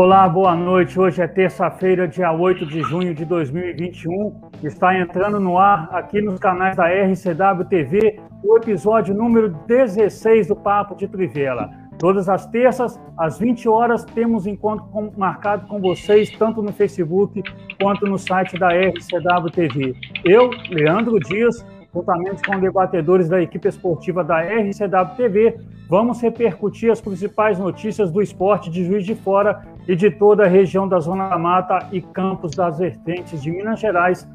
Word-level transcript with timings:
Olá, 0.00 0.28
boa 0.28 0.54
noite. 0.54 0.96
Hoje 0.96 1.20
é 1.20 1.26
terça-feira, 1.26 2.06
dia 2.06 2.30
8 2.30 2.64
de 2.66 2.82
junho 2.82 3.12
de 3.12 3.24
2021. 3.24 4.42
Está 4.62 4.96
entrando 4.96 5.40
no 5.40 5.58
ar 5.58 5.88
aqui 5.90 6.22
nos 6.22 6.38
canais 6.38 6.76
da 6.76 6.86
RCW 6.86 7.64
TV 7.68 8.20
o 8.44 8.56
episódio 8.56 9.12
número 9.12 9.48
16 9.66 10.46
do 10.46 10.54
Papo 10.54 10.94
de 10.94 11.08
Trivela. 11.08 11.68
Todas 11.98 12.28
as 12.28 12.46
terças, 12.46 12.96
às 13.18 13.40
20 13.40 13.68
horas, 13.68 14.04
temos 14.04 14.46
encontro 14.46 14.86
com, 14.86 15.10
marcado 15.16 15.66
com 15.66 15.80
vocês, 15.80 16.30
tanto 16.30 16.62
no 16.62 16.72
Facebook 16.72 17.42
quanto 17.82 18.06
no 18.06 18.20
site 18.20 18.56
da 18.56 18.68
RCW 18.68 19.50
TV. 19.50 19.96
Eu, 20.24 20.50
Leandro 20.70 21.18
Dias, 21.18 21.66
juntamente 21.92 22.40
com 22.44 22.60
debatedores 22.60 23.28
da 23.28 23.42
equipe 23.42 23.66
esportiva 23.66 24.22
da 24.22 24.42
RCW 24.42 25.16
TV, 25.16 25.58
vamos 25.88 26.20
repercutir 26.20 26.92
as 26.92 27.00
principais 27.00 27.58
notícias 27.58 28.12
do 28.12 28.22
esporte 28.22 28.70
de 28.70 28.84
Juiz 28.84 29.04
de 29.04 29.16
Fora 29.16 29.76
e 29.88 29.96
de 29.96 30.10
toda 30.10 30.44
a 30.44 30.46
região 30.46 30.86
da 30.86 31.00
Zona 31.00 31.28
da 31.28 31.38
Mata 31.38 31.88
e 31.90 32.02
campos 32.02 32.54
das 32.54 32.78
vertentes 32.78 33.42
de 33.42 33.50
Minas 33.50 33.80
Gerais, 33.80 34.28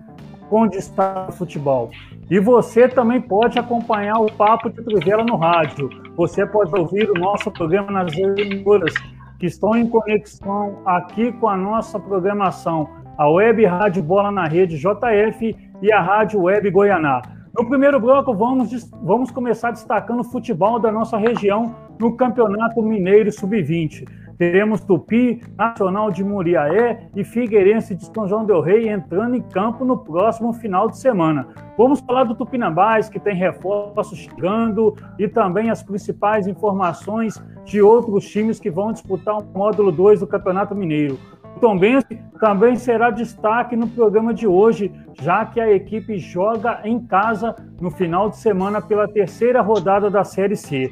com 0.49 0.67
destaque 0.67 1.37
futebol. 1.37 1.91
E 2.29 2.39
você 2.39 2.87
também 2.87 3.21
pode 3.21 3.59
acompanhar 3.59 4.19
o 4.19 4.31
Papo 4.31 4.69
de 4.69 4.83
Trivela 4.83 5.23
no 5.23 5.35
rádio. 5.35 5.89
Você 6.15 6.45
pode 6.45 6.75
ouvir 6.75 7.09
o 7.11 7.13
nosso 7.13 7.51
programa 7.51 7.91
nas 7.91 8.17
emissoras 8.17 8.93
que 9.39 9.45
estão 9.45 9.75
em 9.75 9.87
conexão 9.87 10.79
aqui 10.85 11.31
com 11.33 11.47
a 11.47 11.55
nossa 11.55 11.99
programação, 11.99 12.89
a 13.17 13.29
Web 13.29 13.65
Rádio 13.65 14.01
Bola 14.01 14.31
na 14.31 14.45
Rede 14.45 14.77
JF 14.77 15.55
e 15.81 15.91
a 15.91 16.01
Rádio 16.01 16.41
Web 16.41 16.71
Goianá. 16.71 17.21
No 17.55 17.67
primeiro 17.67 17.99
bloco, 17.99 18.33
vamos, 18.33 18.89
vamos 19.03 19.29
começar 19.29 19.69
destacando 19.69 20.21
o 20.21 20.23
futebol 20.23 20.79
da 20.79 20.91
nossa 20.91 21.17
região 21.17 21.75
no 21.99 22.15
Campeonato 22.15 22.81
Mineiro 22.81 23.31
Sub-20. 23.31 24.07
Teremos 24.37 24.81
Tupi, 24.81 25.41
Nacional 25.57 26.11
de 26.11 26.23
Muriaé 26.23 27.09
e 27.15 27.23
Figueirense 27.23 27.95
de 27.95 28.05
São 28.05 28.27
João 28.27 28.45
del 28.45 28.61
Rei 28.61 28.89
entrando 28.89 29.35
em 29.35 29.41
campo 29.41 29.85
no 29.85 29.97
próximo 29.97 30.53
final 30.53 30.89
de 30.89 30.97
semana. 30.97 31.47
Vamos 31.77 31.99
falar 32.01 32.23
do 32.23 32.35
Tupinambás, 32.35 33.09
que 33.09 33.19
tem 33.19 33.35
reforços 33.35 34.17
chegando, 34.17 34.95
e 35.19 35.27
também 35.27 35.69
as 35.69 35.83
principais 35.83 36.47
informações 36.47 37.41
de 37.65 37.81
outros 37.81 38.27
times 38.29 38.59
que 38.59 38.69
vão 38.69 38.91
disputar 38.91 39.37
o 39.37 39.45
módulo 39.57 39.91
2 39.91 40.21
do 40.21 40.27
Campeonato 40.27 40.75
Mineiro. 40.75 41.17
O 41.55 41.59
Tombense 41.59 42.19
também 42.39 42.75
será 42.75 43.09
destaque 43.09 43.75
no 43.75 43.87
programa 43.87 44.33
de 44.33 44.47
hoje, 44.47 44.91
já 45.21 45.45
que 45.45 45.61
a 45.61 45.71
equipe 45.71 46.17
joga 46.17 46.81
em 46.83 46.99
casa 46.99 47.55
no 47.79 47.89
final 47.89 48.29
de 48.29 48.37
semana 48.37 48.81
pela 48.81 49.07
terceira 49.07 49.61
rodada 49.61 50.09
da 50.09 50.23
Série 50.23 50.55
C. 50.55 50.91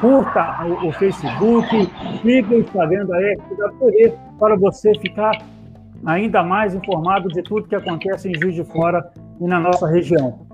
curta 0.00 0.66
o, 0.66 0.88
o 0.88 0.92
Facebook, 0.92 1.66
siga 2.20 2.54
o 2.54 2.60
Instagram 2.60 3.06
da 3.06 3.16
RCW 3.18 3.78
TV 3.78 4.14
para 4.38 4.56
você 4.56 4.92
ficar 4.98 5.42
ainda 6.04 6.42
mais 6.42 6.74
informado 6.74 7.28
de 7.28 7.42
tudo 7.42 7.68
que 7.68 7.74
acontece 7.74 8.28
em 8.28 8.38
Juiz 8.38 8.54
de 8.54 8.64
Fora 8.64 9.10
e 9.40 9.46
na 9.46 9.58
nossa 9.58 9.86
região. 9.86 10.46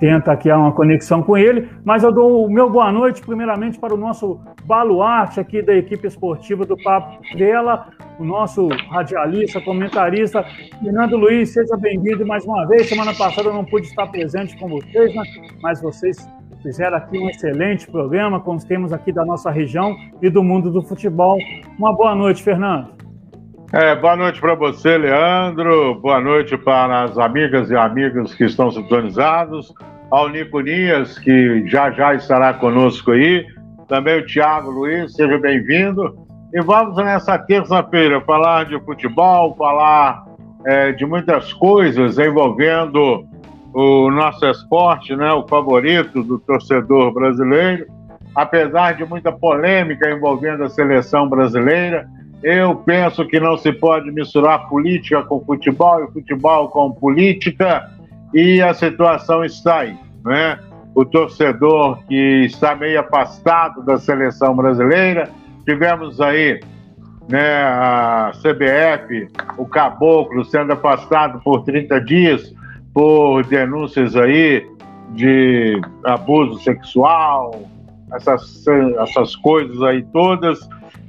tenta 0.02 0.32
aqui 0.32 0.50
uma 0.50 0.72
conexão 0.72 1.22
com 1.22 1.36
ele, 1.36 1.68
mas 1.84 2.02
eu 2.02 2.10
dou 2.10 2.44
o 2.44 2.50
meu 2.50 2.68
boa 2.68 2.90
noite 2.90 3.22
primeiramente 3.22 3.78
para 3.78 3.94
o 3.94 3.96
nosso 3.96 4.40
baluarte 4.64 5.38
aqui 5.38 5.62
da 5.62 5.76
equipe 5.76 6.08
esportiva 6.08 6.66
do 6.66 6.76
Papo 6.76 7.22
dela, 7.36 7.86
o 8.18 8.24
nosso 8.24 8.66
radialista, 8.90 9.60
comentarista, 9.60 10.44
Fernando 10.82 11.16
Luiz, 11.16 11.50
seja 11.50 11.76
bem-vindo 11.76 12.26
mais 12.26 12.44
uma 12.44 12.66
vez. 12.66 12.88
Semana 12.88 13.14
passada 13.14 13.48
eu 13.48 13.54
não 13.54 13.64
pude 13.64 13.86
estar 13.86 14.08
presente 14.08 14.58
com 14.58 14.68
vocês, 14.68 15.14
né? 15.14 15.22
mas 15.62 15.80
vocês 15.80 16.28
fizeram 16.60 16.96
aqui 16.96 17.16
um 17.16 17.30
excelente 17.30 17.88
programa 17.88 18.40
com 18.40 18.56
os 18.56 18.64
temas 18.64 18.92
aqui 18.92 19.12
da 19.12 19.24
nossa 19.24 19.52
região 19.52 19.96
e 20.20 20.28
do 20.28 20.42
mundo 20.42 20.68
do 20.68 20.82
futebol. 20.82 21.38
Uma 21.78 21.94
boa 21.94 22.16
noite, 22.16 22.42
Fernando. 22.42 23.01
É, 23.74 23.96
boa 23.96 24.14
noite 24.14 24.38
para 24.38 24.54
você, 24.54 24.98
Leandro. 24.98 25.94
Boa 25.94 26.20
noite 26.20 26.58
para 26.58 27.04
as 27.04 27.16
amigas 27.16 27.70
e 27.70 27.74
amigos 27.74 28.34
que 28.34 28.44
estão 28.44 28.70
sintonizados. 28.70 29.72
Ao 30.10 30.28
Nico 30.28 30.60
Nias, 30.60 31.18
que 31.18 31.66
já 31.66 31.90
já 31.90 32.14
estará 32.14 32.52
conosco 32.52 33.12
aí. 33.12 33.46
Também 33.88 34.18
o 34.18 34.26
Tiago 34.26 34.70
Luiz, 34.70 35.14
seja 35.14 35.38
bem-vindo. 35.38 36.14
E 36.52 36.60
vamos 36.60 36.96
nessa 36.96 37.38
terça-feira 37.38 38.20
falar 38.20 38.66
de 38.66 38.78
futebol, 38.80 39.56
falar 39.56 40.22
é, 40.66 40.92
de 40.92 41.06
muitas 41.06 41.50
coisas 41.54 42.18
envolvendo 42.18 43.24
o 43.72 44.10
nosso 44.10 44.44
esporte, 44.44 45.16
né, 45.16 45.32
o 45.32 45.48
favorito 45.48 46.22
do 46.22 46.38
torcedor 46.40 47.10
brasileiro. 47.14 47.86
Apesar 48.34 48.92
de 48.92 49.06
muita 49.06 49.32
polêmica 49.32 50.10
envolvendo 50.10 50.62
a 50.62 50.68
seleção 50.68 51.26
brasileira, 51.26 52.06
eu 52.42 52.74
penso 52.76 53.26
que 53.26 53.38
não 53.38 53.56
se 53.56 53.72
pode 53.72 54.10
misturar 54.10 54.68
política 54.68 55.22
com 55.22 55.44
futebol 55.44 56.04
e 56.04 56.12
futebol 56.12 56.68
com 56.68 56.92
política, 56.92 57.90
e 58.34 58.60
a 58.60 58.74
situação 58.74 59.44
está 59.44 59.80
aí, 59.80 59.96
né? 60.24 60.58
O 60.94 61.04
torcedor 61.04 62.02
que 62.06 62.44
está 62.44 62.74
meio 62.74 63.00
afastado 63.00 63.82
da 63.82 63.96
seleção 63.96 64.54
brasileira, 64.54 65.28
tivemos 65.64 66.20
aí 66.20 66.60
né, 67.28 67.62
a 67.62 68.32
CBF, 68.34 69.28
o 69.56 69.66
Caboclo 69.66 70.44
sendo 70.44 70.72
afastado 70.72 71.40
por 71.40 71.64
30 71.64 72.00
dias 72.00 72.54
por 72.92 73.44
denúncias 73.46 74.14
aí 74.16 74.66
de 75.10 75.80
abuso 76.04 76.60
sexual, 76.60 77.62
essas, 78.12 78.64
essas 79.00 79.36
coisas 79.36 79.80
aí 79.82 80.02
todas. 80.12 80.58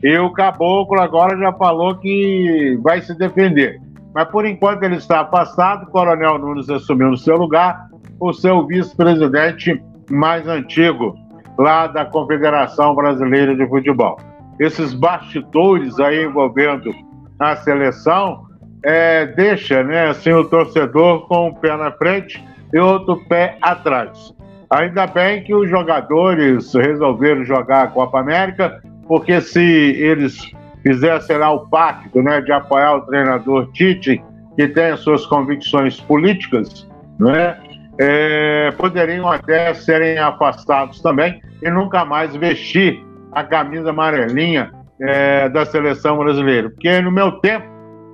E 0.01 0.18
o 0.18 0.31
Caboclo 0.31 1.00
agora 1.00 1.38
já 1.38 1.53
falou 1.53 1.95
que 1.95 2.77
vai 2.81 3.01
se 3.01 3.18
defender. 3.18 3.80
Mas 4.13 4.27
por 4.30 4.45
enquanto 4.45 4.83
ele 4.83 4.97
está 4.97 5.21
afastado, 5.21 5.83
o 5.83 5.88
Coronel 5.88 6.38
Nunes 6.38 6.69
assumiu 6.69 7.09
no 7.09 7.18
seu 7.18 7.38
lugar 7.38 7.88
o 8.19 8.31
seu 8.31 8.65
vice-presidente 8.65 9.81
mais 10.09 10.47
antigo, 10.47 11.15
lá 11.57 11.88
da 11.88 12.06
Confederação 12.06 12.95
Brasileira 12.95 13.56
de 13.56 13.68
Futebol. 13.68 14.18
Esses 14.59 14.94
bastidores 14.94 16.00
aí 16.00 16.24
envolvendo 16.24 16.91
a 17.39 17.56
seleção 17.56 18.45
é, 18.83 19.25
deixa 19.25 19.83
né, 19.83 20.09
assim, 20.09 20.31
o 20.31 20.45
torcedor 20.45 21.27
com 21.27 21.47
um 21.47 21.53
pé 21.53 21.75
na 21.75 21.91
frente 21.91 22.44
e 22.71 22.79
outro 22.79 23.24
pé 23.27 23.57
atrás. 23.62 24.33
Ainda 24.69 25.07
bem 25.07 25.44
que 25.44 25.53
os 25.53 25.69
jogadores 25.69 26.74
resolveram 26.74 27.45
jogar 27.45 27.83
a 27.83 27.88
Copa 27.88 28.19
América, 28.19 28.81
porque 29.07 29.41
se 29.41 29.61
eles 29.61 30.38
fizessem 30.81 31.38
lá 31.38 31.51
o 31.51 31.67
pacto 31.67 32.21
né, 32.21 32.41
de 32.41 32.51
apoiar 32.51 32.97
o 32.97 33.01
treinador 33.01 33.71
Tite, 33.71 34.23
que 34.55 34.67
tem 34.67 34.91
as 34.91 35.00
suas 35.00 35.25
convicções 35.25 36.00
políticas, 36.00 36.88
né, 37.19 37.57
é, 38.00 38.71
poderiam 38.77 39.29
até 39.29 39.73
serem 39.73 40.17
afastados 40.17 41.01
também 41.01 41.41
e 41.61 41.69
nunca 41.69 42.03
mais 42.03 42.35
vestir 42.35 43.03
a 43.31 43.44
camisa 43.44 43.91
amarelinha 43.91 44.71
é, 45.01 45.50
da 45.50 45.65
seleção 45.65 46.17
brasileira. 46.17 46.69
Porque 46.69 47.01
no 47.01 47.11
meu 47.11 47.33
tempo 47.33 47.65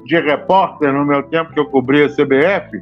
de 0.06 0.19
repórter, 0.19 0.91
no 0.91 1.06
meu 1.06 1.24
tempo 1.24 1.53
que 1.53 1.59
eu 1.59 1.65
cobria 1.65 2.06
a 2.06 2.09
CBF, 2.09 2.81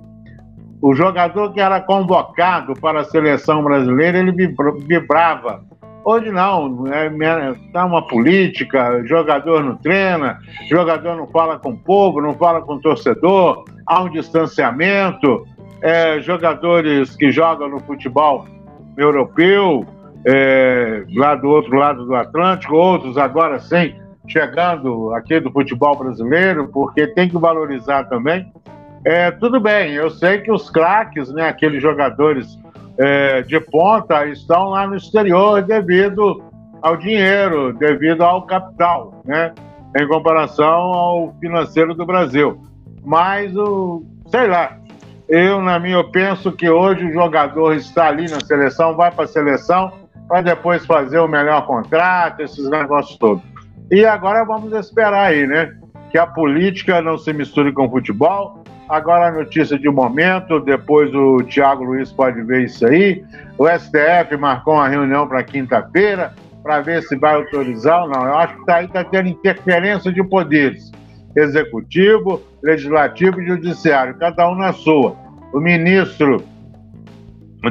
o 0.81 0.94
jogador 0.94 1.54
que 1.54 1.59
era 1.59 1.81
convocado 1.81 2.74
para 2.74 3.01
a 3.01 3.04
seleção 3.04 3.63
brasileira, 3.63 4.19
ele 4.19 4.31
vibrava. 4.86 5.63
Hoje 6.09 6.31
não, 6.31 6.86
é 6.88 7.54
tá 7.74 7.83
uma 7.83 8.01
política, 8.01 9.04
jogador 9.04 9.62
não 9.62 9.75
treina, 9.75 10.39
jogador 10.69 11.18
não 11.18 11.27
fala 11.27 11.59
com 11.59 11.71
o 11.71 11.77
povo, 11.77 12.21
não 12.21 12.33
fala 12.33 12.62
com 12.62 12.75
o 12.75 12.80
torcedor, 12.80 13.65
há 13.86 14.04
um 14.04 14.09
distanciamento, 14.09 15.45
é, 15.81 16.21
jogadores 16.21 17.13
que 17.13 17.30
jogam 17.30 17.68
no 17.68 17.81
futebol 17.81 18.48
europeu, 18.98 19.86
é, 20.24 21.04
lá 21.13 21.36
do 21.36 21.50
outro 21.50 21.75
lado 21.75 22.06
do 22.06 22.15
Atlântico, 22.15 22.74
outros 22.74 23.18
agora 23.18 23.59
sim, 23.59 23.94
chegando 24.30 25.13
aqui 25.13 25.42
do 25.42 25.51
futebol 25.51 25.98
brasileiro, 25.98 26.69
porque 26.69 27.06
tem 27.07 27.27
que 27.27 27.38
valorizar 27.38 28.06
também. 28.06 28.50
É, 29.04 29.30
tudo 29.30 29.59
bem, 29.59 29.92
eu 29.92 30.09
sei 30.09 30.38
que 30.38 30.54
os 30.54 30.69
craques, 30.69 31.33
né, 31.33 31.50
aqueles 31.50 31.81
jogadores 31.81 32.57
é, 32.98 33.42
de 33.42 33.60
ponta, 33.60 34.26
estão 34.26 34.70
lá 34.70 34.88
no 34.88 34.96
exterior 34.96 35.62
devido 35.62 36.44
ao 36.82 36.98
dinheiro, 36.98 37.74
devido 37.74 38.24
ao 38.24 38.44
capital, 38.44 39.22
né, 39.26 39.54
em 39.96 40.08
comparação 40.08 40.66
ao 40.66 41.34
financeiro 41.40 41.94
do 41.94 42.06
Brasil. 42.06 42.62
Mas, 43.04 43.56
o, 43.56 44.04
sei 44.28 44.48
lá, 44.48 44.78
eu, 45.28 45.62
na 45.62 45.80
minha, 45.80 45.96
eu 45.96 46.10
penso 46.10 46.52
que 46.52 46.70
hoje 46.70 47.06
o 47.06 47.14
jogador 47.14 47.74
está 47.74 48.08
ali 48.08 48.30
na 48.30 48.40
seleção, 48.40 48.96
vai 48.96 49.12
para 49.12 49.26
a 49.26 49.28
seleção, 49.28 49.92
para 50.28 50.42
depois 50.42 50.86
fazer 50.86 51.20
o 51.20 51.28
melhor 51.28 51.66
contrato, 51.66 52.42
esses 52.42 52.70
negócios 52.70 53.18
todos. 53.18 53.44
E 53.90 54.06
agora 54.06 54.44
vamos 54.44 54.74
esperar 54.74 55.28
aí, 55.28 55.48
né? 55.48 55.74
Que 56.12 56.18
a 56.18 56.28
política 56.28 57.02
não 57.02 57.18
se 57.18 57.32
misture 57.34 57.72
com 57.72 57.88
o 57.88 57.90
futebol. 57.90 58.64
Agora 58.89 59.28
a 59.28 59.31
notícia 59.31 59.78
de 59.78 59.89
momento, 59.89 60.60
depois 60.60 61.13
o 61.13 61.44
Tiago 61.44 61.84
Luiz 61.84 62.12
pode 62.12 62.42
ver 62.44 62.66
isso 62.66 62.86
aí. 62.86 63.24
O 63.57 63.68
STF 63.68 64.38
marcou 64.38 64.75
uma 64.75 64.88
reunião 64.88 65.28
para 65.28 65.44
quinta-feira 65.44 66.34
para 66.63 66.81
ver 66.81 67.01
se 67.04 67.16
vai 67.16 67.36
autorizar 67.36 68.04
ou 68.04 68.10
não. 68.10 68.25
Eu 68.25 68.36
acho 68.38 68.57
que 68.57 68.66
tá 68.66 68.75
aí 68.75 68.86
está 68.86 69.04
tendo 69.04 69.30
interferência 69.30 70.12
de 70.12 70.24
poderes 70.24 70.92
executivo, 71.36 72.42
legislativo 72.63 73.42
e 73.42 73.48
judiciário, 73.48 74.16
cada 74.18 74.50
um 74.50 74.56
na 74.56 74.74
sua. 74.74 75.16
O 75.54 75.60
ministro 75.60 76.44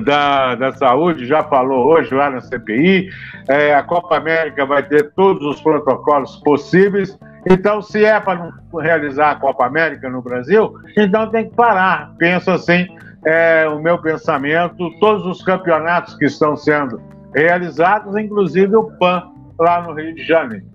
da, 0.05 0.55
da 0.55 0.73
Saúde 0.73 1.27
já 1.27 1.43
falou 1.45 1.87
hoje 1.87 2.15
lá 2.15 2.31
na 2.31 2.41
CPI. 2.41 3.11
É, 3.49 3.75
a 3.75 3.83
Copa 3.83 4.17
América 4.17 4.65
vai 4.65 4.83
ter 4.83 5.11
todos 5.15 5.45
os 5.45 5.61
protocolos 5.61 6.37
possíveis. 6.37 7.19
Então, 7.49 7.81
se 7.81 8.05
é 8.05 8.19
para 8.19 8.39
não 8.39 8.81
realizar 8.81 9.31
a 9.31 9.37
Copa 9.37 9.65
América 9.65 10.11
no 10.11 10.21
Brasil, 10.21 10.75
então 10.97 11.31
tem 11.31 11.49
que 11.49 11.55
parar. 11.55 12.13
Penso 12.19 12.51
assim, 12.51 12.89
é, 13.25 13.69
o 13.69 13.79
meu 13.81 13.99
pensamento, 13.99 14.91
todos 14.99 15.25
os 15.25 15.43
campeonatos 15.45 16.15
que 16.17 16.25
estão 16.25 16.57
sendo 16.57 17.01
realizados, 17.33 18.17
inclusive 18.17 18.75
o 18.75 18.91
PAN 18.99 19.31
lá 19.59 19.81
no 19.81 19.93
Rio 19.93 20.15
de 20.15 20.25
Janeiro. 20.25 20.67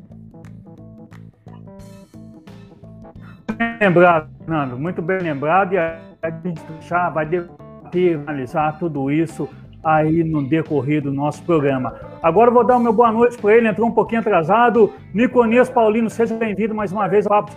Lembrado, 3.80 4.30
Fernando, 4.40 4.78
muito 4.78 5.02
bem 5.02 5.20
lembrado, 5.20 5.74
e 5.74 5.78
a 5.78 6.00
gente 6.44 6.62
já 6.82 7.10
vai 7.10 7.26
debater, 7.26 8.18
analisar 8.26 8.80
tudo 8.80 9.12
isso 9.12 9.50
aí 9.84 10.24
no 10.24 10.44
decorrer 10.44 11.02
do 11.02 11.12
nosso 11.12 11.44
programa. 11.44 11.96
Agora 12.22 12.52
vou 12.52 12.64
dar 12.64 12.80
meu 12.80 12.94
boa 12.94 13.12
noite 13.12 13.38
para 13.38 13.56
ele, 13.56 13.68
entrou 13.68 13.88
um 13.88 13.92
pouquinho 13.92 14.22
atrasado. 14.22 14.94
Niconias 15.14 15.70
Paulino, 15.70 16.10
seja 16.10 16.36
bem-vindo 16.36 16.76
mais 16.76 16.92
uma 16.92 17.08
vez 17.08 17.26
ao 17.26 17.44
Papo 17.44 17.52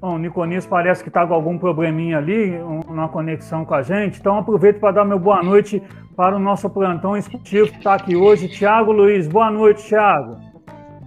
Bom, 0.00 0.16
o 0.16 0.68
parece 0.68 1.02
que 1.02 1.08
está 1.08 1.26
com 1.26 1.34
algum 1.34 1.58
probleminha 1.58 2.18
ali, 2.18 2.56
uma 2.88 3.08
conexão 3.08 3.64
com 3.64 3.74
a 3.74 3.82
gente. 3.82 4.20
Então 4.20 4.38
aproveito 4.38 4.78
para 4.78 4.92
dar 4.92 5.04
meu 5.04 5.18
boa 5.18 5.42
noite 5.42 5.82
para 6.14 6.36
o 6.36 6.38
nosso 6.38 6.70
plantão 6.70 7.16
esportivo 7.16 7.68
que 7.68 7.78
está 7.78 7.94
aqui 7.94 8.14
hoje, 8.14 8.48
Tiago 8.48 8.92
Luiz. 8.92 9.26
Boa 9.26 9.50
noite, 9.50 9.84
Tiago. 9.84 10.47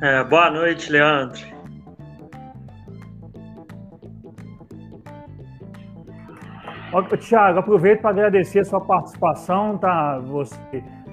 É, 0.02 0.24
boa 0.24 0.50
noite, 0.50 0.92
Leandro. 0.92 1.40
Tiago, 7.20 7.60
aproveito 7.60 8.02
para 8.02 8.10
agradecer 8.10 8.62
a 8.62 8.66
sua 8.66 8.82
participação, 8.82 9.78
tá? 9.78 10.18
Você, 10.26 10.58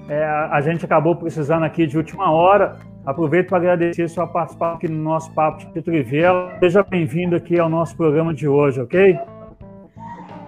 é, 0.09 0.25
a 0.25 0.59
gente 0.61 0.83
acabou 0.83 1.15
precisando 1.15 1.63
aqui 1.65 1.85
de 1.85 1.97
última 1.97 2.31
hora. 2.31 2.79
Aproveito 3.05 3.49
para 3.49 3.59
agradecer 3.59 4.03
a 4.03 4.07
sua 4.09 4.25
participação 4.25 4.77
aqui 4.77 4.87
no 4.87 5.03
nosso 5.03 5.31
Papo 5.35 5.71
de 5.71 5.81
Trivela. 5.83 6.57
Seja 6.59 6.81
bem-vindo 6.81 7.35
aqui 7.35 7.59
ao 7.59 7.69
nosso 7.69 7.95
programa 7.95 8.33
de 8.33 8.47
hoje, 8.47 8.81
ok? 8.81 9.19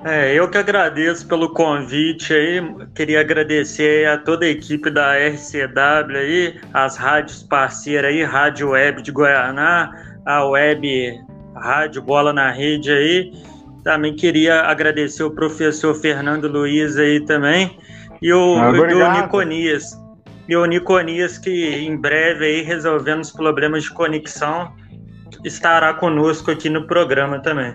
É, 0.03 0.33
eu 0.33 0.49
que 0.49 0.57
agradeço 0.57 1.27
pelo 1.27 1.49
convite 1.53 2.33
aí. 2.33 2.61
Queria 2.95 3.21
agradecer 3.21 4.07
a 4.07 4.17
toda 4.17 4.45
a 4.45 4.49
equipe 4.49 4.89
da 4.89 5.15
RCW 5.15 6.17
aí, 6.17 6.59
as 6.73 6.97
rádios 6.97 7.43
parceiras 7.43 8.11
aí, 8.11 8.23
Rádio 8.23 8.69
Web 8.69 9.01
de 9.03 9.11
Goianá, 9.11 9.91
a 10.25 10.45
Web 10.45 11.19
Rádio 11.55 12.01
Bola 12.01 12.33
na 12.33 12.51
Rede 12.51 12.91
aí. 12.91 13.31
Também 13.83 14.15
queria 14.15 14.61
agradecer 14.61 15.23
o 15.23 15.31
professor 15.31 15.93
Fernando 15.95 16.47
Luiz 16.47 16.97
aí 16.97 17.19
também 17.25 17.77
e 18.21 18.31
o, 18.31 18.57
ah, 18.59 18.71
e 18.75 18.93
o 18.93 19.11
Niconias 19.11 20.01
e 20.51 20.55
o 20.57 20.65
Niconias, 20.65 21.37
que 21.37 21.85
em 21.87 21.95
breve 21.95 22.45
aí, 22.45 22.61
resolvendo 22.61 23.21
os 23.21 23.31
problemas 23.31 23.83
de 23.83 23.91
conexão, 23.91 24.73
estará 25.45 25.93
conosco 25.93 26.51
aqui 26.51 26.69
no 26.69 26.85
programa 26.87 27.39
também. 27.39 27.73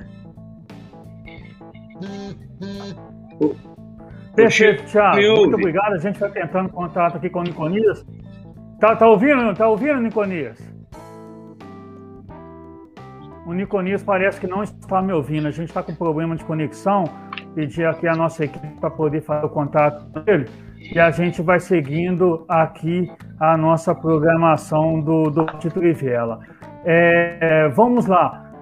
Perfeito, 4.34 4.84
Thiago. 4.84 5.16
Muito 5.16 5.56
obrigado. 5.56 5.94
A 5.94 5.98
gente 5.98 6.18
vai 6.18 6.30
tentando 6.30 6.68
contato 6.68 7.16
aqui 7.16 7.30
com 7.30 7.40
o 7.40 7.42
Niconias. 7.42 8.04
Tá, 8.80 8.94
tá 8.94 9.08
ouvindo? 9.08 9.54
Tá 9.54 9.68
ouvindo, 9.68 10.00
Niconias? 10.00 10.58
O 13.46 13.52
Niconias 13.52 14.02
parece 14.02 14.40
que 14.40 14.46
não 14.46 14.62
está 14.62 15.00
me 15.00 15.12
ouvindo. 15.12 15.48
A 15.48 15.50
gente 15.50 15.68
está 15.68 15.82
com 15.82 15.94
problema 15.94 16.36
de 16.36 16.44
conexão. 16.44 17.04
Pedir 17.54 17.86
aqui 17.86 18.06
a 18.06 18.14
nossa 18.14 18.44
equipe 18.44 18.66
para 18.80 18.90
poder 18.90 19.22
fazer 19.22 19.46
o 19.46 19.48
contato 19.48 20.04
com 20.12 20.22
ele 20.30 20.46
e 20.92 20.98
a 21.00 21.10
gente 21.10 21.42
vai 21.42 21.58
seguindo 21.58 22.44
aqui 22.48 23.10
a 23.40 23.56
nossa 23.56 23.94
programação 23.94 25.00
do, 25.00 25.30
do 25.30 25.44
Trivela. 25.70 26.40
É, 26.84 27.68
vamos 27.74 28.06
lá. 28.06 28.52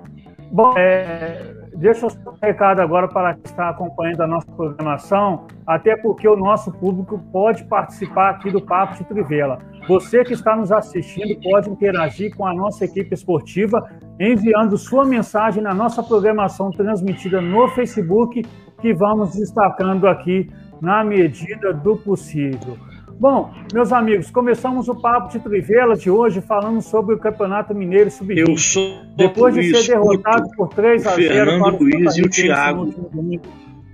Bom, 0.51 0.75
é, 0.77 1.64
deixa 1.77 2.09
só 2.09 2.31
um 2.31 2.37
recado 2.43 2.81
agora 2.81 3.09
para 3.09 3.35
quem 3.35 3.43
está 3.45 3.71
acompanhando 3.71 4.23
a 4.23 4.27
nossa 4.27 4.51
programação, 4.53 5.47
até 5.67 5.97
porque 5.97 6.29
o 6.29 6.37
nosso 6.37 6.73
público 6.73 7.19
pode 7.33 7.65
participar 7.65 8.31
aqui 8.31 8.51
do 8.51 8.61
Papo 8.61 8.97
de 8.97 9.05
Trivela. 9.05 9.59
Você 9.89 10.25
que 10.25 10.33
está 10.33 10.57
nos 10.57 10.73
assistindo 10.73 11.41
pode 11.43 11.69
interagir 11.69 12.35
com 12.37 12.47
a 12.47 12.55
nossa 12.55 12.85
equipe 12.85 13.15
esportiva 13.15 13.87
enviando 14.19 14.79
sua 14.79 15.05
mensagem 15.05 15.63
na 15.63 15.75
nossa 15.75 16.03
programação 16.03 16.71
transmitida 16.71 17.41
no 17.41 17.69
Facebook, 17.69 18.43
que 18.81 18.95
vamos 18.95 19.35
destacando 19.35 20.07
aqui 20.07 20.51
na 20.81 21.05
medida 21.05 21.73
do 21.73 21.97
possível. 21.97 22.77
Bom, 23.19 23.53
meus 23.73 23.93
amigos, 23.93 24.31
começamos 24.31 24.89
o 24.89 24.95
papo 24.95 25.31
de 25.31 25.39
Trivela 25.39 25.95
de 25.95 26.11
hoje 26.11 26.41
falando 26.41 26.83
sobre 26.83 27.15
o 27.15 27.19
Campeonato 27.19 27.75
Mineiro 27.75 28.11
Sub-20. 28.11 29.17
Depois 29.17 29.55
de 29.55 29.75
ser 29.75 29.93
derrotado 29.93 30.49
por 30.57 30.69
3 30.69 31.07
a 31.07 31.11
0 31.11 31.35
Fernando 31.35 31.63
para 31.63 31.75
o 31.75 31.79
Luiz 31.79 32.17
e 32.17 32.23
o 32.23 32.29
Thiago. 32.29 32.93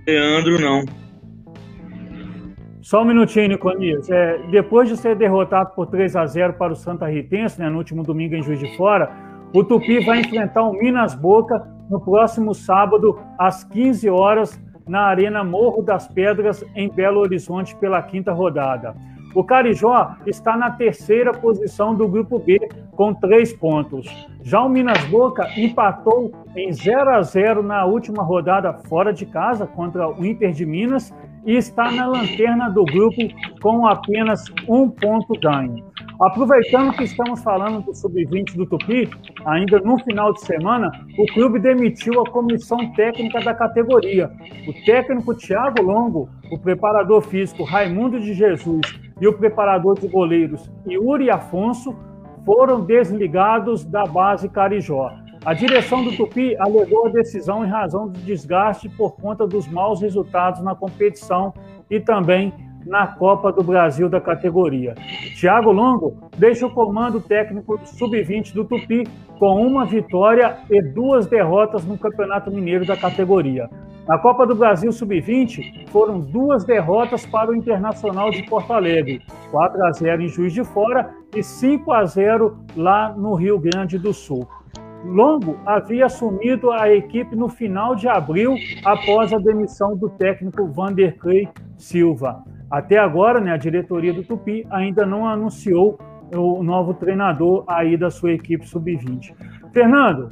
Leandro 0.07 0.59
não. 0.59 0.85
Só 2.81 3.03
um 3.03 3.05
minutinho, 3.05 3.49
Niconias. 3.49 4.09
É, 4.09 4.39
depois 4.49 4.89
de 4.89 4.97
ser 4.97 5.15
derrotado 5.15 5.71
por 5.75 5.87
3 5.87 6.15
a 6.15 6.25
0 6.25 6.53
para 6.53 6.73
o 6.73 6.75
Santa 6.75 7.05
Ritense, 7.05 7.59
né, 7.59 7.69
no 7.69 7.77
último 7.77 8.03
domingo 8.03 8.35
em 8.35 8.41
Juiz 8.41 8.59
de 8.59 8.75
Fora, 8.75 9.11
o 9.53 9.63
Tupi 9.63 10.03
vai 10.03 10.21
enfrentar 10.21 10.63
o 10.63 10.73
Minas 10.73 11.13
Boca 11.13 11.61
no 11.89 12.01
próximo 12.01 12.55
sábado, 12.55 13.19
às 13.37 13.63
15 13.63 14.09
horas, 14.09 14.59
na 14.87 15.01
Arena 15.01 15.43
Morro 15.43 15.83
das 15.83 16.07
Pedras, 16.07 16.65
em 16.75 16.89
Belo 16.89 17.19
Horizonte, 17.19 17.75
pela 17.75 18.01
quinta 18.01 18.33
rodada. 18.33 18.95
O 19.33 19.43
Carijó 19.43 20.15
está 20.25 20.57
na 20.57 20.71
terceira 20.71 21.31
posição 21.31 21.95
do 21.95 22.07
grupo 22.07 22.37
B, 22.37 22.59
com 22.91 23.13
três 23.13 23.53
pontos. 23.53 24.05
Já 24.41 24.61
o 24.61 24.69
Minas 24.69 25.03
Boca 25.05 25.47
empatou 25.57 26.31
em 26.55 26.71
0 26.73 27.09
a 27.11 27.21
0 27.21 27.63
na 27.63 27.85
última 27.85 28.23
rodada 28.23 28.73
fora 28.89 29.13
de 29.13 29.25
casa 29.25 29.65
contra 29.65 30.09
o 30.09 30.25
Inter 30.25 30.51
de 30.51 30.65
Minas 30.65 31.13
e 31.45 31.55
está 31.55 31.91
na 31.91 32.07
lanterna 32.07 32.69
do 32.69 32.83
grupo 32.83 33.21
com 33.61 33.87
apenas 33.87 34.43
um 34.67 34.89
ponto 34.89 35.33
ganho. 35.39 35.89
Aproveitando 36.19 36.93
que 36.93 37.03
estamos 37.03 37.41
falando 37.41 37.81
do 37.81 37.95
sub-20 37.95 38.55
do 38.55 38.65
Tupi, 38.67 39.09
ainda 39.45 39.79
no 39.79 39.97
final 40.03 40.33
de 40.33 40.41
semana, 40.41 40.91
o 41.17 41.25
clube 41.33 41.57
demitiu 41.57 42.21
a 42.21 42.29
comissão 42.29 42.93
técnica 42.93 43.41
da 43.41 43.55
categoria. 43.55 44.29
O 44.67 44.85
técnico 44.85 45.33
Thiago 45.33 45.81
Longo, 45.81 46.29
o 46.51 46.59
preparador 46.59 47.21
físico 47.23 47.63
Raimundo 47.63 48.19
de 48.19 48.33
Jesus 48.33 49.10
e 49.21 49.27
o 49.27 49.33
preparador 49.33 49.97
de 49.99 50.07
goleiros 50.07 50.69
Yuri 50.85 51.29
Afonso 51.29 51.95
foram 52.43 52.83
desligados 52.83 53.85
da 53.85 54.03
base 54.03 54.49
Carijó. 54.49 55.11
A 55.45 55.53
direção 55.53 56.03
do 56.03 56.15
Tupi 56.17 56.55
alegou 56.59 57.07
a 57.07 57.11
decisão 57.11 57.63
em 57.63 57.69
razão 57.69 58.07
do 58.07 58.19
desgaste 58.19 58.89
por 58.89 59.15
conta 59.15 59.45
dos 59.45 59.67
maus 59.67 60.01
resultados 60.01 60.61
na 60.63 60.75
competição 60.75 61.53
e 61.89 61.99
também 61.99 62.51
na 62.85 63.07
Copa 63.07 63.51
do 63.51 63.63
Brasil 63.63 64.09
da 64.09 64.19
categoria. 64.19 64.95
Thiago 65.39 65.71
Longo 65.71 66.29
deixa 66.37 66.65
o 66.65 66.71
comando 66.71 67.19
técnico 67.19 67.79
sub-20 67.83 68.53
do 68.53 68.65
Tupi 68.65 69.07
com 69.39 69.65
uma 69.65 69.85
vitória 69.85 70.57
e 70.69 70.81
duas 70.81 71.25
derrotas 71.25 71.83
no 71.85 71.97
Campeonato 71.97 72.51
Mineiro 72.51 72.85
da 72.85 72.95
categoria. 72.95 73.69
Na 74.07 74.17
Copa 74.17 74.45
do 74.47 74.55
Brasil 74.55 74.91
Sub-20 74.91 75.87
foram 75.89 76.19
duas 76.19 76.63
derrotas 76.63 77.25
para 77.25 77.51
o 77.51 77.55
Internacional 77.55 78.31
de 78.31 78.43
Porto 78.43 78.73
Alegre, 78.73 79.21
4 79.51 79.85
a 79.85 79.91
0 79.91 80.21
em 80.23 80.27
Juiz 80.27 80.53
de 80.53 80.63
Fora 80.63 81.13
e 81.35 81.43
5 81.43 81.91
a 81.91 82.03
0 82.05 82.57
lá 82.75 83.13
no 83.13 83.35
Rio 83.35 83.59
Grande 83.59 83.97
do 83.97 84.11
Sul. 84.11 84.47
Longo 85.05 85.57
havia 85.65 86.05
assumido 86.05 86.71
a 86.71 86.91
equipe 86.93 87.35
no 87.35 87.49
final 87.49 87.95
de 87.95 88.07
abril, 88.07 88.55
após 88.85 89.33
a 89.33 89.37
demissão 89.37 89.95
do 89.95 90.09
técnico 90.09 90.67
Vanderlei 90.67 91.49
Silva. 91.77 92.43
Até 92.71 92.97
agora, 92.97 93.41
né, 93.41 93.51
a 93.51 93.57
diretoria 93.57 94.13
do 94.13 94.23
Tupi 94.23 94.65
ainda 94.69 95.05
não 95.05 95.27
anunciou 95.27 95.99
o 96.33 96.63
novo 96.63 96.93
treinador 96.93 97.65
aí 97.67 97.97
da 97.97 98.09
sua 98.09 98.31
equipe 98.31 98.65
sub-20. 98.65 99.33
Fernando, 99.73 100.29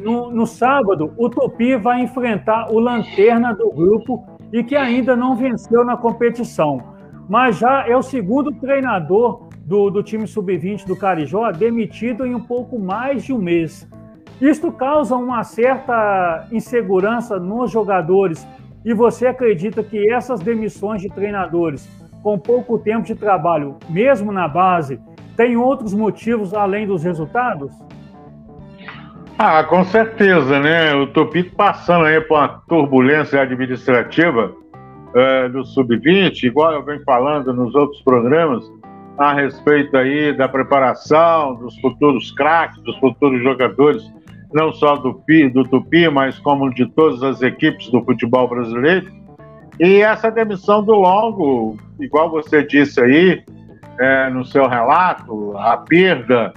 no, 0.00 0.30
no, 0.30 0.46
sábado, 0.46 1.14
o 1.16 1.30
Tupi 1.30 1.76
vai 1.76 2.02
enfrentar 2.02 2.70
o 2.70 2.78
Lanterna 2.78 3.54
do 3.54 3.70
grupo 3.70 4.26
e 4.52 4.62
que 4.62 4.76
ainda 4.76 5.16
não 5.16 5.34
venceu 5.34 5.82
na 5.84 5.96
competição. 5.96 6.94
Mas 7.26 7.58
já 7.58 7.86
é 7.88 7.96
o 7.96 8.02
segundo 8.02 8.52
treinador 8.52 9.48
do, 9.64 9.90
do 9.90 10.02
time 10.02 10.26
sub-20 10.26 10.86
do 10.86 10.94
Carijó 10.94 11.50
demitido 11.50 12.26
em 12.26 12.34
um 12.34 12.40
pouco 12.40 12.78
mais 12.78 13.24
de 13.24 13.32
um 13.32 13.38
mês. 13.38 13.88
Isto 14.40 14.70
causa 14.70 15.16
uma 15.16 15.42
certa 15.42 16.46
insegurança 16.52 17.40
nos 17.40 17.70
jogadores 17.70 18.46
e 18.86 18.94
você 18.94 19.26
acredita 19.26 19.82
que 19.82 20.08
essas 20.12 20.38
demissões 20.38 21.02
de 21.02 21.08
treinadores 21.08 21.90
com 22.22 22.38
pouco 22.38 22.78
tempo 22.78 23.04
de 23.04 23.16
trabalho, 23.16 23.76
mesmo 23.90 24.30
na 24.30 24.46
base, 24.46 25.00
tem 25.36 25.56
outros 25.56 25.92
motivos 25.92 26.54
além 26.54 26.86
dos 26.86 27.02
resultados? 27.02 27.72
Ah, 29.36 29.64
com 29.64 29.84
certeza, 29.84 30.60
né? 30.60 30.94
O 30.94 31.08
Tupi 31.08 31.42
passando 31.42 32.04
aí 32.04 32.20
por 32.20 32.38
uma 32.38 32.48
turbulência 32.68 33.40
administrativa 33.42 34.54
é, 35.14 35.48
do 35.48 35.64
Sub-20, 35.64 36.44
igual 36.44 36.72
eu 36.72 36.84
venho 36.84 37.02
falando 37.04 37.52
nos 37.52 37.74
outros 37.74 38.00
programas, 38.02 38.64
a 39.18 39.32
respeito 39.32 39.96
aí 39.96 40.32
da 40.32 40.48
preparação 40.48 41.56
dos 41.56 41.76
futuros 41.80 42.30
craques, 42.32 42.80
dos 42.82 42.96
futuros 42.98 43.42
jogadores 43.42 44.04
não 44.52 44.72
só 44.72 44.96
do, 44.96 45.22
do 45.52 45.64
Tupi, 45.64 46.08
mas 46.08 46.38
como 46.38 46.72
de 46.72 46.86
todas 46.86 47.22
as 47.22 47.42
equipes 47.42 47.88
do 47.90 48.02
futebol 48.04 48.48
brasileiro. 48.48 49.10
E 49.78 50.00
essa 50.00 50.30
demissão 50.30 50.82
do 50.82 50.94
Longo, 50.94 51.76
igual 52.00 52.30
você 52.30 52.62
disse 52.62 53.00
aí 53.00 53.44
é, 53.98 54.30
no 54.30 54.44
seu 54.44 54.66
relato, 54.68 55.56
a 55.58 55.76
perda 55.76 56.52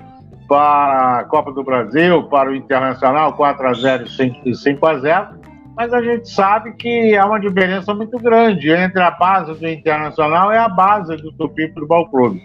para 0.48 1.20
a 1.20 1.24
Copa 1.26 1.52
do 1.52 1.64
Brasil, 1.64 2.24
para 2.24 2.50
o 2.50 2.56
Internacional, 2.56 3.34
4 3.34 3.68
a 3.68 3.74
0 3.74 4.06
e 4.46 4.56
5 4.56 4.86
a 4.86 5.00
0 5.00 5.40
mas 5.80 5.94
a 5.94 6.02
gente 6.02 6.30
sabe 6.30 6.74
que 6.74 7.16
há 7.16 7.26
uma 7.26 7.40
diferença 7.40 7.94
muito 7.94 8.18
grande 8.18 8.70
entre 8.70 9.02
a 9.02 9.12
base 9.12 9.54
do 9.54 9.66
Internacional 9.66 10.52
e 10.52 10.58
a 10.58 10.68
base 10.68 11.16
do 11.16 11.32
Tupi 11.32 11.70
Futebol 11.70 12.06
Clube. 12.10 12.42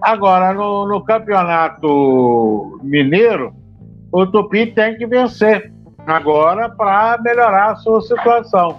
Agora, 0.00 0.54
no, 0.54 0.86
no 0.86 1.02
Campeonato 1.02 2.78
Mineiro, 2.80 3.52
o 4.12 4.26
Tupi 4.26 4.66
tem 4.66 4.96
que 4.96 5.06
vencer 5.06 5.72
agora 6.06 6.68
para 6.68 7.18
melhorar 7.22 7.72
a 7.72 7.76
sua 7.76 8.00
situação. 8.00 8.76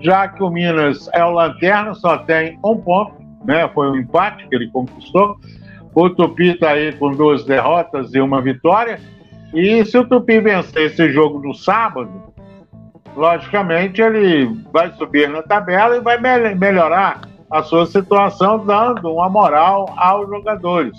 Já 0.00 0.26
que 0.26 0.42
o 0.42 0.50
Minas 0.50 1.08
é 1.12 1.24
o 1.24 1.30
lanterna, 1.30 1.94
só 1.94 2.18
tem 2.18 2.58
um 2.64 2.76
ponto, 2.76 3.14
né? 3.44 3.68
Foi 3.68 3.88
um 3.88 3.96
empate 3.96 4.48
que 4.48 4.54
ele 4.54 4.68
conquistou. 4.70 5.36
O 5.94 6.10
Tupi 6.10 6.50
está 6.50 6.70
aí 6.70 6.92
com 6.94 7.12
duas 7.12 7.44
derrotas 7.44 8.12
e 8.14 8.20
uma 8.20 8.40
vitória. 8.40 8.98
E 9.54 9.84
se 9.84 9.96
o 9.98 10.04
Tupi 10.04 10.40
vencer 10.40 10.86
esse 10.86 11.12
jogo 11.12 11.38
no 11.38 11.54
sábado, 11.54 12.10
logicamente 13.14 14.00
ele 14.00 14.46
vai 14.72 14.90
subir 14.92 15.28
na 15.28 15.42
tabela 15.42 15.96
e 15.96 16.00
vai 16.00 16.18
me 16.18 16.54
melhorar 16.54 17.20
a 17.50 17.62
sua 17.62 17.84
situação, 17.84 18.64
dando 18.64 19.12
uma 19.12 19.28
moral 19.28 19.92
aos 19.96 20.28
jogadores. 20.28 20.96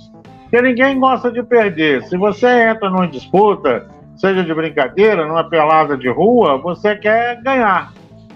Porque 0.53 0.67
ninguém 0.67 0.99
gosta 0.99 1.31
de 1.31 1.41
perder. 1.41 2.03
Se 2.03 2.15
você 2.15 2.45
entra 2.69 2.87
numa 2.87 3.07
disputa, 3.07 3.87
seja 4.15 4.43
de 4.43 4.53
brincadeira, 4.53 5.25
numa 5.25 5.49
pelada 5.49 5.97
de 5.97 6.07
rua, 6.07 6.59
você 6.59 6.95
quer 6.95 7.41
ganhar. 7.41 7.91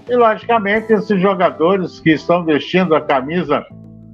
E, 0.10 0.16
logicamente, 0.16 0.92
esses 0.92 1.22
jogadores 1.22 2.00
que 2.00 2.14
estão 2.14 2.44
vestindo 2.44 2.96
a 2.96 3.02
camisa 3.02 3.64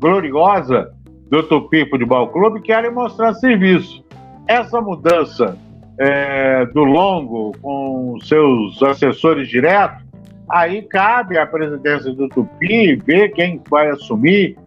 gloriosa 0.02 0.92
do 1.30 1.44
Tupi 1.44 1.90
Futebol 1.90 2.28
Clube 2.28 2.60
querem 2.60 2.92
mostrar 2.92 3.36
serviço. 3.36 4.04
Essa 4.50 4.82
mudança 4.82 5.58
é, 5.98 6.66
do 6.66 6.84
Longo 6.84 7.54
com 7.62 8.18
seus 8.22 8.84
assessores 8.84 9.48
diretos, 9.48 10.04
aí 10.50 10.82
cabe 10.82 11.38
à 11.38 11.48
presidência 11.48 12.12
do 12.12 12.28
Tupi 12.28 12.98
ver 12.98 13.30
quem 13.30 13.62
vai 13.70 13.92
assumir, 13.92 14.58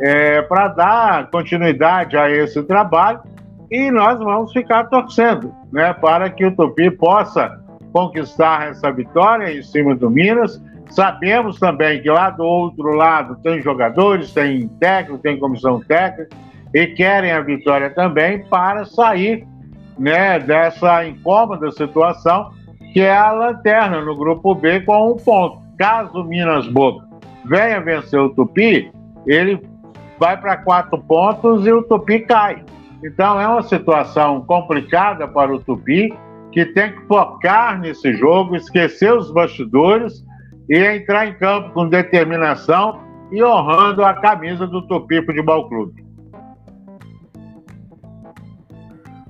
é, 0.00 0.42
para 0.42 0.68
dar 0.68 1.30
continuidade 1.30 2.16
a 2.16 2.30
esse 2.30 2.62
trabalho 2.62 3.20
e 3.70 3.90
nós 3.90 4.18
vamos 4.18 4.52
ficar 4.52 4.84
torcendo 4.84 5.52
né, 5.72 5.92
para 5.94 6.30
que 6.30 6.44
o 6.46 6.54
Tupi 6.54 6.90
possa 6.90 7.60
conquistar 7.92 8.68
essa 8.68 8.92
vitória 8.92 9.52
em 9.52 9.62
cima 9.62 9.94
do 9.94 10.10
Minas. 10.10 10.62
Sabemos 10.90 11.58
também 11.58 12.00
que 12.00 12.08
lá 12.08 12.30
do 12.30 12.44
outro 12.44 12.94
lado 12.94 13.36
tem 13.42 13.60
jogadores, 13.60 14.32
tem 14.32 14.68
técnico, 14.80 15.18
tem 15.18 15.38
comissão 15.38 15.80
técnica 15.80 16.28
e 16.72 16.86
querem 16.88 17.32
a 17.32 17.40
vitória 17.40 17.90
também 17.90 18.44
para 18.46 18.84
sair 18.84 19.46
né, 19.98 20.38
dessa 20.38 21.04
incômoda 21.06 21.70
situação 21.72 22.50
que 22.92 23.00
é 23.00 23.16
a 23.16 23.32
lanterna 23.32 24.00
no 24.00 24.16
grupo 24.16 24.54
B 24.54 24.80
com 24.80 25.12
um 25.12 25.16
ponto. 25.16 25.58
Caso 25.76 26.20
o 26.20 26.24
Minas 26.24 26.68
Boca 26.68 27.06
venha 27.44 27.80
vencer 27.80 28.18
o 28.18 28.30
Tupi, 28.30 28.90
ele 29.26 29.60
vai 30.18 30.36
para 30.36 30.56
quatro 30.56 30.98
pontos 30.98 31.66
e 31.66 31.72
o 31.72 31.82
Tupi 31.82 32.20
cai. 32.20 32.64
Então 33.04 33.40
é 33.40 33.46
uma 33.46 33.62
situação 33.62 34.42
complicada 34.42 35.28
para 35.28 35.54
o 35.54 35.60
Tupi, 35.60 36.12
que 36.52 36.64
tem 36.66 36.92
que 36.92 37.06
focar 37.06 37.78
nesse 37.78 38.14
jogo, 38.14 38.56
esquecer 38.56 39.12
os 39.12 39.30
bastidores 39.30 40.24
e 40.68 40.78
entrar 40.78 41.26
em 41.26 41.34
campo 41.34 41.70
com 41.70 41.88
determinação 41.88 43.00
e 43.30 43.42
honrando 43.42 44.04
a 44.04 44.14
camisa 44.14 44.66
do 44.66 44.86
Tupi 44.86 45.24
Futebol 45.24 45.68
Clube. 45.68 46.06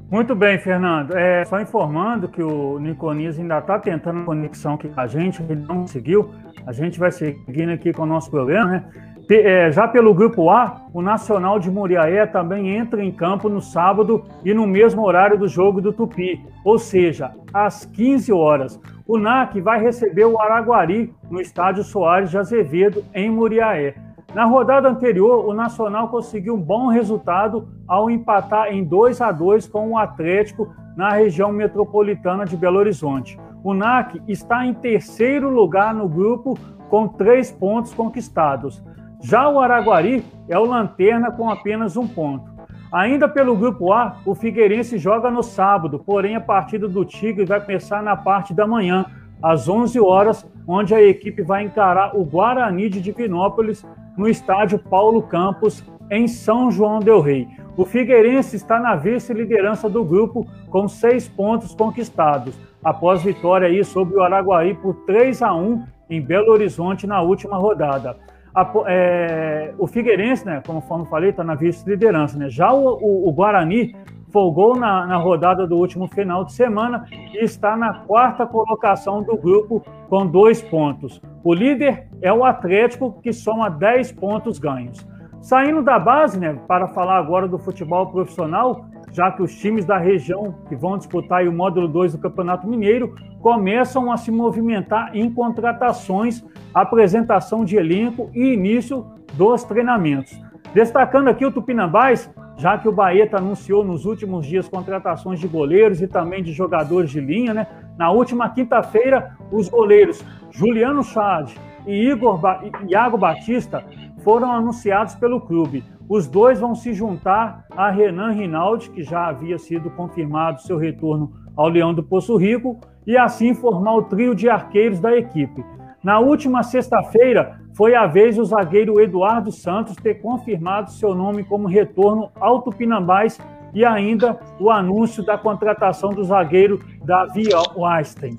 Muito 0.08 0.36
bem, 0.36 0.56
Fernando. 0.58 1.16
É, 1.16 1.44
só 1.44 1.60
informando 1.60 2.28
que 2.28 2.40
o 2.40 2.78
Niconias 2.78 3.38
ainda 3.40 3.58
está 3.58 3.78
tentando 3.78 4.24
conexão 4.24 4.74
aqui 4.74 4.88
com 4.88 5.00
a 5.00 5.06
gente, 5.06 5.42
ele 5.42 5.56
não 5.56 5.80
conseguiu. 5.80 6.32
A 6.64 6.72
gente 6.72 6.98
vai 6.98 7.10
seguindo 7.10 7.72
aqui 7.72 7.92
com 7.92 8.02
o 8.02 8.06
nosso 8.06 8.30
programa, 8.30 8.70
né? 8.70 8.84
É, 9.28 9.72
já 9.72 9.88
pelo 9.88 10.14
grupo 10.14 10.48
A, 10.50 10.82
o 10.94 11.02
Nacional 11.02 11.58
de 11.58 11.68
Muriaé 11.68 12.26
também 12.26 12.76
entra 12.76 13.02
em 13.02 13.10
campo 13.10 13.48
no 13.48 13.60
sábado 13.60 14.24
e 14.44 14.54
no 14.54 14.68
mesmo 14.68 15.04
horário 15.04 15.36
do 15.36 15.48
jogo 15.48 15.80
do 15.80 15.92
Tupi, 15.92 16.44
ou 16.64 16.78
seja, 16.78 17.32
às 17.52 17.84
15 17.84 18.32
horas. 18.32 18.80
O 19.04 19.18
NAC 19.18 19.60
vai 19.60 19.80
receber 19.80 20.26
o 20.26 20.40
Araguari 20.40 21.12
no 21.28 21.40
estádio 21.40 21.82
Soares 21.82 22.30
de 22.30 22.38
Azevedo, 22.38 23.04
em 23.12 23.28
Muriaé. 23.28 23.96
Na 24.32 24.44
rodada 24.44 24.88
anterior, 24.88 25.44
o 25.44 25.52
Nacional 25.52 26.08
conseguiu 26.08 26.54
um 26.54 26.60
bom 26.60 26.86
resultado 26.86 27.68
ao 27.88 28.08
empatar 28.08 28.72
em 28.72 28.84
2 28.84 29.20
a 29.20 29.32
2 29.32 29.66
com 29.66 29.90
o 29.90 29.98
Atlético 29.98 30.72
na 30.96 31.10
região 31.10 31.50
metropolitana 31.52 32.44
de 32.44 32.56
Belo 32.56 32.78
Horizonte. 32.78 33.38
O 33.64 33.74
NAC 33.74 34.22
está 34.28 34.64
em 34.64 34.74
terceiro 34.74 35.50
lugar 35.50 35.92
no 35.92 36.08
grupo 36.08 36.56
com 36.88 37.08
três 37.08 37.50
pontos 37.50 37.92
conquistados. 37.92 38.82
Já 39.22 39.48
o 39.48 39.60
Araguari 39.60 40.24
é 40.48 40.58
o 40.58 40.64
lanterna 40.64 41.30
com 41.30 41.50
apenas 41.50 41.96
um 41.96 42.06
ponto. 42.06 42.56
Ainda 42.92 43.28
pelo 43.28 43.56
grupo 43.56 43.92
A, 43.92 44.18
o 44.24 44.34
Figueirense 44.34 44.98
joga 44.98 45.30
no 45.30 45.42
sábado, 45.42 45.98
porém 45.98 46.36
a 46.36 46.40
partida 46.40 46.86
do 46.86 47.04
Tigre 47.04 47.44
vai 47.44 47.60
começar 47.60 48.02
na 48.02 48.16
parte 48.16 48.54
da 48.54 48.66
manhã, 48.66 49.06
às 49.42 49.68
11 49.68 49.98
horas, 50.00 50.46
onde 50.66 50.94
a 50.94 51.02
equipe 51.02 51.42
vai 51.42 51.64
encarar 51.64 52.16
o 52.16 52.24
Guarani 52.24 52.88
de 52.88 53.00
Divinópolis 53.00 53.84
no 54.16 54.28
estádio 54.28 54.78
Paulo 54.78 55.22
Campos, 55.22 55.84
em 56.10 56.28
São 56.28 56.70
João 56.70 57.00
Del 57.00 57.20
Rei. 57.20 57.48
O 57.76 57.84
Figueirense 57.84 58.56
está 58.56 58.78
na 58.78 58.94
vice-liderança 58.94 59.88
do 59.90 60.04
grupo 60.04 60.46
com 60.70 60.88
seis 60.88 61.28
pontos 61.28 61.74
conquistados, 61.74 62.58
após 62.82 63.22
vitória 63.22 63.68
aí 63.68 63.84
sobre 63.84 64.16
o 64.16 64.22
Araguari 64.22 64.74
por 64.74 64.94
3 65.04 65.42
a 65.42 65.52
1 65.52 65.84
em 66.08 66.22
Belo 66.22 66.52
Horizonte 66.52 67.06
na 67.06 67.20
última 67.20 67.56
rodada. 67.56 68.16
A, 68.56 68.72
é, 68.86 69.74
o 69.78 69.86
Figueirense, 69.86 70.46
né, 70.46 70.62
como 70.66 70.82
eu 70.88 71.04
falei, 71.04 71.28
está 71.28 71.44
na 71.44 71.54
vice-liderança. 71.54 72.38
Né? 72.38 72.48
Já 72.48 72.72
o, 72.72 72.96
o, 72.96 73.28
o 73.28 73.32
Guarani 73.32 73.94
folgou 74.32 74.74
na, 74.74 75.06
na, 75.06 75.16
rodada 75.16 75.66
do 75.66 75.76
último 75.76 76.08
final 76.08 76.42
de 76.42 76.54
semana 76.54 77.04
e 77.10 77.44
está 77.44 77.76
na 77.76 77.92
quarta 78.00 78.46
colocação 78.46 79.22
do 79.22 79.36
grupo 79.36 79.84
com 80.08 80.26
dois 80.26 80.62
pontos. 80.62 81.20
O 81.44 81.52
líder 81.52 82.08
é 82.22 82.32
o 82.32 82.46
Atlético, 82.46 83.20
que 83.22 83.30
soma 83.30 83.68
10 83.68 84.12
pontos 84.12 84.58
ganhos. 84.58 85.06
Saindo 85.42 85.82
da 85.82 85.98
base, 85.98 86.40
né, 86.40 86.58
para 86.66 86.88
falar 86.88 87.18
agora 87.18 87.46
do 87.46 87.58
futebol 87.58 88.06
profissional, 88.06 88.86
já 89.16 89.32
que 89.32 89.42
os 89.42 89.54
times 89.54 89.86
da 89.86 89.96
região 89.96 90.54
que 90.68 90.76
vão 90.76 90.98
disputar 90.98 91.48
o 91.48 91.52
módulo 91.52 91.88
2 91.88 92.12
do 92.12 92.18
Campeonato 92.18 92.68
Mineiro 92.68 93.14
começam 93.40 94.12
a 94.12 94.18
se 94.18 94.30
movimentar 94.30 95.16
em 95.16 95.32
contratações, 95.32 96.44
apresentação 96.74 97.64
de 97.64 97.76
elenco 97.76 98.30
e 98.34 98.52
início 98.52 99.06
dos 99.32 99.64
treinamentos. 99.64 100.38
Destacando 100.74 101.28
aqui 101.28 101.46
o 101.46 101.50
Tupinambás, 101.50 102.30
já 102.58 102.76
que 102.76 102.86
o 102.86 102.92
Baeta 102.92 103.38
anunciou 103.38 103.82
nos 103.82 104.04
últimos 104.04 104.44
dias 104.46 104.68
contratações 104.68 105.40
de 105.40 105.48
goleiros 105.48 106.02
e 106.02 106.06
também 106.06 106.42
de 106.42 106.52
jogadores 106.52 107.10
de 107.10 107.20
linha, 107.20 107.54
né? 107.54 107.66
Na 107.96 108.10
última 108.10 108.50
quinta-feira, 108.50 109.34
os 109.50 109.66
goleiros 109.66 110.22
Juliano 110.50 111.02
Chad 111.02 111.52
e 111.86 112.10
Igor 112.10 112.36
ba 112.36 112.62
Iago 112.86 113.16
Batista 113.16 113.82
foram 114.22 114.52
anunciados 114.52 115.14
pelo 115.14 115.40
clube. 115.40 115.82
Os 116.08 116.28
dois 116.28 116.60
vão 116.60 116.74
se 116.74 116.94
juntar 116.94 117.64
a 117.70 117.90
Renan 117.90 118.30
Rinaldi, 118.30 118.90
que 118.90 119.02
já 119.02 119.26
havia 119.26 119.58
sido 119.58 119.90
confirmado 119.90 120.62
seu 120.62 120.78
retorno 120.78 121.32
ao 121.56 121.68
Leão 121.68 121.92
do 121.92 122.02
Poço 122.02 122.36
Rico, 122.36 122.78
e 123.06 123.16
assim 123.16 123.54
formar 123.54 123.94
o 123.94 124.02
trio 124.02 124.34
de 124.34 124.48
arqueiros 124.48 125.00
da 125.00 125.16
equipe. 125.16 125.64
Na 126.02 126.20
última 126.20 126.62
sexta-feira, 126.62 127.60
foi 127.74 127.94
a 127.94 128.06
vez 128.06 128.36
do 128.36 128.44
zagueiro 128.44 129.00
Eduardo 129.00 129.50
Santos 129.50 129.96
ter 129.96 130.14
confirmado 130.14 130.90
seu 130.92 131.14
nome 131.14 131.42
como 131.42 131.66
retorno 131.66 132.30
ao 132.40 132.62
Tupinambás 132.62 133.38
e 133.74 133.84
ainda 133.84 134.38
o 134.58 134.70
anúncio 134.70 135.24
da 135.24 135.36
contratação 135.36 136.10
do 136.10 136.24
zagueiro 136.24 136.80
Davi 137.04 137.48
Weinstein. 137.76 138.38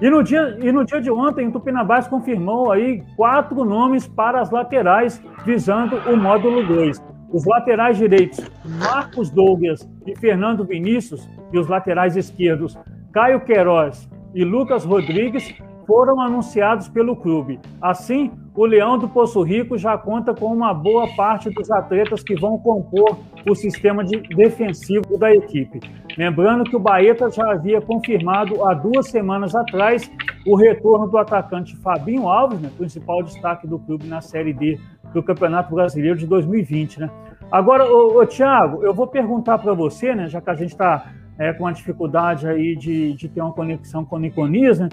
E 0.00 0.10
no 0.10 0.22
dia, 0.22 0.58
e 0.60 0.72
no 0.72 0.84
dia 0.84 1.00
de 1.00 1.10
ontem, 1.10 1.48
o 1.48 1.52
Tupinambás 1.52 2.08
confirmou 2.08 2.72
aí 2.72 3.02
quatro 3.16 3.64
nomes 3.64 4.06
para 4.06 4.40
as 4.40 4.50
laterais, 4.50 5.22
visando 5.44 5.96
o 6.10 6.16
módulo 6.16 6.66
2. 6.66 7.02
Os 7.32 7.44
laterais 7.44 7.96
direitos, 7.96 8.40
Marcos 8.64 9.30
Douglas 9.30 9.88
e 10.06 10.16
Fernando 10.16 10.64
Vinícius, 10.64 11.28
e 11.52 11.58
os 11.58 11.68
laterais 11.68 12.16
esquerdos, 12.16 12.76
Caio 13.12 13.40
Queiroz 13.40 14.08
e 14.34 14.44
Lucas 14.44 14.84
Rodrigues, 14.84 15.54
foram 15.86 16.20
anunciados 16.20 16.88
pelo 16.88 17.16
clube. 17.16 17.60
Assim, 17.80 18.30
o 18.54 18.64
Leão 18.64 18.98
do 18.98 19.08
Poço 19.08 19.42
Rico 19.42 19.76
já 19.76 19.96
conta 19.98 20.34
com 20.34 20.46
uma 20.46 20.72
boa 20.72 21.08
parte 21.16 21.50
dos 21.50 21.70
atletas 21.70 22.22
que 22.22 22.34
vão 22.34 22.58
compor 22.58 23.18
o 23.48 23.54
sistema 23.54 24.04
de 24.04 24.20
defensivo 24.34 25.18
da 25.18 25.34
equipe. 25.34 25.80
Lembrando 26.16 26.64
que 26.64 26.76
o 26.76 26.78
Baeta 26.78 27.30
já 27.30 27.52
havia 27.52 27.80
confirmado 27.80 28.64
há 28.64 28.74
duas 28.74 29.08
semanas 29.08 29.54
atrás 29.54 30.10
o 30.46 30.56
retorno 30.56 31.08
do 31.08 31.18
atacante 31.18 31.76
Fabinho 31.76 32.28
Alves, 32.28 32.60
né, 32.60 32.70
principal 32.76 33.22
destaque 33.22 33.66
do 33.66 33.78
clube 33.78 34.06
na 34.06 34.20
Série 34.20 34.52
D 34.52 34.78
do 35.12 35.22
Campeonato 35.22 35.74
Brasileiro 35.74 36.16
de 36.16 36.26
2020. 36.26 37.00
Né? 37.00 37.10
Agora, 37.50 37.84
ô, 37.90 38.20
ô 38.20 38.26
Thiago, 38.26 38.82
eu 38.82 38.94
vou 38.94 39.06
perguntar 39.06 39.58
para 39.58 39.72
você, 39.74 40.14
né, 40.14 40.28
já 40.28 40.40
que 40.40 40.50
a 40.50 40.54
gente 40.54 40.72
está 40.72 41.12
é, 41.38 41.52
com 41.52 41.66
a 41.66 41.72
dificuldade 41.72 42.46
aí 42.46 42.76
de, 42.76 43.12
de 43.14 43.28
ter 43.28 43.40
uma 43.40 43.52
conexão 43.52 44.04
com 44.04 44.16
o 44.16 44.18
Niconias, 44.18 44.78
né? 44.78 44.88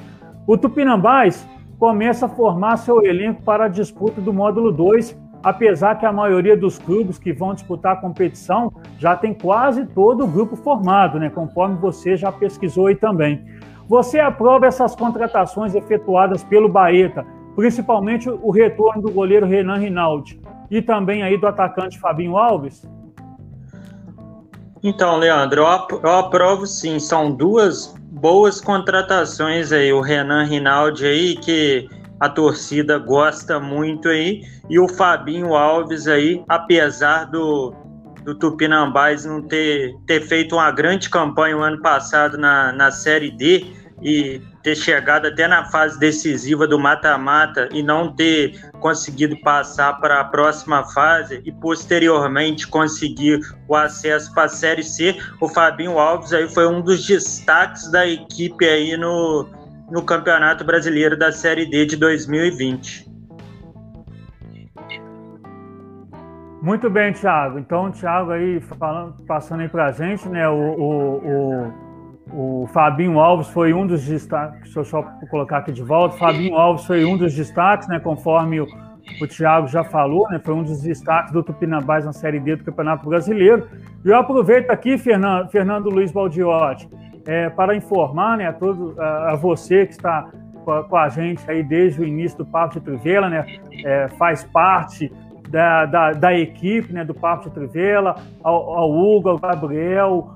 O 0.47 0.57
Tupinambás 0.57 1.47
começa 1.77 2.25
a 2.25 2.29
formar 2.29 2.77
seu 2.77 3.05
elenco 3.05 3.43
para 3.43 3.65
a 3.65 3.67
disputa 3.67 4.19
do 4.19 4.33
módulo 4.33 4.71
2, 4.71 5.17
apesar 5.43 5.95
que 5.95 6.05
a 6.05 6.11
maioria 6.11 6.57
dos 6.57 6.79
clubes 6.79 7.17
que 7.17 7.31
vão 7.31 7.53
disputar 7.53 7.93
a 7.93 8.01
competição 8.01 8.71
já 8.97 9.15
tem 9.15 9.33
quase 9.33 9.85
todo 9.85 10.23
o 10.23 10.27
grupo 10.27 10.55
formado, 10.55 11.19
né? 11.19 11.29
conforme 11.29 11.77
você 11.77 12.17
já 12.17 12.31
pesquisou 12.31 12.87
aí 12.87 12.95
também. 12.95 13.43
Você 13.87 14.19
aprova 14.19 14.65
essas 14.65 14.95
contratações 14.95 15.75
efetuadas 15.75 16.43
pelo 16.43 16.69
Baeta, 16.69 17.25
principalmente 17.55 18.29
o 18.29 18.49
retorno 18.49 19.01
do 19.01 19.11
goleiro 19.11 19.45
Renan 19.45 19.77
Rinaldi 19.77 20.39
e 20.69 20.81
também 20.81 21.21
aí 21.21 21.37
do 21.37 21.45
atacante 21.45 21.99
Fabinho 21.99 22.37
Alves? 22.37 22.87
Então, 24.83 25.17
Leandro, 25.17 25.61
eu 26.03 26.11
aprovo 26.11 26.65
sim. 26.65 26.99
São 26.99 27.31
duas 27.31 27.93
boas 28.21 28.61
contratações 28.61 29.71
aí. 29.71 29.91
O 29.91 29.99
Renan 29.99 30.43
Rinaldi 30.43 31.05
aí, 31.05 31.35
que 31.35 31.89
a 32.19 32.29
torcida 32.29 32.99
gosta 32.99 33.59
muito 33.59 34.07
aí. 34.07 34.43
E 34.69 34.79
o 34.79 34.87
Fabinho 34.87 35.55
Alves 35.55 36.07
aí, 36.07 36.43
apesar 36.47 37.25
do, 37.25 37.73
do 38.23 38.35
Tupinambás 38.35 39.25
não 39.25 39.41
ter, 39.41 39.95
ter 40.05 40.21
feito 40.21 40.55
uma 40.55 40.69
grande 40.71 41.09
campanha 41.09 41.57
o 41.57 41.61
ano 41.61 41.81
passado 41.81 42.37
na, 42.37 42.71
na 42.71 42.91
Série 42.91 43.31
D 43.31 43.80
e 44.01 44.41
ter 44.63 44.75
chegado 44.75 45.27
até 45.27 45.47
na 45.47 45.65
fase 45.65 45.99
decisiva 45.99 46.67
do 46.67 46.79
mata-mata 46.79 47.69
e 47.71 47.83
não 47.83 48.13
ter 48.13 48.59
conseguido 48.79 49.39
passar 49.41 49.99
para 49.99 50.19
a 50.19 50.23
próxima 50.23 50.83
fase 50.91 51.41
e 51.45 51.51
posteriormente 51.51 52.67
conseguir 52.67 53.39
o 53.67 53.75
acesso 53.75 54.33
para 54.33 54.45
a 54.45 54.49
Série 54.49 54.83
C, 54.83 55.17
o 55.39 55.47
Fabinho 55.47 55.99
Alves 55.99 56.33
aí 56.33 56.49
foi 56.49 56.67
um 56.67 56.81
dos 56.81 57.05
destaques 57.05 57.91
da 57.91 58.07
equipe 58.07 58.65
aí 58.65 58.97
no, 58.97 59.47
no 59.91 60.03
Campeonato 60.03 60.63
Brasileiro 60.63 61.17
da 61.17 61.31
Série 61.31 61.65
D 61.65 61.85
de 61.85 61.95
2020. 61.95 63.11
Muito 66.61 66.91
bem, 66.91 67.11
Thiago. 67.11 67.57
Então, 67.57 67.91
Thiago 67.91 68.31
aí 68.31 68.61
falando, 68.61 69.13
passando 69.25 69.61
aí 69.61 69.69
para 69.69 69.87
a 69.87 69.91
gente, 69.91 70.29
né, 70.29 70.47
o, 70.47 70.53
o, 70.53 71.15
o 71.17 71.90
o 72.33 72.67
Fabinho 72.73 73.19
Alves 73.19 73.47
foi 73.47 73.73
um 73.73 73.85
dos 73.85 74.05
destaques, 74.05 74.61
deixa 74.61 74.79
eu 74.79 74.83
só 74.83 75.03
colocar 75.29 75.57
aqui 75.57 75.71
de 75.71 75.83
volta. 75.83 76.17
Fabinho 76.17 76.55
Alves 76.55 76.85
foi 76.85 77.03
um 77.05 77.17
dos 77.17 77.33
destaques, 77.33 77.87
né, 77.87 77.99
conforme 77.99 78.61
o, 78.61 78.67
o 79.21 79.27
Thiago 79.27 79.67
já 79.67 79.83
falou, 79.83 80.29
né, 80.29 80.39
foi 80.43 80.53
um 80.53 80.63
dos 80.63 80.81
destaques 80.81 81.33
do 81.33 81.43
Tupinambás 81.43 82.05
na 82.05 82.13
Série 82.13 82.39
D 82.39 82.55
do 82.55 82.63
Campeonato 82.63 83.07
Brasileiro. 83.07 83.67
E 84.03 84.09
eu 84.09 84.17
aproveito 84.17 84.69
aqui, 84.69 84.97
Fernando, 84.97 85.49
Fernando 85.49 85.89
Luiz 85.89 86.11
Baldiotti, 86.11 86.89
é, 87.25 87.49
para 87.49 87.75
informar 87.75 88.37
né, 88.37 88.47
a, 88.47 88.53
todo, 88.53 88.95
a, 88.99 89.33
a 89.33 89.35
você 89.35 89.85
que 89.85 89.93
está 89.93 90.29
com 90.63 90.71
a, 90.71 90.83
com 90.83 90.95
a, 90.95 91.09
gente 91.09 91.49
aí 91.49 91.63
desde 91.63 92.01
o 92.01 92.05
início 92.05 92.37
do 92.37 92.45
Papo 92.45 92.75
de 92.75 92.81
Trivela, 92.81 93.29
né, 93.29 93.45
é, 93.83 94.07
faz 94.17 94.43
parte 94.43 95.11
da, 95.49 95.85
da, 95.85 96.11
da, 96.13 96.33
equipe 96.33 96.93
né, 96.93 97.03
do 97.03 97.13
Papo 97.13 97.49
de 97.49 97.55
Trivela, 97.55 98.15
ao, 98.43 98.77
ao 98.77 98.91
Hugo, 98.91 99.29
ao 99.29 99.39
Gabriel, 99.39 100.29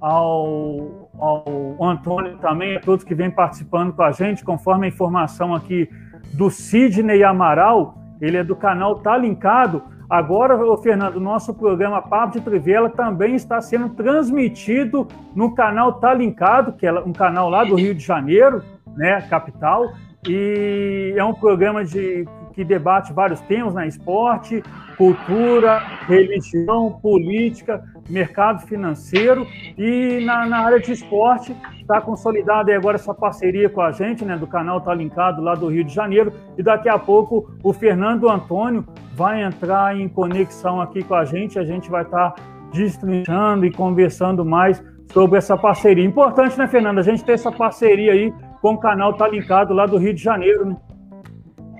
ao 0.00 1.01
ao 1.22 1.76
Antônio 1.80 2.36
também, 2.38 2.76
a 2.76 2.80
todos 2.80 3.04
que 3.04 3.14
vêm 3.14 3.30
participando 3.30 3.92
com 3.92 4.02
a 4.02 4.10
gente, 4.10 4.44
conforme 4.44 4.86
a 4.86 4.88
informação 4.88 5.54
aqui 5.54 5.88
do 6.34 6.50
Sidney 6.50 7.22
Amaral, 7.22 7.96
ele 8.20 8.36
é 8.36 8.42
do 8.42 8.56
canal 8.56 8.96
Tá 8.96 9.16
Linkado. 9.16 9.84
Agora, 10.10 10.58
Fernando, 10.78 11.20
nosso 11.20 11.54
programa 11.54 12.02
Papo 12.02 12.32
de 12.32 12.40
Trivela 12.40 12.90
também 12.90 13.36
está 13.36 13.60
sendo 13.60 13.90
transmitido 13.90 15.06
no 15.34 15.54
canal 15.54 15.94
Tá 15.94 16.12
Linkado, 16.12 16.72
que 16.72 16.86
é 16.86 16.92
um 16.92 17.12
canal 17.12 17.48
lá 17.48 17.62
do 17.62 17.76
Rio 17.76 17.94
de 17.94 18.04
Janeiro, 18.04 18.60
né, 18.96 19.20
capital, 19.30 19.92
e 20.28 21.14
é 21.16 21.24
um 21.24 21.34
programa 21.34 21.84
de, 21.84 22.26
que 22.52 22.64
debate 22.64 23.12
vários 23.12 23.40
temas, 23.42 23.74
né, 23.74 23.86
esporte, 23.86 24.62
cultura, 24.98 25.78
religião, 26.06 26.98
política, 27.00 27.82
mercado 28.08 28.66
financeiro 28.66 29.46
e 29.78 30.24
na, 30.24 30.46
na 30.46 30.58
área 30.58 30.80
de 30.80 30.92
esporte 30.92 31.56
está 31.80 32.00
consolidada 32.00 32.74
agora 32.74 32.96
essa 32.96 33.14
parceria 33.14 33.68
com 33.68 33.80
a 33.80 33.90
gente, 33.92 34.24
né, 34.24 34.36
do 34.36 34.46
canal 34.46 34.80
Tá 34.80 34.94
Linkado 34.94 35.42
lá 35.42 35.54
do 35.54 35.68
Rio 35.68 35.84
de 35.84 35.92
Janeiro 35.92 36.32
e 36.56 36.62
daqui 36.62 36.88
a 36.88 36.98
pouco 36.98 37.50
o 37.62 37.72
Fernando 37.72 38.28
Antônio 38.28 38.84
vai 39.14 39.42
entrar 39.42 39.98
em 39.98 40.08
conexão 40.08 40.80
aqui 40.80 41.02
com 41.02 41.14
a 41.14 41.24
gente, 41.24 41.58
a 41.58 41.64
gente 41.64 41.90
vai 41.90 42.02
estar 42.02 42.30
tá 42.30 42.42
destrinchando 42.72 43.66
e 43.66 43.70
conversando 43.70 44.44
mais 44.44 44.82
sobre 45.12 45.38
essa 45.38 45.56
parceria. 45.56 46.04
Importante, 46.04 46.58
né, 46.58 46.66
Fernando, 46.66 46.98
a 46.98 47.02
gente 47.02 47.24
ter 47.24 47.32
essa 47.32 47.52
parceria 47.52 48.12
aí 48.12 48.32
com 48.60 48.74
o 48.74 48.78
canal 48.78 49.12
Tá 49.14 49.28
Linkado 49.28 49.74
lá 49.74 49.86
do 49.86 49.98
Rio 49.98 50.14
de 50.14 50.22
Janeiro, 50.22 50.66
né? 50.66 50.76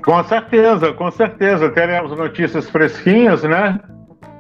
Com 0.05 0.23
certeza, 0.25 0.93
com 0.93 1.11
certeza. 1.13 1.71
Teremos 1.71 2.17
notícias 2.19 2.69
fresquinhas, 2.69 3.45
né? 3.45 3.79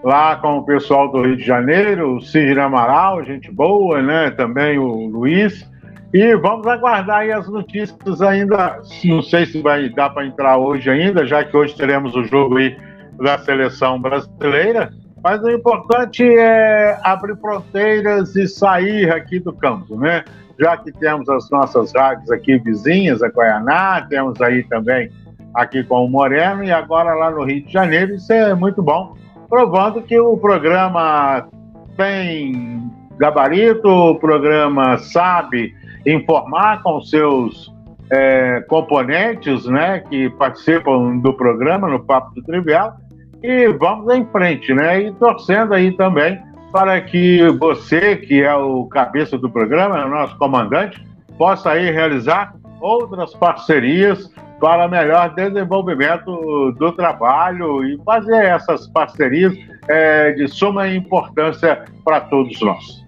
Lá 0.03 0.37
com 0.37 0.59
o 0.59 0.65
pessoal 0.65 1.11
do 1.11 1.23
Rio 1.23 1.37
de 1.37 1.45
Janeiro, 1.45 2.17
o 2.17 2.21
Sidney 2.21 2.59
Amaral, 2.59 3.25
gente 3.25 3.51
boa, 3.53 4.03
né? 4.03 4.31
Também 4.33 4.79
o 4.79 5.07
Luiz. 5.07 5.71
E 6.13 6.35
vamos 6.37 6.67
aguardar 6.67 7.21
aí 7.21 7.33
as 7.33 7.49
notícias 7.49 8.21
ainda. 8.21 8.81
Não 9.05 9.23
sei 9.23 9.47
se 9.47 9.63
vai 9.63 9.89
dar 9.89 10.11
para 10.11 10.27
entrar 10.27 10.59
hoje 10.59 10.91
ainda, 10.91 11.25
já 11.25 11.45
que 11.45 11.57
hoje 11.57 11.77
teremos 11.77 12.15
o 12.17 12.25
jogo 12.25 12.59
aí 12.59 12.77
da 13.17 13.39
seleção 13.39 14.01
brasileira. 14.01 14.93
Mas 15.23 15.41
o 15.43 15.51
importante 15.51 16.23
é 16.23 16.99
abrir 17.05 17.37
fronteiras 17.37 18.35
e 18.35 18.49
sair 18.49 19.11
aqui 19.11 19.39
do 19.39 19.53
campo, 19.53 19.97
né? 19.97 20.25
Já 20.59 20.77
que 20.77 20.91
temos 20.93 21.29
as 21.29 21.49
nossas 21.49 21.93
rádios 21.95 22.31
aqui 22.31 22.59
vizinhas, 22.59 23.23
a 23.23 23.29
Guaianá, 23.29 24.05
temos 24.09 24.41
aí 24.41 24.65
também 24.65 25.11
aqui 25.55 25.85
com 25.85 26.05
o 26.05 26.11
Moreno 26.11 26.65
e 26.65 26.73
agora 26.73 27.15
lá 27.15 27.31
no 27.31 27.45
Rio 27.45 27.65
de 27.65 27.73
Janeiro. 27.73 28.15
Isso 28.15 28.33
é 28.33 28.53
muito 28.53 28.83
bom, 28.83 29.17
provando 29.53 30.01
que 30.01 30.19
o 30.19 30.35
programa 30.39 31.47
tem 31.95 32.91
gabarito, 33.19 33.87
o 33.87 34.15
programa 34.19 34.97
sabe 34.97 35.75
informar 36.07 36.83
com 36.83 37.03
seus 37.03 37.71
é, 38.11 38.65
componentes 38.67 39.67
né, 39.67 40.03
que 40.09 40.31
participam 40.31 41.19
do 41.19 41.35
programa 41.35 41.87
no 41.87 42.03
Papo 42.03 42.35
do 42.35 42.43
Trivial 42.43 42.97
e 43.43 43.69
vamos 43.75 44.15
em 44.15 44.25
frente, 44.25 44.73
né? 44.73 45.03
E 45.03 45.13
torcendo 45.13 45.75
aí 45.75 45.93
também 45.99 46.41
para 46.73 46.99
que 47.03 47.47
você, 47.59 48.17
que 48.17 48.43
é 48.43 48.55
o 48.55 48.87
cabeça 48.87 49.37
do 49.37 49.51
programa, 49.51 49.99
é 49.99 50.05
o 50.07 50.09
nosso 50.09 50.35
comandante, 50.39 50.99
possa 51.37 51.73
aí 51.73 51.91
realizar 51.91 52.55
outras 52.81 53.35
parcerias 53.35 54.33
para 54.63 54.87
melhor 54.87 55.35
desenvolvimento 55.35 56.71
do 56.79 56.93
trabalho 56.93 57.83
e 57.83 58.01
fazer 58.05 58.45
essas 58.45 58.87
parcerias 58.87 59.53
é, 59.89 60.31
de 60.31 60.47
suma 60.47 60.87
importância 60.87 61.85
para 62.05 62.21
todos 62.21 62.61
nós. 62.61 63.05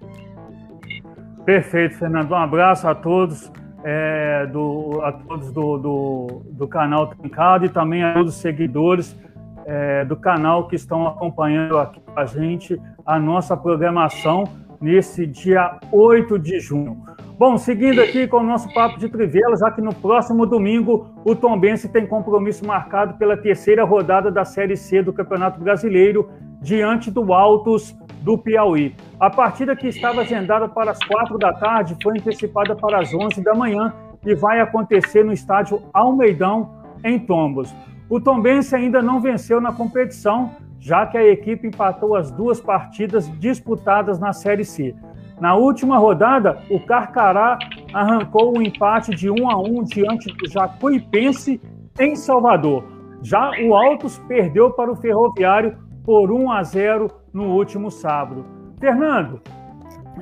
Perfeito, 1.44 1.94
Fernando. 1.96 2.32
Um 2.32 2.34
abraço 2.34 2.88
a 2.88 2.94
todos, 2.96 3.52
é, 3.84 4.46
do, 4.46 5.00
a 5.04 5.12
todos 5.12 5.52
do, 5.52 5.78
do, 5.78 6.42
do 6.50 6.66
canal 6.66 7.06
Trincado 7.06 7.66
e 7.66 7.68
também 7.68 8.02
a 8.02 8.14
todos 8.14 8.34
os 8.34 8.40
seguidores 8.40 9.16
é, 9.64 10.04
do 10.04 10.16
canal 10.16 10.66
que 10.66 10.74
estão 10.74 11.06
acompanhando 11.06 11.78
aqui 11.78 12.00
a 12.16 12.24
gente 12.24 12.80
a 13.06 13.16
nossa 13.16 13.56
programação 13.56 14.42
nesse 14.80 15.24
dia 15.24 15.78
8 15.92 16.36
de 16.36 16.58
junho. 16.58 17.13
Bom, 17.36 17.58
seguindo 17.58 18.00
aqui 18.00 18.28
com 18.28 18.36
o 18.36 18.42
nosso 18.44 18.72
papo 18.72 18.96
de 18.96 19.08
trivela, 19.08 19.56
já 19.56 19.68
que 19.68 19.80
no 19.80 19.92
próximo 19.92 20.46
domingo 20.46 21.08
o 21.24 21.34
Tombense 21.34 21.88
tem 21.88 22.06
compromisso 22.06 22.64
marcado 22.64 23.14
pela 23.14 23.36
terceira 23.36 23.82
rodada 23.82 24.30
da 24.30 24.44
Série 24.44 24.76
C 24.76 25.02
do 25.02 25.12
Campeonato 25.12 25.58
Brasileiro 25.58 26.30
diante 26.60 27.10
do 27.10 27.32
Altos 27.34 27.92
do 28.22 28.38
Piauí. 28.38 28.94
A 29.18 29.28
partida 29.28 29.74
que 29.74 29.88
estava 29.88 30.20
agendada 30.20 30.68
para 30.68 30.92
as 30.92 30.98
quatro 31.00 31.36
da 31.36 31.52
tarde 31.52 31.96
foi 32.00 32.16
antecipada 32.16 32.76
para 32.76 33.00
as 33.00 33.12
onze 33.12 33.42
da 33.42 33.52
manhã 33.52 33.92
e 34.24 34.32
vai 34.36 34.60
acontecer 34.60 35.24
no 35.24 35.32
estádio 35.32 35.82
Almeidão, 35.92 36.84
em 37.02 37.18
Tombos. 37.18 37.74
O 38.08 38.20
Tombense 38.20 38.76
ainda 38.76 39.02
não 39.02 39.20
venceu 39.20 39.60
na 39.60 39.72
competição, 39.72 40.52
já 40.78 41.04
que 41.04 41.18
a 41.18 41.26
equipe 41.26 41.66
empatou 41.66 42.14
as 42.14 42.30
duas 42.30 42.60
partidas 42.60 43.28
disputadas 43.40 44.20
na 44.20 44.32
Série 44.32 44.64
C. 44.64 44.94
Na 45.40 45.54
última 45.56 45.98
rodada, 45.98 46.58
o 46.70 46.78
Carcará 46.80 47.58
arrancou 47.92 48.54
o 48.54 48.58
um 48.58 48.62
empate 48.62 49.10
de 49.10 49.30
1 49.30 49.50
a 49.50 49.60
1 49.60 49.84
diante 49.84 50.32
do 50.36 50.48
Jacuipense 50.48 51.60
em 51.98 52.14
Salvador. 52.14 52.84
Já 53.22 53.50
o 53.62 53.74
Altos 53.74 54.18
perdeu 54.28 54.70
para 54.70 54.92
o 54.92 54.96
Ferroviário 54.96 55.76
por 56.04 56.30
1 56.30 56.52
a 56.52 56.62
0 56.62 57.10
no 57.32 57.54
último 57.54 57.90
sábado. 57.90 58.44
Fernando, 58.78 59.40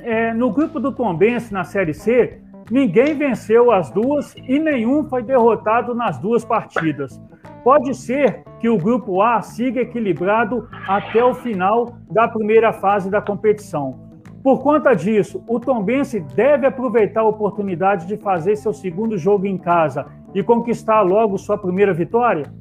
é, 0.01 0.33
no 0.33 0.51
grupo 0.51 0.79
do 0.79 0.91
Tombense 0.91 1.53
na 1.53 1.63
Série 1.63 1.93
C, 1.93 2.41
ninguém 2.71 3.13
venceu 3.13 3.71
as 3.71 3.91
duas 3.91 4.33
e 4.35 4.57
nenhum 4.57 5.03
foi 5.03 5.21
derrotado 5.21 5.93
nas 5.93 6.17
duas 6.17 6.43
partidas. 6.43 7.21
Pode 7.63 7.93
ser 7.93 8.43
que 8.59 8.67
o 8.67 8.77
grupo 8.77 9.21
A 9.21 9.41
siga 9.41 9.81
equilibrado 9.81 10.67
até 10.87 11.23
o 11.23 11.33
final 11.33 11.97
da 12.09 12.27
primeira 12.27 12.73
fase 12.73 13.09
da 13.09 13.21
competição. 13.21 14.02
Por 14.43 14.61
conta 14.61 14.93
disso, 14.93 15.41
o 15.47 15.57
Tombense 15.57 16.19
deve 16.19 16.67
aproveitar 16.67 17.21
a 17.21 17.27
oportunidade 17.27 18.05
de 18.05 18.17
fazer 18.17 18.57
seu 18.57 18.73
segundo 18.73 19.17
jogo 19.17 19.47
em 19.47 19.57
casa 19.57 20.05
e 20.35 20.43
conquistar 20.43 21.01
logo 21.01 21.37
sua 21.37 21.57
primeira 21.57 21.93
vitória? 21.93 22.51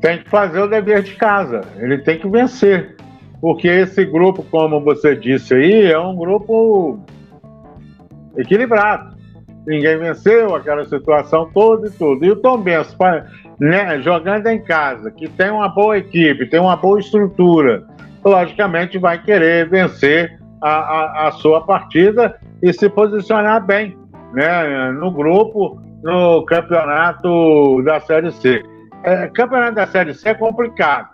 Tem 0.00 0.18
que 0.18 0.28
fazer 0.28 0.58
o 0.58 0.66
dever 0.66 1.04
de 1.04 1.14
casa, 1.14 1.60
ele 1.76 1.98
tem 1.98 2.18
que 2.18 2.28
vencer. 2.28 2.96
Porque 3.40 3.68
esse 3.68 4.04
grupo, 4.04 4.42
como 4.50 4.80
você 4.80 5.14
disse 5.14 5.54
aí, 5.54 5.92
é 5.92 5.98
um 5.98 6.16
grupo 6.16 6.98
equilibrado. 8.36 9.14
Ninguém 9.64 9.96
venceu 9.96 10.56
aquela 10.56 10.84
situação 10.84 11.48
toda 11.54 11.86
e 11.86 11.90
tudo. 11.90 12.24
E 12.24 12.32
o 12.32 12.36
Tombense, 12.36 12.96
né, 13.60 14.00
jogando 14.00 14.48
em 14.48 14.60
casa, 14.60 15.10
que 15.12 15.28
tem 15.28 15.50
uma 15.50 15.68
boa 15.68 15.98
equipe, 15.98 16.46
tem 16.46 16.58
uma 16.58 16.76
boa 16.76 16.98
estrutura, 16.98 17.86
logicamente 18.24 18.98
vai 18.98 19.22
querer 19.22 19.68
vencer 19.68 20.39
a, 20.60 20.70
a, 20.70 21.28
a 21.28 21.32
sua 21.32 21.62
partida 21.62 22.36
e 22.62 22.72
se 22.72 22.88
posicionar 22.88 23.64
bem 23.64 23.96
né, 24.32 24.92
no 24.92 25.10
grupo, 25.10 25.80
no 26.02 26.44
campeonato 26.44 27.82
da 27.82 28.00
Série 28.00 28.30
C. 28.32 28.62
É, 29.02 29.28
campeonato 29.28 29.74
da 29.74 29.86
Série 29.86 30.14
C 30.14 30.28
é 30.28 30.34
complicado, 30.34 31.08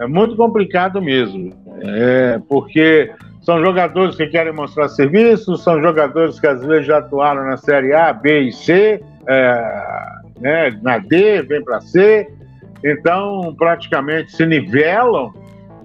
é 0.00 0.06
muito 0.06 0.36
complicado 0.36 1.00
mesmo, 1.00 1.52
é, 1.80 2.40
porque 2.48 3.10
são 3.40 3.64
jogadores 3.64 4.16
que 4.16 4.26
querem 4.26 4.52
mostrar 4.52 4.88
serviço, 4.88 5.56
são 5.56 5.80
jogadores 5.80 6.38
que 6.38 6.46
às 6.46 6.64
vezes 6.64 6.86
já 6.86 6.98
atuaram 6.98 7.44
na 7.44 7.56
Série 7.56 7.94
A, 7.94 8.12
B 8.12 8.40
e 8.40 8.52
C, 8.52 9.02
é, 9.26 9.92
né, 10.40 10.78
na 10.82 10.98
D, 10.98 11.42
vem 11.42 11.64
para 11.64 11.80
C, 11.80 12.28
então 12.84 13.54
praticamente 13.56 14.32
se 14.32 14.44
nivelam 14.44 15.32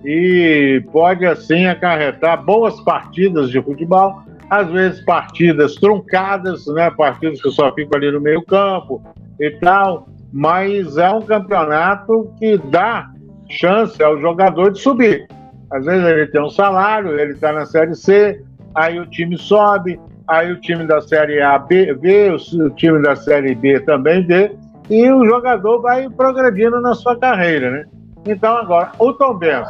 e 0.04 0.84
pode 0.92 1.26
assim 1.26 1.66
acarretar 1.66 2.44
boas 2.44 2.80
partidas 2.82 3.50
de 3.50 3.62
futebol, 3.62 4.22
às 4.50 4.70
vezes 4.70 5.04
partidas 5.06 5.76
truncadas, 5.76 6.66
né, 6.68 6.90
partidas 6.92 7.42
que 7.42 7.52
só 7.52 7.74
ficam 7.74 7.98
ali 7.98 8.12
no 8.12 8.20
meio 8.20 8.44
campo 8.44 9.02
e 9.40 9.52
tal, 9.52 10.08
mas 10.32 10.98
é 10.98 11.10
um 11.10 11.22
campeonato 11.22 12.34
que 12.38 12.58
dá 12.58 13.10
chance 13.50 14.02
ao 14.02 14.20
jogador 14.20 14.72
de 14.72 14.80
subir. 14.80 15.28
Às 15.72 15.86
vezes 15.86 16.06
ele 16.06 16.28
tem 16.28 16.42
um 16.42 16.50
salário, 16.50 17.18
ele 17.20 17.34
está 17.34 17.54
na 17.54 17.66
Série 17.66 17.96
C, 17.96 18.42
aí 18.76 19.00
o 19.00 19.06
time 19.06 19.38
sobe, 19.38 20.00
aí 20.28 20.52
o 20.52 20.60
time 20.60 20.86
da 20.86 21.00
Série 21.02 21.42
A 21.42 21.58
B, 21.58 21.94
vê, 21.94 22.30
o 22.30 22.70
time 22.72 23.02
da 23.02 23.16
Série 23.16 23.56
B 23.56 23.80
também 23.82 24.26
vê, 24.26 24.52
e 24.90 25.10
o 25.10 25.26
jogador 25.26 25.82
vai 25.82 26.10
progredindo 26.10 26.82
na 26.82 26.94
sua 26.94 27.18
carreira, 27.18 27.72
né? 27.72 27.86
Então 28.26 28.58
agora, 28.58 28.92
o 29.00 29.14
Tom 29.14 29.36
Benz, 29.36 29.68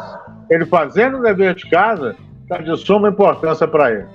ele 0.52 0.66
fazendo 0.66 1.18
o 1.18 1.22
dever 1.22 1.56
de 1.56 1.70
casa, 1.70 2.14
está 2.42 2.58
de 2.58 2.76
suma 2.76 3.08
importância 3.08 3.66
para 3.66 3.90
ele. 3.90 4.08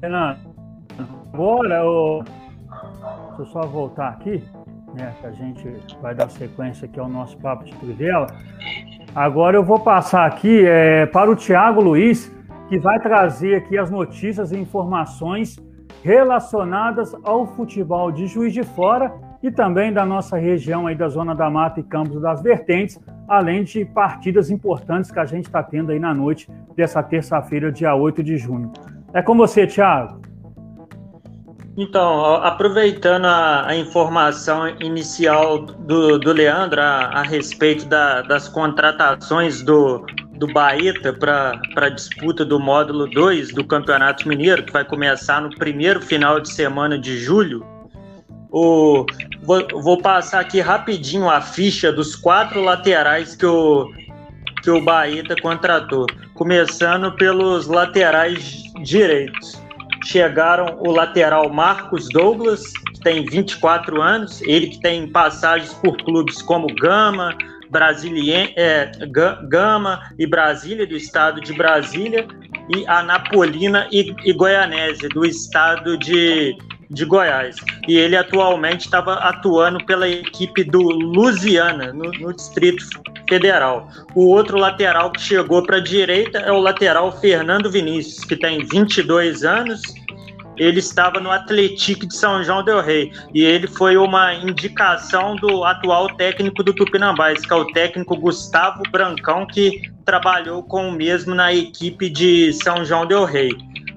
Renan, 0.00 0.36
agora 1.32 1.74
eu... 1.74 2.22
deixa 2.22 3.42
eu 3.42 3.46
só 3.46 3.62
voltar 3.62 4.10
aqui, 4.10 4.44
né, 4.94 5.12
que 5.20 5.26
a 5.26 5.32
gente 5.32 5.76
vai 6.00 6.14
dar 6.14 6.30
sequência 6.30 6.86
aqui 6.86 7.00
ao 7.00 7.08
nosso 7.08 7.36
papo 7.38 7.64
de 7.64 7.74
trivela. 7.74 8.28
Agora 9.12 9.56
eu 9.56 9.64
vou 9.64 9.80
passar 9.80 10.24
aqui 10.24 10.64
é, 10.64 11.04
para 11.06 11.28
o 11.28 11.34
Tiago 11.34 11.82
Luiz, 11.82 12.32
que 12.68 12.78
vai 12.78 13.00
trazer 13.00 13.56
aqui 13.56 13.76
as 13.76 13.90
notícias 13.90 14.52
e 14.52 14.56
informações 14.56 15.58
relacionadas 16.04 17.12
ao 17.24 17.44
futebol 17.44 18.12
de 18.12 18.28
Juiz 18.28 18.54
de 18.54 18.62
Fora 18.62 19.12
e 19.42 19.50
também 19.50 19.92
da 19.92 20.04
nossa 20.04 20.36
região 20.36 20.86
aí 20.86 20.94
da 20.94 21.08
Zona 21.08 21.34
da 21.34 21.48
Mata 21.48 21.80
e 21.80 21.82
Campos 21.82 22.20
das 22.20 22.42
Vertentes, 22.42 22.98
além 23.26 23.64
de 23.64 23.84
partidas 23.84 24.50
importantes 24.50 25.10
que 25.10 25.18
a 25.18 25.24
gente 25.24 25.46
está 25.46 25.62
tendo 25.62 25.92
aí 25.92 25.98
na 25.98 26.12
noite 26.12 26.48
dessa 26.76 27.02
terça-feira, 27.02 27.72
dia 27.72 27.94
8 27.94 28.22
de 28.22 28.36
junho. 28.36 28.72
É 29.14 29.22
com 29.22 29.36
você, 29.36 29.66
Thiago. 29.66 30.20
Então, 31.76 32.34
aproveitando 32.36 33.24
a, 33.24 33.68
a 33.68 33.76
informação 33.76 34.68
inicial 34.80 35.60
do, 35.60 36.18
do 36.18 36.32
Leandro 36.32 36.80
a, 36.80 37.06
a 37.06 37.22
respeito 37.22 37.86
da, 37.86 38.22
das 38.22 38.48
contratações 38.48 39.62
do, 39.62 40.04
do 40.34 40.46
Baeta 40.52 41.12
para 41.12 41.60
a 41.76 41.88
disputa 41.88 42.44
do 42.44 42.58
módulo 42.58 43.08
2 43.08 43.54
do 43.54 43.64
Campeonato 43.64 44.28
Mineiro, 44.28 44.64
que 44.64 44.72
vai 44.72 44.84
começar 44.84 45.40
no 45.40 45.50
primeiro 45.50 46.00
final 46.00 46.40
de 46.40 46.52
semana 46.52 46.98
de 46.98 47.16
julho, 47.16 47.64
o, 48.50 49.06
vou, 49.42 49.66
vou, 49.80 49.98
passar 49.98 50.40
aqui 50.40 50.60
rapidinho 50.60 51.28
a 51.28 51.40
ficha 51.40 51.92
dos 51.92 52.16
quatro 52.16 52.60
laterais 52.62 53.36
que 53.36 53.46
o, 53.46 53.90
que 54.62 54.70
o 54.70 54.80
Baeta 54.82 55.36
contratou. 55.40 56.06
Começando 56.34 57.12
pelos 57.16 57.66
laterais 57.66 58.62
direitos. 58.82 59.60
Chegaram 60.04 60.78
o 60.80 60.90
lateral 60.90 61.50
Marcos 61.50 62.08
Douglas, 62.08 62.72
que 62.94 63.00
tem 63.00 63.24
24 63.24 64.00
anos, 64.00 64.40
ele 64.42 64.68
que 64.68 64.80
tem 64.80 65.06
passagens 65.06 65.74
por 65.74 65.96
clubes 65.98 66.40
como 66.40 66.74
Gama, 66.74 67.36
Brasília, 67.70 68.52
é, 68.56 68.90
Gama 69.48 70.00
e 70.18 70.26
Brasília, 70.26 70.86
do 70.86 70.96
estado 70.96 71.40
de 71.40 71.52
Brasília, 71.52 72.26
e 72.74 72.86
Anapolina 72.86 73.88
e, 73.92 74.14
e 74.24 75.08
do 75.12 75.24
estado 75.24 75.98
de 75.98 76.56
de 76.90 77.04
Goiás. 77.04 77.56
E 77.86 77.96
ele 77.96 78.16
atualmente 78.16 78.86
estava 78.86 79.14
atuando 79.14 79.84
pela 79.86 80.08
equipe 80.08 80.64
do 80.64 80.82
Lusiana, 80.82 81.92
no, 81.92 82.10
no, 82.10 82.34
Distrito 82.34 82.84
Federal. 83.28 83.88
O 84.14 84.26
outro 84.26 84.58
lateral 84.58 85.12
que 85.12 85.20
chegou 85.20 85.62
para 85.64 85.76
a 85.76 85.82
direita 85.82 86.38
é 86.38 86.50
o 86.50 86.58
lateral 86.58 87.12
Fernando 87.20 87.70
Vinícius, 87.70 88.24
que 88.24 88.36
tem 88.36 88.64
22 88.66 89.44
anos. 89.44 89.80
Ele 90.56 90.80
estava 90.80 91.20
no 91.20 91.30
Atlético 91.30 92.06
de 92.06 92.14
São 92.14 92.44
João 92.44 92.62
del 92.62 92.82
Rei 92.82 93.10
e 93.32 93.42
ele 93.42 93.66
foi 93.66 93.96
uma 93.96 94.34
indicação 94.34 95.34
do 95.36 95.64
atual 95.64 96.14
técnico 96.16 96.62
do 96.62 96.74
Tupinambás, 96.74 97.46
que 97.46 97.52
é 97.52 97.56
o 97.56 97.64
técnico 97.72 98.14
Gustavo 98.14 98.82
Brancão, 98.90 99.46
que 99.46 99.90
trabalhou 100.04 100.62
com 100.62 100.88
o 100.88 100.92
mesmo 100.92 101.34
na 101.34 101.54
equipe 101.54 102.10
de 102.10 102.52
São 102.52 102.84
João 102.84 103.06
del 103.06 103.24
Rei. 103.24 103.50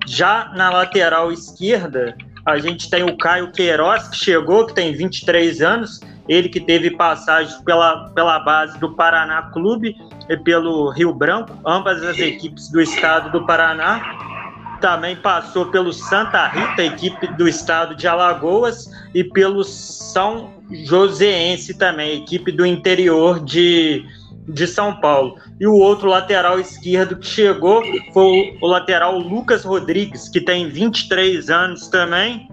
Já 0.07 0.53
na 0.55 0.69
lateral 0.69 1.33
esquerda, 1.33 2.15
a 2.45 2.57
gente 2.57 2.89
tem 2.89 3.03
o 3.03 3.17
Caio 3.17 3.51
Queiroz, 3.51 4.07
que 4.09 4.17
chegou, 4.17 4.65
que 4.65 4.73
tem 4.73 4.93
23 4.93 5.61
anos, 5.61 6.01
ele 6.27 6.49
que 6.49 6.59
teve 6.59 6.91
passagem 6.91 7.61
pela, 7.63 8.09
pela 8.09 8.39
base 8.39 8.77
do 8.79 8.93
Paraná 8.95 9.43
Clube 9.53 9.95
e 10.29 10.37
pelo 10.37 10.89
Rio 10.89 11.13
Branco, 11.13 11.57
ambas 11.65 12.03
as 12.03 12.17
equipes 12.19 12.69
do 12.69 12.81
estado 12.81 13.31
do 13.31 13.45
Paraná. 13.45 14.77
Também 14.81 15.15
passou 15.15 15.67
pelo 15.67 15.93
Santa 15.93 16.45
Rita, 16.47 16.83
equipe 16.83 17.27
do 17.35 17.47
estado 17.47 17.95
de 17.95 18.05
Alagoas, 18.05 18.91
e 19.13 19.23
pelo 19.23 19.63
São 19.63 20.51
Joséense 20.69 21.77
também, 21.77 22.21
equipe 22.21 22.51
do 22.51 22.65
interior 22.65 23.39
de, 23.39 24.05
de 24.47 24.67
São 24.67 24.99
Paulo. 24.99 25.37
E 25.59 25.67
o 25.67 25.73
outro 25.73 26.09
lateral 26.09 26.59
esquerdo 26.59 27.17
que 27.17 27.25
chegou 27.25 27.83
foi 28.13 28.57
o 28.61 28.67
lateral 28.67 29.17
Lucas 29.17 29.63
Rodrigues, 29.63 30.29
que 30.29 30.41
tem 30.41 30.69
23 30.69 31.49
anos 31.49 31.87
também. 31.87 32.47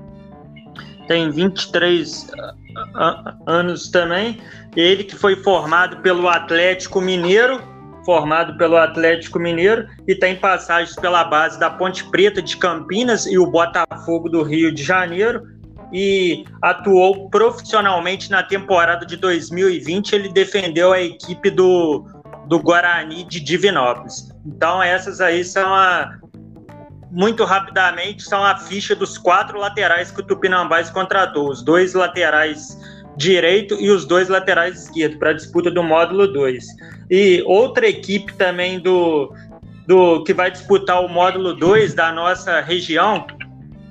Tem 1.09 1.31
23 1.31 2.31
anos 3.47 3.89
também. 3.89 4.39
Ele 4.77 5.05
que 5.05 5.17
foi 5.17 5.37
formado 5.37 5.97
pelo 5.99 6.29
Atlético 6.29 7.01
Mineiro, 7.01 7.61
formado 8.05 8.57
pelo 8.57 8.77
Atlético 8.77 9.39
Mineiro 9.39 9.89
e 10.07 10.15
tem 10.15 10.37
passagens 10.37 10.97
pela 10.97 11.25
base 11.25 11.59
da 11.59 11.71
Ponte 11.71 12.05
Preta 12.05 12.41
de 12.41 12.57
Campinas 12.57 13.27
e 13.27 13.39
o 13.39 13.51
Botafogo 13.51 14.29
do 14.29 14.43
Rio 14.43 14.73
de 14.73 14.83
Janeiro 14.83 15.60
e 15.93 16.45
atuou 16.63 17.29
profissionalmente 17.31 18.31
na 18.31 18.43
temporada 18.43 19.05
de 19.05 19.17
2020. 19.17 20.13
Ele 20.13 20.29
defendeu 20.29 20.93
a 20.93 21.01
equipe 21.01 21.51
do, 21.51 22.05
do 22.47 22.59
Guarani 22.59 23.25
de 23.25 23.41
Divinópolis. 23.41 24.31
Então, 24.47 24.83
essas 24.83 25.21
aí 25.21 25.45
são 25.45 25.75
a. 25.75 26.19
Muito 27.13 27.45
rapidamente, 27.45 28.23
são 28.23 28.45
a 28.45 28.57
ficha 28.57 28.95
dos 28.95 29.19
quatro 29.19 29.59
laterais 29.59 30.13
que 30.13 30.21
o 30.21 30.23
Tupinambás 30.23 30.91
contratou: 30.91 31.51
os 31.51 31.61
dois 31.61 31.93
laterais 31.93 32.79
direito 33.17 33.75
e 33.81 33.91
os 33.91 34.05
dois 34.05 34.29
laterais 34.29 34.85
esquerdo 34.85 35.19
para 35.19 35.31
a 35.31 35.33
disputa 35.33 35.71
do 35.71 35.83
módulo 35.83 36.33
2. 36.33 36.65
E 37.11 37.43
outra 37.47 37.89
equipe 37.89 38.33
também 38.35 38.79
do, 38.79 39.35
do 39.87 40.23
que 40.23 40.33
vai 40.33 40.51
disputar 40.51 41.05
o 41.05 41.09
módulo 41.09 41.55
2 41.55 41.95
da 41.95 42.13
nossa 42.13 42.61
região, 42.61 43.27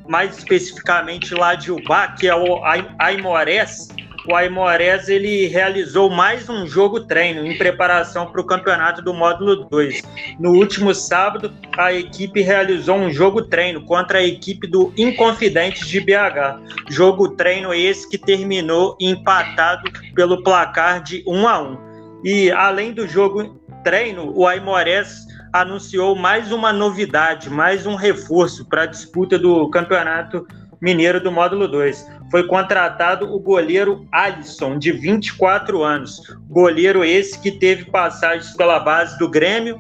mais 0.09 0.35
especificamente 0.39 1.35
lá 1.35 1.53
de 1.53 1.71
Ubá, 1.71 2.07
que 2.07 2.27
é 2.27 2.35
o 2.35 2.59
Aimorés. 2.97 3.87
O 4.27 4.35
Aimorés 4.35 5.07
ele 5.07 5.47
realizou 5.47 6.09
mais 6.09 6.49
um 6.49 6.67
jogo 6.67 7.01
treino 7.01 7.45
em 7.45 7.57
preparação 7.57 8.25
para 8.31 8.41
o 8.41 8.43
campeonato 8.43 9.03
do 9.03 9.13
módulo 9.13 9.67
2. 9.69 10.01
No 10.39 10.53
último 10.53 10.93
sábado, 10.95 11.53
a 11.77 11.93
equipe 11.93 12.41
realizou 12.41 12.97
um 12.97 13.11
jogo 13.11 13.43
treino 13.43 13.85
contra 13.85 14.17
a 14.17 14.23
equipe 14.23 14.67
do 14.67 14.91
Inconfidentes 14.97 15.87
de 15.87 16.01
BH. 16.01 16.59
Jogo 16.89 17.29
treino 17.35 17.71
esse 17.71 18.09
que 18.09 18.17
terminou 18.17 18.97
empatado 18.99 19.89
pelo 20.15 20.43
placar 20.43 21.03
de 21.03 21.23
1 21.25 21.47
a 21.47 21.61
1. 21.61 21.77
E 22.23 22.51
além 22.51 22.93
do 22.93 23.07
jogo 23.07 23.61
treino, 23.83 24.33
o 24.35 24.45
Aimorés 24.45 25.28
anunciou 25.51 26.15
mais 26.15 26.51
uma 26.51 26.71
novidade, 26.71 27.49
mais 27.49 27.85
um 27.85 27.95
reforço 27.95 28.65
para 28.65 28.83
a 28.83 28.85
disputa 28.85 29.37
do 29.37 29.69
Campeonato 29.69 30.47
Mineiro 30.81 31.21
do 31.21 31.31
Módulo 31.31 31.67
2. 31.67 32.07
Foi 32.31 32.47
contratado 32.47 33.33
o 33.33 33.39
goleiro 33.39 34.07
Alisson, 34.11 34.77
de 34.77 34.91
24 34.91 35.83
anos. 35.83 36.21
Goleiro 36.47 37.03
esse 37.03 37.39
que 37.39 37.51
teve 37.51 37.85
passagens 37.85 38.55
pela 38.55 38.79
base 38.79 39.17
do 39.17 39.29
Grêmio, 39.29 39.79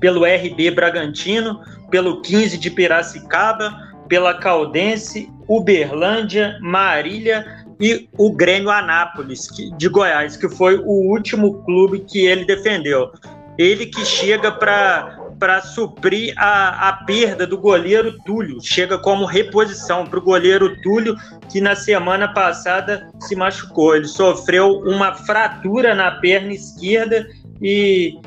pelo 0.00 0.24
RB 0.24 0.70
Bragantino, 0.72 1.60
pelo 1.90 2.20
15 2.20 2.58
de 2.58 2.70
Piracicaba, 2.70 3.94
pela 4.08 4.34
Caldense, 4.34 5.30
Uberlândia, 5.48 6.58
Marília 6.60 7.46
e 7.80 8.08
o 8.18 8.32
Grêmio 8.32 8.70
Anápolis, 8.70 9.48
de 9.76 9.88
Goiás, 9.88 10.36
que 10.36 10.48
foi 10.48 10.76
o 10.78 11.10
último 11.10 11.62
clube 11.62 12.00
que 12.00 12.26
ele 12.26 12.44
defendeu 12.44 13.10
ele 13.58 13.86
que 13.86 14.04
chega 14.04 14.52
para 14.52 15.60
suprir 15.62 16.34
a, 16.36 16.88
a 16.88 16.92
perda 17.04 17.46
do 17.46 17.58
goleiro 17.58 18.18
Túlio, 18.24 18.60
chega 18.60 18.98
como 18.98 19.24
reposição 19.24 20.06
para 20.06 20.18
o 20.18 20.22
goleiro 20.22 20.80
Túlio, 20.82 21.16
que 21.50 21.60
na 21.60 21.74
semana 21.74 22.28
passada 22.28 23.08
se 23.20 23.34
machucou. 23.34 23.96
Ele 23.96 24.06
sofreu 24.06 24.80
uma 24.80 25.14
fratura 25.14 25.94
na 25.94 26.10
perna 26.12 26.52
esquerda 26.52 27.26
e, 27.60 28.18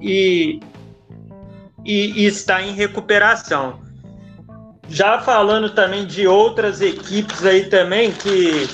e, 0.00 0.60
e, 1.84 2.22
e 2.22 2.26
está 2.26 2.62
em 2.62 2.72
recuperação. 2.72 3.80
Já 4.88 5.20
falando 5.20 5.70
também 5.70 6.04
de 6.04 6.26
outras 6.26 6.80
equipes 6.80 7.44
aí 7.44 7.66
também 7.66 8.10
que 8.10 8.68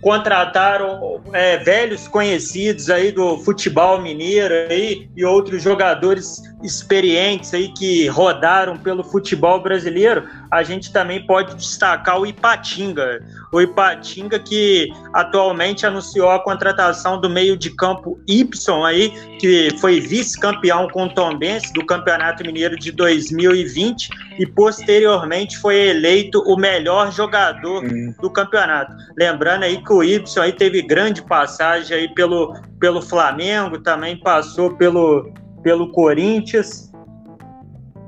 contrataram 0.00 1.20
é, 1.32 1.58
velhos 1.58 2.06
conhecidos 2.06 2.88
aí 2.88 3.10
do 3.10 3.38
futebol 3.38 4.00
mineiro 4.00 4.54
aí, 4.70 5.08
e 5.16 5.24
outros 5.24 5.62
jogadores 5.62 6.42
experientes 6.62 7.54
aí 7.54 7.68
que 7.68 8.08
rodaram 8.08 8.76
pelo 8.76 9.04
futebol 9.04 9.62
brasileiro, 9.62 10.24
a 10.50 10.62
gente 10.62 10.92
também 10.92 11.24
pode 11.24 11.54
destacar 11.54 12.20
o 12.20 12.26
Ipatinga. 12.26 13.20
O 13.52 13.60
Ipatinga 13.60 14.38
que 14.38 14.88
atualmente 15.12 15.86
anunciou 15.86 16.30
a 16.30 16.42
contratação 16.42 17.20
do 17.20 17.30
meio 17.30 17.56
de 17.56 17.70
campo 17.70 18.20
Y 18.26 18.48
aí, 18.84 19.10
que 19.38 19.70
foi 19.80 20.00
vice-campeão 20.00 20.88
com 20.88 21.04
o 21.04 21.14
Tombense 21.14 21.72
do 21.72 21.84
Campeonato 21.86 22.44
Mineiro 22.44 22.76
de 22.76 22.90
2020 22.92 24.08
e 24.38 24.46
posteriormente 24.46 25.58
foi 25.58 25.88
eleito 25.88 26.40
o 26.46 26.56
melhor 26.56 27.12
jogador 27.12 27.84
hum. 27.84 28.14
do 28.20 28.30
campeonato. 28.30 28.92
Lembrando 29.16 29.64
aí 29.64 29.82
que 29.82 29.92
o 29.92 30.02
Y 30.02 30.38
aí 30.40 30.52
teve 30.52 30.82
grande 30.82 31.22
passagem 31.22 31.96
aí 31.96 32.14
pelo, 32.14 32.54
pelo 32.80 33.00
Flamengo, 33.00 33.78
também 33.78 34.16
passou 34.16 34.76
pelo, 34.76 35.32
pelo 35.68 35.88
Corinthians 35.90 36.90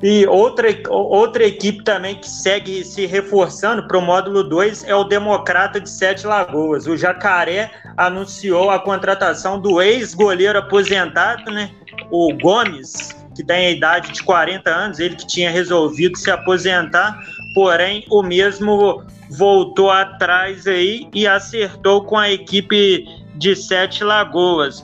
E 0.02 0.26
outra, 0.26 0.68
outra 0.88 1.44
equipe 1.44 1.84
também 1.84 2.14
que 2.14 2.26
segue 2.26 2.82
se 2.82 3.04
reforçando 3.04 3.86
para 3.86 3.98
o 3.98 4.00
módulo 4.00 4.42
2 4.42 4.84
é 4.84 4.94
o 4.94 5.04
Democrata 5.04 5.78
de 5.78 5.90
Sete 5.90 6.26
Lagoas. 6.26 6.86
O 6.86 6.96
Jacaré 6.96 7.70
anunciou 7.98 8.70
a 8.70 8.78
contratação 8.78 9.60
do 9.60 9.82
ex-goleiro 9.82 10.58
aposentado, 10.58 11.50
né? 11.50 11.70
O 12.10 12.32
Gomes, 12.32 13.14
que 13.36 13.44
tem 13.44 13.66
a 13.66 13.70
idade 13.72 14.10
de 14.10 14.22
40 14.22 14.70
anos, 14.70 14.98
ele 14.98 15.16
que 15.16 15.26
tinha 15.26 15.50
resolvido 15.50 16.16
se 16.16 16.30
aposentar, 16.30 17.14
porém 17.54 18.06
o 18.10 18.22
mesmo 18.22 19.04
voltou 19.28 19.90
atrás 19.90 20.66
aí 20.66 21.06
e 21.12 21.26
acertou 21.26 22.04
com 22.04 22.16
a 22.16 22.30
equipe 22.30 23.04
de 23.34 23.54
Sete 23.54 24.02
Lagoas 24.02 24.82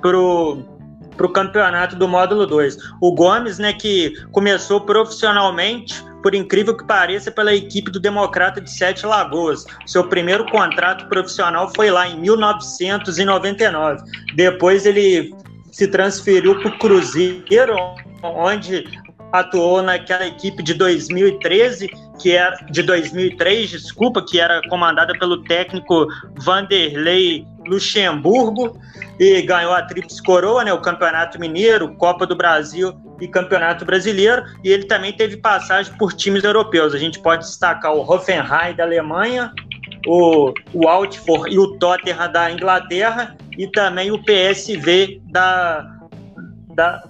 pro 0.00 0.73
para 1.16 1.26
o 1.26 1.32
campeonato 1.32 1.96
do 1.96 2.08
módulo 2.08 2.46
2. 2.46 2.76
O 3.00 3.12
Gomes, 3.12 3.58
né, 3.58 3.72
que 3.72 4.14
começou 4.32 4.80
profissionalmente, 4.80 6.02
por 6.22 6.34
incrível 6.34 6.76
que 6.76 6.84
pareça, 6.86 7.30
pela 7.30 7.54
equipe 7.54 7.90
do 7.90 8.00
Democrata 8.00 8.60
de 8.60 8.70
Sete 8.70 9.04
Lagoas. 9.04 9.64
Seu 9.86 10.04
primeiro 10.08 10.46
contrato 10.46 11.06
profissional 11.08 11.70
foi 11.74 11.90
lá 11.90 12.08
em 12.08 12.18
1999. 12.20 14.02
Depois 14.34 14.86
ele 14.86 15.34
se 15.70 15.86
transferiu 15.88 16.58
para 16.60 16.68
o 16.68 16.78
Cruzeiro, 16.78 17.76
onde 18.22 18.84
atuou 19.32 19.82
naquela 19.82 20.26
equipe 20.26 20.62
de 20.62 20.74
2013, 20.74 21.90
que 22.20 22.30
era 22.30 22.56
de 22.70 22.82
2003, 22.82 23.70
desculpa, 23.70 24.24
que 24.24 24.38
era 24.38 24.62
comandada 24.68 25.12
pelo 25.18 25.42
técnico 25.42 26.06
Vanderlei 26.36 27.44
Luxemburgo 27.66 28.78
e 29.18 29.42
ganhou 29.42 29.72
a 29.72 29.82
Tríplice 29.82 30.22
Coroa, 30.22 30.64
né, 30.64 30.72
o 30.72 30.80
Campeonato 30.80 31.38
Mineiro, 31.38 31.94
Copa 31.94 32.26
do 32.26 32.34
Brasil 32.34 32.94
e 33.20 33.28
Campeonato 33.28 33.84
Brasileiro, 33.84 34.44
e 34.62 34.70
ele 34.70 34.84
também 34.84 35.12
teve 35.12 35.36
passagem 35.36 35.92
por 35.94 36.12
times 36.12 36.42
europeus. 36.42 36.94
A 36.94 36.98
gente 36.98 37.20
pode 37.20 37.44
destacar 37.44 37.94
o 37.94 38.00
Hoffenheim 38.00 38.74
da 38.76 38.84
Alemanha, 38.84 39.52
o, 40.06 40.52
o 40.72 40.88
Altford 40.88 41.54
e 41.54 41.58
o 41.58 41.78
Tottenham 41.78 42.30
da 42.30 42.50
Inglaterra 42.50 43.36
e 43.56 43.66
também 43.68 44.10
o 44.10 44.22
PSV 44.22 45.20
da, 45.30 45.98
da, 46.74 47.04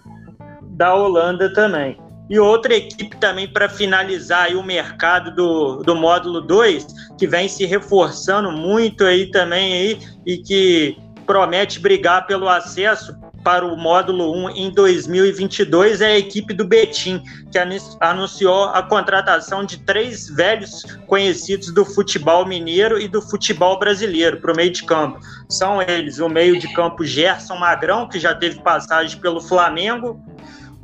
da 0.62 0.94
Holanda 0.94 1.52
também. 1.52 2.03
E 2.28 2.38
outra 2.38 2.74
equipe 2.74 3.16
também 3.18 3.46
para 3.46 3.68
finalizar 3.68 4.54
o 4.56 4.62
mercado 4.62 5.34
do, 5.34 5.82
do 5.82 5.94
módulo 5.94 6.40
2, 6.40 6.86
que 7.18 7.26
vem 7.26 7.48
se 7.48 7.66
reforçando 7.66 8.50
muito 8.50 9.04
aí 9.04 9.30
também 9.30 9.72
aí, 9.72 9.98
e 10.24 10.38
que 10.38 10.96
promete 11.26 11.78
brigar 11.80 12.26
pelo 12.26 12.48
acesso 12.48 13.16
para 13.44 13.64
o 13.64 13.76
módulo 13.76 14.34
1 14.48 14.50
em 14.56 14.70
2022 14.70 16.00
é 16.00 16.06
a 16.06 16.18
equipe 16.18 16.54
do 16.54 16.64
Betim, 16.64 17.22
que 17.52 17.58
anunciou 18.00 18.64
a 18.64 18.82
contratação 18.82 19.64
de 19.64 19.76
três 19.78 20.28
velhos 20.30 20.82
conhecidos 21.06 21.72
do 21.72 21.84
futebol 21.84 22.46
mineiro 22.46 22.98
e 22.98 23.06
do 23.06 23.20
futebol 23.20 23.78
brasileiro 23.78 24.40
para 24.40 24.50
o 24.50 24.56
meio 24.56 24.72
de 24.72 24.82
campo. 24.84 25.20
São 25.46 25.82
eles 25.82 26.18
o 26.18 26.28
meio 26.28 26.58
de 26.58 26.72
campo 26.72 27.04
Gerson 27.04 27.56
Magrão, 27.56 28.08
que 28.08 28.18
já 28.18 28.34
teve 28.34 28.62
passagem 28.62 29.20
pelo 29.20 29.42
Flamengo, 29.42 30.18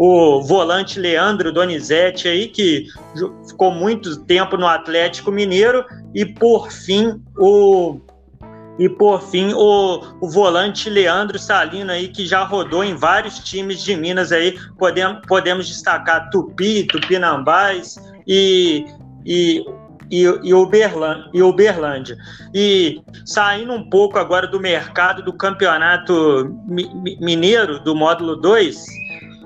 o 0.02 0.40
volante 0.40 0.98
Leandro 0.98 1.52
Donizete 1.52 2.26
aí, 2.26 2.48
que 2.48 2.86
ficou 3.46 3.70
muito 3.70 4.24
tempo 4.24 4.56
no 4.56 4.66
Atlético 4.66 5.30
Mineiro, 5.30 5.84
e 6.14 6.24
por 6.24 6.72
fim 6.72 7.22
o 7.36 8.00
e 8.78 8.88
por 8.88 9.20
fim 9.20 9.52
o, 9.52 10.00
o 10.22 10.30
volante 10.30 10.88
Leandro 10.88 11.38
Salino 11.38 11.92
aí, 11.92 12.08
que 12.08 12.24
já 12.24 12.44
rodou 12.44 12.82
em 12.82 12.94
vários 12.94 13.40
times 13.40 13.82
de 13.82 13.94
Minas 13.94 14.32
aí, 14.32 14.58
podemos, 14.78 15.20
podemos 15.28 15.68
destacar 15.68 16.30
Tupi, 16.30 16.86
Tupinambás 16.86 17.96
e, 18.26 18.86
e 19.26 19.66
e, 20.10 20.24
e, 20.24 20.52
Uberlândia, 20.52 21.30
e 21.32 21.40
Uberlândia. 21.40 22.16
E 22.52 23.00
saindo 23.24 23.72
um 23.72 23.88
pouco 23.88 24.18
agora 24.18 24.48
do 24.48 24.58
mercado 24.58 25.22
do 25.22 25.32
campeonato 25.32 26.52
mineiro, 27.20 27.78
do 27.84 27.94
módulo 27.94 28.34
2, 28.34 28.84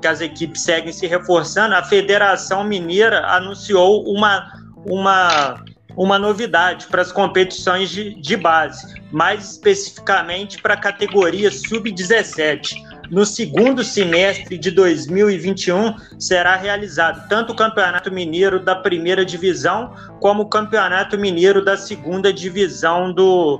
que 0.04 0.08
as 0.08 0.20
equipes 0.20 0.60
seguem 0.60 0.92
se 0.92 1.06
reforçando, 1.06 1.74
a 1.74 1.82
Federação 1.82 2.62
Mineira 2.62 3.26
anunciou 3.26 4.04
uma, 4.06 4.52
uma, 4.84 5.64
uma 5.96 6.18
novidade 6.18 6.88
para 6.88 7.00
as 7.00 7.10
competições 7.10 7.88
de, 7.88 8.12
de 8.20 8.36
base, 8.36 9.00
mais 9.10 9.52
especificamente 9.52 10.60
para 10.60 10.74
a 10.74 10.76
categoria 10.76 11.50
sub-17. 11.50 12.74
No 13.10 13.24
segundo 13.24 13.82
semestre 13.82 14.58
de 14.58 14.70
2021, 14.70 15.94
será 16.18 16.54
realizado 16.54 17.26
tanto 17.26 17.54
o 17.54 17.56
Campeonato 17.56 18.12
Mineiro 18.12 18.60
da 18.60 18.76
primeira 18.76 19.24
divisão, 19.24 19.94
como 20.20 20.42
o 20.42 20.48
Campeonato 20.50 21.16
Mineiro 21.16 21.64
da 21.64 21.78
segunda 21.78 22.30
divisão 22.30 23.10
do, 23.10 23.58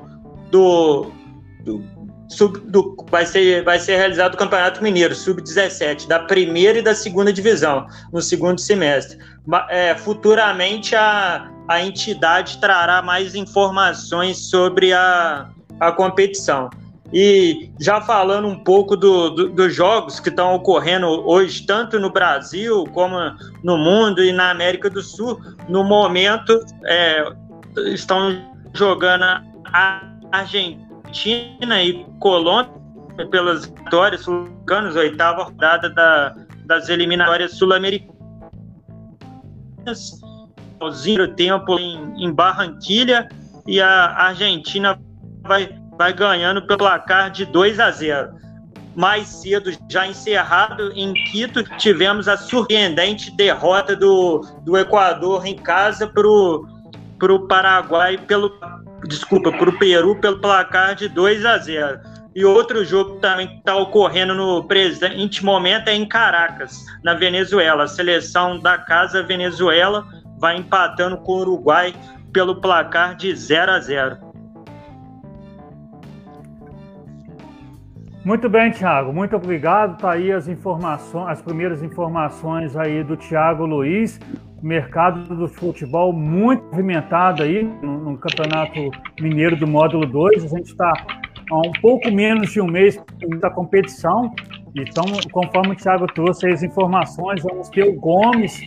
do, 0.51 1.11
do 1.63 1.94
sub, 2.29 2.59
do, 2.61 2.97
vai, 3.11 3.27
ser, 3.27 3.63
vai 3.65 3.79
ser 3.79 3.97
realizado 3.97 4.35
o 4.35 4.37
Campeonato 4.37 4.83
Mineiro, 4.83 5.15
Sub-17, 5.15 6.07
da 6.07 6.21
primeira 6.21 6.79
e 6.79 6.83
da 6.83 6.95
segunda 6.95 7.33
divisão, 7.33 7.87
no 8.13 8.21
segundo 8.21 8.61
semestre. 8.61 9.19
É, 9.69 9.95
futuramente, 9.95 10.95
a, 10.95 11.51
a 11.69 11.83
entidade 11.83 12.59
trará 12.59 13.03
mais 13.03 13.35
informações 13.35 14.39
sobre 14.51 14.93
a, 14.93 15.49
a 15.81 15.93
competição. 15.93 16.71
E 17.13 17.71
já 17.79 18.01
falando 18.01 18.49
um 18.49 18.59
pouco 18.59 18.97
do, 18.97 19.31
do, 19.31 19.49
dos 19.51 19.75
jogos 19.75 20.19
que 20.19 20.31
estão 20.31 20.55
ocorrendo 20.55 21.07
hoje, 21.07 21.65
tanto 21.65 22.01
no 22.01 22.11
Brasil 22.11 22.85
como 22.93 23.17
no 23.63 23.77
mundo 23.77 24.25
e 24.25 24.33
na 24.33 24.51
América 24.51 24.91
do 24.91 25.01
Sul, 25.01 25.41
no 25.69 25.85
momento 25.85 26.59
é, 26.87 27.25
estão 27.93 28.37
jogando 28.73 29.25
a 29.67 30.03
Argentina 30.33 30.84
Argentina 31.15 31.81
e 31.81 32.05
Colômbia 32.19 32.75
pelas 33.31 33.67
vitórias 33.67 34.23
sul-americanas, 34.23 34.97
oitava 34.97 35.45
rodada 35.45 35.89
da, 35.89 36.35
das 36.67 36.89
eliminatórias 36.89 37.53
sul-americanas. 37.53 38.11
O 40.81 40.91
tempo 41.37 41.79
em, 41.79 42.25
em 42.25 42.33
Barranquilha 42.33 43.29
e 43.67 43.81
a 43.81 44.07
Argentina 44.17 44.99
vai, 45.43 45.79
vai 45.97 46.13
ganhando 46.13 46.67
pelo 46.67 46.79
placar 46.79 47.31
de 47.31 47.47
2 47.47 47.79
a 47.79 47.91
0 47.93 48.45
mais 48.97 49.27
cedo, 49.27 49.73
já 49.91 50.07
encerrado 50.07 50.93
em 50.93 51.13
Quito, 51.31 51.65
tivemos 51.79 52.29
a 52.29 52.37
surpreendente 52.37 53.29
derrota 53.37 53.97
do, 53.97 54.41
do 54.63 54.79
Equador 54.79 55.45
em 55.45 55.57
casa 55.57 56.07
para 56.07 56.29
o 56.29 57.47
Paraguai 57.49 58.17
pelo 58.17 58.51
desculpa, 59.07 59.53
para 59.53 59.71
o 59.71 59.79
Peru 59.79 60.17
pelo 60.17 60.41
placar 60.41 60.95
de 60.95 61.09
2 61.09 61.45
a 61.45 61.59
0. 61.59 62.01
E 62.35 62.45
outro 62.45 62.85
jogo 62.85 63.21
também 63.21 63.47
que 63.47 63.59
está 63.59 63.77
ocorrendo 63.77 64.35
no 64.35 64.65
presente 64.65 65.45
momento 65.45 65.89
é 65.89 65.95
em 65.95 66.07
Caracas, 66.07 66.85
na 67.05 67.15
Venezuela. 67.15 67.85
A 67.85 67.89
seleção 67.89 68.59
da 68.59 68.77
casa 68.77 69.23
Venezuela 69.23 70.05
vai 70.39 70.57
empatando 70.57 71.17
com 71.19 71.33
o 71.33 71.41
Uruguai 71.41 71.95
pelo 72.33 72.61
placar 72.61 73.15
de 73.15 73.35
0 73.35 73.73
a 73.73 73.81
0. 73.81 74.35
Muito 78.25 78.49
bem, 78.49 78.73
Thiago. 78.73 79.13
Muito 79.13 79.37
obrigado. 79.37 79.99
Tá 79.99 80.13
aí 80.13 80.33
as 80.33 80.49
informações, 80.49 81.29
as 81.29 81.43
primeiras 81.43 81.83
informações 81.83 82.75
aí 82.75 83.05
do 83.05 83.17
Thiago 83.17 83.67
Luiz 83.67 84.19
mercado 84.65 85.37
do 85.37 85.47
futebol 85.47 86.11
muito 86.11 86.65
movimentado 86.65 87.43
aí 87.43 87.63
no, 87.83 88.13
no 88.13 88.19
Campeonato 88.19 88.91
Mineiro 89.21 89.57
do 89.57 89.67
Módulo 89.67 90.07
2. 90.07 90.45
A 90.45 90.49
gente 90.49 90.67
está 90.69 90.91
há 91.51 91.59
um 91.59 91.73
pouco 91.83 92.11
menos 92.11 92.51
de 92.51 92.61
um 92.63 92.67
mês 92.67 92.99
da 93.41 93.51
competição. 93.51 94.35
Então, 94.75 95.05
conforme 95.31 95.75
o 95.75 95.77
Thiago 95.77 96.07
trouxe 96.07 96.49
as 96.49 96.63
informações, 96.63 97.43
vamos 97.43 97.69
ter 97.69 97.85
o 97.85 97.93
Gomes, 97.93 98.59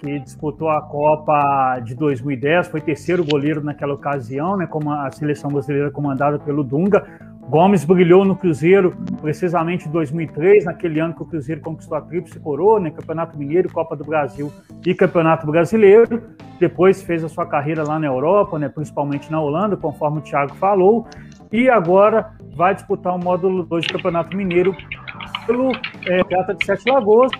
que 0.00 0.18
disputou 0.18 0.68
a 0.68 0.82
Copa 0.82 1.80
de 1.80 1.94
2010, 1.94 2.68
foi 2.68 2.80
terceiro 2.80 3.24
goleiro 3.24 3.64
naquela 3.64 3.94
ocasião, 3.94 4.56
né, 4.56 4.66
como 4.66 4.92
a 4.92 5.10
seleção 5.10 5.50
brasileira 5.50 5.90
comandada 5.90 6.38
pelo 6.38 6.62
Dunga. 6.62 7.06
Gomes 7.48 7.84
brilhou 7.84 8.24
no 8.24 8.34
Cruzeiro 8.34 8.96
precisamente 9.20 9.88
em 9.88 9.92
2003, 9.92 10.64
naquele 10.64 10.98
ano 10.98 11.14
que 11.14 11.22
o 11.22 11.26
Cruzeiro 11.26 11.60
conquistou 11.60 11.96
a 11.96 12.00
Tríplice 12.00 12.40
Coroa, 12.40 12.80
né, 12.80 12.90
Campeonato 12.90 13.38
Mineiro, 13.38 13.72
Copa 13.72 13.94
do 13.94 14.04
Brasil 14.04 14.52
e 14.84 14.92
Campeonato 14.92 15.46
Brasileiro. 15.46 16.22
Depois 16.58 17.02
fez 17.02 17.22
a 17.22 17.28
sua 17.28 17.46
carreira 17.46 17.84
lá 17.84 18.00
na 18.00 18.06
Europa, 18.06 18.58
né, 18.58 18.68
principalmente 18.68 19.30
na 19.30 19.40
Holanda, 19.40 19.76
conforme 19.76 20.18
o 20.18 20.22
Thiago 20.22 20.56
falou. 20.56 21.06
E 21.52 21.70
agora 21.70 22.32
vai 22.56 22.74
disputar 22.74 23.14
o 23.14 23.18
módulo 23.18 23.62
2 23.62 23.86
do 23.86 23.92
Campeonato 23.92 24.36
Mineiro 24.36 24.76
pelo 25.46 25.70
é, 26.06 26.24
Prata 26.24 26.52
de 26.52 26.66
Sete 26.66 26.90
Lagoas. 26.90 27.30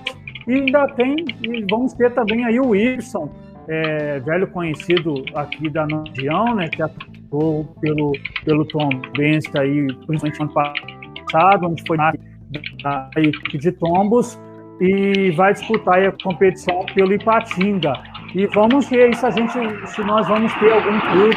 E 0.47 0.55
ainda 0.55 0.87
tem, 0.89 1.17
e 1.43 1.67
vamos 1.69 1.93
ter 1.95 2.13
também 2.13 2.45
aí 2.45 2.61
o 2.61 2.69
Wilson, 2.69 3.29
é, 3.67 4.21
velho 4.21 4.47
conhecido 4.47 5.25
aqui 5.35 5.69
da 5.69 5.85
região, 5.85 6.55
né, 6.55 6.69
que 6.69 6.81
atuou 7.37 7.65
pelo, 7.81 8.13
pelo 8.45 8.65
Tom 8.65 8.89
Benz 9.17 9.45
aí, 9.55 9.87
principalmente 10.07 10.43
ano 10.43 10.53
passado, 10.53 11.67
onde 11.67 11.83
foi 11.87 11.97
na 11.97 12.13
equipe 13.17 13.59
de 13.59 13.73
tombos, 13.73 14.41
e 14.81 15.31
vai 15.33 15.53
disputar 15.53 16.03
a 16.03 16.13
competição 16.23 16.85
pelo 16.95 17.13
Ipatinga. 17.15 17.95
E 18.35 18.47
vamos 18.49 18.89
ver 18.89 19.15
se 19.15 19.25
a 19.25 19.31
gente, 19.31 19.53
se 19.89 20.03
nós 20.03 20.27
vamos 20.29 20.53
ter 20.55 20.73
algum 20.73 21.01
clube 21.01 21.37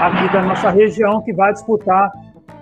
aqui 0.00 0.32
da 0.32 0.42
nossa 0.42 0.70
região 0.70 1.20
que 1.22 1.32
vai 1.32 1.52
disputar 1.52 2.10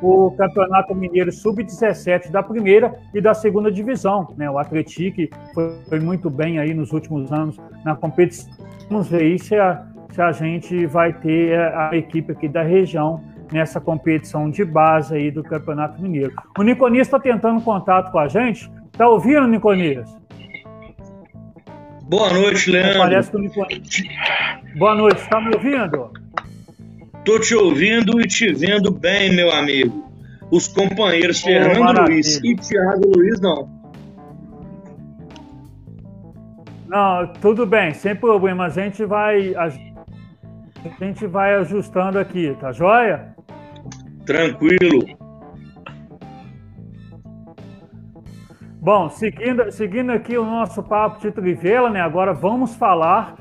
o 0.03 0.31
Campeonato 0.33 0.95
Mineiro 0.95 1.33
Sub-17 1.33 2.31
da 2.31 2.43
primeira 2.43 2.95
e 3.14 3.20
da 3.20 3.35
segunda 3.35 3.70
divisão. 3.70 4.35
Né? 4.37 4.51
O 4.51 4.59
Atlético 4.59 5.22
foi, 5.55 5.79
foi, 5.89 6.01
muito 6.01 6.31
bem 6.31 6.59
aí 6.59 6.74
nos 6.74 6.93
últimos 6.93 7.33
anos 7.33 7.59
na 7.85 7.95
competição. 7.95 8.53
Vamos 8.89 9.09
ver 9.09 9.39
se 9.39 9.57
a, 9.57 9.87
se 10.17 10.23
a 10.23 10.33
gente 10.33 10.87
vai 10.87 11.12
ter 11.12 11.59
a 11.59 11.91
equipe 11.93 12.33
aqui 12.33 12.49
da 12.49 12.62
região 12.62 13.23
nessa 13.53 13.79
competição 13.79 14.49
de 14.51 14.64
base 14.64 15.14
aí 15.14 15.31
do 15.31 15.45
Campeonato 15.45 16.01
Mineiro. 16.01 16.33
O 16.59 16.62
Niconias 16.62 17.07
está 17.07 17.21
tentando 17.21 17.61
contato 17.61 18.11
com 18.11 18.19
a 18.19 18.27
gente. 18.27 18.71
Tá 18.93 19.07
ouvindo, 19.07 19.47
Niconias? 19.47 20.09
Boa 22.05 22.33
noite, 22.33 22.71
Leandro. 22.71 22.99
Parece 23.01 23.31
que 23.31 23.37
o 23.37 23.41
Niconias... 23.41 23.89
Boa 24.79 24.95
noite, 24.95 25.21
está 25.21 25.39
me 25.39 25.55
ouvindo? 25.55 26.11
Tô 27.23 27.39
te 27.39 27.55
ouvindo 27.55 28.19
e 28.19 28.27
te 28.27 28.51
vendo 28.55 28.91
bem, 28.91 29.37
meu 29.37 29.53
amigo. 29.53 30.11
Os 30.51 30.67
companheiros 30.67 31.43
oh, 31.43 31.47
Fernando 31.47 31.81
maravilha. 31.81 32.14
Luiz 32.14 32.41
e 32.43 32.57
Thiago 32.57 33.12
Luiz 33.14 33.39
não. 33.39 33.69
Não, 36.87 37.27
tudo 37.43 37.67
bem, 37.67 37.93
sem 37.93 38.17
problema. 38.17 38.64
A 38.64 38.69
gente 38.71 39.05
vai, 39.05 39.55
a 39.57 39.69
gente 39.69 39.95
vai 41.26 41.55
ajustando 41.55 42.18
aqui, 42.18 42.57
tá 42.61 42.72
joia? 42.72 43.34
Tranquilo. 44.24 45.05
Bom, 48.80 49.09
seguindo, 49.09 49.70
seguindo 49.72 50.12
aqui 50.12 50.39
o 50.39 50.45
nosso 50.45 50.82
papo 50.82 51.20
de 51.20 51.32
Trivela, 51.32 51.91
né? 51.91 52.01
Agora 52.01 52.32
vamos 52.32 52.76
falar 52.76 53.34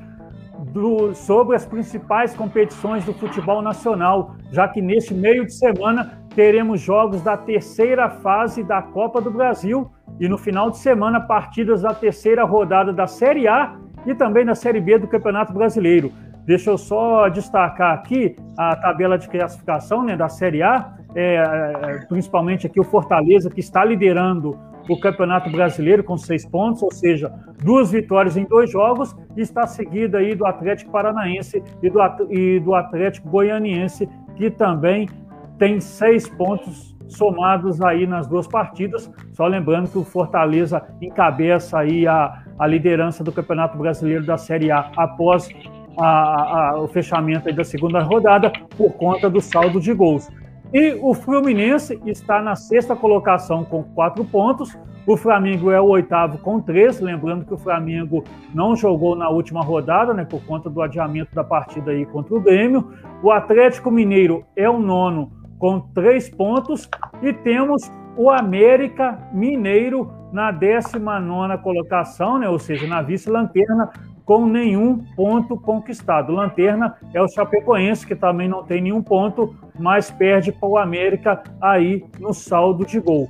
do, 0.72 1.14
sobre 1.14 1.56
as 1.56 1.66
principais 1.66 2.34
competições 2.34 3.06
do 3.06 3.14
futebol 3.14 3.62
nacional, 3.62 4.36
já 4.52 4.68
que 4.68 4.82
neste 4.82 5.14
meio 5.14 5.46
de 5.46 5.54
semana 5.54 6.20
teremos 6.36 6.82
jogos 6.82 7.22
da 7.22 7.38
terceira 7.38 8.10
fase 8.10 8.64
da 8.64 8.82
Copa 8.82 9.22
do 9.22 9.32
Brasil 9.32 9.92
e 10.20 10.28
no 10.28 10.38
final 10.38 10.70
de 10.70 10.78
semana 10.78 11.20
partidas 11.20 11.82
da 11.82 11.94
terceira 11.94 12.44
rodada 12.44 12.92
da 12.92 13.08
Série 13.08 13.48
A 13.48 13.78
e 14.06 14.14
também 14.14 14.46
da 14.46 14.56
Série 14.56 14.82
B 14.82 14.98
do 14.98 15.08
Campeonato 15.08 15.54
Brasileiro. 15.54 16.12
Deixa 16.46 16.70
eu 16.70 16.78
só 16.78 17.28
destacar 17.28 17.94
aqui 17.94 18.36
a 18.58 18.76
tabela 18.76 19.18
de 19.18 19.28
classificação 19.28 20.04
né, 20.04 20.16
da 20.16 20.30
Série 20.30 20.62
A, 20.62 20.94
é, 21.16 21.36
é 21.36 22.06
principalmente 22.08 22.68
aqui 22.68 22.80
o 22.80 22.84
Fortaleza, 22.84 23.50
que 23.50 23.60
está 23.60 23.84
liderando 23.84 24.58
o 24.88 25.00
Campeonato 25.00 25.50
Brasileiro 25.50 26.04
com 26.04 26.18
seis 26.18 26.46
pontos, 26.46 26.84
ou 26.84 26.92
seja, 26.92 27.34
duas 27.64 27.92
vitórias 27.92 28.38
em 28.38 28.46
dois 28.46 28.72
jogos, 28.72 29.16
e 29.36 29.42
está 29.42 29.66
seguida 29.66 30.20
aí 30.20 30.36
do 30.36 30.46
Atlético 30.46 30.92
Paranaense 30.92 31.64
e 31.82 31.90
do, 31.90 32.00
e 32.30 32.60
do 32.60 32.76
Atlético 32.76 33.28
Goianiense, 33.30 34.08
que 34.36 34.52
também 34.52 35.10
tem 35.58 35.80
seis 35.80 36.30
pontos 36.30 36.96
somados 37.08 37.82
aí 37.82 38.06
nas 38.06 38.28
duas 38.28 38.48
partidas. 38.48 39.12
Só 39.34 39.48
lembrando 39.48 39.90
que 39.90 39.98
o 39.98 40.04
Fortaleza 40.04 40.84
encabeça 41.02 41.80
aí 41.80 42.08
a, 42.08 42.44
a 42.60 42.68
liderança 42.68 43.24
do 43.24 43.32
Campeonato 43.32 43.78
Brasileiro 43.78 44.26
da 44.26 44.38
Série 44.38 44.72
A 44.72 44.92
após 44.96 45.50
a, 45.98 46.70
a, 46.72 46.80
o 46.80 46.88
fechamento 46.88 47.52
da 47.54 47.64
segunda 47.64 48.02
rodada 48.02 48.52
por 48.78 48.94
conta 48.94 49.30
do 49.30 49.42
saldo 49.42 49.80
de 49.80 49.94
gols. 49.94 50.30
E 50.74 50.98
o 51.02 51.14
Fluminense 51.14 52.00
está 52.06 52.42
na 52.42 52.56
sexta 52.56 52.96
colocação 52.96 53.64
com 53.64 53.84
quatro 53.84 54.26
pontos. 54.26 54.78
O 55.08 55.16
Flamengo 55.16 55.72
é 55.72 55.80
o 55.80 55.86
oitavo 55.86 56.38
com 56.40 56.60
três. 56.60 57.00
Lembrando 57.00 57.46
que 57.46 57.54
o 57.54 57.58
Flamengo 57.58 58.24
não 58.54 58.76
jogou 58.76 59.16
na 59.16 59.30
última 59.30 59.64
rodada, 59.64 60.14
né, 60.14 60.26
por 60.26 60.44
conta 60.46 60.70
do 60.70 60.82
adiamento 60.82 61.34
da 61.34 61.44
partida 61.44 61.92
aí 61.92 62.06
contra 62.06 62.36
o 62.36 62.42
Grêmio. 62.42 62.92
O 63.22 63.32
Atlético 63.32 63.92
Mineiro 63.92 64.44
é 64.56 64.70
o 64.70 64.80
nono 64.80 65.32
com 65.60 65.80
três 65.80 66.30
pontos. 66.30 66.90
E 67.22 67.32
temos 67.32 67.90
o 68.18 68.30
América 68.30 69.20
Mineiro 69.32 70.12
na 70.32 70.52
19 70.52 71.58
colocação, 71.60 72.38
né, 72.38 72.50
ou 72.50 72.60
seja, 72.60 72.88
na 72.88 73.02
vice-lanterna, 73.02 73.90
com 74.26 74.48
nenhum 74.48 74.98
ponto 75.16 75.56
conquistado. 75.56 76.34
Lanterna 76.34 76.96
é 77.14 77.22
o 77.22 77.28
Chapecoense, 77.28 78.06
que 78.06 78.16
também 78.16 78.50
não 78.50 78.64
tem 78.64 78.82
nenhum 78.82 79.02
ponto, 79.02 79.56
mas 79.80 80.10
perde 80.10 80.52
para 80.52 80.68
o 80.68 80.78
América 80.78 81.44
aí 81.62 82.04
no 82.20 82.34
saldo 82.34 82.86
de 82.86 83.00
gol. 83.00 83.30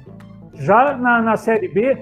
Já 0.54 0.96
na, 0.96 1.22
na 1.22 1.36
Série 1.36 1.68
B, 1.68 1.98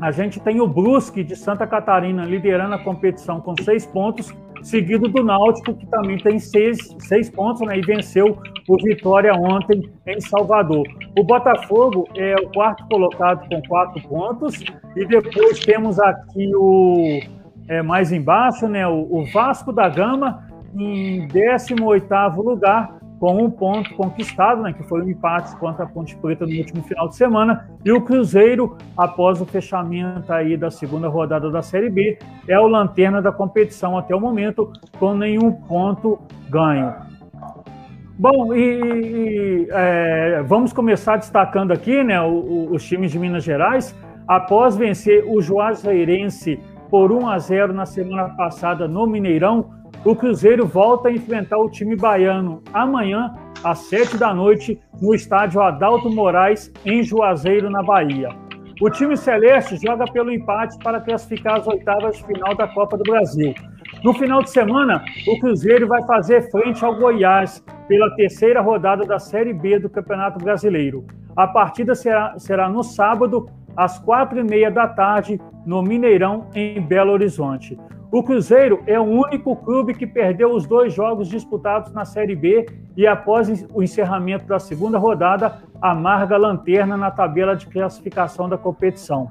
a 0.00 0.10
gente 0.10 0.38
tem 0.38 0.60
o 0.60 0.68
Brusque 0.68 1.24
de 1.24 1.34
Santa 1.34 1.66
Catarina 1.66 2.24
liderando 2.24 2.74
a 2.74 2.78
competição 2.78 3.40
com 3.40 3.54
seis 3.62 3.86
pontos, 3.86 4.34
seguido 4.62 5.08
do 5.08 5.24
Náutico, 5.24 5.74
que 5.74 5.86
também 5.86 6.18
tem 6.18 6.38
seis, 6.38 6.78
seis 6.98 7.30
pontos 7.30 7.66
né, 7.66 7.78
e 7.78 7.80
venceu 7.80 8.38
o 8.68 8.76
Vitória 8.82 9.34
ontem 9.34 9.90
em 10.06 10.20
Salvador. 10.20 10.86
O 11.18 11.24
Botafogo 11.24 12.06
é 12.14 12.34
o 12.34 12.48
quarto 12.50 12.86
colocado 12.88 13.48
com 13.48 13.62
quatro 13.62 14.02
pontos, 14.08 14.62
e 14.96 15.06
depois 15.06 15.58
temos 15.60 15.98
aqui 15.98 16.50
o 16.54 17.20
é, 17.70 17.82
mais 17.82 18.10
embaixo, 18.10 18.66
né, 18.66 18.84
o, 18.84 19.06
o 19.08 19.24
Vasco 19.32 19.72
da 19.72 19.88
Gama 19.88 20.42
em 20.74 21.28
18º 21.28 22.36
lugar, 22.42 22.98
com 23.20 23.44
um 23.44 23.48
ponto 23.48 23.94
conquistado, 23.94 24.62
né, 24.62 24.72
que 24.72 24.82
foi 24.82 25.02
um 25.02 25.08
empate 25.08 25.54
contra 25.56 25.84
a 25.84 25.86
Ponte 25.86 26.16
Preta 26.16 26.44
no 26.44 26.56
último 26.56 26.82
final 26.82 27.08
de 27.08 27.14
semana, 27.14 27.70
e 27.84 27.92
o 27.92 28.00
Cruzeiro, 28.00 28.76
após 28.96 29.40
o 29.40 29.46
fechamento 29.46 30.32
aí 30.32 30.56
da 30.56 30.68
segunda 30.68 31.06
rodada 31.06 31.48
da 31.48 31.62
Série 31.62 31.90
B, 31.90 32.18
é 32.48 32.58
o 32.58 32.66
lanterna 32.66 33.22
da 33.22 33.30
competição 33.30 33.96
até 33.96 34.16
o 34.16 34.20
momento, 34.20 34.72
com 34.98 35.14
nenhum 35.14 35.52
ponto 35.52 36.18
ganho. 36.48 36.92
Bom, 38.18 38.52
e, 38.52 38.80
e 38.80 39.68
é, 39.70 40.42
vamos 40.44 40.72
começar 40.72 41.18
destacando 41.18 41.70
aqui 41.70 42.02
né, 42.02 42.20
o, 42.20 42.32
o, 42.32 42.74
os 42.74 42.84
times 42.84 43.12
de 43.12 43.18
Minas 43.18 43.44
Gerais. 43.44 43.94
Após 44.26 44.76
vencer 44.76 45.24
o 45.26 45.40
Juazeirense 45.40 46.60
por 46.90 47.12
1 47.12 47.28
a 47.28 47.38
0 47.38 47.72
na 47.72 47.86
semana 47.86 48.30
passada 48.30 48.88
no 48.88 49.06
Mineirão, 49.06 49.70
o 50.04 50.16
Cruzeiro 50.16 50.66
volta 50.66 51.08
a 51.08 51.12
enfrentar 51.12 51.58
o 51.58 51.70
time 51.70 51.94
baiano 51.94 52.62
amanhã, 52.72 53.32
às 53.62 53.78
7 53.80 54.16
da 54.16 54.34
noite, 54.34 54.80
no 55.00 55.14
estádio 55.14 55.60
Adalto 55.60 56.10
Moraes, 56.10 56.72
em 56.84 57.02
Juazeiro, 57.02 57.70
na 57.70 57.82
Bahia. 57.82 58.30
O 58.80 58.90
time 58.90 59.16
celeste 59.16 59.76
joga 59.76 60.06
pelo 60.10 60.32
empate 60.32 60.76
para 60.82 61.00
classificar 61.00 61.58
as 61.58 61.66
oitavas 61.66 62.16
de 62.16 62.26
final 62.26 62.56
da 62.56 62.66
Copa 62.66 62.96
do 62.96 63.04
Brasil. 63.04 63.54
No 64.02 64.14
final 64.14 64.42
de 64.42 64.50
semana, 64.50 65.04
o 65.28 65.38
Cruzeiro 65.38 65.86
vai 65.86 66.02
fazer 66.06 66.50
frente 66.50 66.82
ao 66.82 66.96
Goiás 66.96 67.62
pela 67.86 68.14
terceira 68.16 68.62
rodada 68.62 69.04
da 69.04 69.18
Série 69.18 69.52
B 69.52 69.78
do 69.78 69.90
Campeonato 69.90 70.42
Brasileiro. 70.42 71.04
A 71.36 71.46
partida 71.46 71.94
será, 71.94 72.38
será 72.38 72.70
no 72.70 72.82
sábado, 72.82 73.46
às 73.76 73.98
quatro 73.98 74.38
e 74.38 74.42
meia 74.42 74.70
da 74.70 74.86
tarde, 74.88 75.40
no 75.64 75.82
Mineirão, 75.82 76.46
em 76.54 76.80
Belo 76.80 77.12
Horizonte. 77.12 77.78
O 78.12 78.24
Cruzeiro 78.24 78.82
é 78.86 78.98
o 78.98 79.04
único 79.04 79.54
clube 79.54 79.94
que 79.94 80.06
perdeu 80.06 80.52
os 80.52 80.66
dois 80.66 80.92
jogos 80.92 81.28
disputados 81.28 81.92
na 81.92 82.04
Série 82.04 82.34
B 82.34 82.66
e, 82.96 83.06
após 83.06 83.64
o 83.72 83.82
encerramento 83.82 84.46
da 84.46 84.58
segunda 84.58 84.98
rodada, 84.98 85.62
amarga 85.80 86.34
a 86.34 86.38
lanterna 86.38 86.96
na 86.96 87.10
tabela 87.10 87.54
de 87.54 87.66
classificação 87.66 88.48
da 88.48 88.58
competição. 88.58 89.30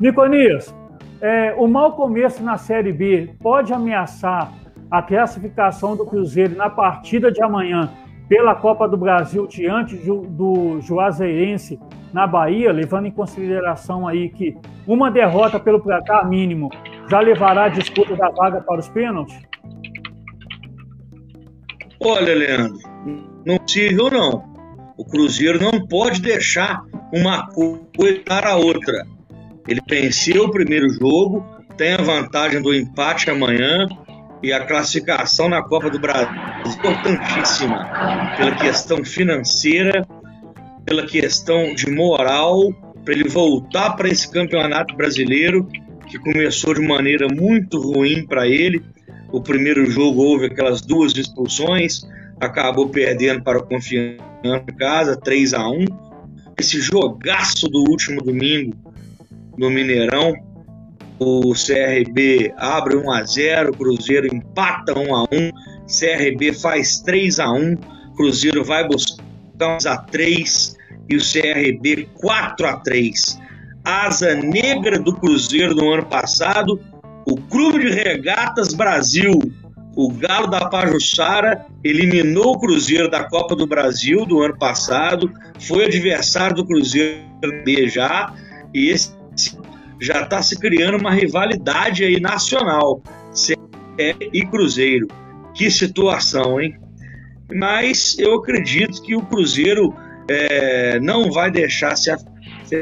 Niconias, 0.00 0.74
é, 1.20 1.54
o 1.56 1.68
mau 1.68 1.92
começo 1.92 2.42
na 2.42 2.56
Série 2.56 2.92
B 2.92 3.30
pode 3.40 3.72
ameaçar 3.72 4.52
a 4.90 5.00
classificação 5.00 5.96
do 5.96 6.04
Cruzeiro 6.04 6.56
na 6.56 6.68
partida 6.68 7.30
de 7.30 7.42
amanhã 7.42 7.90
pela 8.28 8.54
Copa 8.54 8.88
do 8.88 8.96
Brasil 8.96 9.46
diante 9.46 9.96
do 9.96 10.80
Juazeirense 10.80 11.78
na 12.12 12.26
Bahia, 12.26 12.72
levando 12.72 13.06
em 13.06 13.10
consideração 13.10 14.06
aí 14.06 14.28
que 14.28 14.56
uma 14.86 15.10
derrota 15.10 15.60
pelo 15.60 15.80
placar 15.80 16.28
mínimo 16.28 16.70
já 17.08 17.20
levará 17.20 17.64
a 17.64 17.68
disputa 17.68 18.16
da 18.16 18.30
vaga 18.30 18.60
para 18.60 18.80
os 18.80 18.88
pênaltis? 18.88 19.38
Olha, 22.00 22.34
Leandro, 22.34 22.78
não 23.44 23.58
possível 23.58 24.10
não. 24.10 24.56
O 24.96 25.04
Cruzeiro 25.04 25.60
não 25.62 25.86
pode 25.86 26.20
deixar 26.20 26.82
uma 27.12 27.48
coisa 27.48 28.22
a 28.44 28.56
outra. 28.56 29.06
Ele 29.68 29.80
venceu 29.88 30.44
o 30.44 30.50
primeiro 30.50 30.88
jogo, 30.88 31.44
tem 31.76 31.94
a 31.94 32.02
vantagem 32.02 32.62
do 32.62 32.74
empate 32.74 33.30
amanhã, 33.30 33.86
e 34.42 34.52
a 34.52 34.64
classificação 34.64 35.48
na 35.48 35.62
Copa 35.62 35.90
do 35.90 35.98
Brasil 35.98 36.28
é 36.64 36.68
importantíssima 36.68 38.34
pela 38.36 38.54
questão 38.56 39.04
financeira, 39.04 40.06
pela 40.84 41.06
questão 41.06 41.74
de 41.74 41.90
moral, 41.90 42.72
para 43.04 43.14
ele 43.14 43.28
voltar 43.28 43.92
para 43.92 44.08
esse 44.08 44.30
campeonato 44.30 44.94
brasileiro 44.96 45.66
que 46.06 46.18
começou 46.18 46.74
de 46.74 46.80
maneira 46.80 47.26
muito 47.28 47.80
ruim 47.80 48.26
para 48.26 48.46
ele. 48.46 48.82
O 49.32 49.40
primeiro 49.40 49.86
jogo 49.90 50.22
houve 50.22 50.46
aquelas 50.46 50.80
duas 50.80 51.16
expulsões, 51.16 52.02
acabou 52.40 52.88
perdendo 52.88 53.42
para 53.42 53.58
o 53.58 53.66
Confiança 53.66 54.22
em 54.68 54.76
casa, 54.76 55.16
3 55.16 55.54
a 55.54 55.68
1 55.68 55.84
Esse 56.58 56.80
jogaço 56.80 57.68
do 57.68 57.80
último 57.90 58.22
domingo 58.22 58.74
no 59.56 59.70
Mineirão 59.70 60.34
o 61.18 61.52
CRB 61.52 62.52
abre 62.56 62.96
1 62.96 63.10
a 63.10 63.24
0, 63.24 63.72
Cruzeiro 63.72 64.26
empata 64.34 64.98
1 64.98 65.14
a 65.14 65.22
1, 65.24 65.26
CRB 65.86 66.52
faz 66.52 67.00
3 67.00 67.40
a 67.40 67.50
1, 67.50 67.76
Cruzeiro 68.16 68.64
vai 68.64 68.86
buscar 68.86 69.24
1 69.60 69.88
a 69.88 69.96
3 69.96 70.76
e 71.08 71.16
o 71.16 71.20
CRB 71.20 72.08
4 72.14 72.66
a 72.66 72.76
3. 72.78 73.38
Asa 73.84 74.34
negra 74.34 74.98
do 74.98 75.14
Cruzeiro 75.14 75.74
no 75.74 75.92
ano 75.92 76.06
passado, 76.06 76.80
o 77.26 77.36
Clube 77.36 77.80
de 77.80 77.90
Regatas 77.90 78.74
Brasil, 78.74 79.32
o 79.96 80.12
Galo 80.12 80.48
da 80.48 80.68
Pajuçara, 80.68 81.64
eliminou 81.82 82.54
o 82.54 82.58
Cruzeiro 82.58 83.08
da 83.10 83.24
Copa 83.24 83.56
do 83.56 83.66
Brasil 83.66 84.26
do 84.26 84.42
ano 84.42 84.58
passado, 84.58 85.32
foi 85.60 85.86
adversário 85.86 86.56
do 86.56 86.66
Cruzeiro 86.66 87.24
B 87.64 87.88
já, 87.88 88.34
e 88.74 88.90
esse 88.90 89.16
já 90.00 90.22
está 90.22 90.42
se 90.42 90.58
criando 90.58 90.98
uma 90.98 91.12
rivalidade 91.12 92.04
aí 92.04 92.20
nacional, 92.20 93.02
CE 93.32 93.56
e 94.32 94.44
Cruzeiro. 94.46 95.08
Que 95.54 95.70
situação, 95.70 96.60
hein? 96.60 96.76
Mas 97.54 98.18
eu 98.18 98.34
acredito 98.34 99.02
que 99.02 99.14
o 99.14 99.22
Cruzeiro 99.22 99.94
é, 100.28 100.98
não 101.00 101.30
vai 101.30 101.50
deixar 101.50 101.96
se 101.96 102.14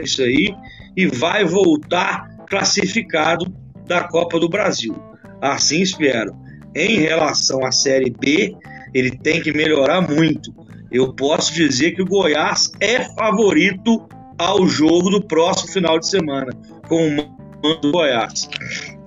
isso 0.03 0.23
aí 0.23 0.55
e 0.97 1.07
vai 1.07 1.45
voltar 1.45 2.29
classificado 2.49 3.47
da 3.87 4.05
Copa 4.05 4.41
do 4.41 4.49
Brasil. 4.49 4.97
Assim 5.41 5.83
espero. 5.83 6.35
Em 6.75 6.99
relação 6.99 7.65
à 7.65 7.71
Série 7.71 8.11
B, 8.11 8.57
ele 8.93 9.11
tem 9.11 9.41
que 9.41 9.53
melhorar 9.53 10.01
muito. 10.01 10.53
Eu 10.91 11.13
posso 11.13 11.53
dizer 11.55 11.93
que 11.93 12.03
o 12.03 12.07
Goiás 12.07 12.73
é 12.81 13.05
favorito 13.15 14.09
ao 14.39 14.67
jogo 14.67 15.11
do 15.11 15.23
próximo 15.23 15.73
final 15.73 15.99
de 15.99 16.09
semana 16.09 16.51
com 16.89 17.07
o 17.07 17.11
mando 17.11 17.81
do 17.81 17.93
Goiás. 17.93 18.49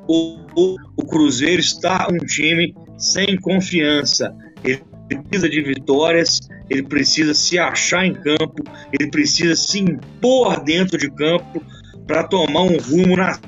O, 0.07 0.37
o, 0.55 0.75
o 0.95 1.05
Cruzeiro 1.05 1.61
está 1.61 2.07
um 2.11 2.17
time 2.25 2.73
sem 2.97 3.35
confiança. 3.37 4.33
Ele 4.63 4.81
precisa 5.07 5.49
de 5.49 5.61
vitórias, 5.61 6.39
ele 6.69 6.83
precisa 6.83 7.33
se 7.33 7.57
achar 7.57 8.05
em 8.05 8.13
campo, 8.13 8.63
ele 8.91 9.09
precisa 9.09 9.55
se 9.55 9.79
impor 9.79 10.63
dentro 10.63 10.97
de 10.97 11.09
campo 11.11 11.63
para 12.05 12.23
tomar 12.23 12.61
um 12.61 12.77
rumo 12.77 13.15
na. 13.15 13.39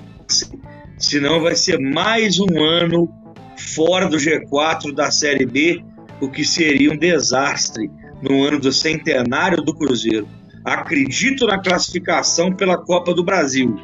Senão 0.98 1.42
vai 1.42 1.56
ser 1.56 1.80
mais 1.80 2.40
um 2.40 2.62
ano 2.62 3.10
fora 3.58 4.08
do 4.08 4.18
G4 4.18 4.94
da 4.94 5.10
Série 5.12 5.46
B, 5.46 5.84
o 6.22 6.30
que 6.30 6.44
seria 6.44 6.92
um 6.92 6.98
desastre 6.98 7.90
no 8.22 8.44
ano 8.44 8.60
do 8.60 8.72
centenário 8.72 9.64
do 9.64 9.74
Cruzeiro. 9.74 10.28
Acredito 10.64 11.46
na 11.46 11.58
classificação 11.62 12.54
pela 12.54 12.78
Copa 12.78 13.14
do 13.14 13.24
Brasil, 13.24 13.76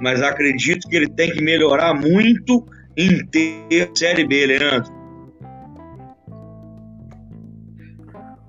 mas 0.00 0.22
acredito 0.22 0.88
que 0.88 0.96
ele 0.96 1.08
tem 1.08 1.30
que 1.30 1.42
melhorar 1.42 1.94
muito 1.94 2.66
em 2.96 3.24
ter 3.26 3.90
Série 3.94 4.26
B, 4.26 4.46
Leandro. 4.46 4.96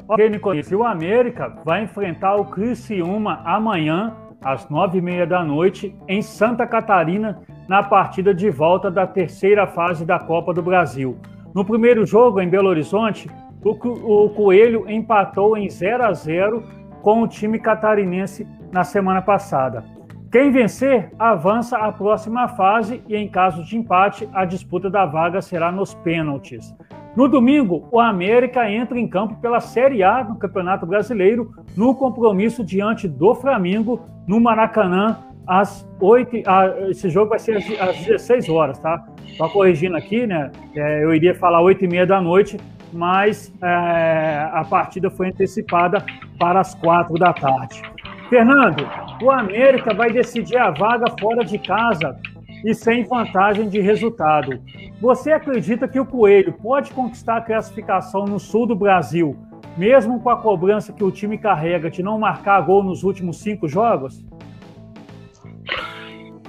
Ok, 0.08 0.30
Nicolas. 0.30 0.72
E 0.72 0.76
o 0.76 0.84
América 0.84 1.54
vai 1.66 1.84
enfrentar 1.84 2.36
o 2.38 2.46
Criciúma 2.46 3.42
amanhã, 3.44 4.16
às 4.42 4.70
nove 4.70 5.00
e 5.00 5.02
meia 5.02 5.28
da 5.28 5.44
noite, 5.44 5.94
em 6.08 6.22
Santa 6.22 6.66
Catarina, 6.66 7.42
na 7.68 7.84
partida 7.84 8.34
de 8.34 8.50
volta 8.50 8.90
da 8.90 9.06
terceira 9.06 9.68
fase 9.68 10.06
da 10.06 10.18
Copa 10.18 10.54
do 10.54 10.62
Brasil. 10.62 11.18
No 11.54 11.66
primeiro 11.66 12.06
jogo, 12.06 12.40
em 12.40 12.48
Belo 12.48 12.70
Horizonte, 12.70 13.30
o, 13.62 14.30
Coelho 14.30 14.90
empatou 14.90 15.58
em 15.58 15.70
0 15.70 16.06
a 16.06 16.14
0 16.14 16.64
com 17.02 17.24
o 17.24 17.28
time 17.28 17.60
catarinense 17.60 18.48
na 18.72 18.84
semana 18.84 19.22
passada. 19.22 19.84
Quem 20.32 20.52
vencer 20.52 21.10
avança 21.18 21.78
à 21.78 21.92
próxima 21.92 22.50
fase 22.50 23.02
e, 23.08 23.16
em 23.16 23.30
caso 23.30 23.64
de 23.64 23.78
empate, 23.78 24.28
a 24.34 24.44
disputa 24.44 24.90
da 24.90 25.06
vaga 25.06 25.42
será 25.42 25.72
nos 25.72 25.94
pênaltis. 25.94 26.76
No 27.16 27.30
domingo, 27.30 27.88
o 27.92 28.00
América 28.00 28.70
entra 28.70 29.00
em 29.00 29.08
campo 29.08 29.36
pela 29.42 29.62
Série 29.62 30.04
A 30.04 30.24
do 30.24 30.36
Campeonato 30.36 30.86
Brasileiro, 30.86 31.52
no 31.76 31.96
compromisso 31.96 32.64
diante 32.64 33.08
do 33.08 33.34
Flamengo, 33.36 34.02
no 34.28 34.40
Maracanã, 34.40 35.18
às 35.48 35.88
8. 36.00 36.44
esse 36.90 37.10
jogo 37.10 37.30
vai 37.30 37.40
ser 37.40 37.58
às 37.80 37.98
16 37.98 38.50
horas, 38.50 38.78
tá? 38.80 39.06
Só 39.38 39.48
corrigindo 39.48 39.96
aqui, 39.96 40.28
né? 40.28 40.52
É, 40.76 41.04
eu 41.04 41.14
iria 41.14 41.34
falar 41.34 41.62
8 41.62 41.86
e 41.86 41.88
meia 41.88 42.06
da 42.06 42.20
noite, 42.20 42.58
mas 42.92 43.54
é, 43.62 44.50
a 44.52 44.66
partida 44.70 45.10
foi 45.10 45.30
antecipada 45.30 46.06
para 46.38 46.60
as 46.60 46.76
4 46.76 47.14
da 47.16 47.32
tarde. 47.32 47.82
Fernando, 48.30 48.86
o 49.22 49.32
América 49.32 49.94
vai 49.94 50.12
decidir 50.12 50.58
a 50.58 50.70
vaga 50.70 51.06
fora 51.20 51.46
de 51.46 51.58
casa 51.58 52.18
e 52.66 52.74
sem 52.74 53.04
vantagem 53.04 53.70
de 53.70 53.80
resultado. 53.80 54.60
Você 55.00 55.32
acredita 55.32 55.88
que 55.88 56.00
o 56.00 56.06
Coelho 56.06 56.54
pode 56.54 56.92
conquistar 56.92 57.38
a 57.38 57.42
classificação 57.42 58.26
no 58.26 58.40
sul 58.40 58.68
do 58.68 58.76
Brasil, 58.76 59.38
mesmo 59.78 60.20
com 60.20 60.30
a 60.30 60.38
cobrança 60.38 60.92
que 60.92 61.04
o 61.04 61.12
time 61.12 61.38
carrega 61.38 61.90
de 61.90 62.04
não 62.04 62.20
marcar 62.20 62.60
gol 62.62 62.84
nos 62.84 63.04
últimos 63.04 63.38
cinco 63.38 63.68
jogos? 63.68 64.26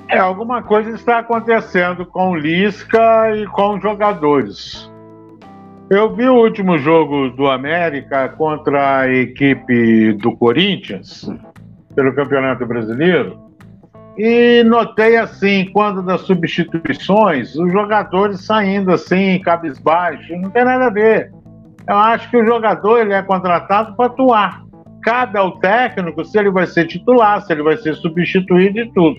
É, 0.09 0.19
alguma 0.19 0.63
coisa 0.63 0.91
está 0.91 1.19
acontecendo 1.19 2.07
com 2.07 2.31
o 2.31 2.37
Lisca 2.37 3.37
e 3.37 3.47
com 3.47 3.77
os 3.77 3.83
jogadores. 3.83 4.91
Eu 5.91 6.15
vi 6.15 6.29
o 6.29 6.35
último 6.35 6.77
jogo 6.79 7.31
do 7.31 7.47
América 7.47 8.29
contra 8.31 9.01
a 9.01 9.13
equipe 9.13 10.13
do 10.15 10.35
Corinthians 10.37 11.31
pelo 11.99 12.15
Campeonato 12.15 12.65
Brasileiro. 12.65 13.37
E 14.17 14.63
notei 14.63 15.17
assim, 15.17 15.69
quando 15.73 16.01
das 16.01 16.21
substituições, 16.21 17.57
os 17.57 17.73
jogadores 17.73 18.47
saindo 18.47 18.93
assim, 18.93 19.41
cabisbaixo, 19.41 20.33
não 20.37 20.49
tem 20.49 20.65
nada 20.65 20.87
a 20.87 20.91
ver. 20.91 21.33
Eu 21.89 21.97
acho 21.97 22.31
que 22.31 22.37
o 22.37 22.47
jogador 22.47 23.01
ele 23.01 23.15
é 23.15 23.21
contratado 23.21 23.97
para 23.97 24.07
atuar. 24.07 24.63
Cabe 25.03 25.39
ao 25.39 25.59
técnico 25.59 26.25
se 26.25 26.39
ele 26.39 26.53
vai 26.53 26.69
ser 26.69 26.87
titular, 26.87 27.43
se 27.43 27.53
ele 27.53 27.65
vai 27.65 27.77
ser 27.77 27.97
substituído 27.97 28.79
e 28.79 28.93
tudo. 28.93 29.17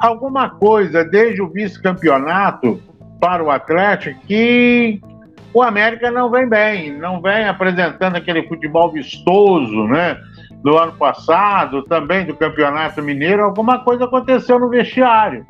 Alguma 0.00 0.50
coisa 0.50 1.04
desde 1.04 1.42
o 1.42 1.48
vice-campeonato 1.48 2.82
para 3.20 3.44
o 3.44 3.52
Atlético 3.52 4.20
que 4.26 5.00
o 5.52 5.62
América 5.62 6.10
não 6.10 6.28
vem 6.28 6.48
bem, 6.48 6.98
não 6.98 7.22
vem 7.22 7.46
apresentando 7.46 8.16
aquele 8.16 8.48
futebol 8.48 8.90
vistoso, 8.90 9.86
né? 9.86 10.18
Do 10.64 10.78
ano 10.78 10.92
passado, 10.92 11.82
também 11.82 12.24
do 12.24 12.34
Campeonato 12.34 13.02
Mineiro, 13.02 13.44
alguma 13.44 13.80
coisa 13.84 14.06
aconteceu 14.06 14.58
no 14.58 14.70
vestiário. 14.70 15.46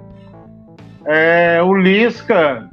É, 1.06 1.62
o 1.62 1.72
Lisca 1.72 2.68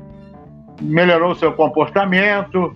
melhorou 0.81 1.35
seu 1.35 1.53
comportamento 1.53 2.73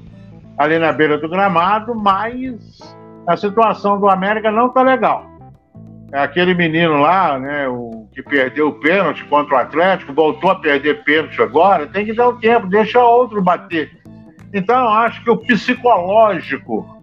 ali 0.55 0.77
na 0.77 0.93
beira 0.93 1.17
do 1.17 1.27
gramado, 1.27 1.95
mas 1.95 2.77
a 3.25 3.35
situação 3.35 3.99
do 3.99 4.07
América 4.07 4.51
não 4.51 4.67
está 4.67 4.83
legal. 4.83 5.25
É 6.13 6.19
aquele 6.19 6.53
menino 6.53 7.01
lá, 7.01 7.39
né, 7.39 7.67
o 7.67 8.07
que 8.13 8.21
perdeu 8.21 8.67
o 8.67 8.79
pênalti 8.79 9.25
contra 9.25 9.55
o 9.55 9.59
Atlético, 9.59 10.13
voltou 10.13 10.51
a 10.51 10.55
perder 10.55 11.03
pênalti 11.03 11.41
agora, 11.41 11.87
tem 11.87 12.05
que 12.05 12.13
dar 12.13 12.27
o 12.27 12.39
tempo, 12.39 12.67
deixa 12.67 13.03
outro 13.03 13.41
bater. 13.41 13.89
Então, 14.53 14.79
eu 14.79 14.89
acho 14.89 15.23
que 15.23 15.29
o 15.31 15.37
psicológico 15.37 16.94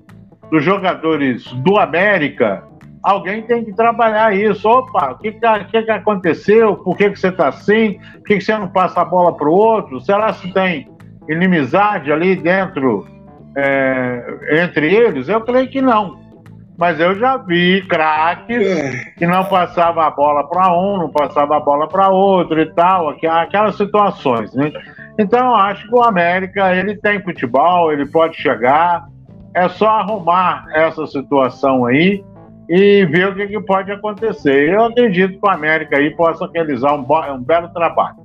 dos 0.53 0.63
jogadores 0.63 1.51
do 1.65 1.79
América, 1.79 2.63
alguém 3.03 3.41
tem 3.41 3.65
que 3.65 3.73
trabalhar 3.73 4.37
isso. 4.37 4.69
Opa, 4.69 5.13
o 5.13 5.19
que, 5.19 5.33
que, 5.33 5.83
que 5.83 5.91
aconteceu? 5.91 6.77
Por 6.77 6.95
que, 6.95 7.09
que 7.09 7.19
você 7.19 7.29
está 7.29 7.49
assim? 7.49 7.99
Por 8.17 8.25
que, 8.25 8.37
que 8.37 8.45
você 8.45 8.59
não 8.59 8.69
passa 8.69 9.01
a 9.01 9.05
bola 9.05 9.35
para 9.35 9.49
o 9.49 9.53
outro? 9.53 9.99
Será 10.03 10.31
que 10.31 10.53
tem 10.53 10.87
inimizade 11.27 12.13
ali 12.13 12.37
dentro 12.37 13.07
é, 13.57 14.63
entre 14.63 14.95
eles? 14.95 15.27
Eu 15.27 15.41
creio 15.41 15.71
que 15.71 15.81
não. 15.81 16.21
Mas 16.77 17.01
eu 17.01 17.15
já 17.15 17.39
vi 17.39 17.81
craques 17.89 18.67
é. 18.67 19.05
que 19.17 19.27
não 19.27 19.47
passava 19.47 20.07
a 20.07 20.11
bola 20.11 20.47
para 20.47 20.71
um, 20.71 20.99
não 20.99 21.11
passava 21.11 21.57
a 21.57 21.61
bola 21.61 21.89
para 21.89 22.11
outro 22.11 22.61
e 22.61 22.67
tal, 22.75 23.09
aquelas 23.09 23.77
situações. 23.77 24.53
Né? 24.53 24.71
Então, 25.19 25.49
eu 25.49 25.55
acho 25.55 25.89
que 25.89 25.95
o 25.95 26.03
América 26.03 26.75
ele 26.75 26.95
tem 26.97 27.23
futebol, 27.23 27.91
ele 27.91 28.05
pode 28.07 28.37
chegar, 28.37 29.07
é 29.55 29.69
só 29.69 29.89
arrumar 29.89 30.67
essa 30.73 31.07
situação 31.07 31.85
aí 31.85 32.25
e 32.69 33.05
ver 33.07 33.29
o 33.29 33.35
que, 33.35 33.47
que 33.49 33.61
pode 33.61 33.93
acontecer. 33.93 34.71
Eu 34.71 34.85
acredito 34.85 35.39
que 35.39 35.47
o 35.47 35.51
América 35.51 35.97
aí 35.97 36.11
possa 36.15 36.49
realizar 36.53 36.95
um, 36.95 37.07
um 37.35 37.43
belo 37.43 37.69
trabalho. 37.69 38.17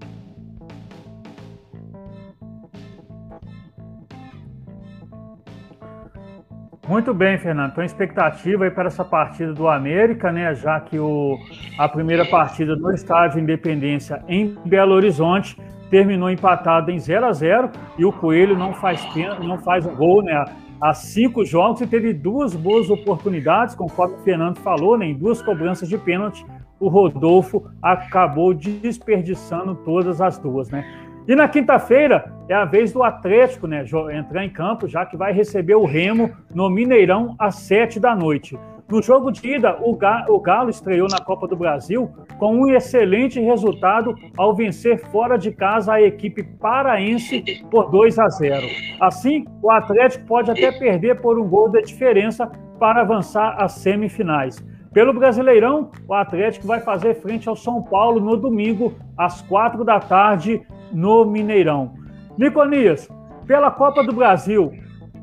Muito 6.88 7.14
bem, 7.14 7.38
Fernando. 7.38 7.72
Então, 7.72 7.84
expectativa 7.84 8.64
aí 8.64 8.72
para 8.72 8.88
essa 8.88 9.04
partida 9.04 9.54
do 9.54 9.68
América, 9.68 10.32
né? 10.32 10.56
Já 10.56 10.80
que 10.80 10.98
o, 10.98 11.38
a 11.78 11.90
primeira 11.90 12.24
partida 12.24 12.78
no 12.78 12.94
estádio 12.94 13.42
Independência 13.42 14.24
em 14.30 14.58
Belo 14.66 14.94
Horizonte 14.94 15.58
terminou 15.90 16.30
empatado 16.30 16.90
em 16.90 16.98
0 16.98 17.26
a 17.26 17.34
0 17.34 17.70
e 17.98 18.06
o 18.06 18.14
Coelho 18.14 18.58
não 18.58 18.74
faz 18.74 19.06
não 19.44 19.58
faz 19.58 19.86
um 19.86 19.94
gol, 19.96 20.24
né? 20.24 20.46
Há 20.80 20.94
cinco 20.94 21.44
jogos 21.44 21.82
e 21.82 21.88
teve 21.88 22.14
duas 22.14 22.56
boas 22.56 22.90
oportunidades, 22.90 23.76
conforme 23.76 24.16
o 24.16 24.20
Fernando 24.20 24.58
falou, 24.60 24.98
né, 24.98 25.08
em 25.08 25.16
duas 25.16 25.42
cobranças 25.42 25.90
de 25.90 25.98
pênalti, 25.98 26.46
o 26.80 26.88
Rodolfo 26.88 27.70
acabou 27.82 28.54
desperdiçando 28.54 29.76
todas 29.76 30.22
as 30.22 30.38
duas, 30.38 30.70
né? 30.70 30.86
E 31.28 31.36
na 31.36 31.48
quinta-feira 31.48 32.32
é 32.48 32.54
a 32.54 32.64
vez 32.64 32.94
do 32.94 33.04
Atlético, 33.04 33.68
né, 33.68 33.84
entrar 34.14 34.46
em 34.46 34.50
campo, 34.50 34.88
já 34.88 35.06
que 35.06 35.18
vai 35.18 35.34
receber 35.34 35.76
o 35.76 35.86
Remo 35.86 36.32
no 36.54 36.70
Mineirão 36.70 37.36
às 37.38 37.56
sete 37.56 38.00
da 38.00 38.16
noite. 38.16 38.58
No 38.90 39.02
jogo 39.02 39.32
de 39.32 39.46
ida, 39.46 39.78
o 39.82 40.40
Galo 40.40 40.70
estreou 40.70 41.10
na 41.10 41.20
Copa 41.20 41.46
do 41.46 41.58
Brasil 41.58 42.10
com 42.40 42.56
um 42.56 42.70
excelente 42.70 43.38
resultado 43.38 44.16
ao 44.38 44.56
vencer 44.56 44.98
fora 45.12 45.38
de 45.38 45.52
casa 45.52 45.94
a 45.94 46.02
equipe 46.02 46.42
paraense 46.42 47.44
por 47.70 47.92
2 47.92 48.18
a 48.18 48.30
0. 48.30 48.66
Assim, 49.02 49.44
o 49.62 49.70
Atlético 49.70 50.26
pode 50.26 50.52
até 50.52 50.72
perder 50.72 51.20
por 51.20 51.38
um 51.38 51.50
gol 51.50 51.70
de 51.70 51.82
diferença 51.82 52.50
para 52.80 53.02
avançar 53.02 53.62
às 53.62 53.74
semifinais. 53.74 54.66
Pelo 54.94 55.14
Brasileirão, 55.14 55.92
o 56.08 56.14
Atlético 56.14 56.66
vai 56.66 56.80
fazer 56.80 57.16
frente 57.16 57.50
ao 57.50 57.58
São 57.58 57.84
Paulo 57.84 58.22
no 58.22 58.38
domingo, 58.38 58.94
às 59.18 59.42
quatro 59.42 59.84
da 59.84 60.00
tarde, 60.00 60.62
no 60.94 61.26
Mineirão. 61.26 61.94
Niconias, 62.38 63.10
pela 63.46 63.70
Copa 63.70 64.02
do 64.02 64.14
Brasil, 64.14 64.72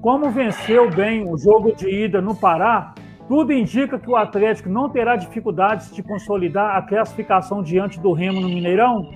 como 0.03 0.31
venceu 0.31 0.91
bem 0.91 1.27
o 1.27 1.39
jogo 1.39 1.75
de 1.75 1.89
ida 1.89 2.21
no 2.21 2.35
Pará, 2.37 2.93
tudo 3.29 3.53
indica 3.53 3.99
que 3.99 4.11
o 4.11 4.16
Atlético 4.16 4.68
não 4.68 4.91
terá 4.91 5.16
dificuldades 5.16 5.95
de 5.95 6.03
consolidar 6.03 6.77
a 6.77 6.83
classificação 6.83 7.62
diante 7.62 7.99
do 8.01 8.12
Remo 8.12 8.41
no 8.41 8.49
Mineirão? 8.49 9.11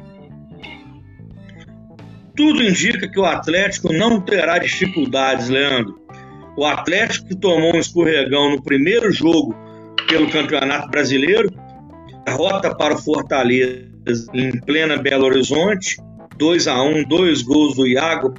Tudo 2.34 2.62
indica 2.62 3.08
que 3.08 3.18
o 3.18 3.24
Atlético 3.24 3.92
não 3.92 4.20
terá 4.20 4.58
dificuldades, 4.58 5.48
Leandro. 5.48 5.98
O 6.56 6.64
Atlético 6.64 7.28
que 7.28 7.36
tomou 7.36 7.74
um 7.74 7.78
escorregão 7.78 8.50
no 8.50 8.62
primeiro 8.62 9.12
jogo 9.12 9.54
pelo 10.08 10.30
Campeonato 10.30 10.88
Brasileiro, 10.88 11.50
derrota 12.24 12.74
para 12.74 12.94
o 12.94 12.98
Fortaleza 12.98 13.88
em 14.32 14.58
plena 14.60 14.96
Belo 14.96 15.26
Horizonte, 15.26 15.96
2 16.38 16.66
a 16.68 16.82
1 16.82 17.04
dois 17.04 17.42
gols 17.42 17.76
do 17.76 17.86
Iago, 17.86 18.32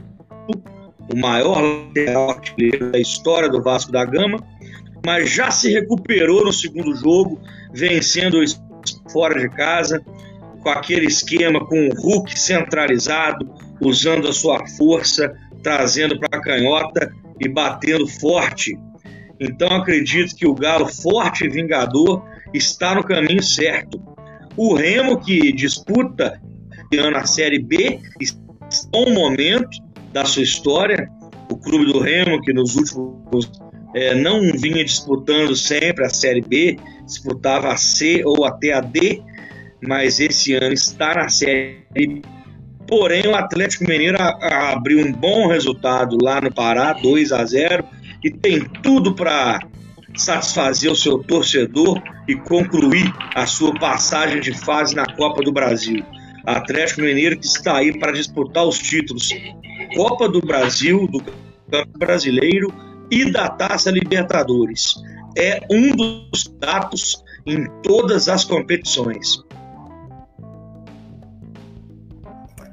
o 1.13 1.17
maior 1.17 1.61
lateral 1.61 2.31
artilheiro 2.31 2.91
da 2.91 2.99
história 2.99 3.49
do 3.49 3.61
Vasco 3.61 3.91
da 3.91 4.05
Gama, 4.05 4.39
mas 5.05 5.29
já 5.29 5.51
se 5.51 5.71
recuperou 5.71 6.45
no 6.45 6.53
segundo 6.53 6.95
jogo, 6.95 7.39
vencendo 7.73 8.37
fora 9.11 9.39
de 9.39 9.49
casa, 9.49 10.01
com 10.61 10.69
aquele 10.69 11.07
esquema 11.07 11.65
com 11.65 11.87
o 11.87 11.93
Hulk 11.93 12.37
centralizado, 12.39 13.49
usando 13.81 14.27
a 14.27 14.33
sua 14.33 14.65
força, 14.77 15.33
trazendo 15.63 16.19
para 16.19 16.39
a 16.39 16.41
canhota 16.41 17.13
e 17.39 17.47
batendo 17.47 18.07
forte. 18.07 18.77
Então 19.39 19.69
acredito 19.69 20.35
que 20.35 20.45
o 20.45 20.53
Galo, 20.53 20.87
forte 20.87 21.45
e 21.45 21.49
vingador, 21.49 22.25
está 22.53 22.95
no 22.95 23.03
caminho 23.03 23.41
certo. 23.41 24.01
O 24.57 24.75
Remo, 24.75 25.19
que 25.19 25.51
disputa 25.53 26.41
a 27.15 27.25
Série 27.25 27.59
B, 27.59 27.99
está 28.19 28.39
um 28.93 29.13
momento 29.13 29.69
da 30.11 30.25
sua 30.25 30.43
história. 30.43 31.09
O 31.49 31.57
clube 31.57 31.85
do 31.85 31.99
Remo, 31.99 32.41
que 32.41 32.51
nos 32.51 32.75
últimos 32.75 33.49
é, 33.93 34.13
não 34.15 34.51
vinha 34.53 34.83
disputando 34.83 35.55
sempre 35.55 36.05
a 36.05 36.09
Série 36.09 36.41
B, 36.41 36.77
disputava 37.05 37.69
a 37.69 37.77
C 37.77 38.21
ou 38.23 38.45
até 38.45 38.73
a 38.73 38.81
D, 38.81 39.21
mas 39.81 40.19
esse 40.19 40.53
ano 40.53 40.73
está 40.73 41.15
na 41.15 41.29
Série 41.29 41.83
B. 41.91 42.21
Porém, 42.87 43.27
o 43.27 43.35
Atlético 43.35 43.85
Mineiro 43.87 44.17
abriu 44.19 45.05
um 45.05 45.11
bom 45.11 45.47
resultado 45.47 46.17
lá 46.21 46.41
no 46.41 46.53
Pará, 46.53 46.93
2 46.93 47.31
a 47.31 47.45
0, 47.45 47.83
e 48.23 48.31
tem 48.31 48.61
tudo 48.83 49.13
para 49.13 49.59
satisfazer 50.15 50.91
o 50.91 50.95
seu 50.95 51.19
torcedor 51.19 52.01
e 52.27 52.35
concluir 52.35 53.13
a 53.35 53.45
sua 53.45 53.73
passagem 53.75 54.41
de 54.41 54.57
fase 54.57 54.95
na 54.95 55.05
Copa 55.05 55.41
do 55.43 55.51
Brasil. 55.51 56.03
Atlético 56.45 57.01
Mineiro 57.01 57.37
que 57.37 57.45
está 57.45 57.77
aí 57.77 57.97
para 57.97 58.11
disputar 58.11 58.65
os 58.65 58.79
títulos 58.79 59.29
Copa 59.95 60.27
do 60.27 60.41
Brasil, 60.41 61.07
do 61.07 61.19
Campeonato 61.19 61.99
Brasileiro 61.99 62.88
e 63.11 63.31
da 63.31 63.49
Taça 63.49 63.91
Libertadores. 63.91 64.95
É 65.37 65.61
um 65.71 65.95
dos 65.95 66.45
dados 66.59 67.23
em 67.45 67.65
todas 67.81 68.27
as 68.27 68.43
competições. 68.43 69.43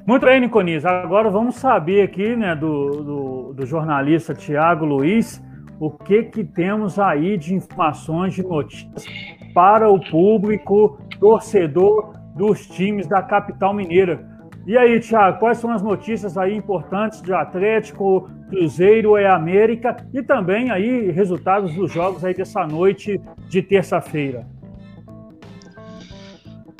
Muito 0.05 0.25
bem, 0.25 0.39
Niconis. 0.39 0.85
Agora 0.85 1.29
vamos 1.29 1.55
saber 1.55 2.01
aqui 2.01 2.35
né, 2.35 2.55
do, 2.55 3.03
do, 3.03 3.53
do 3.53 3.65
jornalista 3.65 4.33
Tiago 4.33 4.85
Luiz 4.85 5.41
o 5.79 5.91
que, 5.91 6.23
que 6.23 6.43
temos 6.43 6.97
aí 6.97 7.37
de 7.37 7.53
informações, 7.53 8.33
de 8.33 8.43
notícias 8.43 9.05
para 9.53 9.89
o 9.89 9.99
público 9.99 10.99
torcedor 11.19 12.13
dos 12.35 12.67
times 12.67 13.07
da 13.07 13.21
capital 13.21 13.73
mineira. 13.73 14.25
E 14.65 14.77
aí, 14.77 14.99
Thiago, 14.99 15.39
quais 15.39 15.59
são 15.59 15.71
as 15.71 15.81
notícias 15.81 16.37
aí 16.37 16.55
importantes 16.55 17.21
de 17.21 17.33
Atlético, 17.33 18.29
Cruzeiro 18.49 19.17
e 19.17 19.25
América 19.25 19.97
e 20.13 20.23
também 20.23 20.71
aí 20.71 21.11
resultados 21.11 21.73
dos 21.73 21.91
jogos 21.91 22.23
aí 22.23 22.33
dessa 22.33 22.65
noite 22.65 23.19
de 23.49 23.61
terça-feira? 23.61 24.45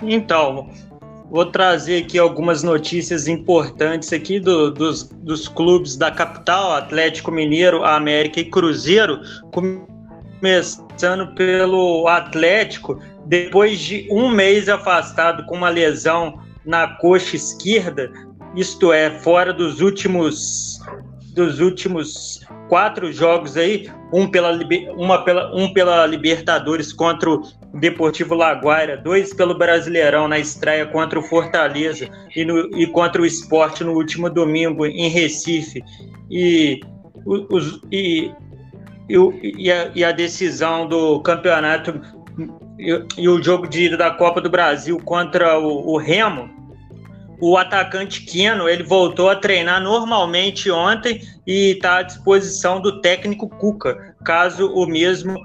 Então, 0.03 0.69
vou 1.29 1.45
trazer 1.45 2.03
aqui 2.03 2.17
algumas 2.17 2.63
notícias 2.63 3.27
importantes 3.27 4.13
aqui 4.13 4.39
do, 4.39 4.71
dos, 4.71 5.03
dos 5.03 5.47
clubes 5.47 5.97
da 5.97 6.11
capital, 6.11 6.73
Atlético 6.73 7.31
Mineiro, 7.31 7.83
América 7.83 8.39
e 8.39 8.45
Cruzeiro, 8.45 9.19
começando 9.51 11.33
pelo 11.35 12.07
Atlético, 12.07 13.01
depois 13.25 13.79
de 13.79 14.07
um 14.11 14.29
mês 14.29 14.69
afastado 14.69 15.45
com 15.45 15.55
uma 15.55 15.69
lesão 15.69 16.39
na 16.65 16.87
coxa 16.97 17.35
esquerda, 17.35 18.11
isto 18.55 18.91
é, 18.91 19.09
fora 19.19 19.53
dos 19.53 19.81
últimos 19.81 20.79
dos 21.37 21.59
últimos 21.59 22.41
quatro 22.67 23.13
jogos 23.13 23.55
aí, 23.55 23.87
um 24.11 24.27
pela, 24.27 24.59
uma 24.95 25.23
pela, 25.23 25.55
um 25.55 25.71
pela 25.71 26.05
Libertadores 26.07 26.91
contra 26.91 27.29
o 27.29 27.41
Deportivo 27.75 28.33
Laguaira, 28.33 28.97
dois 28.97 29.33
pelo 29.35 29.55
Brasileirão 29.55 30.27
na 30.27 30.39
estreia 30.39 30.87
contra 30.87 31.19
o 31.19 31.21
Fortaleza 31.21 32.09
e, 32.35 32.43
no, 32.43 32.75
e 32.75 32.87
contra 32.87 33.21
o 33.21 33.25
Esporte 33.25 33.83
no 33.83 33.93
último 33.93 34.29
domingo 34.29 34.85
em 34.85 35.09
Recife. 35.09 35.83
E, 36.29 36.81
os, 37.25 37.79
e, 37.91 38.31
e, 39.07 39.71
a, 39.71 39.91
e 39.93 40.03
a 40.03 40.11
decisão 40.11 40.87
do 40.87 41.21
campeonato 41.21 42.01
e, 42.79 43.05
e, 43.15 43.29
o 43.29 43.41
jogo 43.41 43.67
de 43.67 43.85
ida 43.85 43.97
da 43.97 44.09
Copa 44.09 44.41
do 44.41 44.49
Brasil 44.49 44.97
contra 45.05 45.59
o, 45.59 45.93
o 45.93 45.97
Remo, 45.97 46.49
o 47.39 47.57
atacante 47.57 48.21
Keno 48.21 48.67
ele 48.67 48.83
voltou 48.83 49.29
a 49.29 49.35
treinar 49.35 49.81
normalmente 49.81 50.71
ontem 50.71 51.21
e 51.45 51.71
está 51.71 51.97
à 51.97 52.01
disposição 52.01 52.81
do 52.81 53.01
técnico 53.01 53.47
Cuca, 53.47 54.15
caso 54.23 54.71
o 54.73 54.85
mesmo 54.87 55.37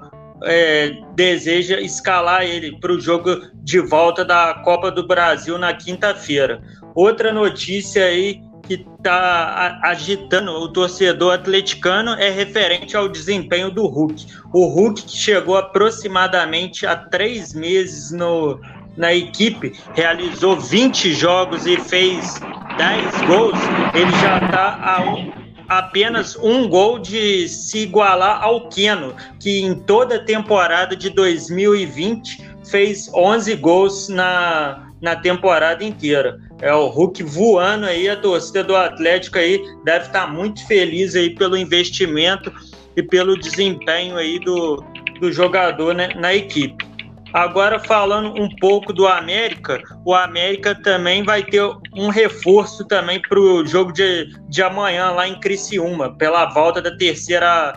é, 0.43 0.91
deseja 1.15 1.79
escalar 1.79 2.43
ele 2.43 2.77
para 2.79 2.91
o 2.91 2.99
jogo 2.99 3.41
de 3.55 3.79
volta 3.79 4.25
da 4.25 4.53
Copa 4.55 4.91
do 4.91 5.05
Brasil 5.05 5.57
na 5.57 5.73
quinta-feira. 5.73 6.61
Outra 6.95 7.31
notícia 7.31 8.05
aí 8.05 8.41
que 8.67 8.75
está 8.75 9.79
agitando 9.83 10.51
o 10.51 10.69
torcedor 10.69 11.33
atleticano 11.33 12.11
é 12.11 12.29
referente 12.29 12.95
ao 12.95 13.09
desempenho 13.09 13.69
do 13.69 13.87
Hulk. 13.87 14.25
O 14.53 14.67
Hulk 14.67 15.03
chegou 15.07 15.57
aproximadamente 15.57 16.85
há 16.85 16.95
três 16.95 17.53
meses 17.53 18.11
no, 18.11 18.59
na 18.95 19.13
equipe, 19.13 19.73
realizou 19.93 20.59
20 20.59 21.13
jogos 21.13 21.65
e 21.65 21.77
fez 21.77 22.39
10 22.77 23.21
gols, 23.27 23.59
ele 23.93 24.11
já 24.21 24.37
está 24.37 24.79
a 24.81 25.01
um, 25.01 25.31
apenas 25.67 26.35
um 26.35 26.67
gol 26.67 26.99
de 26.99 27.47
se 27.47 27.79
igualar 27.79 28.43
ao 28.43 28.69
Keno, 28.69 29.15
que 29.39 29.61
em 29.61 29.75
toda 29.75 30.15
a 30.15 30.23
temporada 30.23 30.95
de 30.95 31.09
2020 31.09 32.53
fez 32.69 33.09
11 33.13 33.55
gols 33.55 34.09
na, 34.09 34.89
na 35.01 35.15
temporada 35.15 35.83
inteira. 35.83 36.39
É 36.61 36.73
o 36.73 36.87
Hulk 36.87 37.23
voando 37.23 37.85
aí, 37.85 38.07
a 38.07 38.15
torcida 38.15 38.63
do 38.63 38.75
Atlético 38.75 39.37
aí 39.37 39.61
deve 39.83 40.05
estar 40.05 40.31
muito 40.31 40.65
feliz 40.65 41.15
aí 41.15 41.31
pelo 41.31 41.57
investimento 41.57 42.51
e 42.95 43.03
pelo 43.03 43.37
desempenho 43.37 44.17
aí 44.17 44.39
do, 44.39 44.83
do 45.19 45.31
jogador 45.31 45.93
né, 45.93 46.09
na 46.15 46.33
equipe. 46.33 46.92
Agora, 47.33 47.79
falando 47.79 48.39
um 48.39 48.47
pouco 48.57 48.93
do 48.93 49.07
América, 49.07 49.81
o 50.05 50.13
América 50.13 50.75
também 50.75 51.23
vai 51.23 51.43
ter 51.43 51.63
um 51.95 52.09
reforço 52.09 52.85
também 52.85 53.19
para 53.19 53.39
o 53.39 53.65
jogo 53.65 53.91
de, 53.91 54.29
de 54.47 54.61
amanhã 54.61 55.09
lá 55.09 55.27
em 55.27 55.39
Criciúma, 55.39 56.15
pela 56.15 56.45
volta 56.45 56.79
da 56.79 56.95
terceira 56.95 57.73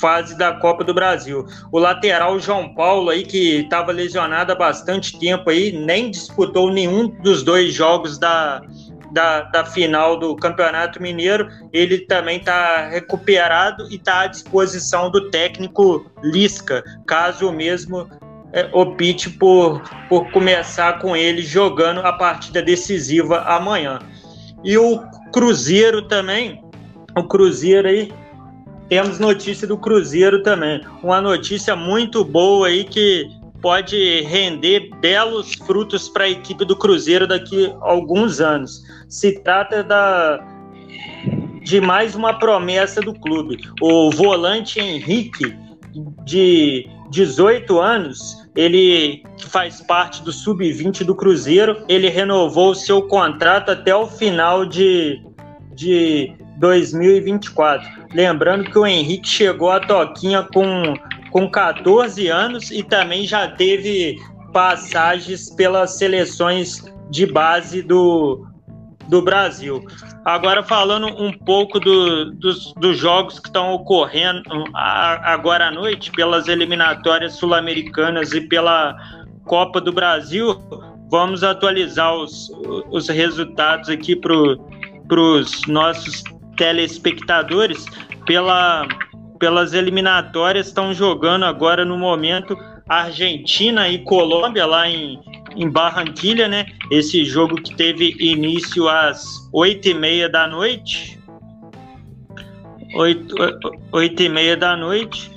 fase 0.00 0.36
da 0.36 0.54
Copa 0.54 0.82
do 0.82 0.92
Brasil. 0.92 1.46
O 1.70 1.78
lateral 1.78 2.40
João 2.40 2.74
Paulo 2.74 3.10
aí, 3.10 3.24
que 3.24 3.60
estava 3.60 3.92
lesionado 3.92 4.50
há 4.50 4.56
bastante 4.56 5.16
tempo 5.20 5.50
aí, 5.50 5.70
nem 5.70 6.10
disputou 6.10 6.72
nenhum 6.72 7.06
dos 7.22 7.44
dois 7.44 7.72
jogos 7.72 8.18
da, 8.18 8.60
da, 9.12 9.42
da, 9.42 9.64
final 9.64 10.18
do 10.18 10.34
Campeonato 10.34 11.00
Mineiro, 11.00 11.48
ele 11.72 11.98
também 11.98 12.38
está 12.38 12.88
recuperado 12.88 13.86
e 13.90 13.94
está 13.94 14.22
à 14.22 14.26
disposição 14.26 15.10
do 15.10 15.30
técnico 15.30 16.10
Lisca, 16.22 16.82
caso 17.06 17.48
o 17.48 17.52
mesmo 17.52 18.08
é, 18.56 18.70
opte 18.72 19.28
por, 19.28 19.82
por 20.08 20.30
começar 20.30 20.98
com 20.98 21.14
ele 21.14 21.42
jogando 21.42 22.00
a 22.00 22.10
partida 22.10 22.62
decisiva 22.62 23.42
amanhã. 23.42 23.98
E 24.64 24.78
o 24.78 24.98
Cruzeiro 25.30 26.00
também, 26.08 26.64
o 27.14 27.22
Cruzeiro 27.22 27.86
aí, 27.86 28.10
temos 28.88 29.18
notícia 29.18 29.68
do 29.68 29.76
Cruzeiro 29.76 30.42
também. 30.42 30.80
Uma 31.02 31.20
notícia 31.20 31.76
muito 31.76 32.24
boa 32.24 32.68
aí 32.68 32.84
que 32.84 33.28
pode 33.60 34.22
render 34.22 34.88
belos 35.02 35.52
frutos 35.66 36.08
para 36.08 36.24
a 36.24 36.30
equipe 36.30 36.64
do 36.64 36.74
Cruzeiro 36.74 37.26
daqui 37.26 37.66
a 37.66 37.90
alguns 37.90 38.40
anos. 38.40 38.82
Se 39.06 39.32
trata 39.40 39.84
da 39.84 40.42
de 41.62 41.80
mais 41.80 42.14
uma 42.14 42.38
promessa 42.38 43.02
do 43.02 43.12
clube. 43.12 43.58
O 43.82 44.10
volante 44.12 44.80
Henrique, 44.80 45.54
de 46.24 46.88
18 47.10 47.80
anos, 47.80 48.45
ele 48.56 49.22
faz 49.48 49.82
parte 49.82 50.22
do 50.22 50.32
sub-20 50.32 51.04
do 51.04 51.14
Cruzeiro, 51.14 51.84
ele 51.88 52.08
renovou 52.08 52.74
seu 52.74 53.02
contrato 53.02 53.70
até 53.70 53.94
o 53.94 54.06
final 54.06 54.64
de, 54.64 55.22
de 55.74 56.32
2024. 56.58 57.86
Lembrando 58.14 58.70
que 58.70 58.78
o 58.78 58.86
Henrique 58.86 59.28
chegou 59.28 59.70
à 59.70 59.78
Toquinha 59.78 60.42
com, 60.42 60.94
com 61.30 61.50
14 61.50 62.28
anos 62.28 62.70
e 62.70 62.82
também 62.82 63.26
já 63.26 63.46
teve 63.48 64.16
passagens 64.52 65.50
pelas 65.50 65.98
seleções 65.98 66.82
de 67.10 67.26
base 67.26 67.82
do, 67.82 68.46
do 69.08 69.20
Brasil. 69.20 69.84
Agora, 70.26 70.60
falando 70.60 71.06
um 71.06 71.32
pouco 71.32 71.78
do, 71.78 72.32
dos, 72.32 72.74
dos, 72.74 72.98
jogos 72.98 73.38
que 73.38 73.46
estão 73.46 73.72
ocorrendo 73.72 74.42
agora 74.74 75.68
à 75.68 75.70
noite, 75.70 76.10
pelas 76.10 76.48
eliminatórias 76.48 77.34
sul-americanas 77.34 78.32
e 78.32 78.40
pela 78.40 78.96
Copa 79.44 79.80
do 79.80 79.92
Brasil, 79.92 80.60
vamos 81.08 81.44
atualizar 81.44 82.12
os, 82.12 82.50
os 82.90 83.08
resultados 83.08 83.88
aqui 83.88 84.16
para 84.16 85.20
os 85.20 85.64
nossos 85.68 86.24
telespectadores. 86.56 87.86
Pela, 88.26 88.84
pelas 89.38 89.74
eliminatórias, 89.74 90.66
estão 90.66 90.92
jogando 90.92 91.44
agora 91.44 91.84
no 91.84 91.96
momento 91.96 92.58
Argentina 92.88 93.88
e 93.88 94.00
Colômbia 94.00 94.66
lá 94.66 94.88
em 94.88 95.20
em 95.56 95.68
Barranquilha, 95.68 96.46
né? 96.46 96.66
Esse 96.90 97.24
jogo 97.24 97.56
que 97.56 97.74
teve 97.74 98.14
início 98.20 98.88
às 98.88 99.24
oito 99.52 99.88
e 99.88 99.94
meia 99.94 100.28
da 100.28 100.46
noite. 100.46 101.18
Oito, 102.94 103.34
e 104.22 104.28
meia 104.28 104.56
da 104.56 104.76
noite. 104.76 105.30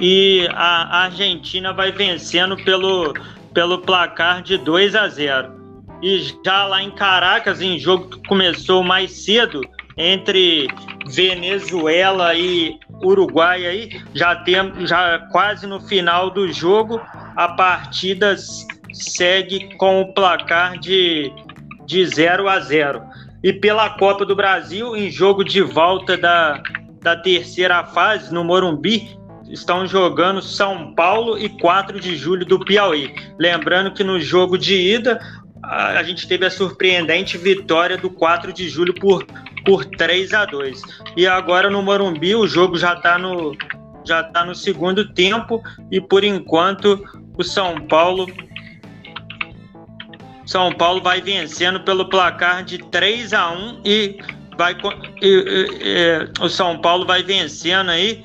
E 0.00 0.46
a 0.52 1.04
Argentina 1.04 1.72
vai 1.72 1.90
vencendo 1.90 2.56
pelo, 2.56 3.12
pelo 3.52 3.78
placar 3.78 4.42
de 4.42 4.56
2 4.58 4.94
a 4.94 5.08
0. 5.08 5.58
E 6.02 6.32
já 6.44 6.66
lá 6.66 6.82
em 6.82 6.90
Caracas, 6.92 7.60
em 7.60 7.78
jogo 7.78 8.08
que 8.08 8.28
começou 8.28 8.84
mais 8.84 9.10
cedo, 9.10 9.60
entre 9.96 10.68
Venezuela 11.08 12.34
e 12.36 12.78
Uruguai 13.02 13.66
aí, 13.66 14.00
já 14.14 14.36
temos 14.36 14.88
já 14.88 15.18
quase 15.32 15.66
no 15.66 15.80
final 15.80 16.30
do 16.30 16.52
jogo, 16.52 17.00
a 17.34 17.48
partidas 17.48 18.64
segue 18.98 19.74
com 19.76 20.00
o 20.00 20.12
placar 20.12 20.78
de, 20.78 21.32
de 21.86 22.06
0 22.06 22.48
a 22.48 22.60
0. 22.60 23.02
E 23.42 23.52
pela 23.52 23.90
Copa 23.90 24.24
do 24.24 24.34
Brasil, 24.34 24.96
em 24.96 25.10
jogo 25.10 25.44
de 25.44 25.62
volta 25.62 26.16
da, 26.16 26.60
da 27.00 27.16
terceira 27.16 27.84
fase, 27.84 28.32
no 28.34 28.42
Morumbi, 28.42 29.16
estão 29.48 29.86
jogando 29.86 30.42
São 30.42 30.92
Paulo 30.94 31.38
e 31.38 31.48
4 31.48 32.00
de 32.00 32.16
julho 32.16 32.44
do 32.44 32.58
Piauí. 32.58 33.14
Lembrando 33.38 33.92
que 33.92 34.02
no 34.02 34.20
jogo 34.20 34.58
de 34.58 34.74
ida, 34.74 35.20
a, 35.62 35.98
a 35.98 36.02
gente 36.02 36.26
teve 36.26 36.44
a 36.44 36.50
surpreendente 36.50 37.38
vitória 37.38 37.96
do 37.96 38.10
4 38.10 38.52
de 38.52 38.68
julho 38.68 38.94
por, 38.94 39.24
por 39.64 39.84
3 39.84 40.34
a 40.34 40.44
2. 40.44 40.82
E 41.16 41.26
agora 41.26 41.70
no 41.70 41.82
Morumbi, 41.82 42.34
o 42.34 42.46
jogo 42.46 42.76
já 42.76 42.94
está 42.94 43.16
no, 43.16 43.56
já 44.04 44.22
tá 44.22 44.44
no 44.44 44.54
segundo 44.54 45.12
tempo 45.12 45.62
e 45.90 46.00
por 46.00 46.24
enquanto 46.24 47.02
o 47.36 47.44
São 47.44 47.80
Paulo 47.86 48.26
são 50.48 50.72
Paulo 50.72 51.02
vai 51.02 51.20
vencendo 51.20 51.78
pelo 51.80 52.08
placar 52.08 52.64
de 52.64 52.78
3 52.78 53.34
a 53.34 53.50
1 53.50 53.82
e 53.84 54.18
vai 54.56 54.74
e, 55.20 55.26
e, 55.26 55.68
e, 55.82 56.42
o 56.42 56.48
São 56.48 56.80
Paulo 56.80 57.06
vai 57.06 57.22
vencendo 57.22 57.90
aí 57.90 58.24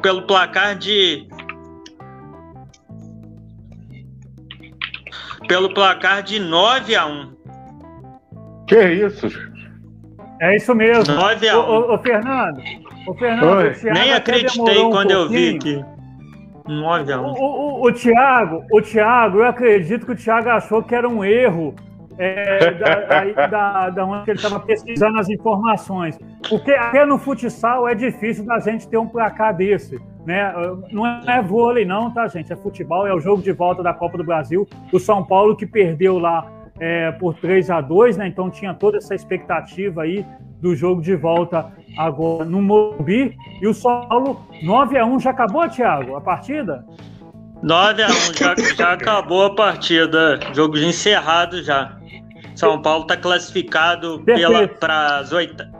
pelo 0.00 0.22
placar 0.22 0.78
de 0.78 1.28
pelo 5.46 5.74
placar 5.74 6.22
de 6.22 6.40
9 6.40 6.96
a 6.96 7.06
1. 7.06 7.36
Que 8.66 8.92
isso? 8.94 9.28
É 10.40 10.56
isso 10.56 10.74
mesmo. 10.74 11.14
9 11.14 11.48
a 11.50 11.58
1. 11.58 11.60
Ô, 11.60 11.62
ô, 11.62 11.94
ô 11.96 11.98
Fernando, 11.98 12.62
ô, 13.06 13.14
Fernando 13.14 13.74
Nem 13.92 14.14
acreditei 14.14 14.78
um 14.78 14.90
quando 14.90 15.10
eu 15.10 15.28
vi 15.28 15.58
que 15.58 15.84
9 16.68 17.12
a 17.12 17.20
1. 17.20 17.24
O, 17.24 17.32
o, 17.32 17.86
o, 17.86 17.92
Thiago, 17.92 18.64
o 18.72 18.80
Thiago, 18.80 19.38
eu 19.38 19.46
acredito 19.46 20.06
que 20.06 20.12
o 20.12 20.16
Thiago 20.16 20.48
achou 20.50 20.82
que 20.82 20.94
era 20.94 21.08
um 21.08 21.24
erro 21.24 21.74
é, 22.18 22.70
da, 22.72 23.46
da, 23.46 23.90
da, 23.90 24.04
onde 24.04 24.30
ele 24.30 24.38
estava 24.38 24.60
pesquisando 24.60 25.18
as 25.18 25.28
informações. 25.28 26.18
Porque 26.48 26.72
até 26.72 27.04
no 27.04 27.18
futsal 27.18 27.86
é 27.86 27.94
difícil 27.94 28.44
da 28.44 28.58
gente 28.58 28.88
ter 28.88 28.96
um 28.96 29.06
placar 29.06 29.54
desse. 29.54 30.00
Né? 30.24 30.52
Não 30.90 31.06
é 31.06 31.40
vôlei, 31.40 31.84
não, 31.84 32.10
tá, 32.10 32.26
gente? 32.26 32.52
É 32.52 32.56
futebol, 32.56 33.06
é 33.06 33.14
o 33.14 33.20
jogo 33.20 33.42
de 33.42 33.52
volta 33.52 33.82
da 33.82 33.94
Copa 33.94 34.18
do 34.18 34.24
Brasil. 34.24 34.66
O 34.92 34.98
São 34.98 35.24
Paulo 35.24 35.56
que 35.56 35.66
perdeu 35.66 36.18
lá 36.18 36.50
é, 36.78 37.10
por 37.12 37.34
3 37.34 37.70
a 37.70 37.80
2 37.80 38.16
né? 38.16 38.28
Então 38.28 38.50
tinha 38.50 38.74
toda 38.74 38.98
essa 38.98 39.14
expectativa 39.14 40.02
aí 40.02 40.24
do 40.60 40.74
jogo 40.74 41.00
de 41.00 41.14
volta 41.14 41.72
agora 41.96 42.44
no 42.44 42.60
Morumbi. 42.62 43.36
E 43.60 43.66
o 43.66 43.74
São 43.74 44.06
Paulo, 44.08 44.46
9 44.62 44.98
a 44.98 45.06
1 45.06 45.20
já 45.20 45.30
acabou, 45.30 45.68
Thiago, 45.68 46.16
a 46.16 46.20
partida? 46.20 46.84
9 47.62 48.02
a 48.02 48.08
1 48.08 48.10
já, 48.34 48.54
já 48.76 48.92
acabou 48.92 49.44
a 49.44 49.54
partida. 49.54 50.38
Jogo 50.52 50.78
encerrado 50.78 51.62
já. 51.62 51.96
São 52.54 52.80
Paulo 52.80 53.02
está 53.02 53.16
classificado 53.16 54.22
para 54.80 55.18
as 55.18 55.32
oitavas. 55.32 55.76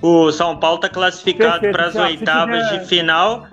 O 0.00 0.30
São 0.30 0.56
Paulo 0.58 0.76
está 0.76 0.88
classificado 0.88 1.70
para 1.72 1.86
as 1.86 1.94
oitavas 1.94 2.68
de 2.70 2.86
final 2.86 3.46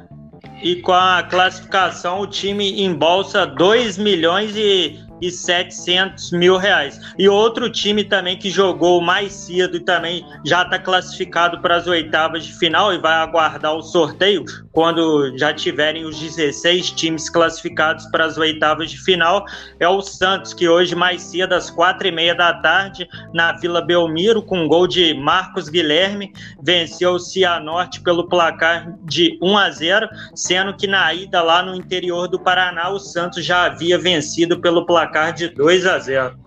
e 0.61 0.75
com 0.75 0.91
a 0.91 1.23
classificação 1.23 2.21
o 2.21 2.27
time 2.27 2.83
embolsa 2.83 3.47
2 3.47 3.97
milhões 3.97 4.55
e 4.55 4.99
e 5.21 5.29
700 5.29 6.31
mil 6.31 6.57
reais. 6.57 6.99
E 7.17 7.29
outro 7.29 7.69
time 7.69 8.03
também 8.03 8.37
que 8.37 8.49
jogou 8.49 9.01
mais 9.01 9.33
cedo 9.33 9.77
e 9.77 9.79
também 9.79 10.25
já 10.45 10.63
está 10.63 10.79
classificado 10.79 11.61
para 11.61 11.75
as 11.75 11.87
oitavas 11.87 12.45
de 12.45 12.53
final 12.53 12.93
e 12.93 12.97
vai 12.97 13.13
aguardar 13.13 13.75
o 13.75 13.81
sorteio 13.81 14.43
quando 14.71 15.37
já 15.37 15.53
tiverem 15.53 16.05
os 16.05 16.19
16 16.19 16.91
times 16.91 17.29
classificados 17.29 18.05
para 18.07 18.25
as 18.25 18.37
oitavas 18.37 18.89
de 18.89 18.97
final 18.97 19.45
é 19.79 19.87
o 19.87 20.01
Santos 20.01 20.53
que 20.53 20.67
hoje 20.67 20.95
mais 20.95 21.21
cedo 21.21 21.53
às 21.53 21.69
quatro 21.69 22.07
e 22.07 22.11
meia 22.11 22.33
da 22.33 22.53
tarde 22.53 23.07
na 23.33 23.53
Vila 23.53 23.81
Belmiro 23.81 24.41
com 24.41 24.67
gol 24.67 24.87
de 24.87 25.13
Marcos 25.13 25.67
Guilherme 25.69 26.31
venceu 26.63 27.11
o 27.11 27.19
Cianorte 27.19 28.01
pelo 28.01 28.27
placar 28.27 28.95
de 29.03 29.37
1 29.41 29.57
a 29.57 29.69
0 29.69 30.09
sendo 30.35 30.75
que 30.75 30.87
na 30.87 31.13
ida 31.13 31.41
lá 31.41 31.61
no 31.61 31.75
interior 31.75 32.27
do 32.27 32.39
Paraná 32.39 32.89
o 32.89 32.99
Santos 32.99 33.45
já 33.45 33.65
havia 33.65 33.97
vencido 33.97 34.59
pelo 34.59 34.85
placar 34.85 35.10
placar 35.11 35.33
de 35.33 35.49
2 35.49 35.85
a 35.85 35.99
0. 35.99 36.39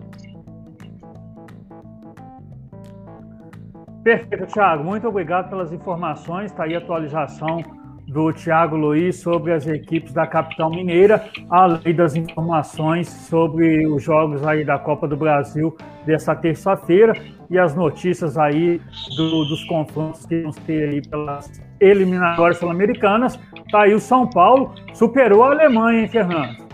Perfeito, 4.03 4.45
Thiago. 4.47 4.83
Muito 4.83 5.07
obrigado 5.07 5.49
pelas 5.49 5.71
informações. 5.71 6.51
Está 6.51 6.63
aí 6.63 6.75
a 6.75 6.79
atualização 6.79 7.63
do 8.07 8.31
Thiago 8.33 8.75
Luiz 8.75 9.19
sobre 9.19 9.51
as 9.51 9.65
equipes 9.65 10.13
da 10.13 10.27
capital 10.27 10.69
mineira, 10.69 11.27
além 11.49 11.95
das 11.95 12.15
informações 12.15 13.07
sobre 13.07 13.87
os 13.87 14.03
jogos 14.03 14.45
aí 14.45 14.63
da 14.63 14.77
Copa 14.77 15.07
do 15.07 15.17
Brasil 15.17 15.75
dessa 16.05 16.35
terça-feira 16.35 17.13
e 17.49 17.57
as 17.57 17.75
notícias 17.75 18.37
aí 18.37 18.79
do, 19.17 19.45
dos 19.45 19.63
confrontos 19.63 20.23
que 20.27 20.39
vamos 20.41 20.55
ter 20.57 20.89
aí 20.89 21.01
pelas 21.07 21.51
eliminatórias 21.79 22.59
sul-americanas. 22.59 23.39
Tá 23.71 23.83
aí 23.83 23.95
o 23.95 23.99
São 23.99 24.29
Paulo, 24.29 24.75
superou 24.93 25.43
a 25.43 25.49
Alemanha, 25.49 26.01
hein, 26.01 26.07
Fernando? 26.07 26.65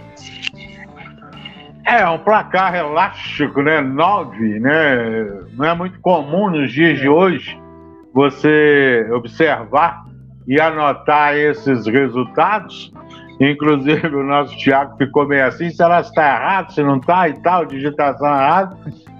É, 1.85 2.07
um 2.07 2.19
placar 2.19 2.75
elástico, 2.75 3.61
né? 3.61 3.81
Nove, 3.81 4.59
né? 4.59 5.25
Não 5.53 5.65
é 5.65 5.73
muito 5.73 5.99
comum 5.99 6.49
nos 6.49 6.71
dias 6.71 6.99
de 6.99 7.09
hoje 7.09 7.59
você 8.13 9.07
observar 9.11 10.03
e 10.47 10.59
anotar 10.59 11.35
esses 11.35 11.85
resultados. 11.87 12.91
Inclusive, 13.39 14.15
o 14.15 14.23
nosso 14.23 14.55
Tiago 14.57 14.95
ficou 14.97 15.27
meio 15.27 15.47
assim: 15.47 15.69
será 15.71 16.01
que 16.01 16.09
está 16.09 16.35
errado, 16.35 16.71
se 16.73 16.83
não 16.83 16.97
está 16.97 17.27
e 17.27 17.33
tal, 17.41 17.65
digitação 17.65 18.27
errada. 18.27 18.77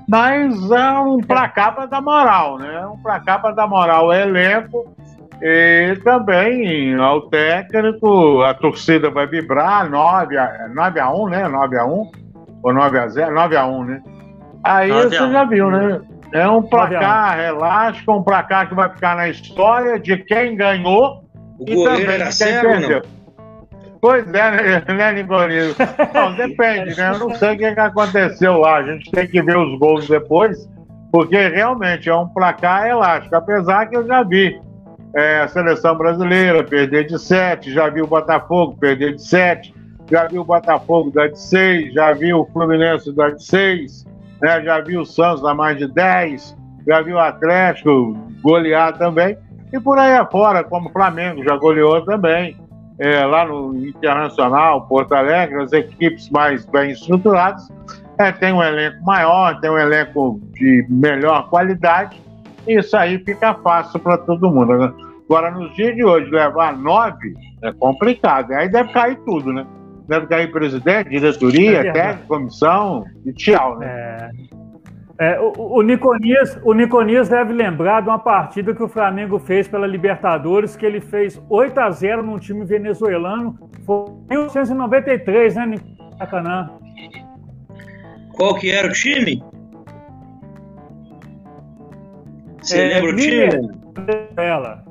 Mas 0.07 0.71
é 0.71 0.91
um 0.99 1.19
placar 1.19 1.73
para 1.73 1.85
dar 1.85 2.01
moral, 2.01 2.57
né? 2.59 2.85
Um 2.85 2.97
placar 3.01 3.41
para 3.41 3.51
dar 3.51 3.67
moral 3.67 4.05
ao 4.05 4.13
elenco 4.13 4.93
E 5.41 5.95
também 6.03 6.95
ao 6.95 7.21
técnico, 7.29 8.41
a 8.41 8.53
torcida 8.53 9.09
vai 9.09 9.25
vibrar 9.25 9.89
9 9.89 10.37
a, 10.37 10.67
9 10.73 10.99
a 10.99 11.11
1, 11.11 11.29
né? 11.29 11.47
9 11.47 11.77
a 11.77 11.85
1 11.85 12.20
ou 12.63 12.73
9 12.73 12.99
a 12.99 13.07
0, 13.07 13.33
9 13.33 13.55
a 13.55 13.65
1, 13.65 13.83
né? 13.83 14.03
Aí 14.63 14.91
você 14.91 15.17
já 15.17 15.43
viu, 15.45 15.71
né? 15.71 16.01
É 16.33 16.47
um 16.47 16.61
placar 16.61 17.39
elástico, 17.39 18.13
um 18.13 18.23
placar 18.23 18.69
que 18.69 18.75
vai 18.75 18.89
ficar 18.89 19.15
na 19.15 19.27
história 19.27 19.99
de 19.99 20.17
quem 20.17 20.55
ganhou 20.55 21.23
o 21.59 21.65
e 21.67 21.83
também 21.83 22.17
de 22.17 22.23
quem 22.23 22.31
cego, 22.31 22.67
perdeu. 22.67 23.01
Não? 23.01 23.21
Pois 23.99 24.27
é, 24.33 24.51
né, 24.51 24.83
né 24.93 25.13
Nicolino? 25.13 25.75
Não, 26.13 26.33
depende, 26.35 26.97
né? 26.97 27.11
Eu 27.13 27.19
não 27.19 27.35
sei 27.35 27.55
o 27.55 27.57
que, 27.57 27.73
que 27.73 27.79
aconteceu 27.79 28.57
lá. 28.57 28.77
A 28.77 28.83
gente 28.83 29.11
tem 29.11 29.27
que 29.27 29.41
ver 29.41 29.57
os 29.57 29.77
gols 29.77 30.07
depois, 30.07 30.69
porque 31.11 31.49
realmente 31.49 32.09
é 32.09 32.15
um 32.15 32.27
placar 32.27 32.87
elástico. 32.87 33.35
Apesar 33.35 33.87
que 33.87 33.97
eu 33.97 34.07
já 34.07 34.23
vi 34.23 34.59
é, 35.15 35.41
a 35.41 35.47
seleção 35.47 35.95
brasileira 35.95 36.63
perder 36.63 37.05
de 37.05 37.19
7, 37.19 37.71
já 37.71 37.89
vi 37.89 38.01
o 38.01 38.07
Botafogo 38.07 38.77
perder 38.79 39.15
de 39.15 39.23
7, 39.23 39.73
já 40.11 40.27
vi 40.27 40.37
o 40.37 40.43
Botafogo 40.43 41.09
dar 41.09 41.29
de 41.29 41.39
6, 41.39 41.93
já 41.93 42.11
vi 42.11 42.33
o 42.33 42.45
Fluminense 42.47 43.13
dar 43.13 43.31
de 43.31 43.43
6, 43.45 44.05
né? 44.41 44.61
já 44.61 44.81
vi 44.81 44.97
o 44.97 45.05
Santos 45.05 45.41
dar 45.41 45.55
mais 45.55 45.77
de 45.77 45.87
10, 45.87 46.57
já 46.85 47.01
vi 47.01 47.13
o 47.13 47.19
Atlético 47.19 48.17
golear 48.43 48.97
também, 48.97 49.37
e 49.71 49.79
por 49.79 49.97
aí 49.97 50.13
afora, 50.15 50.65
como 50.65 50.89
o 50.89 50.91
Flamengo 50.91 51.41
já 51.45 51.55
goleou 51.55 52.03
também 52.03 52.57
é, 52.99 53.25
lá 53.25 53.45
no 53.45 53.73
Internacional, 53.87 54.85
Porto 54.85 55.13
Alegre, 55.13 55.63
as 55.63 55.71
equipes 55.71 56.29
mais 56.29 56.65
bem 56.65 56.91
estruturadas, 56.91 57.69
é, 58.17 58.33
tem 58.33 58.51
um 58.51 58.61
elenco 58.61 59.01
maior, 59.05 59.59
tem 59.61 59.69
um 59.69 59.77
elenco 59.77 60.41
de 60.51 60.85
melhor 60.89 61.49
qualidade, 61.49 62.21
e 62.67 62.77
isso 62.77 62.97
aí 62.97 63.17
fica 63.19 63.53
fácil 63.53 63.97
para 64.01 64.17
todo 64.17 64.51
mundo. 64.51 64.77
Né? 64.77 64.93
Agora, 65.25 65.49
nos 65.51 65.73
dias 65.73 65.95
de 65.95 66.03
hoje, 66.03 66.29
levar 66.29 66.77
nove 66.77 67.33
é 67.63 67.71
complicado, 67.71 68.51
aí 68.51 68.67
deve 68.67 68.91
cair 68.91 69.17
tudo, 69.23 69.53
né? 69.53 69.65
Deve 70.11 70.27
cair 70.27 70.51
presidente, 70.51 71.09
diretoria, 71.09 71.77
é 71.77 71.91
técnico, 71.93 72.27
comissão 72.27 73.05
e 73.25 73.31
tchau, 73.31 73.79
né? 73.79 73.87
É. 73.87 74.29
É, 75.17 75.39
o, 75.39 75.77
o, 75.77 75.81
Niconias, 75.81 76.59
o 76.63 76.73
Niconias 76.73 77.29
deve 77.29 77.53
lembrar 77.53 78.01
de 78.01 78.09
uma 78.09 78.19
partida 78.19 78.75
que 78.75 78.83
o 78.83 78.89
Flamengo 78.89 79.39
fez 79.39 79.69
pela 79.69 79.87
Libertadores, 79.87 80.75
que 80.75 80.85
ele 80.85 80.99
fez 80.99 81.41
8 81.49 81.79
a 81.79 81.91
0 81.91 82.23
num 82.23 82.37
time 82.37 82.65
venezuelano. 82.65 83.57
Foi 83.85 84.05
em 84.29 84.35
1993, 84.35 85.55
né, 85.55 85.65
Nicacanã? 85.67 86.71
Qual 88.33 88.55
que 88.55 88.69
era 88.69 88.89
o 88.89 88.91
time? 88.91 89.41
Você 92.61 92.81
é, 92.81 92.95
lembra 92.95 93.11
o 93.11 93.15
time? 93.15 93.71
Ela. 94.35 94.83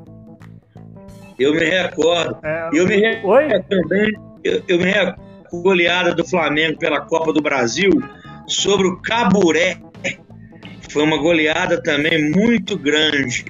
Eu 1.39 1.53
me 1.53 1.65
recordo. 1.65 2.39
É, 2.43 2.71
eu 2.73 2.87
me 2.87 2.97
recordo 2.97 3.65
também. 3.69 4.30
Eu, 4.45 4.63
eu 4.69 4.79
me 4.79 4.85
recordo 4.85 5.31
goleada 5.53 6.15
do 6.15 6.25
Flamengo 6.25 6.79
pela 6.79 7.01
Copa 7.01 7.33
do 7.33 7.43
Brasil 7.43 7.91
sobre 8.47 8.87
o 8.87 9.03
Caburé 9.03 9.81
foi 10.91 11.05
uma 11.05 11.19
goleada 11.19 11.81
também 11.81 12.31
muito 12.33 12.77
grande. 12.77 13.45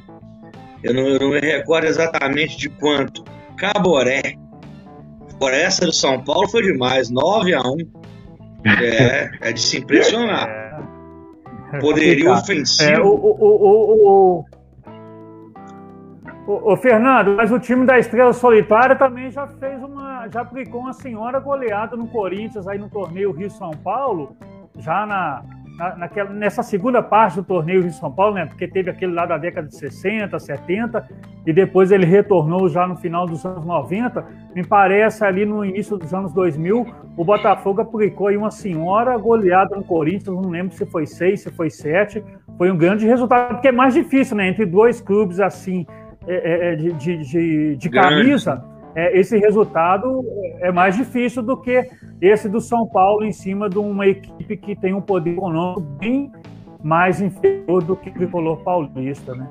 Eu 0.83 0.95
não, 0.95 1.09
eu 1.09 1.19
não 1.19 1.31
me 1.31 1.41
recordo 1.41 1.87
exatamente 1.87 2.57
de 2.57 2.69
quanto. 2.69 3.25
Caboré. 3.57 4.37
Por 5.39 5.55
essa 5.55 5.87
do 5.87 5.93
São 5.93 6.23
Paulo 6.23 6.49
foi 6.49 6.63
demais, 6.63 7.09
9 7.11 7.55
a 7.55 7.63
1 7.63 7.77
É, 8.67 9.31
é 9.41 9.53
de 9.53 9.61
se 9.61 9.79
impressionar. 9.79 10.49
É. 11.73 11.79
Poderia 11.79 12.33
ofensivo. 12.33 12.91
É, 12.91 13.01
o, 13.01 13.07
o, 13.07 13.37
o, 13.41 14.41
o, 14.41 14.45
Fernando, 16.77 17.37
mas 17.37 17.53
o 17.53 17.59
time 17.59 17.85
da 17.85 17.99
Estrela 17.99 18.33
Solitária 18.33 18.97
também 18.97 19.31
já 19.31 19.47
fez 19.47 19.83
uma. 19.83 20.29
já 20.29 20.41
aplicou 20.41 20.81
uma 20.81 20.93
senhora 20.93 21.39
goleada 21.39 21.97
no 21.97 22.07
Corinthians 22.09 22.67
aí 22.67 22.79
no 22.79 22.89
torneio 22.89 23.33
Rio 23.33 23.51
São 23.51 23.71
Paulo, 23.71 24.37
já 24.77 25.05
na, 25.07 25.43
na, 25.77 25.97
naquela, 25.97 26.31
nessa 26.31 26.63
segunda 26.63 27.03
parte 27.03 27.37
do 27.37 27.45
torneio 27.45 27.87
em 27.87 27.91
São 27.91 28.13
Paulo, 28.13 28.35
né? 28.35 28.47
Porque 28.47 28.69
teve 28.69 28.91
aquele 28.91 29.13
lá 29.13 29.25
da 29.25 29.39
década 29.39 29.67
de 29.67 29.77
60, 29.77 30.39
70, 30.39 31.09
e 31.47 31.53
depois 31.53 31.91
ele 31.91 32.05
retornou 32.05 32.69
já 32.69 32.87
no 32.87 32.97
final 32.97 33.27
dos 33.27 33.45
anos 33.47 33.65
90. 33.65 34.27
Me 34.55 34.67
parece 34.67 35.25
ali 35.25 35.47
no 35.47 35.65
início 35.65 35.97
dos 35.97 36.13
anos 36.13 36.33
2000, 36.33 36.87
o 37.17 37.25
Botafogo 37.25 37.81
aplicou 37.81 38.29
aí 38.29 38.37
uma 38.37 38.51
senhora 38.51 39.17
goleada 39.17 39.77
no 39.77 39.85
Corinthians, 39.85 40.37
não 40.37 40.51
lembro 40.51 40.75
se 40.75 40.85
foi 40.87 41.07
seis, 41.07 41.41
se 41.41 41.51
foi 41.51 41.71
sete. 41.71 42.23
Foi 42.59 42.71
um 42.71 42.77
grande 42.77 43.07
resultado, 43.07 43.55
porque 43.55 43.69
é 43.69 43.73
mais 43.73 43.95
difícil, 43.95 44.37
né? 44.37 44.49
Entre 44.49 44.67
dois 44.67 45.01
clubes 45.01 45.41
assim, 45.41 45.87
é, 46.27 46.35
é, 46.35 46.73
é 46.73 46.77
de, 46.77 46.93
de, 46.93 47.17
de, 47.19 47.77
de 47.77 47.91
camisa 47.91 48.63
é, 48.95 49.19
esse 49.19 49.39
resultado 49.39 50.25
é 50.61 50.73
mais 50.73 50.97
difícil 50.97 51.43
do 51.43 51.57
que 51.57 51.89
esse 52.21 52.49
do 52.49 52.61
São 52.61 52.87
Paulo 52.87 53.25
em 53.25 53.33
cima 53.33 53.69
de 53.69 53.79
uma 53.79 54.07
equipe 54.07 54.57
que 54.57 54.75
tem 54.75 54.93
um 54.93 55.01
poder 55.01 55.33
econômico 55.33 55.81
bem 55.81 56.31
mais 56.83 57.21
inferior 57.21 57.83
do 57.83 57.95
que 57.95 58.11
o 58.11 58.13
tricolor 58.13 58.57
paulista, 58.65 59.35
né? 59.35 59.47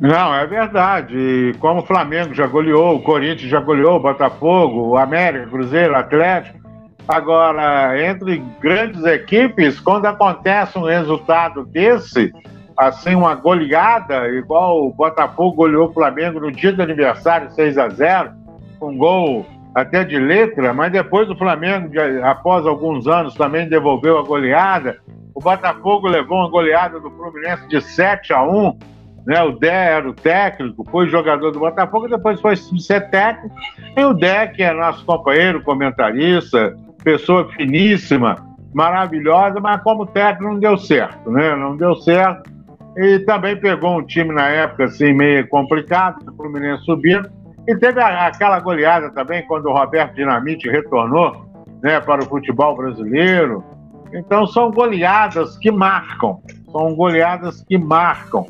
Não, 0.00 0.34
é 0.34 0.46
verdade. 0.46 1.54
Como 1.58 1.80
o 1.80 1.86
Flamengo 1.86 2.34
já 2.34 2.46
goleou, 2.46 2.96
o 2.96 3.02
Corinthians 3.02 3.50
já 3.50 3.60
goleou, 3.60 3.96
o 3.96 4.00
Botafogo, 4.00 4.88
o 4.88 4.96
América, 4.96 5.46
Cruzeiro, 5.46 5.94
Atlético. 5.96 6.58
Agora, 7.06 8.00
entre 8.02 8.42
grandes 8.60 9.04
equipes, 9.04 9.78
quando 9.78 10.06
acontece 10.06 10.78
um 10.78 10.84
resultado 10.84 11.64
desse, 11.64 12.32
assim, 12.76 13.14
uma 13.14 13.34
goleada, 13.34 14.28
igual 14.28 14.86
o 14.86 14.92
Botafogo 14.92 15.56
goleou 15.56 15.88
o 15.88 15.92
Flamengo 15.92 16.40
no 16.40 16.50
dia 16.50 16.72
do 16.72 16.82
aniversário, 16.82 17.50
6 17.50 17.78
a 17.78 17.88
0 17.88 18.44
um 18.80 18.96
gol 18.96 19.46
até 19.74 20.04
de 20.04 20.18
letra, 20.18 20.72
mas 20.72 20.92
depois 20.92 21.28
o 21.28 21.36
Flamengo, 21.36 21.90
após 22.22 22.66
alguns 22.66 23.06
anos, 23.06 23.34
também 23.34 23.68
devolveu 23.68 24.18
a 24.18 24.22
goleada. 24.22 24.98
O 25.34 25.40
Botafogo 25.40 26.06
levou 26.06 26.38
uma 26.38 26.50
goleada 26.50 27.00
do 27.00 27.10
Fluminense 27.10 27.66
de 27.66 27.80
7 27.80 28.32
a 28.32 28.42
1. 28.42 28.78
Né? 29.26 29.42
O 29.42 29.52
Dé 29.52 29.94
era 29.94 30.08
o 30.08 30.12
técnico, 30.12 30.84
foi 30.90 31.08
jogador 31.08 31.50
do 31.50 31.58
Botafogo, 31.58 32.08
depois 32.08 32.40
foi 32.40 32.54
ser 32.56 33.08
técnico. 33.10 33.54
E 33.96 34.04
o 34.04 34.14
Dé, 34.14 34.46
que 34.46 34.62
é 34.62 34.72
nosso 34.72 35.04
companheiro, 35.04 35.62
comentarista, 35.62 36.76
pessoa 37.02 37.50
finíssima, 37.52 38.36
maravilhosa, 38.72 39.58
mas 39.60 39.82
como 39.82 40.06
técnico 40.06 40.52
não 40.52 40.60
deu 40.60 40.76
certo, 40.76 41.30
né? 41.30 41.56
Não 41.56 41.76
deu 41.76 41.96
certo. 41.96 42.53
E 42.96 43.18
também 43.20 43.56
pegou 43.56 43.98
um 43.98 44.04
time 44.04 44.32
na 44.32 44.48
época 44.48 44.84
assim 44.84 45.12
meio 45.12 45.48
complicado, 45.48 46.18
o 46.28 46.36
Fluminense 46.36 46.84
subindo 46.84 47.28
e 47.66 47.74
teve 47.76 48.00
aquela 48.00 48.60
goleada 48.60 49.10
também 49.10 49.42
quando 49.46 49.66
o 49.66 49.72
Roberto 49.72 50.14
Dinamite 50.14 50.68
retornou 50.68 51.46
né, 51.82 51.98
para 52.00 52.22
o 52.22 52.26
futebol 52.26 52.76
brasileiro. 52.76 53.64
Então 54.12 54.46
são 54.46 54.70
goleadas 54.70 55.56
que 55.58 55.70
marcam, 55.70 56.40
são 56.70 56.94
goleadas 56.94 57.62
que 57.62 57.78
marcam, 57.78 58.46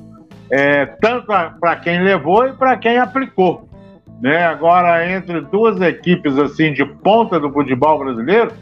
é, 0.51 0.85
tanto 0.87 1.27
para 1.61 1.77
quem 1.77 2.03
levou 2.03 2.47
e 2.47 2.53
para 2.53 2.77
quem 2.77 2.99
aplicou. 2.99 3.69
Né? 4.21 4.45
Agora, 4.45 5.11
entre 5.11 5.41
duas 5.43 5.81
equipes 5.81 6.37
assim 6.39 6.73
de 6.73 6.85
ponta 6.85 7.39
do 7.39 7.53
futebol 7.53 7.99
brasileiro, 7.99 8.53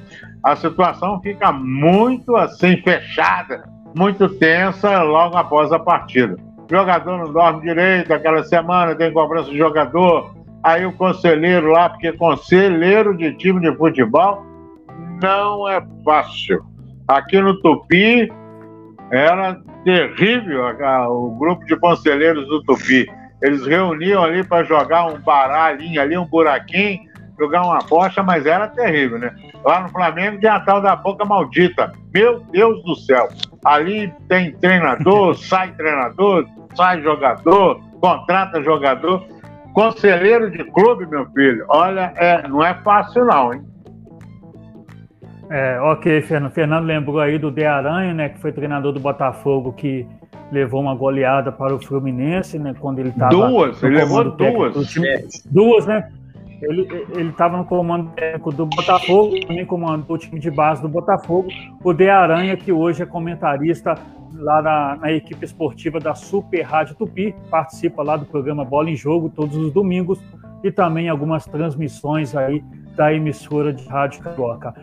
a 0.42 0.54
situação 0.54 1.20
fica 1.22 1.50
muito 1.50 2.36
assim 2.36 2.76
fechada, 2.82 3.64
muito 3.94 4.28
tensa 4.28 5.02
logo 5.02 5.36
após 5.36 5.72
a 5.72 5.78
partida. 5.78 6.36
O 6.70 6.74
jogador 6.74 7.18
não 7.18 7.32
dorme 7.32 7.62
direito 7.62 8.12
aquela 8.12 8.42
semana, 8.44 8.94
tem 8.94 9.12
cobrança 9.12 9.50
de 9.50 9.58
jogador, 9.58 10.32
Aí 10.62 10.86
o 10.86 10.92
conselheiro 10.92 11.72
lá, 11.72 11.88
porque 11.88 12.12
conselheiro 12.12 13.16
de 13.16 13.34
time 13.34 13.60
de 13.60 13.76
futebol 13.76 14.46
não 15.20 15.68
é 15.68 15.84
fácil. 16.04 16.64
Aqui 17.08 17.40
no 17.40 17.60
Tupi 17.60 18.32
era 19.10 19.60
terrível 19.84 20.62
o 21.10 21.36
grupo 21.36 21.64
de 21.66 21.76
conselheiros 21.76 22.46
do 22.46 22.62
Tupi. 22.62 23.10
Eles 23.42 23.66
reuniam 23.66 24.22
ali 24.22 24.44
para 24.44 24.62
jogar 24.62 25.06
um 25.06 25.18
baralhinho 25.18 26.00
ali, 26.00 26.16
um 26.16 26.26
buraquinho, 26.26 27.00
jogar 27.42 27.62
uma 27.62 27.78
bocha, 27.80 28.22
mas 28.22 28.46
era 28.46 28.68
terrível, 28.68 29.18
né? 29.18 29.34
Lá 29.64 29.80
no 29.80 29.88
Flamengo 29.88 30.40
tem 30.40 30.48
a 30.48 30.60
tal 30.60 30.80
da 30.80 30.94
boca 30.94 31.24
maldita. 31.24 31.92
Meu 32.14 32.40
Deus 32.52 32.82
do 32.84 32.94
céu. 32.94 33.28
Ali 33.64 34.12
tem 34.28 34.52
treinador, 34.52 35.34
sai 35.42 35.72
treinador, 35.72 36.46
sai 36.74 37.02
jogador, 37.02 37.80
contrata 38.00 38.62
jogador. 38.62 39.24
Conselheiro 39.74 40.50
de 40.50 40.64
clube, 40.64 41.06
meu 41.06 41.26
filho, 41.30 41.64
olha, 41.68 42.12
é, 42.16 42.46
não 42.46 42.62
é 42.62 42.74
fácil 42.74 43.24
não, 43.24 43.54
hein? 43.54 43.62
É, 45.50 45.80
ok, 45.80 46.20
Fernando. 46.22 46.52
Fernando 46.52 46.84
lembrou 46.84 47.18
aí 47.20 47.38
do 47.38 47.50
De 47.50 47.64
Aranha, 47.64 48.12
né, 48.12 48.28
que 48.28 48.38
foi 48.38 48.52
treinador 48.52 48.92
do 48.92 49.00
Botafogo, 49.00 49.72
que 49.72 50.06
levou 50.50 50.82
uma 50.82 50.94
goleada 50.94 51.50
para 51.50 51.74
o 51.74 51.82
Fluminense, 51.82 52.58
né, 52.58 52.74
quando 52.78 52.98
ele 52.98 53.08
estava... 53.08 53.30
Duas, 53.30 53.82
ele 53.82 53.96
levou 53.96 54.30
duas. 54.30 54.88
Time, 54.88 55.08
duas, 55.50 55.86
né? 55.86 56.10
Ele 56.62 57.30
estava 57.30 57.56
no 57.56 57.64
comando 57.64 58.10
técnico 58.12 58.52
do 58.52 58.66
Botafogo, 58.66 59.34
também 59.46 59.66
comandou 59.66 60.16
o 60.16 60.18
time 60.18 60.38
de 60.38 60.50
base 60.50 60.80
do 60.80 60.88
Botafogo. 60.88 61.48
O 61.82 61.92
De 61.92 62.08
Aranha, 62.08 62.56
que 62.56 62.70
hoje 62.70 63.02
é 63.02 63.06
comentarista 63.06 63.94
lá 64.34 64.62
na, 64.62 64.96
na, 64.96 65.12
equipe 65.12 65.44
esportiva 65.44 65.98
da 65.98 66.14
Super 66.14 66.62
Rádio 66.62 66.94
Tupi, 66.94 67.34
participa 67.50 68.02
lá 68.02 68.16
do 68.16 68.24
programa 68.24 68.64
Bola 68.64 68.90
em 68.90 68.96
Jogo 68.96 69.28
todos 69.28 69.56
os 69.56 69.72
domingos 69.72 70.20
e 70.62 70.70
também 70.70 71.08
algumas 71.08 71.44
transmissões 71.44 72.34
aí 72.34 72.62
da 72.96 73.12
emissora 73.12 73.72
de 73.72 73.86
Rádio 73.88 74.22
Carioca. 74.22 74.74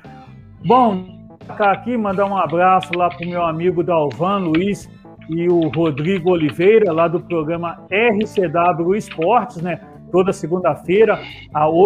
Bom, 0.65 1.05
aqui 1.47 1.95
mandar 1.97 2.25
um 2.25 2.37
abraço 2.37 2.91
lá 2.95 3.09
para 3.09 3.25
o 3.25 3.29
meu 3.29 3.43
amigo 3.43 3.83
Dalvan 3.83 4.39
Luiz 4.39 4.89
e 5.29 5.47
o 5.47 5.69
Rodrigo 5.69 6.31
Oliveira, 6.31 6.91
lá 6.91 7.07
do 7.07 7.19
programa 7.19 7.85
RCW 7.89 8.95
Esportes, 8.95 9.61
né? 9.61 9.79
Toda 10.11 10.33
segunda-feira, 10.33 11.19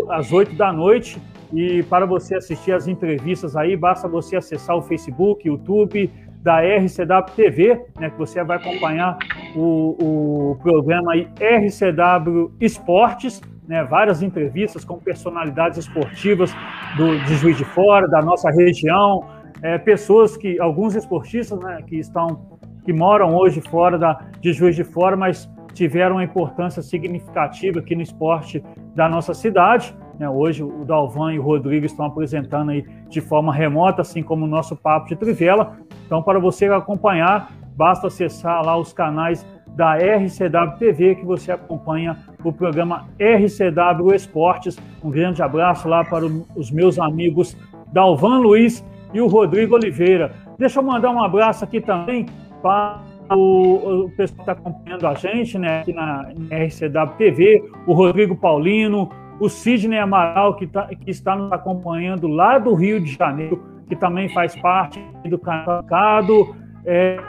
às 0.09 0.31
8 0.31 0.55
da 0.55 0.71
noite. 0.71 1.21
E 1.53 1.83
para 1.83 2.05
você 2.05 2.35
assistir 2.35 2.71
as 2.71 2.87
entrevistas 2.87 3.55
aí, 3.55 3.77
basta 3.77 4.07
você 4.07 4.35
acessar 4.35 4.75
o 4.75 4.81
Facebook, 4.81 5.47
YouTube 5.47 6.09
da 6.43 6.59
RCW 6.59 7.35
TV, 7.35 7.85
né, 7.97 8.09
que 8.09 8.17
você 8.17 8.43
vai 8.43 8.57
acompanhar 8.57 9.17
o, 9.55 10.51
o 10.51 10.55
programa 10.61 11.13
aí 11.13 11.27
RCW 11.39 12.51
Esportes, 12.59 13.41
né, 13.65 13.83
várias 13.85 14.21
entrevistas 14.21 14.83
com 14.83 14.99
personalidades 14.99 15.77
esportivas 15.77 16.53
do, 16.97 17.17
de 17.23 17.35
Juiz 17.35 17.57
de 17.57 17.63
Fora, 17.63 18.09
da 18.09 18.21
nossa 18.21 18.51
região, 18.51 19.23
é, 19.61 19.77
pessoas 19.77 20.35
que, 20.35 20.59
alguns 20.59 20.95
esportistas 20.95 21.57
né, 21.59 21.81
que 21.87 21.97
estão, 21.97 22.59
que 22.83 22.91
moram 22.91 23.33
hoje 23.33 23.61
fora 23.61 23.97
da, 23.97 24.19
de 24.41 24.51
Juiz 24.51 24.75
de 24.75 24.83
Fora, 24.83 25.15
mas 25.15 25.49
tiveram 25.73 26.15
uma 26.15 26.23
importância 26.23 26.81
significativa 26.81 27.79
aqui 27.79 27.95
no 27.95 28.01
esporte 28.01 28.63
da 28.95 29.09
nossa 29.09 29.33
cidade. 29.33 29.95
Né? 30.19 30.29
Hoje 30.29 30.63
o 30.63 30.85
Dalvan 30.85 31.33
e 31.33 31.39
o 31.39 31.41
Rodrigo 31.41 31.85
estão 31.85 32.05
apresentando 32.05 32.71
aí 32.71 32.85
de 33.09 33.19
forma 33.19 33.53
remota, 33.53 34.01
assim 34.01 34.21
como 34.21 34.45
o 34.45 34.47
nosso 34.47 34.75
Papo 34.75 35.07
de 35.07 35.15
Trivela. 35.15 35.77
Então, 36.05 36.21
para 36.21 36.39
você 36.39 36.65
acompanhar, 36.67 37.51
basta 37.75 38.07
acessar 38.07 38.63
lá 38.63 38.77
os 38.77 38.93
canais 38.93 39.45
da 39.75 39.95
RCW 39.95 40.77
TV, 40.77 41.15
que 41.15 41.25
você 41.25 41.51
acompanha 41.51 42.17
o 42.43 42.53
programa 42.53 43.07
RCW 43.19 44.13
Esportes. 44.13 44.77
Um 45.03 45.09
grande 45.09 45.41
abraço 45.41 45.87
lá 45.89 46.03
para 46.03 46.25
os 46.55 46.69
meus 46.69 46.99
amigos 46.99 47.57
Dalvan 47.91 48.39
Luiz 48.39 48.85
e 49.13 49.21
o 49.21 49.27
Rodrigo 49.27 49.75
Oliveira. 49.75 50.33
Deixa 50.57 50.79
eu 50.79 50.83
mandar 50.83 51.09
um 51.09 51.23
abraço 51.23 51.63
aqui 51.63 51.81
também 51.81 52.27
para 52.61 53.01
o, 53.35 54.05
o 54.05 54.09
pessoal 54.11 54.41
está 54.41 54.51
acompanhando 54.53 55.07
a 55.07 55.13
gente, 55.13 55.57
né, 55.57 55.81
aqui 55.81 55.93
na, 55.93 56.31
na 56.37 56.57
RCW 56.57 57.17
TV, 57.17 57.63
o 57.85 57.93
Rodrigo 57.93 58.35
Paulino, 58.35 59.09
o 59.39 59.49
Sidney 59.49 59.99
Amaral, 59.99 60.55
que, 60.55 60.67
tá, 60.67 60.87
que 60.87 61.09
está 61.11 61.35
nos 61.35 61.51
acompanhando 61.51 62.27
lá 62.27 62.57
do 62.57 62.73
Rio 62.73 62.99
de 62.99 63.13
Janeiro, 63.13 63.63
que 63.87 63.95
também 63.95 64.29
faz 64.29 64.55
parte 64.55 65.03
do 65.25 65.37
Cantado, 65.37 66.55
é, 66.85 67.19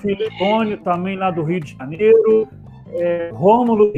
Filipônio, 0.00 0.78
também 0.78 1.16
lá 1.16 1.30
do 1.30 1.42
Rio 1.42 1.60
de 1.60 1.76
Janeiro, 1.76 2.48
é, 2.94 3.30
Rômulo 3.32 3.92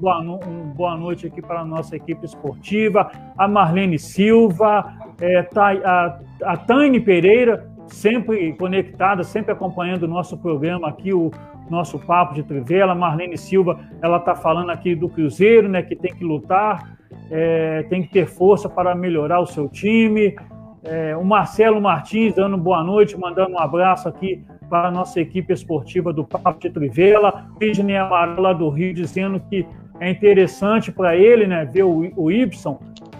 boa, 0.00 0.20
um 0.20 0.72
boa 0.74 0.96
noite 0.96 1.26
aqui 1.26 1.42
para 1.42 1.60
a 1.60 1.64
nossa 1.64 1.96
equipe 1.96 2.24
esportiva, 2.24 3.10
a 3.36 3.48
Marlene 3.48 3.98
Silva, 3.98 4.92
é, 5.20 5.46
a, 5.56 6.18
a 6.44 6.56
Tânia 6.56 7.00
Pereira, 7.00 7.69
sempre 7.94 8.52
conectada, 8.54 9.22
sempre 9.22 9.52
acompanhando 9.52 10.04
o 10.04 10.08
nosso 10.08 10.36
programa 10.38 10.88
aqui, 10.88 11.12
o 11.12 11.30
nosso 11.68 11.98
Papo 11.98 12.34
de 12.34 12.42
Trivela. 12.42 12.94
Marlene 12.94 13.36
Silva, 13.36 13.78
ela 14.02 14.18
está 14.18 14.34
falando 14.34 14.70
aqui 14.70 14.94
do 14.94 15.08
Cruzeiro, 15.08 15.68
né, 15.68 15.82
que 15.82 15.94
tem 15.94 16.14
que 16.14 16.24
lutar, 16.24 16.96
é, 17.30 17.84
tem 17.84 18.02
que 18.02 18.08
ter 18.08 18.26
força 18.26 18.68
para 18.68 18.94
melhorar 18.94 19.40
o 19.40 19.46
seu 19.46 19.68
time. 19.68 20.34
É, 20.82 21.16
o 21.16 21.24
Marcelo 21.24 21.80
Martins 21.80 22.34
dando 22.34 22.56
boa 22.56 22.82
noite, 22.82 23.18
mandando 23.18 23.52
um 23.52 23.58
abraço 23.58 24.08
aqui 24.08 24.42
para 24.68 24.88
a 24.88 24.90
nossa 24.90 25.20
equipe 25.20 25.52
esportiva 25.52 26.12
do 26.12 26.24
Papo 26.24 26.58
de 26.58 26.70
Trivela. 26.70 27.46
O 27.56 27.64
Sidney 27.64 27.96
Amarela 27.96 28.54
do 28.54 28.68
Rio 28.70 28.94
dizendo 28.94 29.40
que 29.40 29.66
é 29.98 30.10
interessante 30.10 30.90
para 30.90 31.14
ele 31.16 31.46
né, 31.46 31.66
ver 31.66 31.82
o, 31.82 32.10
o 32.16 32.30
Y 32.30 32.48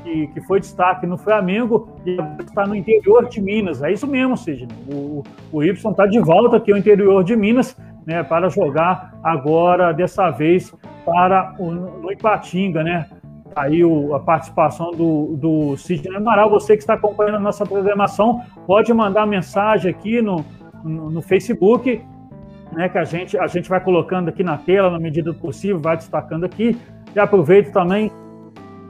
que, 0.03 0.27
que 0.29 0.41
foi 0.43 0.61
destaque 0.61 1.07
no 1.07 1.17
Flamengo 1.17 1.89
e 2.05 2.17
está 2.41 2.67
no 2.67 2.75
interior 2.75 3.29
de 3.29 3.41
Minas. 3.41 3.83
É 3.83 3.93
isso 3.93 4.07
mesmo, 4.07 4.37
Sidney. 4.37 4.69
O, 4.93 5.23
o 5.53 5.63
Y 5.63 5.71
está 5.71 6.07
de 6.07 6.19
volta 6.19 6.57
aqui 6.57 6.73
ao 6.73 6.79
interior 6.79 7.23
de 7.25 7.37
Minas 7.37 7.77
né, 8.07 8.23
para 8.23 8.49
jogar 8.49 9.15
agora, 9.23 9.93
dessa 9.93 10.31
vez, 10.31 10.75
para 11.05 11.55
o, 11.59 11.71
no 11.71 12.13
Ipatinga, 12.13 12.83
né? 12.83 13.07
Aí 13.55 13.85
o, 13.85 14.15
a 14.15 14.21
participação 14.21 14.93
do, 14.93 15.37
do 15.37 15.77
Sidney 15.77 16.17
Amaral. 16.17 16.51
Você 16.51 16.77
que 16.77 16.83
está 16.83 16.95
acompanhando 16.95 17.37
a 17.37 17.41
nossa 17.41 17.67
programação, 17.67 18.43
pode 18.67 18.93
mandar 18.93 19.27
mensagem 19.27 19.91
aqui 19.91 20.23
no, 20.23 20.45
no, 20.85 21.11
no 21.11 21.23
Facebook, 21.23 22.01
né, 22.73 22.89
que 22.89 22.99
a 22.99 23.05
gente, 23.05 23.37
a 23.37 23.47
gente 23.49 23.69
vai 23.69 23.81
colocando 23.81 24.29
aqui 24.29 24.45
na 24.45 24.57
tela 24.57 24.91
na 24.91 24.99
medida 24.99 25.33
do 25.33 25.39
possível, 25.39 25.79
vai 25.79 25.97
destacando 25.97 26.45
aqui. 26.45 26.79
E 27.15 27.19
aproveito 27.19 27.73
também 27.73 28.13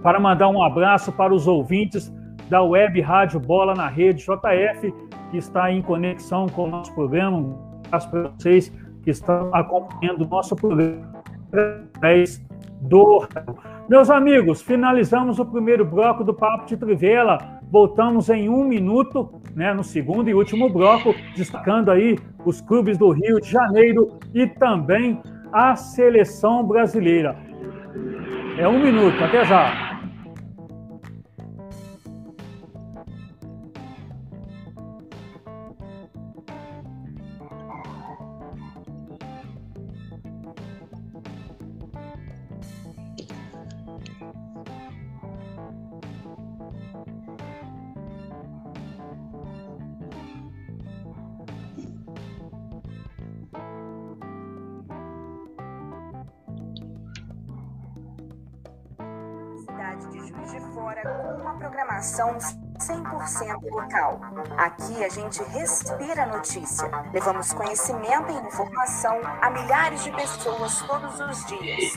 para 0.02 0.18
mandar 0.18 0.48
um 0.48 0.62
abraço 0.62 1.12
para 1.12 1.34
os 1.34 1.46
ouvintes 1.46 2.12
da 2.48 2.62
Web 2.62 3.00
Rádio 3.00 3.38
Bola 3.38 3.74
na 3.74 3.86
Rede 3.86 4.24
JF, 4.24 4.92
que 5.30 5.36
está 5.36 5.70
em 5.70 5.82
conexão 5.82 6.48
com 6.48 6.64
o 6.64 6.68
nosso 6.68 6.92
programa. 6.94 7.38
Um 7.38 7.58
abraço 7.86 8.10
para 8.10 8.28
vocês 8.28 8.72
que 9.02 9.10
estão 9.10 9.54
acompanhando 9.54 10.24
o 10.24 10.28
nosso 10.28 10.56
programa 10.56 11.22
através 11.48 12.44
do. 12.80 13.26
Meus 13.88 14.08
amigos, 14.08 14.62
finalizamos 14.62 15.38
o 15.38 15.44
primeiro 15.44 15.84
bloco 15.84 16.24
do 16.24 16.32
Papo 16.32 16.66
de 16.66 16.76
Trivela. 16.76 17.60
Voltamos 17.70 18.28
em 18.28 18.48
um 18.48 18.64
minuto, 18.64 19.40
né, 19.54 19.72
no 19.72 19.84
segundo 19.84 20.28
e 20.28 20.34
último 20.34 20.68
bloco, 20.68 21.14
destacando 21.36 21.90
aí 21.90 22.18
os 22.44 22.60
clubes 22.60 22.98
do 22.98 23.10
Rio 23.10 23.40
de 23.40 23.50
Janeiro 23.50 24.18
e 24.34 24.46
também 24.46 25.20
a 25.52 25.76
seleção 25.76 26.64
brasileira. 26.64 27.36
É 28.60 28.68
um 28.68 28.78
minuto, 28.78 29.24
até 29.24 29.42
já. 29.42 29.72
Programação 62.00 62.38
100% 62.78 63.70
local. 63.70 64.20
Aqui 64.56 65.04
a 65.04 65.08
gente 65.10 65.42
respira 65.44 66.26
notícia. 66.26 66.90
Levamos 67.12 67.52
conhecimento 67.52 68.32
e 68.32 68.46
informação 68.46 69.20
a 69.42 69.50
milhares 69.50 70.02
de 70.02 70.10
pessoas 70.12 70.80
todos 70.82 71.20
os 71.20 71.46
dias. 71.46 71.92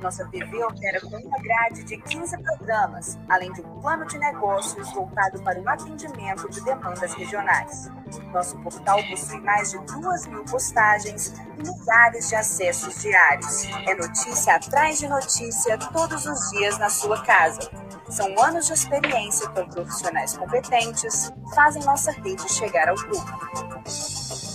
Nossa 0.00 0.24
TV 0.26 0.62
opera 0.62 1.00
com 1.00 1.16
uma 1.16 1.38
grade 1.38 1.82
de 1.84 1.96
15 1.96 2.40
programas, 2.42 3.18
além 3.28 3.52
de 3.52 3.60
um 3.62 3.80
plano 3.80 4.06
de 4.06 4.16
negócios 4.18 4.92
voltado 4.92 5.42
para 5.42 5.60
o 5.60 5.68
atendimento 5.68 6.48
de 6.50 6.60
demandas 6.62 7.14
regionais. 7.14 7.90
Nosso 8.32 8.56
portal 8.58 8.98
possui 9.08 9.40
mais 9.40 9.70
de 9.70 9.78
2 9.78 10.26
mil 10.28 10.44
postagens 10.44 11.32
e 11.58 11.62
milhares 11.62 12.28
de 12.28 12.36
acessos 12.36 13.00
diários. 13.02 13.64
É 13.86 13.94
notícia 13.94 14.54
atrás 14.54 14.98
de 14.98 15.08
notícia 15.08 15.76
todos 15.78 16.26
os 16.26 16.50
dias 16.50 16.78
na 16.78 16.88
sua 16.88 17.20
casa. 17.22 17.87
São 18.10 18.42
anos 18.42 18.66
de 18.66 18.72
experiência 18.72 19.48
com 19.50 19.68
profissionais 19.68 20.36
competentes, 20.36 21.30
fazem 21.54 21.82
nossa 21.84 22.10
rede 22.10 22.48
chegar 22.50 22.88
ao 22.88 22.96
público. 22.96 24.47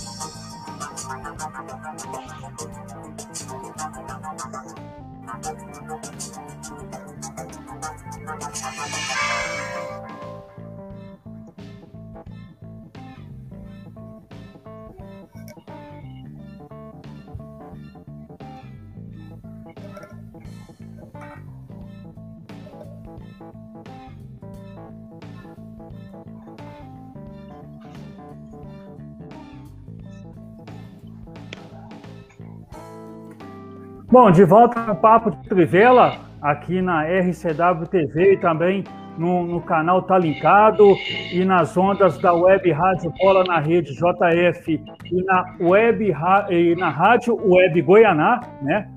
Bom, 34.13 34.29
de 34.29 34.45
volta 34.45 34.79
no 34.79 34.95
Papo 34.95 35.31
de 35.31 35.49
Trivela, 35.49 36.17
aqui 36.39 36.83
na 36.83 37.01
RCW 37.01 37.87
TV 37.89 38.33
e 38.33 38.37
também 38.37 38.83
no, 39.17 39.43
no, 39.43 39.59
canal 39.59 40.03
Tá 40.03 40.19
Linkado 40.19 40.95
e 41.31 41.43
nas 41.43 41.75
ondas 41.75 42.19
da 42.19 42.31
Web 42.31 42.71
Rádio 42.73 43.11
Bola 43.19 43.43
na 43.43 43.57
rede 43.57 43.91
JF 43.95 44.79
e 45.11 45.23
na 45.23 45.55
Web 45.59 46.13
e 46.51 46.75
na 46.75 46.89
Rádio 46.89 47.39
Web 47.43 47.81
Goianá, 47.81 48.39
né? 48.61 48.87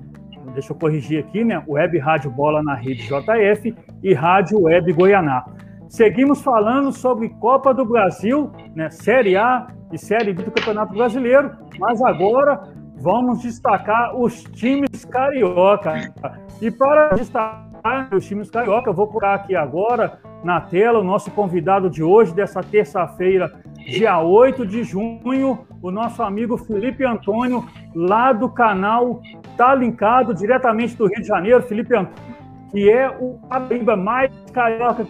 Deixa 0.53 0.71
eu 0.71 0.77
corrigir 0.77 1.25
aqui, 1.25 1.43
né? 1.43 1.63
Web 1.67 1.97
Rádio 1.97 2.29
Bola 2.29 2.61
na 2.61 2.75
rede 2.75 3.01
JF 3.07 3.73
e 4.03 4.13
Rádio 4.13 4.61
Web 4.61 4.93
Goianá. 4.93 5.45
Seguimos 5.89 6.43
falando 6.43 6.91
sobre 6.91 7.29
Copa 7.29 7.73
do 7.73 7.83
Brasil, 7.83 8.51
né? 8.75 8.91
Série 8.91 9.35
A 9.35 9.65
e 9.91 9.97
Série 9.97 10.31
B 10.31 10.43
do 10.43 10.51
Campeonato 10.51 10.93
Brasileiro, 10.93 11.57
mas 11.79 12.03
agora 12.03 12.76
vamos 12.99 13.41
destacar 13.41 14.15
os 14.15 14.43
times 14.43 15.05
carioca. 15.05 16.13
E 16.61 16.71
para 16.71 17.09
destacar 17.09 17.67
os 18.13 18.25
times 18.25 18.49
carioca. 18.49 18.89
Eu 18.89 18.93
vou 18.93 19.07
colocar 19.07 19.35
aqui 19.35 19.55
agora 19.55 20.19
na 20.43 20.59
tela 20.61 20.99
o 20.99 21.03
nosso 21.03 21.31
convidado 21.31 21.89
de 21.89 22.03
hoje, 22.03 22.33
dessa 22.33 22.61
terça-feira, 22.61 23.53
dia 23.75 24.19
8 24.19 24.65
de 24.65 24.83
junho, 24.83 25.65
o 25.81 25.91
nosso 25.91 26.21
amigo 26.21 26.57
Felipe 26.57 27.05
Antônio, 27.05 27.65
lá 27.95 28.33
do 28.33 28.49
canal 28.49 29.21
Tá 29.55 29.73
Linkado, 29.73 30.33
diretamente 30.33 30.95
do 30.95 31.07
Rio 31.07 31.21
de 31.21 31.27
Janeiro. 31.27 31.63
Felipe 31.63 31.95
Antônio, 31.95 32.37
que 32.71 32.89
é 32.89 33.09
o 33.09 33.39
Paraíba 33.47 33.95
mais 33.95 34.31
carioca, 34.53 35.07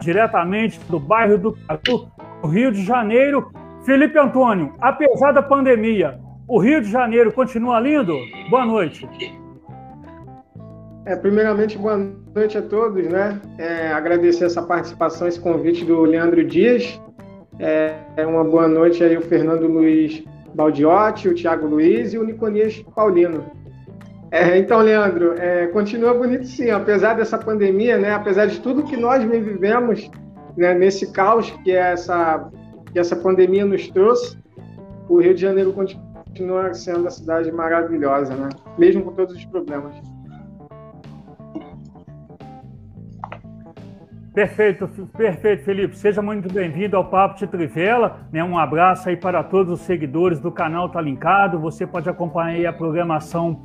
diretamente 0.00 0.78
do 0.88 0.98
bairro 1.00 1.38
do 1.38 1.52
Catu, 1.66 2.08
Rio 2.44 2.70
de 2.70 2.84
Janeiro. 2.84 3.50
Felipe 3.84 4.18
Antônio, 4.18 4.72
apesar 4.80 5.32
da 5.32 5.42
pandemia, 5.42 6.18
o 6.46 6.58
Rio 6.58 6.80
de 6.80 6.90
Janeiro 6.90 7.32
continua 7.32 7.80
lindo? 7.80 8.16
Boa 8.50 8.66
noite. 8.66 9.08
É, 11.06 11.16
primeiramente, 11.16 11.76
boa 11.76 11.98
noite 12.34 12.56
a 12.56 12.62
todos, 12.62 13.06
né? 13.06 13.40
É, 13.58 13.88
agradecer 13.88 14.44
essa 14.44 14.62
participação, 14.62 15.28
esse 15.28 15.40
convite 15.40 15.84
do 15.84 16.02
Leandro 16.02 16.44
Dias. 16.44 17.00
É, 17.58 17.94
é 18.16 18.26
uma 18.26 18.42
boa 18.42 18.66
noite 18.66 19.02
aí 19.04 19.16
o 19.16 19.22
Fernando 19.22 19.66
Luiz 19.66 20.24
Baldiotti, 20.54 21.28
o 21.28 21.34
Thiago 21.34 21.66
Luiz 21.66 22.12
e 22.12 22.18
o 22.18 22.24
Niconias 22.24 22.82
Paulino. 22.94 23.44
É, 24.30 24.58
então, 24.58 24.80
Leandro, 24.80 25.34
é, 25.38 25.66
continua 25.68 26.12
bonito 26.14 26.46
sim, 26.46 26.70
apesar 26.70 27.14
dessa 27.14 27.38
pandemia, 27.38 27.98
né? 27.98 28.12
Apesar 28.12 28.46
de 28.46 28.58
tudo 28.60 28.82
que 28.82 28.96
nós 28.96 29.22
vivemos 29.22 30.10
né, 30.56 30.74
nesse 30.74 31.12
caos 31.12 31.50
que 31.62 31.70
essa, 31.70 32.50
que 32.92 32.98
essa 32.98 33.14
pandemia 33.14 33.64
nos 33.64 33.88
trouxe, 33.90 34.36
o 35.08 35.20
Rio 35.20 35.34
de 35.34 35.40
Janeiro 35.40 35.72
continua 36.34 36.74
sendo 36.74 37.06
a 37.06 37.10
cidade 37.10 37.52
maravilhosa, 37.52 38.34
né? 38.34 38.48
Mesmo 38.76 39.04
com 39.04 39.12
todos 39.12 39.36
os 39.36 39.44
problemas. 39.44 39.94
Perfeito, 44.34 44.88
perfeito, 45.16 45.62
Felipe. 45.62 45.96
Seja 45.96 46.20
muito 46.20 46.52
bem-vindo 46.52 46.96
ao 46.96 47.08
Papo 47.08 47.38
de 47.38 47.46
Trivela. 47.46 48.18
Né? 48.32 48.42
Um 48.42 48.58
abraço 48.58 49.08
aí 49.08 49.16
para 49.16 49.44
todos 49.44 49.74
os 49.74 49.86
seguidores 49.86 50.40
do 50.40 50.50
canal 50.50 50.88
Tá 50.88 51.00
Linkado. 51.00 51.60
Você 51.60 51.86
pode 51.86 52.10
acompanhar 52.10 52.68
a 52.68 52.72
programação 52.72 53.62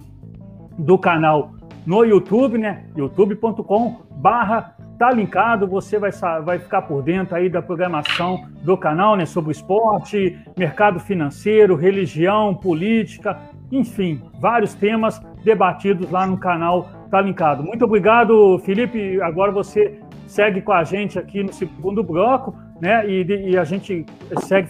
do 0.77 0.95
canal 0.95 1.55
no 1.87 2.03
YouTube, 2.03 2.59
né? 2.59 2.85
youtube.com 2.95 4.03
barra 4.11 4.77
tá 4.99 5.09
linkado, 5.11 5.65
você 5.65 5.97
vai, 5.97 6.11
vai 6.43 6.59
ficar 6.59 6.81
por 6.81 7.01
dentro 7.01 7.33
aí 7.33 7.49
da 7.49 7.61
programação 7.61 8.45
do 8.61 8.77
canal, 8.77 9.15
né? 9.15 9.25
Sobre 9.25 9.53
esporte, 9.53 10.37
mercado 10.57 10.99
financeiro, 10.99 11.73
religião, 11.73 12.53
política, 12.53 13.39
enfim, 13.71 14.21
vários 14.41 14.73
temas 14.73 15.21
debatidos 15.41 16.11
lá 16.11 16.27
no 16.27 16.37
canal 16.37 16.89
Tá 17.09 17.21
Linkado. 17.21 17.63
Muito 17.63 17.85
obrigado, 17.85 18.59
Felipe. 18.59 19.21
Agora 19.21 19.51
você 19.51 19.99
segue 20.27 20.61
com 20.61 20.73
a 20.73 20.83
gente 20.83 21.17
aqui 21.17 21.41
no 21.41 21.53
segundo 21.53 22.03
bloco, 22.03 22.53
né? 22.81 23.09
E, 23.09 23.51
e 23.51 23.57
a 23.57 23.63
gente 23.63 24.05
segue, 24.41 24.69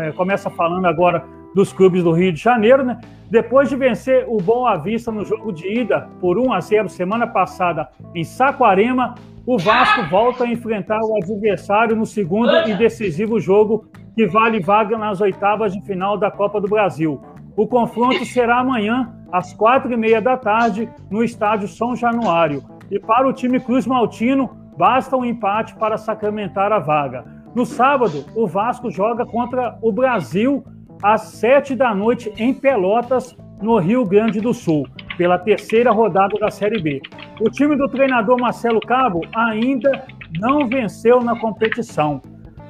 é, 0.00 0.12
começa 0.12 0.50
falando 0.50 0.86
agora 0.86 1.24
dos 1.54 1.72
clubes 1.72 2.04
do 2.04 2.12
Rio 2.12 2.32
de 2.32 2.40
Janeiro, 2.40 2.84
né? 2.84 3.00
Depois 3.30 3.70
de 3.70 3.76
vencer 3.76 4.26
o 4.28 4.36
Boa 4.36 4.76
Vista 4.76 5.10
no 5.10 5.24
jogo 5.24 5.50
de 5.50 5.80
ida 5.80 6.08
por 6.20 6.38
1 6.38 6.52
a 6.52 6.60
0 6.60 6.88
semana 6.90 7.26
passada 7.26 7.88
em 8.14 8.22
Saquarema, 8.22 9.14
o 9.46 9.58
Vasco 9.58 10.08
volta 10.08 10.44
a 10.44 10.48
enfrentar 10.48 11.00
o 11.02 11.16
adversário 11.16 11.96
no 11.96 12.06
segundo 12.06 12.52
e 12.68 12.74
decisivo 12.74 13.40
jogo 13.40 13.86
que 14.14 14.26
vale 14.26 14.60
vaga 14.60 14.96
nas 14.96 15.20
oitavas 15.20 15.72
de 15.72 15.80
final 15.82 16.16
da 16.16 16.30
Copa 16.30 16.60
do 16.60 16.68
Brasil. 16.68 17.20
O 17.56 17.66
confronto 17.66 18.24
será 18.24 18.60
amanhã, 18.60 19.12
às 19.30 19.52
quatro 19.52 19.92
e 19.92 19.96
meia 19.96 20.20
da 20.20 20.36
tarde, 20.36 20.88
no 21.10 21.22
estádio 21.22 21.68
São 21.68 21.96
Januário. 21.96 22.62
E 22.90 22.98
para 22.98 23.28
o 23.28 23.32
time 23.32 23.58
Cruz 23.58 23.86
Maltino, 23.86 24.62
Basta 24.76 25.16
um 25.16 25.24
empate 25.24 25.74
para 25.74 25.98
sacramentar 25.98 26.72
a 26.72 26.78
vaga. 26.78 27.24
No 27.54 27.66
sábado, 27.66 28.24
o 28.34 28.46
Vasco 28.46 28.90
joga 28.90 29.26
contra 29.26 29.76
o 29.82 29.92
Brasil 29.92 30.64
às 31.02 31.22
sete 31.22 31.76
da 31.76 31.94
noite 31.94 32.32
em 32.38 32.54
Pelotas, 32.54 33.36
no 33.60 33.78
Rio 33.78 34.04
Grande 34.04 34.40
do 34.40 34.54
Sul, 34.54 34.86
pela 35.16 35.38
terceira 35.38 35.90
rodada 35.90 36.38
da 36.38 36.50
Série 36.50 36.80
B. 36.80 37.00
O 37.40 37.50
time 37.50 37.76
do 37.76 37.88
treinador 37.88 38.40
Marcelo 38.40 38.80
Cabo 38.80 39.20
ainda 39.34 40.04
não 40.38 40.66
venceu 40.66 41.22
na 41.22 41.38
competição. 41.38 42.20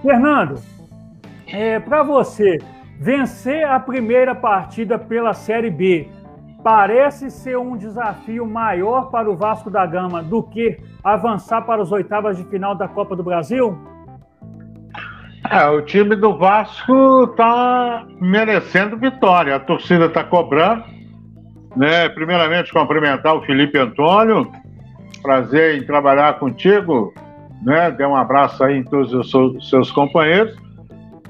Fernando, 0.03 0.61
é, 1.47 1.79
para 1.79 2.03
você, 2.03 2.59
vencer 2.99 3.65
a 3.65 3.79
primeira 3.79 4.35
partida 4.35 4.99
pela 4.99 5.35
Série 5.35 5.71
B 5.71 6.09
parece 6.63 7.31
ser 7.31 7.59
um 7.59 7.77
desafio 7.77 8.47
maior 8.47 9.11
para 9.11 9.31
o 9.31 9.37
Vasco 9.37 9.69
da 9.71 9.85
Gama 9.85 10.23
do 10.23 10.43
que 10.43 10.79
avançar 11.03 11.63
para 11.63 11.83
as 11.83 11.91
oitavas 11.91 12.37
de 12.37 12.45
final 12.45 12.75
da 12.75 12.87
Copa 12.87 13.17
do 13.17 13.23
Brasil? 13.23 13.77
É, 15.51 15.67
o 15.69 15.83
time 15.83 16.15
do 16.15 16.39
Vasco 16.39 17.25
está 17.25 18.07
merecendo 18.21 18.97
vitória. 18.97 19.57
A 19.57 19.61
torcida 19.61 20.07
está 20.07 20.23
cobrando. 20.23 20.85
Né? 21.77 22.09
Primeiramente, 22.11 22.73
cumprimentar 22.73 23.35
o 23.35 23.43
Felipe 23.43 23.79
Antônio. 23.79 24.51
Prazer 25.23 25.77
em 25.77 25.87
trabalhar 25.87 26.39
contigo. 26.39 27.15
Né? 27.63 27.91
Dê 27.91 28.05
um 28.05 28.17
abraço 28.17 28.63
aí 28.65 28.79
em 28.79 28.85
todos 28.85 29.13
os 29.13 29.69
seus 29.69 29.91
companheiros. 29.91 30.57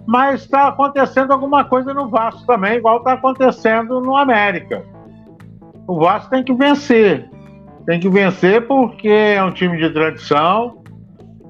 Mas 0.06 0.42
está 0.42 0.68
acontecendo 0.68 1.32
alguma 1.32 1.64
coisa 1.64 1.94
no 1.94 2.08
Vasco 2.08 2.44
também, 2.44 2.78
igual 2.78 2.98
está 2.98 3.12
acontecendo 3.12 4.00
no 4.00 4.16
América 4.16 4.82
o 5.86 5.98
Vasco 5.98 6.30
tem 6.30 6.42
que 6.42 6.54
vencer. 6.54 7.28
Tem 7.86 7.98
que 7.98 8.08
vencer 8.08 8.66
porque 8.66 9.08
é 9.08 9.42
um 9.42 9.50
time 9.50 9.76
de 9.76 9.90
tradição. 9.90 10.82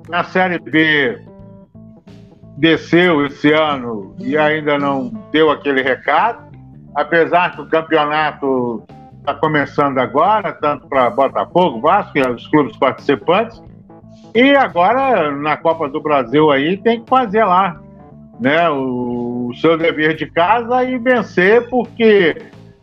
Na 0.09 0.24
Série 0.24 0.59
B 0.59 1.20
desceu 2.57 3.24
esse 3.26 3.53
ano 3.53 4.14
e 4.18 4.36
ainda 4.36 4.78
não 4.78 5.09
deu 5.30 5.51
aquele 5.51 5.82
recado. 5.82 6.52
Apesar 6.95 7.55
que 7.55 7.62
o 7.62 7.66
campeonato 7.66 8.84
está 9.20 9.34
começando 9.34 9.99
agora, 9.99 10.53
tanto 10.53 10.86
para 10.88 11.11
Botafogo, 11.11 11.80
Vasco 11.80 12.18
e 12.18 12.22
os 12.22 12.47
clubes 12.49 12.76
participantes. 12.76 13.62
E 14.34 14.55
agora, 14.57 15.30
na 15.30 15.57
Copa 15.57 15.88
do 15.88 16.01
Brasil 16.01 16.51
aí, 16.51 16.76
tem 16.76 17.03
que 17.03 17.09
fazer 17.09 17.45
lá 17.45 17.80
né, 18.40 18.68
o, 18.70 19.49
o 19.51 19.55
seu 19.55 19.76
dever 19.78 20.16
de 20.16 20.26
casa 20.26 20.84
e 20.84 20.99
vencer, 20.99 21.68
porque 21.68 22.36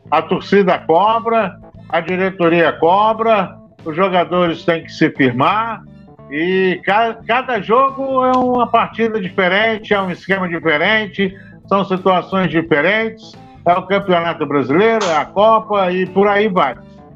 a 0.10 0.22
torcida 0.22 0.78
cobra, 0.80 1.60
a 1.90 2.00
diretoria 2.00 2.72
cobra, 2.74 3.58
os 3.84 3.96
jogadores 3.96 4.64
têm 4.64 4.84
que 4.84 4.92
se 4.92 5.10
firmar 5.12 5.82
e 6.30 6.80
cada, 6.86 7.16
cada 7.26 7.62
jogo 7.62 8.24
é 8.24 8.38
uma 8.38 8.68
partida 8.68 9.20
diferente, 9.20 9.94
é 9.94 10.02
um 10.02 10.12
esquema 10.12 10.48
diferente, 10.48 11.36
são 11.68 11.84
situações 11.84 12.52
diferentes. 12.52 13.32
É 13.66 13.74
o 13.74 13.84
Campeonato 13.84 14.46
Brasileiro, 14.46 15.06
é 15.06 15.18
a 15.18 15.26
Copa 15.26 15.92
e 15.92 16.06
por 16.06 16.28
aí 16.28 16.48
vai. 16.48 16.76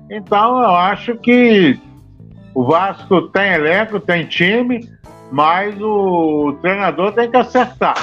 Então 0.09 0.59
eu 0.61 0.75
acho 0.75 1.15
que 1.15 1.79
o 2.53 2.63
Vasco 2.63 3.23
tem 3.29 3.53
elenco, 3.53 3.99
tem 3.99 4.25
time, 4.25 4.87
mas 5.31 5.75
o 5.81 6.55
treinador 6.61 7.11
tem 7.13 7.29
que 7.29 7.37
acertar. 7.37 7.95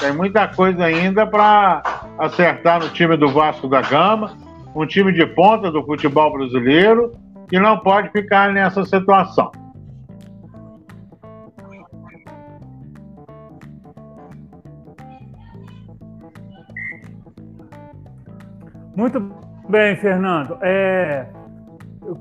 Tem 0.00 0.12
muita 0.12 0.46
coisa 0.48 0.84
ainda 0.84 1.26
para 1.26 1.82
acertar 2.18 2.80
no 2.80 2.88
time 2.90 3.16
do 3.16 3.28
Vasco 3.28 3.66
da 3.66 3.80
Gama, 3.80 4.36
um 4.74 4.86
time 4.86 5.12
de 5.12 5.26
ponta 5.26 5.70
do 5.70 5.82
futebol 5.84 6.32
brasileiro, 6.32 7.12
que 7.48 7.58
não 7.58 7.78
pode 7.78 8.10
ficar 8.10 8.52
nessa 8.52 8.84
situação. 8.84 9.50
Muito 18.96 19.20
bem, 19.68 19.94
Fernando. 19.96 20.56
É, 20.62 21.26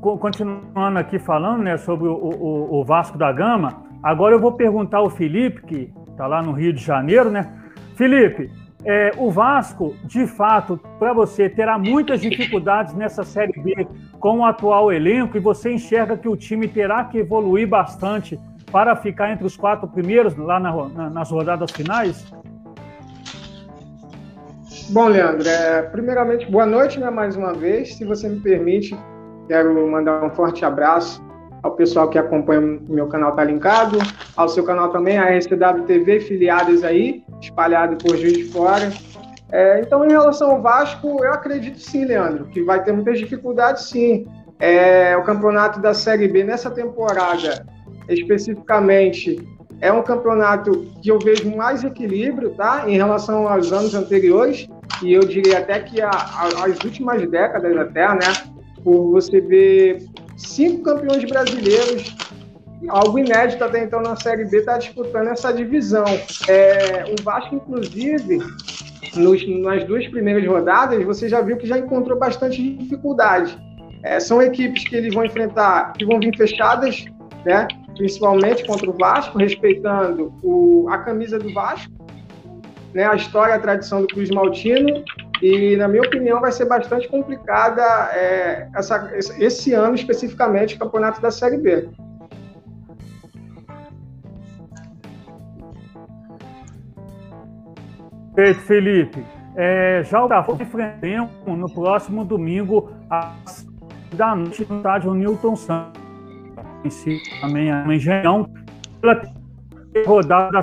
continuando 0.02 1.00
aqui 1.00 1.18
falando 1.18 1.64
né, 1.64 1.78
sobre 1.78 2.06
o, 2.06 2.14
o, 2.14 2.82
o 2.82 2.84
Vasco 2.84 3.18
da 3.18 3.32
Gama, 3.32 3.84
agora 4.04 4.36
eu 4.36 4.40
vou 4.42 4.52
perguntar 4.52 4.98
ao 4.98 5.10
Felipe, 5.10 5.62
que 5.62 5.94
está 6.12 6.28
lá 6.28 6.42
no 6.44 6.52
Rio 6.52 6.74
de 6.74 6.84
Janeiro, 6.84 7.32
né? 7.32 7.50
Felipe, 7.96 8.52
é, 8.84 9.12
o 9.18 9.32
Vasco, 9.32 9.96
de 10.04 10.28
fato, 10.28 10.78
para 11.00 11.14
você, 11.14 11.50
terá 11.50 11.78
muitas 11.78 12.20
dificuldades 12.20 12.94
nessa 12.94 13.24
Série 13.24 13.54
B 13.62 13.88
com 14.20 14.40
o 14.40 14.46
atual 14.46 14.92
elenco 14.92 15.38
e 15.38 15.40
você 15.40 15.72
enxerga 15.72 16.18
que 16.18 16.28
o 16.28 16.36
time 16.36 16.68
terá 16.68 17.06
que 17.06 17.20
evoluir 17.20 17.68
bastante 17.70 18.38
para 18.70 18.96
ficar 18.98 19.32
entre 19.32 19.46
os 19.46 19.56
quatro 19.56 19.88
primeiros 19.88 20.36
lá 20.36 20.60
na, 20.60 20.72
na, 20.90 21.10
nas 21.10 21.32
rodadas 21.32 21.72
finais? 21.72 22.32
Bom, 24.90 25.08
Leandro, 25.08 25.48
é, 25.48 25.82
primeiramente, 25.82 26.50
boa 26.50 26.66
noite 26.66 27.00
né, 27.00 27.10
mais 27.10 27.36
uma 27.36 27.54
vez. 27.54 27.96
Se 27.96 28.06
você 28.06 28.30
me 28.30 28.40
permite, 28.40 28.96
quero 29.48 29.74
mandar 29.90 30.24
um 30.24 30.30
forte 30.30 30.64
abraço 30.64 31.24
ao 31.64 31.72
pessoal 31.72 32.08
que 32.08 32.20
acompanha 32.20 32.62
o 32.62 32.94
meu 32.94 33.08
canal 33.08 33.36
Tá 33.36 33.44
Linkado, 33.44 33.98
ao 34.38 34.48
seu 34.48 34.64
canal 34.64 34.90
também, 34.90 35.18
a 35.18 35.42
SW 35.42 35.84
TV, 35.88 36.20
filiadas 36.20 36.84
aí, 36.84 37.24
espalhado 37.42 37.98
por 37.98 38.16
Juiz 38.16 38.38
de 38.38 38.44
Fora. 38.46 38.92
É, 39.52 39.82
então, 39.82 40.06
em 40.06 40.10
relação 40.10 40.52
ao 40.52 40.62
Vasco, 40.62 41.24
eu 41.24 41.34
acredito 41.34 41.80
sim, 41.80 42.06
Leandro, 42.06 42.46
que 42.46 42.62
vai 42.62 42.84
ter 42.84 42.92
muitas 42.92 43.18
dificuldades 43.18 43.86
sim. 43.90 44.28
É, 44.60 45.18
o 45.18 45.24
campeonato 45.24 45.82
da 45.82 45.96
Série 45.96 46.28
B 46.28 46.44
nessa 46.44 46.70
temporada, 46.70 47.66
especificamente, 48.08 49.44
é 49.82 49.92
um 49.92 50.02
campeonato 50.02 50.86
que 51.02 51.10
eu 51.10 51.20
vejo 51.20 51.56
mais 51.56 51.84
equilíbrio, 51.84 52.52
tá? 52.52 52.86
Em 52.88 52.96
relação 52.96 53.48
aos 53.48 53.72
anos 53.72 53.94
anteriores, 53.94 54.68
e 55.02 55.14
eu 55.14 55.22
diria 55.22 55.60
até 55.60 55.80
que 55.80 56.02
a, 56.02 56.10
a, 56.10 56.66
as 56.66 56.84
últimas 56.84 57.30
décadas 57.30 57.76
até, 57.78 58.08
né? 58.08 58.54
Por 58.84 59.12
você 59.12 59.42
ver 59.42 60.06
cinco 60.38 60.84
campeões 60.84 61.24
brasileiros, 61.26 62.16
algo 62.90 63.20
inédito 63.20 63.64
até 63.64 63.84
então 63.84 64.02
na 64.02 64.16
Série 64.16 64.46
B, 64.46 64.58
está 64.58 64.78
disputando 64.78 65.28
essa 65.28 65.52
divisão. 65.52 66.06
É, 66.48 67.06
o 67.18 67.24
Vasco, 67.24 67.56
inclusive, 67.56 68.40
nos, 69.16 69.62
nas 69.62 69.84
duas 69.86 70.08
primeiras 70.08 70.46
rodadas, 70.46 71.04
você 71.04 71.28
já 71.28 71.42
viu 71.42 71.58
que 71.58 71.68
já 71.68 71.78
encontrou 71.78 72.18
bastante 72.18 72.62
dificuldade. 72.76 73.58
É, 74.04 74.20
são 74.20 74.42
equipes 74.42 74.88
que 74.88 74.96
eles 74.96 75.14
vão 75.14 75.26
enfrentar, 75.26 75.94
que 75.94 76.06
vão 76.06 76.20
vir 76.20 76.36
fechadas, 76.38 77.06
né? 77.44 77.68
principalmente 77.96 78.66
contra 78.66 78.90
o 78.90 78.94
Vasco, 78.94 79.38
respeitando 79.38 80.34
o, 80.44 80.88
a 80.90 81.00
camisa 81.00 81.40
do 81.40 81.52
Vasco, 81.54 81.92
né? 82.96 83.06
a 83.06 83.14
história, 83.14 83.54
a 83.54 83.60
tradição 83.60 84.02
do 84.02 84.08
Cruz 84.08 84.30
Maltino, 84.32 85.04
e, 85.42 85.76
na 85.76 85.88
minha 85.88 86.02
opinião, 86.02 86.40
vai 86.40 86.52
ser 86.52 86.66
bastante 86.66 87.08
complicada 87.10 87.84
é, 88.14 88.70
essa, 88.74 89.12
esse 89.38 89.74
ano, 89.74 89.94
especificamente, 89.94 90.76
o 90.76 90.80
campeonato 90.80 91.22
da 91.22 91.30
Série 91.30 91.58
B. 91.58 91.90
Perfeito, 98.34 98.62
Felipe. 98.62 99.26
É, 99.56 100.02
já 100.04 100.20
o 100.20 100.24
Botafogo 100.24 100.64
enfrentamos 100.64 101.30
no 101.46 101.74
próximo 101.74 102.26
domingo, 102.26 102.92
às 103.10 103.66
da 104.14 104.36
noite, 104.36 104.66
no 104.70 104.78
estádio 104.78 105.14
Newton 105.14 105.56
Santos. 105.56 106.02
Também 107.42 107.72
a 107.72 107.86
Engenhão, 107.94 108.50
pela 109.02 109.22
rodada 110.06 110.52
da 110.52 110.62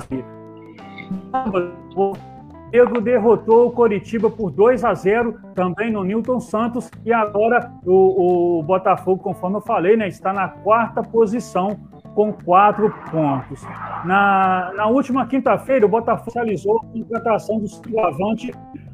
Pedro 2.71 3.01
derrotou 3.01 3.67
o 3.67 3.71
Coritiba 3.71 4.31
por 4.31 4.49
2 4.49 4.83
a 4.83 4.95
0 4.95 5.39
também 5.53 5.91
no 5.91 6.03
Newton 6.03 6.39
Santos 6.39 6.89
e 7.05 7.13
agora 7.13 7.71
o, 7.85 8.59
o, 8.59 8.63
Botafogo, 8.63 9.21
conforme 9.21 9.57
eu 9.57 9.61
falei, 9.61 9.95
né, 9.95 10.07
está 10.07 10.33
na 10.33 10.47
quarta 10.47 11.03
posição 11.03 11.77
com 12.15 12.33
quatro 12.33 12.91
pontos. 13.11 13.63
Na, 14.05 14.71
na 14.75 14.87
última 14.87 15.27
quinta-feira, 15.27 15.85
o 15.85 15.89
Botafogo 15.89 16.31
realizou 16.33 16.79
a 16.79 16.85
contratação 16.97 17.59
do 17.59 17.67
centroavante 17.67 18.51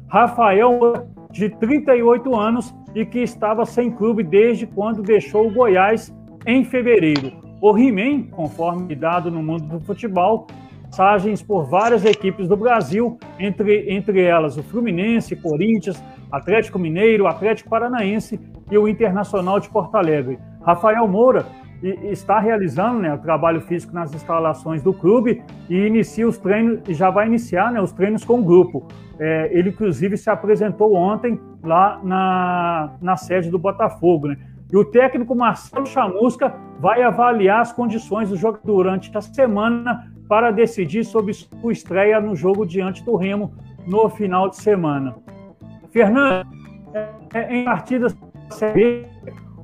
Rafael, 0.08 1.06
de 1.30 1.48
38 1.48 2.36
anos 2.36 2.74
e 2.94 3.06
que 3.06 3.20
estava 3.20 3.64
sem 3.64 3.90
clube 3.90 4.22
desde 4.22 4.66
quando 4.66 5.02
deixou 5.02 5.46
o 5.46 5.50
Goiás 5.50 6.14
em 6.46 6.64
fevereiro. 6.64 7.32
O 7.62 7.76
He-Man, 7.78 8.24
conforme 8.30 8.94
dado 8.94 9.30
no 9.30 9.42
mundo 9.42 9.64
do 9.64 9.80
futebol, 9.80 10.46
passagens 10.90 11.40
por 11.40 11.64
várias 11.64 12.04
equipes 12.04 12.48
do 12.48 12.56
Brasil, 12.56 13.16
entre, 13.38 13.90
entre 13.90 14.22
elas 14.22 14.56
o 14.56 14.62
Fluminense, 14.62 15.36
Corinthians, 15.36 16.02
Atlético 16.30 16.78
Mineiro, 16.78 17.28
Atlético 17.28 17.70
Paranaense 17.70 18.40
e 18.70 18.76
o 18.76 18.88
Internacional 18.88 19.60
de 19.60 19.70
Porto 19.70 19.94
Alegre. 19.94 20.38
Rafael 20.62 21.06
Moura 21.06 21.46
está 21.82 22.38
realizando 22.38 22.98
né, 22.98 23.14
o 23.14 23.18
trabalho 23.18 23.60
físico 23.62 23.94
nas 23.94 24.12
instalações 24.12 24.82
do 24.82 24.92
clube 24.92 25.42
e 25.68 25.86
inicia 25.86 26.28
os 26.28 26.36
treinos 26.36 26.80
já 26.88 27.08
vai 27.08 27.26
iniciar 27.26 27.72
né, 27.72 27.80
os 27.80 27.92
treinos 27.92 28.24
com 28.24 28.40
o 28.40 28.42
grupo. 28.42 28.86
É, 29.18 29.48
ele, 29.52 29.70
inclusive, 29.70 30.16
se 30.16 30.28
apresentou 30.28 30.94
ontem 30.94 31.40
lá 31.62 32.00
na, 32.02 32.96
na 33.00 33.16
sede 33.16 33.50
do 33.50 33.58
Botafogo. 33.58 34.28
Né? 34.28 34.36
E 34.72 34.76
o 34.76 34.84
técnico 34.84 35.34
Marcelo 35.34 35.86
Chamusca 35.86 36.54
vai 36.78 37.02
avaliar 37.02 37.60
as 37.60 37.72
condições 37.72 38.28
do 38.28 38.36
jogo 38.36 38.58
durante 38.64 39.10
a 39.16 39.20
semana 39.20 40.09
para 40.30 40.52
decidir 40.52 41.02
sobre 41.02 41.34
sua 41.34 41.72
estreia 41.72 42.20
no 42.20 42.36
jogo 42.36 42.64
diante 42.64 43.04
do 43.04 43.16
Remo 43.16 43.52
no 43.84 44.08
final 44.08 44.48
de 44.48 44.58
semana. 44.58 45.16
Fernando, 45.90 46.46
é, 47.34 47.56
em 47.56 47.64
partidas 47.64 48.14
da 48.14 48.54
Série 48.54 49.08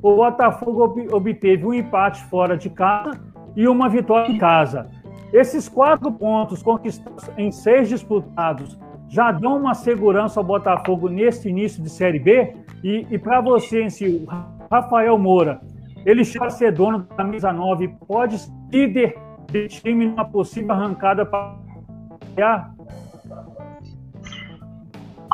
o 0.02 0.16
Botafogo 0.16 0.96
obteve 1.12 1.64
um 1.64 1.72
empate 1.72 2.20
fora 2.24 2.56
de 2.56 2.68
casa 2.68 3.12
e 3.54 3.68
uma 3.68 3.88
vitória 3.88 4.32
em 4.32 4.38
casa. 4.38 4.90
Esses 5.32 5.68
quatro 5.68 6.10
pontos 6.10 6.64
conquistados 6.64 7.30
em 7.38 7.52
seis 7.52 7.88
disputados 7.88 8.76
já 9.08 9.30
dão 9.30 9.58
uma 9.58 9.72
segurança 9.72 10.40
ao 10.40 10.44
Botafogo 10.44 11.08
nesse 11.08 11.48
início 11.48 11.80
de 11.80 11.88
Série 11.88 12.18
B? 12.18 12.56
E, 12.82 13.06
e 13.08 13.16
para 13.18 13.40
você 13.40 13.84
em 13.84 13.90
si, 13.90 14.26
Rafael 14.68 15.16
Moura, 15.16 15.60
ele 16.04 16.24
chega 16.24 16.46
a 16.46 16.50
ser 16.50 16.72
dono 16.72 16.98
da 16.98 17.14
camisa 17.14 17.52
9, 17.52 17.86
pode 18.08 18.38
ser 18.38 18.50
líder 18.72 19.25
de 19.50 19.68
time 19.68 20.06
numa 20.06 20.24
possível 20.24 20.72
arrancada 20.72 21.24
para 21.24 21.56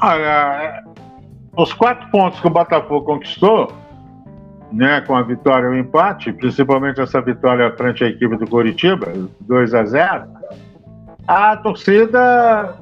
Olha, 0.01 0.85
os 1.57 1.73
quatro 1.73 2.09
pontos 2.11 2.41
que 2.41 2.47
o 2.47 2.51
Botafogo 2.51 3.05
conquistou, 3.07 3.73
né, 4.73 5.01
com 5.03 5.15
a 5.15 5.23
vitória 5.23 5.67
e 5.67 5.71
o 5.71 5.79
empate, 5.79 6.33
principalmente 6.33 7.01
essa 7.01 7.21
vitória 7.21 7.71
frente 7.77 8.05
à 8.05 8.09
equipe 8.09 8.37
do 8.37 8.49
Coritiba, 8.49 9.13
2 9.41 9.75
a 9.75 9.85
0, 9.85 10.25
a 11.29 11.57
torcida 11.57 12.75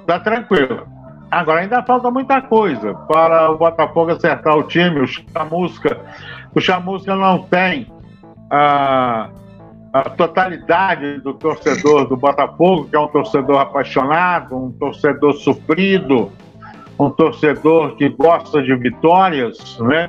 está 0.00 0.20
tranquila. 0.20 0.86
Agora 1.30 1.60
ainda 1.60 1.82
falta 1.82 2.10
muita 2.10 2.42
coisa 2.42 2.94
para 2.94 3.50
o 3.50 3.56
Botafogo 3.56 4.12
acertar 4.12 4.56
o 4.56 4.64
time. 4.64 5.00
O 5.00 5.06
Chamusca, 5.06 5.98
o 6.54 6.60
Chamusca 6.60 7.16
não 7.16 7.42
tem 7.44 7.90
a 8.50 9.30
a 9.92 10.08
totalidade 10.08 11.20
do 11.20 11.34
torcedor 11.34 12.08
do 12.08 12.16
Botafogo, 12.16 12.86
que 12.88 12.96
é 12.96 12.98
um 12.98 13.08
torcedor 13.08 13.60
apaixonado, 13.60 14.56
um 14.56 14.72
torcedor 14.72 15.34
sofrido, 15.34 16.32
um 16.98 17.10
torcedor 17.10 17.94
que 17.96 18.08
gosta 18.08 18.62
de 18.62 18.74
vitórias, 18.74 19.78
né? 19.80 20.08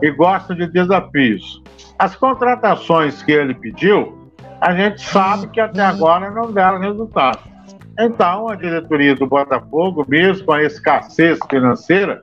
E 0.00 0.10
gosta 0.12 0.54
de 0.54 0.66
desafios. 0.68 1.62
As 1.98 2.14
contratações 2.14 3.22
que 3.22 3.32
ele 3.32 3.54
pediu, 3.54 4.30
a 4.60 4.74
gente 4.74 5.00
sabe 5.00 5.48
que 5.48 5.60
até 5.60 5.82
agora 5.82 6.30
não 6.30 6.52
deram 6.52 6.78
resultado. 6.78 7.40
Então, 7.98 8.48
a 8.48 8.54
diretoria 8.54 9.14
do 9.16 9.26
Botafogo, 9.26 10.04
mesmo 10.06 10.44
com 10.44 10.52
a 10.52 10.62
escassez 10.62 11.38
financeira, 11.48 12.22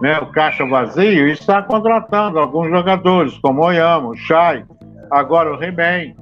né, 0.00 0.18
o 0.18 0.26
caixa 0.26 0.66
vazio, 0.66 1.28
está 1.28 1.62
contratando 1.62 2.38
alguns 2.38 2.68
jogadores, 2.68 3.36
como 3.38 3.64
Oyama, 3.64 4.08
o 4.08 4.16
Chay, 4.16 4.64
agora 5.10 5.56
o 5.56 5.62
He-Man, 5.62 6.14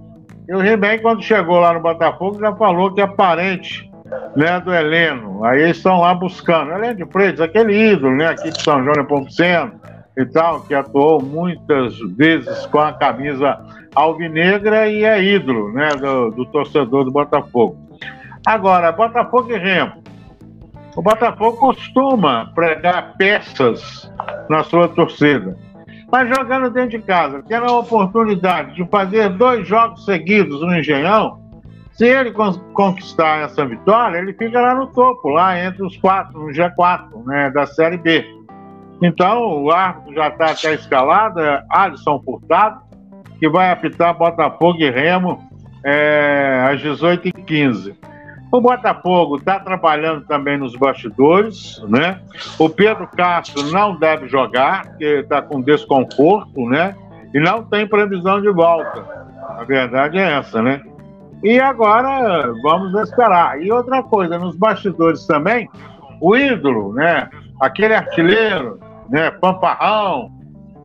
e 0.49 0.55
o 0.55 0.63
He-Man, 0.63 0.99
quando 0.99 1.23
chegou 1.23 1.59
lá 1.59 1.73
no 1.73 1.81
Botafogo, 1.81 2.39
já 2.39 2.55
falou 2.55 2.93
que 2.93 3.01
é 3.01 3.07
parente 3.07 3.91
né, 4.37 4.61
do 4.61 4.73
Heleno. 4.73 5.45
Aí 5.45 5.63
eles 5.63 5.77
estão 5.77 6.01
lá 6.01 6.15
buscando. 6.15 6.73
Heleno 6.73 6.95
de 6.95 7.07
Freitas, 7.07 7.41
aquele 7.41 7.93
ídolo 7.93 8.15
né, 8.15 8.29
aqui 8.29 8.51
de 8.51 8.63
São 8.63 8.83
João 8.83 8.93
de 8.93 9.05
Pompoceno 9.05 9.73
e 10.17 10.25
tal, 10.27 10.61
que 10.63 10.75
atuou 10.75 11.21
muitas 11.21 11.99
vezes 12.17 12.65
com 12.67 12.79
a 12.79 12.93
camisa 12.93 13.59
alvinegra 13.95 14.89
e 14.89 15.05
é 15.05 15.23
ídolo 15.23 15.73
né, 15.73 15.89
do, 15.97 16.31
do 16.31 16.47
torcedor 16.47 17.05
do 17.05 17.11
Botafogo. 17.11 17.77
Agora, 18.47 18.93
Botafogo 18.93 19.53
e 19.53 19.59
Remo. 19.59 20.05
O 20.95 21.03
Botafogo 21.03 21.59
costuma 21.59 22.53
pregar 22.55 23.15
peças 23.19 24.11
na 24.49 24.63
sua 24.63 24.89
torcida 24.89 25.59
mas 26.11 26.29
jogando 26.29 26.71
dentro 26.71 26.91
de 26.91 27.01
casa, 27.01 27.43
tendo 27.47 27.67
a 27.67 27.79
oportunidade 27.79 28.75
de 28.75 28.85
fazer 28.89 29.31
dois 29.31 29.67
jogos 29.67 30.05
seguidos 30.05 30.61
no 30.61 30.77
Engenhão, 30.77 31.41
se 31.93 32.07
ele 32.07 32.31
conquistar 32.31 33.45
essa 33.45 33.65
vitória, 33.65 34.19
ele 34.19 34.35
fica 34.35 34.61
lá 34.61 34.75
no 34.75 34.87
topo, 34.89 35.31
lá 35.31 35.59
entre 35.59 35.83
os 35.83 35.97
quatro, 35.97 36.39
no 36.39 36.49
G4 36.49 37.25
né, 37.25 37.51
da 37.51 37.67
Série 37.67 37.97
B. 37.97 38.25
Então, 39.03 39.65
o 39.65 39.71
árbitro 39.71 40.15
já 40.15 40.29
está 40.29 40.51
até 40.51 40.75
escalado, 40.75 41.41
é 41.41 41.65
Alisson 41.71 42.21
Furtado, 42.23 42.81
que 43.39 43.49
vai 43.49 43.71
apitar 43.71 44.17
Botafogo 44.17 44.79
e 44.79 44.91
Remo 44.91 45.41
é, 45.85 46.69
às 46.71 46.83
18h15. 46.83 47.95
O 48.51 48.61
Botafogo 48.61 49.37
está 49.37 49.59
trabalhando 49.59 50.25
também 50.25 50.57
nos 50.57 50.77
bastidores, 50.77 51.83
né? 51.89 52.21
O 52.59 52.69
Pedro 52.69 53.09
Castro 53.09 53.65
não 53.71 53.97
deve 53.97 54.29
jogar, 54.29 54.87
porque 54.87 55.05
está 55.05 55.43
com 55.43 55.61
desconforto, 55.61 56.69
né? 56.69 56.95
E 57.35 57.41
não 57.41 57.65
tem 57.65 57.87
previsão 57.87 58.41
de 58.41 58.51
volta. 58.51 59.05
A 59.59 59.65
verdade 59.65 60.19
é 60.19 60.39
essa, 60.39 60.63
né? 60.63 60.81
E 61.43 61.59
agora 61.59 62.53
vamos 62.63 62.95
esperar. 63.01 63.61
E 63.61 63.71
outra 63.71 64.03
coisa, 64.03 64.39
nos 64.39 64.57
bastidores 64.57 65.27
também, 65.27 65.69
o 66.21 66.37
ídolo, 66.37 66.93
né? 66.95 67.29
Aquele 67.61 67.95
artilheiro, 67.95 68.79
né? 69.09 69.31
Pamparrão, 69.33 70.31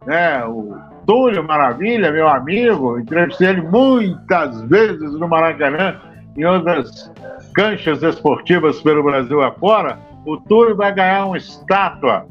né? 0.06 0.44
O 0.46 0.76
Túlio 1.06 1.44
Maravilha, 1.44 2.12
meu 2.12 2.28
amigo, 2.28 3.00
entrevistei 3.00 3.50
ele 3.50 3.62
muitas 3.62 4.62
vezes 4.64 5.14
no 5.14 5.28
Maracanã, 5.28 5.96
em 6.38 6.46
outras 6.46 7.12
canchas 7.54 8.02
esportivas 8.04 8.82
pelo 8.82 9.04
Brasil 9.04 9.42
afora. 9.42 10.00
O 10.26 10.38
Túlio 10.38 10.76
vai 10.76 10.94
ganhar 10.94 11.26
uma 11.26 11.38
estátua 11.38 12.26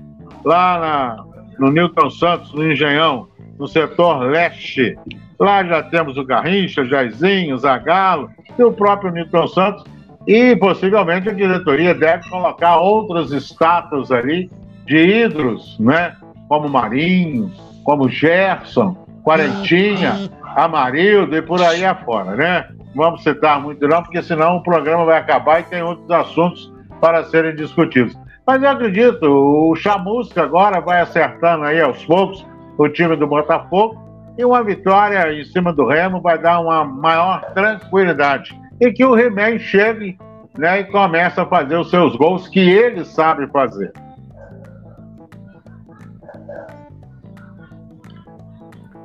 lá 0.45 0.79
na, 0.79 1.25
no 1.59 1.71
Newton 1.71 2.11
Santos, 2.11 2.53
no 2.53 2.71
Engenhão, 2.71 3.29
no 3.59 3.67
setor 3.67 4.21
leste. 4.25 4.97
Lá 5.39 5.65
já 5.65 5.83
temos 5.83 6.17
o 6.17 6.25
Garrincha, 6.25 6.85
Jairzinho, 6.85 7.57
Zagalo 7.59 8.31
e 8.59 8.63
o 8.63 8.73
próprio 8.73 9.13
Newton 9.13 9.47
Santos. 9.49 9.85
E 10.27 10.55
possivelmente 10.57 11.29
a 11.29 11.33
diretoria 11.33 11.95
deve 11.95 12.29
colocar 12.29 12.77
outras 12.77 13.33
estátuas 13.33 14.13
ali 14.13 14.51
de 14.87 15.25
ídolos, 15.25 15.79
né? 15.79 16.15
Como 16.47 16.69
Marinho, 16.69 17.51
como 17.85 18.09
Gerson, 18.09 18.97
Quarentinha, 19.23 20.31
Amarildo 20.57 21.37
e 21.37 21.43
por 21.43 21.63
aí 21.63 21.85
afora, 21.85 22.37
né? 22.37 22.69
Vamos 22.95 23.23
citar 23.23 23.61
muito 23.61 23.87
não, 23.87 24.03
porque 24.03 24.23
senão 24.23 24.57
o 24.57 24.63
programa 24.63 25.05
vai 25.05 25.19
acabar 25.19 25.61
e 25.61 25.65
tem 25.65 25.83
outros 25.83 26.11
assuntos 26.11 26.73
para 27.01 27.25
serem 27.25 27.55
discutidos. 27.55 28.19
Mas 28.47 28.63
eu 28.63 28.69
acredito, 28.69 29.25
o 29.25 29.75
Chamusca 29.77 30.43
agora 30.43 30.81
vai 30.81 31.01
acertando 31.01 31.65
aí 31.65 31.81
aos 31.81 32.05
poucos 32.05 32.45
o 32.77 32.89
time 32.89 33.15
do 33.15 33.27
Botafogo 33.27 34.01
e 34.37 34.45
uma 34.45 34.63
vitória 34.65 35.33
em 35.33 35.45
cima 35.45 35.73
do 35.73 35.87
Remo 35.87 36.21
vai 36.21 36.39
dar 36.39 36.61
uma 36.61 36.85
maior 36.85 37.53
tranquilidade. 37.53 38.59
E 38.81 38.91
que 38.91 39.05
o 39.05 39.17
He-Man 39.17 39.59
chegue 39.59 40.19
né, 40.59 40.81
e 40.81 40.85
comece 40.85 41.39
a 41.39 41.47
fazer 41.47 41.77
os 41.77 41.91
seus 41.91 42.17
gols 42.17 42.49
que 42.49 42.59
ele 42.59 43.05
sabe 43.05 43.47
fazer. 43.49 43.93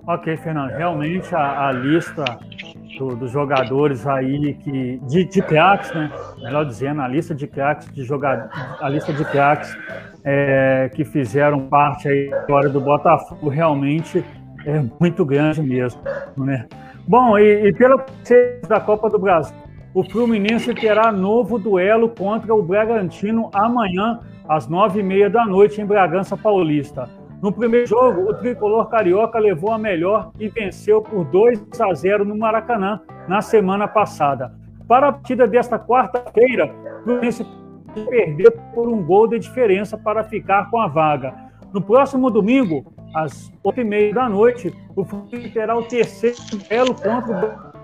Ok, 0.07 0.37
Fernando. 0.37 0.71
Realmente 0.71 1.35
a, 1.35 1.67
a 1.67 1.71
lista 1.71 2.23
do, 2.97 3.15
dos 3.15 3.31
jogadores 3.31 4.05
aí 4.07 4.53
que 4.55 4.97
de, 5.07 5.26
de 5.26 5.41
craques, 5.41 5.93
né? 5.93 6.11
Melhor 6.41 6.65
dizendo, 6.65 7.01
a 7.01 7.07
lista 7.07 7.34
de 7.34 7.47
craques 7.47 7.91
de 7.93 8.03
jogadores, 8.03 8.51
a 8.80 8.89
lista 8.89 9.13
de 9.13 9.23
craques 9.26 9.76
é, 10.23 10.89
que 10.93 11.03
fizeram 11.05 11.67
parte 11.67 12.07
aí 12.07 12.30
da 12.30 12.39
história 12.41 12.69
do 12.69 12.81
Botafogo 12.81 13.49
realmente 13.49 14.23
é 14.65 14.84
muito 14.99 15.23
grande 15.23 15.61
mesmo, 15.61 16.01
né? 16.38 16.65
Bom, 17.07 17.38
e, 17.38 17.67
e 17.67 17.73
pela 17.73 18.03
da 18.67 18.80
Copa 18.80 19.09
do 19.09 19.19
Brasil, 19.19 19.55
o 19.93 20.03
Fluminense 20.03 20.73
terá 20.73 21.11
novo 21.11 21.59
duelo 21.59 22.09
contra 22.09 22.53
o 22.53 22.61
Bragantino 22.61 23.49
amanhã 23.53 24.19
às 24.47 24.67
nove 24.67 24.99
e 24.99 25.03
meia 25.03 25.30
da 25.30 25.45
noite 25.45 25.80
em 25.80 25.85
Bragança 25.85 26.35
Paulista. 26.35 27.07
No 27.41 27.51
primeiro 27.51 27.87
jogo, 27.87 28.29
o 28.29 28.33
tricolor 28.33 28.89
carioca 28.89 29.37
levou 29.37 29.71
a 29.71 29.77
melhor 29.77 30.31
e 30.39 30.47
venceu 30.47 31.01
por 31.01 31.25
2 31.25 31.67
a 31.79 31.93
0 31.93 32.25
no 32.25 32.37
Maracanã 32.37 33.01
na 33.27 33.41
semana 33.41 33.87
passada. 33.87 34.53
Para 34.87 35.09
a 35.09 35.11
partida 35.11 35.47
desta 35.47 35.77
quarta-feira, 35.77 36.73
o 37.01 37.03
Fluminense 37.03 37.45
perdeu 38.09 38.51
por 38.73 38.87
um 38.87 39.03
gol 39.03 39.27
de 39.27 39.39
diferença 39.39 39.97
para 39.97 40.23
ficar 40.23 40.69
com 40.69 40.79
a 40.79 40.87
vaga. 40.87 41.33
No 41.73 41.81
próximo 41.81 42.29
domingo, 42.29 42.93
às 43.13 43.51
8h30 43.63 44.13
da 44.13 44.29
noite, 44.29 44.73
o 44.95 45.03
Fluminense 45.03 45.49
terá 45.49 45.75
o 45.75 45.83
terceiro 45.83 46.37
duelo 46.51 46.93
contra 46.95 47.71
o 47.71 47.75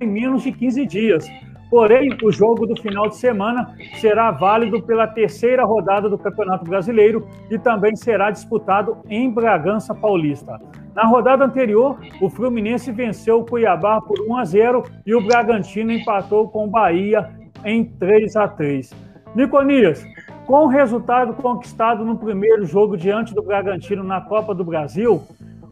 em 0.00 0.06
menos 0.06 0.42
de 0.42 0.52
15 0.52 0.86
dias. 0.86 1.30
Porém, 1.70 2.16
o 2.24 2.32
jogo 2.32 2.66
do 2.66 2.74
final 2.82 3.08
de 3.08 3.16
semana 3.16 3.74
será 4.00 4.32
válido 4.32 4.82
pela 4.82 5.06
terceira 5.06 5.64
rodada 5.64 6.08
do 6.08 6.18
Campeonato 6.18 6.64
Brasileiro 6.64 7.28
e 7.48 7.58
também 7.58 7.94
será 7.94 8.32
disputado 8.32 8.98
em 9.08 9.30
Bragança 9.30 9.94
Paulista. 9.94 10.60
Na 10.94 11.06
rodada 11.06 11.44
anterior, 11.44 11.96
o 12.20 12.28
Fluminense 12.28 12.90
venceu 12.90 13.38
o 13.38 13.46
Cuiabá 13.46 14.00
por 14.00 14.18
1 14.20 14.36
a 14.36 14.44
0 14.44 14.82
e 15.06 15.14
o 15.14 15.24
Bragantino 15.24 15.92
empatou 15.92 16.48
com 16.48 16.64
o 16.64 16.70
Bahia 16.70 17.30
em 17.64 17.84
3 17.84 18.34
a 18.34 18.48
3. 18.48 18.90
Niconias, 19.36 20.04
com 20.46 20.64
o 20.64 20.66
resultado 20.66 21.32
conquistado 21.34 22.04
no 22.04 22.18
primeiro 22.18 22.66
jogo 22.66 22.96
diante 22.96 23.32
do 23.32 23.42
Bragantino 23.42 24.02
na 24.02 24.20
Copa 24.20 24.52
do 24.52 24.64
Brasil, 24.64 25.22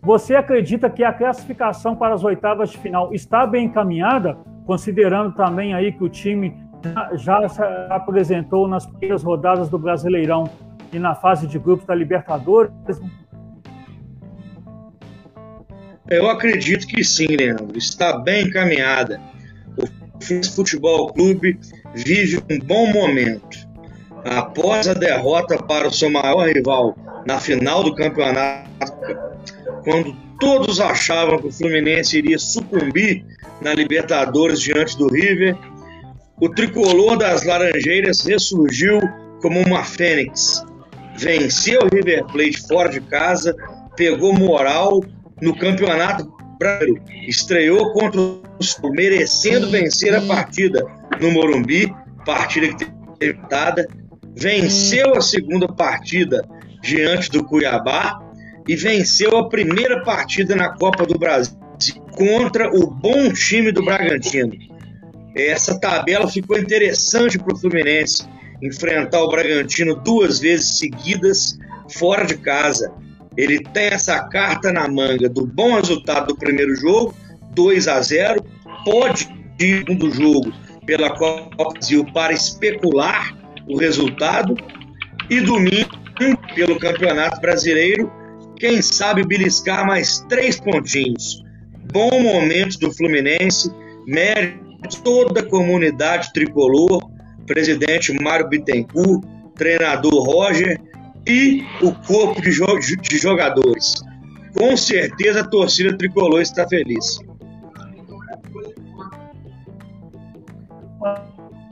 você 0.01 0.37
acredita 0.37 0.89
que 0.89 1.03
a 1.03 1.13
classificação 1.13 1.97
para 1.97 2.15
as 2.15 2.23
oitavas 2.23 2.71
de 2.71 2.79
final 2.79 3.13
está 3.13 3.45
bem 3.45 3.67
encaminhada? 3.67 4.39
Considerando 4.69 5.33
também 5.33 5.73
aí 5.73 5.91
que 5.93 6.05
o 6.05 6.11
time 6.11 6.55
já 7.15 7.49
se 7.49 7.63
apresentou 7.89 8.69
nas 8.69 8.85
primeiras 8.85 9.23
rodadas 9.23 9.71
do 9.71 9.79
Brasileirão 9.79 10.45
e 10.93 10.99
na 10.99 11.15
fase 11.15 11.47
de 11.47 11.59
grupos 11.59 11.87
da 11.87 11.95
Libertadores? 11.95 12.71
Eu 16.07 16.29
acredito 16.29 16.87
que 16.87 17.03
sim, 17.03 17.29
Leandro. 17.29 17.79
Está 17.79 18.19
bem 18.19 18.49
encaminhada. 18.49 19.19
O 19.79 20.55
Futebol 20.55 21.15
Clube 21.15 21.59
vive 21.95 22.37
um 22.51 22.59
bom 22.59 22.93
momento. 22.93 23.67
Após 24.23 24.87
a 24.87 24.93
derrota 24.93 25.57
para 25.63 25.89
o 25.89 25.91
seu 25.91 26.11
maior 26.11 26.47
rival 26.47 26.95
na 27.27 27.41
final 27.41 27.83
do 27.83 27.95
campeonato, 27.95 28.69
quando 29.89 30.15
todos 30.39 30.81
achavam 30.81 31.39
que 31.39 31.47
o 31.47 31.53
Fluminense 31.53 32.19
iria 32.19 32.39
sucumbir 32.39 33.25
na 33.63 33.73
Libertadores 33.73 34.61
diante 34.61 34.99
do 34.99 35.09
River, 35.09 35.57
o 36.39 36.51
tricolor 36.51 37.17
das 37.17 37.45
Laranjeiras 37.45 38.21
ressurgiu 38.21 39.01
como 39.41 39.59
uma 39.63 39.83
fênix. 39.83 40.63
Venceu 41.17 41.81
o 41.81 41.89
River 41.89 42.23
Plate 42.27 42.69
fora 42.69 42.91
de 42.91 43.01
casa, 43.01 43.57
pegou 43.97 44.35
moral 44.35 45.03
no 45.41 45.57
Campeonato 45.57 46.31
Brasileiro, 46.59 47.03
estreou 47.27 47.91
contra 47.95 48.21
o 48.21 48.43
Sul, 48.61 48.93
merecendo 48.93 49.71
vencer 49.71 50.15
a 50.15 50.21
partida 50.21 50.85
no 51.19 51.31
Morumbi, 51.31 51.91
partida 52.27 52.69
que 52.75 52.85
teve 53.19 53.39
venceu 54.37 55.17
a 55.17 55.23
segunda 55.23 55.67
partida 55.67 56.47
diante 56.83 57.31
do 57.31 57.43
Cuiabá 57.43 58.28
e 58.69 58.77
venceu 58.77 59.39
a 59.39 59.49
primeira 59.49 60.03
partida 60.05 60.55
na 60.55 60.69
Copa 60.77 61.07
do 61.07 61.19
Brasil 61.19 61.57
contra 62.13 62.69
o 62.77 62.91
bom 62.91 63.33
time 63.33 63.73
do 63.73 63.83
Bragantino. 63.83 64.53
Essa 65.35 65.81
tabela 65.81 66.29
ficou 66.29 66.59
interessante 66.59 67.39
para 67.39 67.55
o 67.55 67.59
Fluminense 67.59 68.29
enfrentar 68.61 69.23
o 69.23 69.31
Bragantino 69.31 69.95
duas 69.95 70.41
vezes 70.41 70.79
seguidas 70.79 71.57
fora 71.89 72.27
de 72.27 72.37
casa. 72.37 72.93
Ele 73.37 73.63
tem 73.63 73.87
essa 73.87 74.21
carta 74.29 74.73
na 74.73 74.89
manga 74.89 75.29
do 75.29 75.47
bom 75.47 75.77
resultado 75.77 76.29
do 76.29 76.37
primeiro 76.37 76.75
jogo, 76.75 77.15
2 77.55 77.89
a 77.89 78.03
0, 78.03 78.45
pode 78.85 79.29
ir 79.61 79.85
do 79.85 80.11
jogo 80.11 80.53
pela 80.85 81.11
Copa 81.17 81.51
do 81.51 81.71
Brasil 81.71 82.05
para 82.13 82.33
especular 82.33 83.37
o 83.69 83.77
resultado 83.77 84.57
e 85.31 85.41
domingo 85.41 85.97
pelo 86.55 86.79
Campeonato 86.79 87.41
Brasileiro, 87.41 88.11
quem 88.59 88.83
sabe 88.83 89.27
beliscar 89.27 89.87
mais 89.87 90.21
três 90.29 90.59
pontinhos 90.59 91.43
bom 91.93 92.21
momento 92.21 92.79
do 92.79 92.93
Fluminense, 92.93 93.73
mérito 94.07 94.69
toda 95.03 95.41
a 95.41 95.45
comunidade 95.45 96.33
tricolor, 96.33 97.03
presidente 97.47 98.13
Mário 98.23 98.49
Bittencourt, 98.49 99.25
treinador 99.55 100.25
Roger 100.25 100.81
e 101.27 101.65
o 101.83 101.93
corpo 101.93 102.41
de, 102.41 102.53
jo 102.53 102.67
de 102.77 103.19
jogadores. 103.19 103.95
Com 104.57 104.77
certeza 104.77 105.41
a 105.41 105.49
torcida 105.49 105.97
tricolor 105.97 106.41
está 106.41 106.67
feliz. 106.69 107.19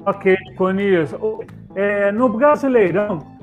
Ok, 0.05 0.37
Conias. 0.57 1.15
É, 1.75 2.13
no 2.13 2.29
Brasileirão, 2.29 3.36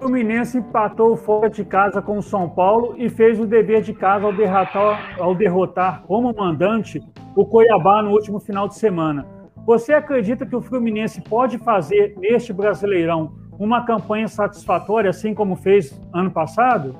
Fluminense 0.00 0.56
empatou 0.56 1.14
fora 1.14 1.50
de 1.50 1.62
casa 1.62 2.00
com 2.00 2.16
o 2.16 2.22
São 2.22 2.48
Paulo 2.48 2.94
e 2.96 3.10
fez 3.10 3.38
o 3.38 3.44
dever 3.44 3.82
de 3.82 3.92
casa 3.92 4.24
ao 4.24 4.32
derrotar, 4.32 5.20
ao 5.20 5.34
derrotar 5.34 6.02
como 6.06 6.34
mandante 6.34 7.02
o 7.36 7.44
Cuiabá 7.44 8.02
no 8.02 8.10
último 8.10 8.40
final 8.40 8.66
de 8.66 8.76
semana. 8.76 9.26
Você 9.66 9.92
acredita 9.92 10.46
que 10.46 10.56
o 10.56 10.62
Fluminense 10.62 11.20
pode 11.20 11.58
fazer 11.58 12.14
neste 12.16 12.50
Brasileirão 12.50 13.34
uma 13.58 13.84
campanha 13.84 14.26
satisfatória, 14.26 15.10
assim 15.10 15.34
como 15.34 15.54
fez 15.54 16.00
ano 16.14 16.30
passado? 16.30 16.96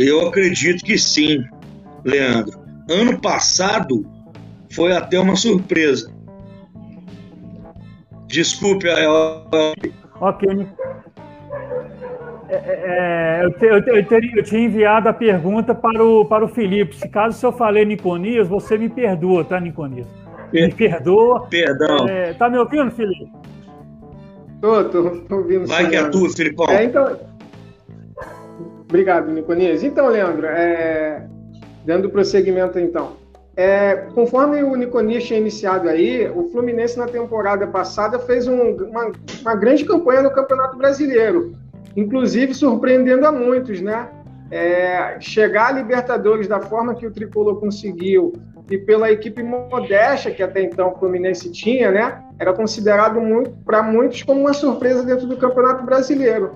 Eu 0.00 0.26
acredito 0.26 0.84
que 0.84 0.98
sim, 0.98 1.44
Leandro. 2.04 2.58
Ano 2.90 3.20
passado, 3.20 4.04
foi 4.72 4.92
até 4.92 5.20
uma 5.20 5.36
surpresa. 5.36 6.15
Desculpe, 8.26 8.86
eu... 8.86 9.46
Ok. 10.20 10.66
É, 12.48 12.54
é, 12.54 13.40
é, 13.40 13.44
eu, 13.44 13.52
te, 13.52 13.66
eu, 13.66 13.82
te, 13.82 13.90
eu, 13.90 14.06
teria, 14.06 14.36
eu, 14.36 14.44
tinha 14.44 14.64
enviado 14.64 15.08
a 15.08 15.12
pergunta 15.12 15.74
para 15.74 16.02
o, 16.02 16.24
para 16.24 16.44
o 16.44 16.48
Felipe. 16.48 16.94
Se 16.94 17.08
caso 17.08 17.38
se 17.38 17.44
eu 17.44 17.52
falei 17.52 17.84
Niconias, 17.84 18.46
você 18.46 18.78
me 18.78 18.88
perdoa, 18.88 19.44
tá, 19.44 19.58
Niconias? 19.58 20.06
Me 20.52 20.72
perdoa. 20.72 21.46
Perdão. 21.48 22.08
É, 22.08 22.32
tá 22.34 22.48
me 22.48 22.58
ouvindo, 22.58 22.90
Felipe? 22.92 23.30
Tô, 24.60 24.84
tô, 24.84 25.10
tô 25.22 25.36
ouvindo. 25.36 25.66
Vai 25.66 25.88
que 25.88 25.96
é 25.96 26.08
tu, 26.08 26.28
Filipão. 26.30 26.68
É, 26.68 26.84
então... 26.84 27.18
Obrigado, 28.88 29.32
Niconias. 29.32 29.82
Então, 29.82 30.08
Leandro, 30.08 30.46
é... 30.46 31.26
dando 31.84 32.08
prosseguimento 32.08 32.78
então. 32.78 33.14
É, 33.56 34.06
conforme 34.14 34.62
o 34.62 34.76
Niconias 34.76 35.24
tinha 35.24 35.40
iniciado 35.40 35.88
aí, 35.88 36.28
o 36.28 36.50
Fluminense 36.50 36.98
na 36.98 37.06
temporada 37.06 37.66
passada 37.66 38.18
fez 38.18 38.46
um, 38.46 38.72
uma, 38.72 39.12
uma 39.40 39.54
grande 39.54 39.84
campanha 39.84 40.22
no 40.22 40.30
Campeonato 40.30 40.76
Brasileiro 40.76 41.56
inclusive 41.96 42.52
surpreendendo 42.54 43.26
a 43.26 43.32
muitos, 43.32 43.80
né? 43.80 44.08
É, 44.48 45.16
chegar 45.18 45.68
à 45.68 45.72
Libertadores 45.72 46.46
da 46.46 46.60
forma 46.60 46.94
que 46.94 47.04
o 47.04 47.10
Tricolor 47.10 47.58
conseguiu 47.58 48.32
e 48.70 48.78
pela 48.78 49.10
equipe 49.10 49.42
modesta 49.42 50.30
que 50.30 50.40
até 50.40 50.62
então 50.62 50.92
o 50.92 50.98
Fluminense 50.98 51.50
tinha, 51.50 51.90
né? 51.90 52.22
Era 52.38 52.52
considerado 52.52 53.18
para 53.64 53.82
muitos 53.82 54.22
como 54.22 54.42
uma 54.42 54.52
surpresa 54.52 55.02
dentro 55.02 55.26
do 55.26 55.36
Campeonato 55.36 55.84
Brasileiro. 55.84 56.52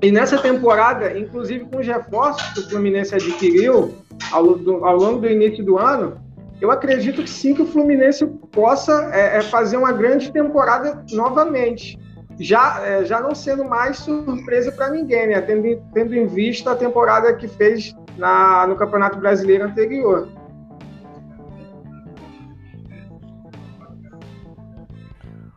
E 0.00 0.12
nessa 0.12 0.38
temporada, 0.38 1.18
inclusive 1.18 1.64
com 1.66 1.80
os 1.80 1.86
reforços 1.86 2.46
que 2.52 2.60
o 2.60 2.70
Fluminense 2.70 3.14
adquiriu 3.14 3.94
ao, 4.30 4.54
do, 4.54 4.84
ao 4.84 4.96
longo 4.96 5.20
do 5.20 5.28
início 5.28 5.64
do 5.64 5.76
ano, 5.76 6.16
eu 6.60 6.70
acredito 6.70 7.22
que 7.22 7.30
sim 7.30 7.54
que 7.54 7.62
o 7.62 7.66
Fluminense 7.66 8.26
possa 8.52 9.10
é, 9.12 9.38
é 9.38 9.42
fazer 9.42 9.76
uma 9.76 9.92
grande 9.92 10.32
temporada 10.32 11.04
novamente 11.12 11.98
já, 12.40 12.80
é, 12.84 13.04
já 13.04 13.20
não 13.20 13.34
sendo 13.34 13.64
mais 13.64 13.98
surpresa 13.98 14.70
para 14.70 14.90
ninguém, 14.90 15.28
né? 15.28 15.40
Tendo, 15.40 15.82
tendo 15.92 16.14
em 16.14 16.26
vista 16.26 16.72
a 16.72 16.76
temporada 16.76 17.34
que 17.34 17.48
fez 17.48 17.94
na, 18.16 18.66
no 18.66 18.76
Campeonato 18.76 19.18
Brasileiro 19.18 19.64
anterior. 19.64 20.28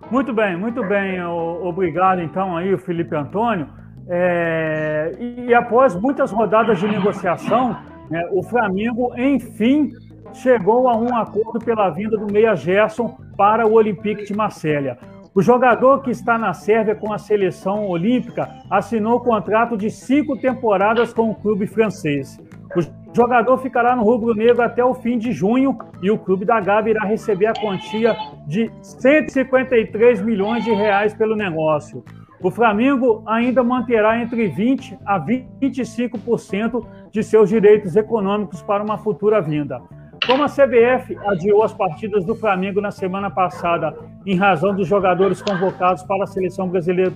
Muito 0.09 0.33
bem, 0.33 0.57
muito 0.57 0.83
bem. 0.83 1.23
Obrigado, 1.23 2.21
então, 2.21 2.57
aí, 2.57 2.73
o 2.73 2.77
Felipe 2.77 3.15
Antônio. 3.15 3.69
É, 4.09 5.15
e, 5.17 5.53
após 5.53 5.95
muitas 5.95 6.31
rodadas 6.31 6.79
de 6.79 6.87
negociação, 6.87 7.77
né, 8.09 8.27
o 8.33 8.43
Flamengo, 8.43 9.13
enfim, 9.17 9.89
chegou 10.33 10.87
a 10.87 10.95
um 10.95 11.15
acordo 11.15 11.59
pela 11.59 11.89
vinda 11.89 12.17
do 12.17 12.31
Meia 12.31 12.55
Gerson 12.55 13.17
para 13.37 13.65
o 13.65 13.73
Olympique 13.73 14.25
de 14.25 14.33
Marselha. 14.33 14.97
O 15.33 15.41
jogador 15.41 16.01
que 16.01 16.11
está 16.11 16.37
na 16.37 16.53
Sérvia 16.53 16.93
com 16.93 17.13
a 17.13 17.17
seleção 17.17 17.87
olímpica 17.87 18.49
assinou 18.69 19.21
contrato 19.21 19.77
de 19.77 19.89
cinco 19.89 20.37
temporadas 20.37 21.13
com 21.13 21.29
o 21.29 21.35
clube 21.35 21.65
francês. 21.67 22.37
O 22.75 23.15
jogador 23.15 23.57
ficará 23.57 23.95
no 23.95 24.03
rubro-negro 24.03 24.61
até 24.61 24.83
o 24.83 24.93
fim 24.93 25.17
de 25.17 25.31
junho 25.31 25.77
e 26.01 26.11
o 26.11 26.17
clube 26.17 26.43
da 26.43 26.59
Gávea 26.59 26.91
irá 26.91 27.05
receber 27.05 27.47
a 27.47 27.53
quantia 27.53 28.15
de 28.45 28.69
153 28.81 30.21
milhões 30.21 30.65
de 30.65 30.71
reais 30.71 31.13
pelo 31.13 31.35
negócio. 31.35 32.03
O 32.43 32.49
Flamengo 32.49 33.23
ainda 33.25 33.63
manterá 33.63 34.19
entre 34.19 34.47
20 34.47 34.97
a 35.05 35.19
25% 35.19 36.85
de 37.11 37.23
seus 37.23 37.49
direitos 37.49 37.95
econômicos 37.95 38.61
para 38.61 38.83
uma 38.83 38.97
futura 38.97 39.39
vinda. 39.41 39.81
Como 40.25 40.43
a 40.43 40.47
CBF 40.47 41.17
adiou 41.25 41.63
as 41.63 41.73
partidas 41.73 42.23
do 42.23 42.35
Flamengo 42.35 42.79
na 42.79 42.91
semana 42.91 43.29
passada 43.31 43.97
em 44.23 44.35
razão 44.35 44.73
dos 44.75 44.87
jogadores 44.87 45.41
convocados 45.41 46.03
para 46.03 46.25
a 46.25 46.27
seleção 46.27 46.69
brasileira 46.69 47.11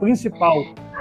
principal 0.00 0.56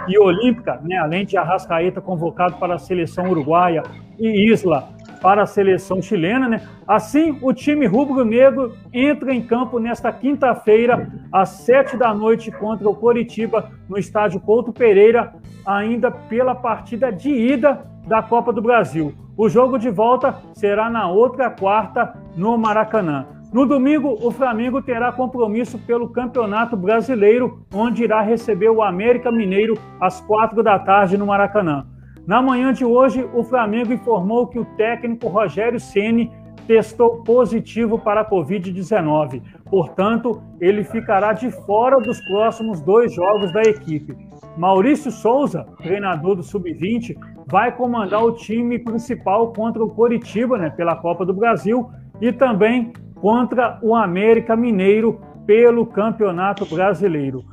e 0.06 0.19
olímpica, 0.19 0.82
né, 0.84 0.98
além 0.98 1.26
de 1.26 1.38
Arrascaeta 1.38 2.02
convocado 2.02 2.57
para 2.57 2.76
a 2.76 2.77
seleção 2.77 3.30
uruguaia 3.30 3.84
e 4.19 4.52
Isla 4.52 4.90
para 5.22 5.44
a 5.44 5.45
seleção 5.45 6.02
chilena, 6.02 6.48
né? 6.48 6.68
Assim, 6.86 7.40
o 7.41 7.53
time 7.53 7.88
rubro-negro 7.88 8.77
entra 8.94 9.34
em 9.34 9.41
campo 9.41 9.80
nesta 9.80 10.11
quinta-feira, 10.11 11.10
às 11.32 11.49
sete 11.49 11.98
da 11.98 12.14
noite, 12.14 12.52
contra 12.52 12.88
o 12.88 12.94
Coritiba, 12.94 13.72
no 13.90 13.98
estádio 13.98 14.40
Couto 14.41 14.72
Pereira, 14.72 15.34
ainda 15.65 16.11
pela 16.11 16.53
partida 16.53 17.11
de 17.11 17.30
ida 17.30 17.82
da 18.06 18.22
Copa 18.22 18.53
do 18.53 18.61
Brasil. 18.61 19.15
O 19.37 19.49
jogo 19.49 19.77
de 19.77 19.89
volta 19.89 20.35
será 20.53 20.89
na 20.89 21.09
outra 21.09 21.49
quarta, 21.49 22.17
no 22.37 22.57
Maracanã. 22.57 23.25
No 23.51 23.65
domingo, 23.65 24.17
o 24.21 24.31
Flamengo 24.31 24.81
terá 24.81 25.11
compromisso 25.11 25.77
pelo 25.79 26.09
Campeonato 26.09 26.77
Brasileiro, 26.77 27.65
onde 27.73 28.03
irá 28.05 28.21
receber 28.21 28.69
o 28.69 28.81
América 28.81 29.29
Mineiro 29.31 29.77
às 29.99 30.21
quatro 30.21 30.63
da 30.63 30.79
tarde 30.79 31.17
no 31.17 31.25
Maracanã. 31.25 31.85
Na 32.25 32.41
manhã 32.41 32.71
de 32.71 32.85
hoje, 32.85 33.27
o 33.33 33.43
Flamengo 33.43 33.91
informou 33.91 34.47
que 34.47 34.57
o 34.57 34.65
técnico 34.77 35.27
Rogério 35.27 35.81
Ceni 35.81 36.31
testou 36.65 37.21
positivo 37.23 37.99
para 37.99 38.21
a 38.21 38.29
Covid-19. 38.29 39.41
Portanto, 39.69 40.41
ele 40.61 40.83
ficará 40.83 41.33
de 41.33 41.51
fora 41.51 41.99
dos 41.99 42.19
próximos 42.21 42.81
dois 42.81 43.13
jogos 43.13 43.51
da 43.51 43.61
equipe. 43.63 44.17
Maurício 44.57 45.11
Souza, 45.11 45.65
treinador 45.83 46.35
do 46.35 46.43
Sub-20, 46.43 47.15
vai 47.47 47.72
comandar 47.72 48.23
o 48.23 48.31
time 48.31 48.80
principal 48.80 49.53
contra 49.53 49.84
o 49.84 49.89
Coritiba, 49.89 50.57
né, 50.57 50.69
pela 50.69 50.95
Copa 50.95 51.26
do 51.26 51.34
Brasil, 51.34 51.89
e 52.19 52.31
também 52.31 52.91
contra 53.15 53.80
o 53.81 53.95
América 53.95 54.55
Mineiro 54.55 55.19
pelo 55.45 55.85
Campeonato 55.85 56.65
Brasileiro. 56.65 57.43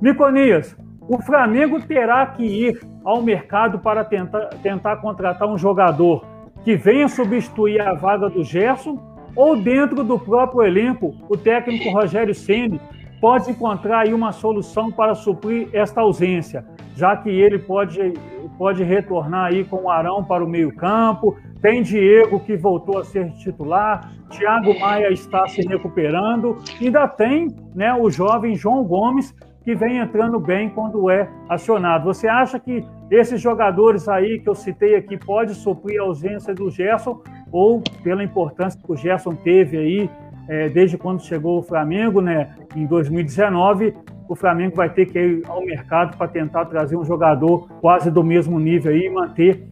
Niconias, 0.00 0.76
o 1.08 1.20
Flamengo 1.22 1.80
terá 1.80 2.26
que 2.26 2.44
ir 2.44 2.80
ao 3.04 3.22
mercado 3.22 3.78
para 3.78 4.04
tentar, 4.04 4.46
tentar 4.62 4.96
contratar 4.96 5.48
um 5.48 5.56
jogador 5.56 6.24
que 6.62 6.76
venha 6.76 7.08
substituir 7.08 7.80
a 7.80 7.94
vaga 7.94 8.28
do 8.28 8.44
Gerson 8.44 8.98
ou 9.34 9.56
dentro 9.56 10.04
do 10.04 10.18
próprio 10.18 10.62
elenco, 10.62 11.14
o 11.28 11.36
técnico 11.36 11.90
Rogério 11.90 12.34
Ceni 12.34 12.80
pode 13.20 13.50
encontrar 13.50 14.00
aí 14.00 14.12
uma 14.12 14.32
solução 14.32 14.90
para 14.90 15.14
suprir 15.14 15.68
esta 15.72 16.00
ausência, 16.00 16.64
já 16.94 17.16
que 17.16 17.30
ele 17.30 17.58
pode, 17.58 18.14
pode 18.58 18.82
retornar 18.82 19.46
aí 19.46 19.64
com 19.64 19.84
o 19.84 19.90
Arão 19.90 20.24
para 20.24 20.44
o 20.44 20.48
meio-campo. 20.48 21.38
Tem 21.62 21.82
Diego 21.82 22.40
que 22.40 22.56
voltou 22.56 22.98
a 22.98 23.04
ser 23.04 23.30
titular, 23.32 24.12
Thiago 24.30 24.78
Maia 24.78 25.10
está 25.10 25.46
se 25.46 25.62
recuperando, 25.62 26.58
ainda 26.80 27.08
tem 27.08 27.48
né, 27.74 27.94
o 27.94 28.10
jovem 28.10 28.54
João 28.54 28.84
Gomes 28.84 29.34
que 29.64 29.74
vem 29.74 29.98
entrando 29.98 30.38
bem 30.40 30.70
quando 30.70 31.10
é 31.10 31.28
acionado. 31.48 32.04
Você 32.04 32.26
acha 32.26 32.58
que 32.58 32.84
esses 33.10 33.40
jogadores 33.40 34.08
aí 34.08 34.38
que 34.40 34.48
eu 34.48 34.54
citei 34.54 34.96
aqui 34.96 35.16
pode 35.16 35.54
suprir 35.54 36.00
a 36.00 36.04
ausência 36.04 36.54
do 36.54 36.70
Gerson 36.70 37.22
ou 37.52 37.82
pela 38.02 38.22
importância 38.22 38.80
que 38.82 38.90
o 38.90 38.96
Gerson 38.96 39.34
teve 39.34 39.76
aí 39.76 40.10
é, 40.48 40.68
desde 40.68 40.96
quando 40.96 41.22
chegou 41.22 41.58
o 41.58 41.62
Flamengo, 41.62 42.22
né, 42.22 42.50
em 42.74 42.86
2019, 42.86 43.94
o 44.28 44.36
Flamengo 44.36 44.76
vai 44.76 44.90
ter 44.90 45.06
que 45.06 45.18
ir 45.18 45.42
ao 45.46 45.64
mercado 45.64 46.16
para 46.16 46.28
tentar 46.28 46.66
trazer 46.66 46.96
um 46.96 47.04
jogador 47.04 47.68
quase 47.80 48.10
do 48.10 48.22
mesmo 48.22 48.58
nível 48.58 48.92
aí 48.92 49.06
e 49.06 49.10
manter 49.10 49.62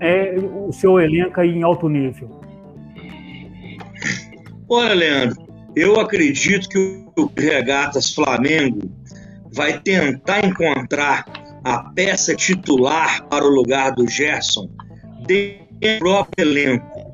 é, 0.00 0.36
o 0.38 0.72
seu 0.72 0.98
elenco 1.00 1.40
aí 1.40 1.50
em 1.50 1.62
alto 1.62 1.88
nível. 1.88 2.40
Olha, 4.68 4.94
Leandro, 4.94 5.36
eu 5.74 6.00
acredito 6.00 6.68
que 6.68 7.04
o 7.16 7.30
Regatas 7.36 8.14
Flamengo 8.14 8.80
vai 9.54 9.78
tentar 9.80 10.44
encontrar 10.44 11.24
a 11.64 11.78
peça 11.94 12.34
titular 12.34 13.26
para 13.28 13.44
o 13.44 13.48
lugar 13.48 13.92
do 13.92 14.08
Gerson 14.08 14.68
dentro 15.26 15.66
do 15.80 15.98
próprio 15.98 16.46
elenco 16.46 17.06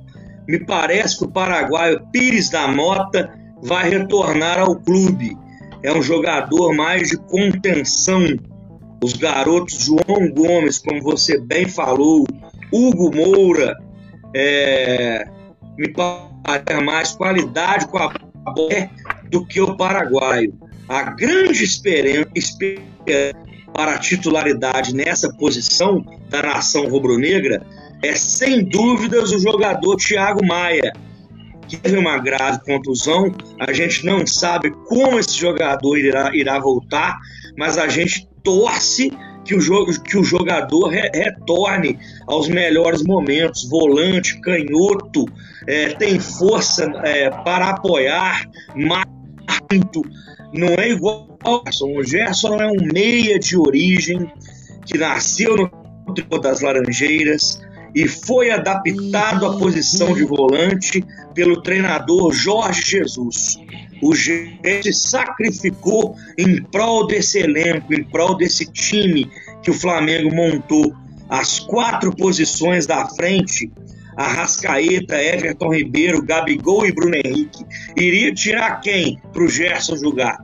me 0.47 0.59
parece 0.59 1.19
que 1.19 1.25
o 1.25 1.31
paraguaio 1.31 2.01
Pires 2.13 2.51
da 2.51 2.69
Mota 2.69 3.33
vai 3.63 3.89
retornar 3.89 4.59
ao 4.59 4.77
clube. 4.77 5.37
É 5.83 5.93
um 5.93 6.03
jogador 6.03 6.75
mais 6.75 7.09
de 7.09 7.17
contenção. 7.17 8.25
Os 9.03 9.15
garotos 9.15 9.85
João 9.85 10.31
Gomes, 10.33 10.79
como 10.79 11.03
você 11.03 11.39
bem 11.39 11.69
falou, 11.69 12.25
Hugo 12.73 13.15
Moura, 13.15 13.77
é, 14.35 15.25
me 15.77 15.93
parece 15.93 16.85
mais 16.85 17.13
qualidade 17.13 17.89
com 17.89 17.99
a 17.99 18.13
bola 18.55 18.91
do 19.31 19.45
que 19.45 19.61
o 19.61 19.77
paraguaio. 19.77 20.55
A 20.89 21.03
grande 21.03 21.65
esperança 21.65 22.33
para 23.73 23.95
a 23.95 23.99
titularidade 23.99 24.95
nessa 24.95 25.33
posição 25.35 26.05
da 26.29 26.43
nação 26.43 26.89
rubro-negra 26.89 27.67
é 28.03 28.15
sem 28.15 28.65
dúvidas 28.65 29.33
o 29.33 29.39
jogador 29.39 29.97
Thiago 29.97 30.45
Maia, 30.45 30.93
teve 31.77 31.97
uma 31.97 32.19
grave 32.19 32.61
contusão. 32.65 33.33
A 33.59 33.73
gente 33.73 34.05
não 34.05 34.27
sabe 34.27 34.71
como 34.87 35.19
esse 35.19 35.39
jogador 35.39 35.99
irá, 35.99 36.31
irá 36.35 36.59
voltar, 36.59 37.19
mas 37.57 37.79
a 37.79 37.89
gente 37.89 38.29
torce 38.43 39.11
que 39.45 39.55
o, 39.55 39.61
jogo, 39.61 39.93
que 40.03 40.17
o 40.17 40.25
jogador 40.25 40.89
re, 40.89 41.11
retorne 41.15 41.99
aos 42.27 42.49
melhores 42.49 43.03
momentos. 43.03 43.69
Volante, 43.69 44.41
canhoto, 44.41 45.25
é, 45.67 45.91
tem 45.91 46.19
força 46.19 46.85
é, 47.05 47.31
para 47.31 47.71
apoiar, 47.71 48.49
muito. 48.75 50.03
Não 50.53 50.69
é 50.69 50.91
igual 50.91 51.39
ao 51.43 51.63
Gerson. 51.65 51.97
O 51.97 52.05
Gerson 52.05 52.57
é 52.57 52.67
um 52.69 52.93
meia 52.93 53.39
de 53.39 53.57
origem 53.57 54.31
que 54.87 54.99
nasceu 54.99 55.57
no 55.57 56.15
tribo 56.15 56.39
das 56.39 56.61
Laranjeiras 56.61 57.61
e 57.95 58.09
foi 58.09 58.51
adaptado 58.51 59.47
à 59.47 59.59
posição 59.59 60.15
de 60.15 60.25
volante 60.25 61.05
pelo 61.35 61.63
treinador 61.63 62.33
Jorge 62.33 62.83
Jesus. 62.83 63.59
O 64.03 64.15
Gerson 64.15 64.83
se 64.83 64.93
sacrificou 64.93 66.17
em 66.37 66.63
prol 66.63 67.07
desse 67.07 67.39
elenco, 67.39 67.95
em 67.95 68.03
prol 68.03 68.37
desse 68.37 68.67
time 68.67 69.31
que 69.63 69.71
o 69.71 69.75
Flamengo 69.75 70.35
montou. 70.35 70.95
As 71.29 71.61
quatro 71.61 72.15
posições 72.15 72.87
da 72.87 73.09
frente, 73.11 73.71
Arrascaeta, 74.17 75.23
Everton 75.23 75.73
Ribeiro, 75.73 76.23
Gabigol 76.23 76.85
e 76.85 76.93
Bruno 76.93 77.15
Henrique. 77.15 77.65
Iria 77.97 78.35
tirar 78.35 78.81
quem 78.81 79.19
para 79.33 79.45
o 79.45 79.49
Gerson 79.49 79.97
jogar? 79.97 80.39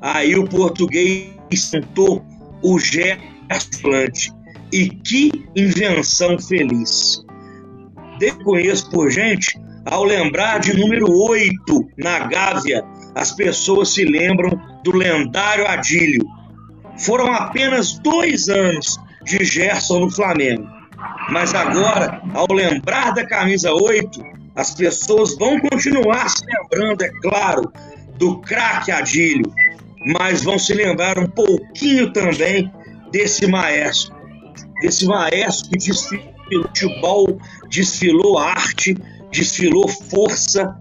Aí 0.00 0.36
o 0.36 0.46
português 0.46 1.30
sentou 1.56 2.24
o 2.62 2.78
Gerson 2.78 3.80
Plante. 3.80 4.37
E 4.72 4.90
que 4.90 5.30
invenção 5.56 6.38
feliz! 6.38 7.24
Desconheço 8.18 8.90
por 8.90 9.10
gente, 9.10 9.58
ao 9.86 10.04
lembrar 10.04 10.58
de 10.58 10.76
número 10.76 11.10
8 11.10 11.88
na 11.96 12.20
Gávea, 12.20 12.84
as 13.14 13.32
pessoas 13.32 13.94
se 13.94 14.04
lembram 14.04 14.60
do 14.84 14.94
lendário 14.94 15.66
Adílio. 15.66 16.22
Foram 16.98 17.32
apenas 17.32 17.98
dois 18.00 18.48
anos 18.48 18.98
de 19.24 19.44
Gerson 19.44 20.00
no 20.00 20.10
Flamengo. 20.10 20.66
Mas 21.30 21.54
agora, 21.54 22.20
ao 22.34 22.46
lembrar 22.52 23.12
da 23.12 23.24
camisa 23.24 23.72
8, 23.72 24.20
as 24.54 24.74
pessoas 24.74 25.36
vão 25.36 25.60
continuar 25.60 26.28
se 26.28 26.44
lembrando, 26.44 27.02
é 27.02 27.10
claro, 27.22 27.72
do 28.18 28.38
craque 28.40 28.90
Adílio, 28.90 29.50
mas 30.14 30.42
vão 30.42 30.58
se 30.58 30.74
lembrar 30.74 31.18
um 31.18 31.26
pouquinho 31.28 32.12
também 32.12 32.70
desse 33.12 33.46
maestro, 33.46 34.17
desse 34.80 35.06
maestro 35.06 35.70
que 35.70 35.78
desfilou 35.78 36.38
futebol, 36.48 37.40
desfilou 37.68 38.38
arte, 38.38 38.96
desfilou 39.30 39.86
força, 39.86 40.74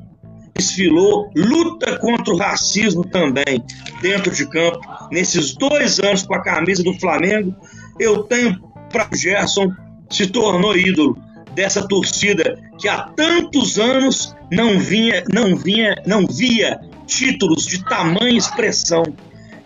desfilou 0.55 1.29
luta 1.35 1.97
contra 1.99 2.33
o 2.33 2.37
racismo 2.37 3.03
também 3.05 3.63
dentro 4.01 4.31
de 4.33 4.47
campo. 4.49 4.79
Nesses 5.11 5.53
dois 5.53 5.99
anos 5.99 6.23
com 6.23 6.35
a 6.35 6.41
camisa 6.41 6.83
do 6.83 6.93
Flamengo, 6.93 7.55
eu 7.99 8.23
tenho 8.23 8.59
para 8.89 9.07
o 9.11 9.15
Gerson 9.15 9.71
se 10.09 10.27
tornou 10.27 10.75
ídolo 10.77 11.17
dessa 11.53 11.85
torcida 11.85 12.57
que 12.79 12.87
há 12.87 13.09
tantos 13.09 13.77
anos 13.77 14.35
não 14.51 14.79
vinha, 14.79 15.23
não 15.33 15.55
vinha, 15.55 16.01
não 16.05 16.25
via 16.25 16.79
títulos 17.05 17.65
de 17.65 17.83
tamanha 17.83 18.37
expressão 18.37 19.03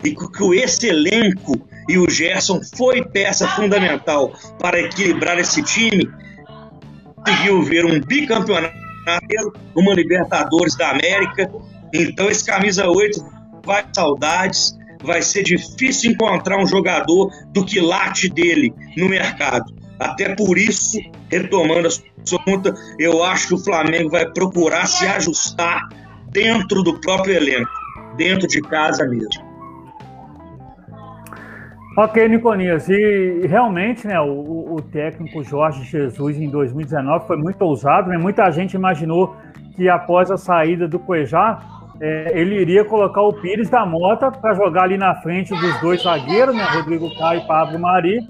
e 0.02 0.14
que 0.14 0.54
esse 0.56 0.88
elenco 0.88 1.54
e 1.88 1.98
o 1.98 2.08
Gerson 2.08 2.60
foi 2.76 3.04
peça 3.04 3.46
fundamental 3.48 4.32
para 4.58 4.80
equilibrar 4.80 5.38
esse 5.38 5.62
time. 5.62 6.08
Conseguiu 7.16 7.62
ver 7.62 7.84
um 7.84 8.00
bicampeonato, 8.00 8.74
uma 9.74 9.94
Libertadores 9.94 10.76
da 10.76 10.90
América. 10.90 11.50
Então 11.92 12.30
esse 12.30 12.44
camisa 12.44 12.88
8 12.88 13.24
vai 13.64 13.84
saudades, 13.94 14.76
vai 15.02 15.22
ser 15.22 15.42
difícil 15.42 16.12
encontrar 16.12 16.58
um 16.58 16.66
jogador 16.66 17.30
do 17.52 17.64
quilate 17.64 18.28
dele 18.28 18.72
no 18.96 19.08
mercado. 19.08 19.72
Até 19.98 20.34
por 20.34 20.58
isso, 20.58 20.98
retomando 21.30 21.86
a 21.86 21.90
sua 22.24 22.42
pergunta, 22.44 22.74
eu 22.98 23.22
acho 23.22 23.48
que 23.48 23.54
o 23.54 23.58
Flamengo 23.58 24.10
vai 24.10 24.28
procurar 24.30 24.86
se 24.86 25.06
ajustar 25.06 25.88
dentro 26.30 26.82
do 26.82 26.98
próprio 27.00 27.36
elenco, 27.36 27.70
dentro 28.16 28.48
de 28.48 28.60
casa 28.62 29.04
mesmo. 29.06 29.51
Ok, 31.94 32.26
Niconias, 32.26 32.88
e 32.88 33.46
realmente 33.46 34.06
né, 34.06 34.18
o, 34.18 34.76
o, 34.76 34.80
técnico 34.80 35.44
Jorge 35.44 35.84
Jesus 35.84 36.38
em 36.38 36.48
2019 36.48 37.26
foi 37.26 37.36
muito 37.36 37.60
ousado, 37.60 38.08
né? 38.08 38.16
muita 38.16 38.50
gente 38.50 38.72
imaginou 38.72 39.36
que 39.76 39.90
após 39.90 40.30
a 40.30 40.38
saída 40.38 40.88
do 40.88 40.98
Cuejá, 40.98 41.58
é, 42.00 42.32
ele 42.40 42.58
iria 42.58 42.82
colocar 42.82 43.20
o 43.20 43.34
Pires 43.34 43.68
da 43.68 43.84
Mota 43.84 44.32
para 44.32 44.54
jogar 44.54 44.84
ali 44.84 44.96
na 44.96 45.16
frente 45.16 45.50
dos 45.50 45.80
dois 45.82 46.02
zagueiros, 46.02 46.56
né, 46.56 46.64
Rodrigo 46.64 47.14
Caio 47.18 47.42
e 47.42 47.46
Pablo 47.46 47.78
Mari, 47.78 48.20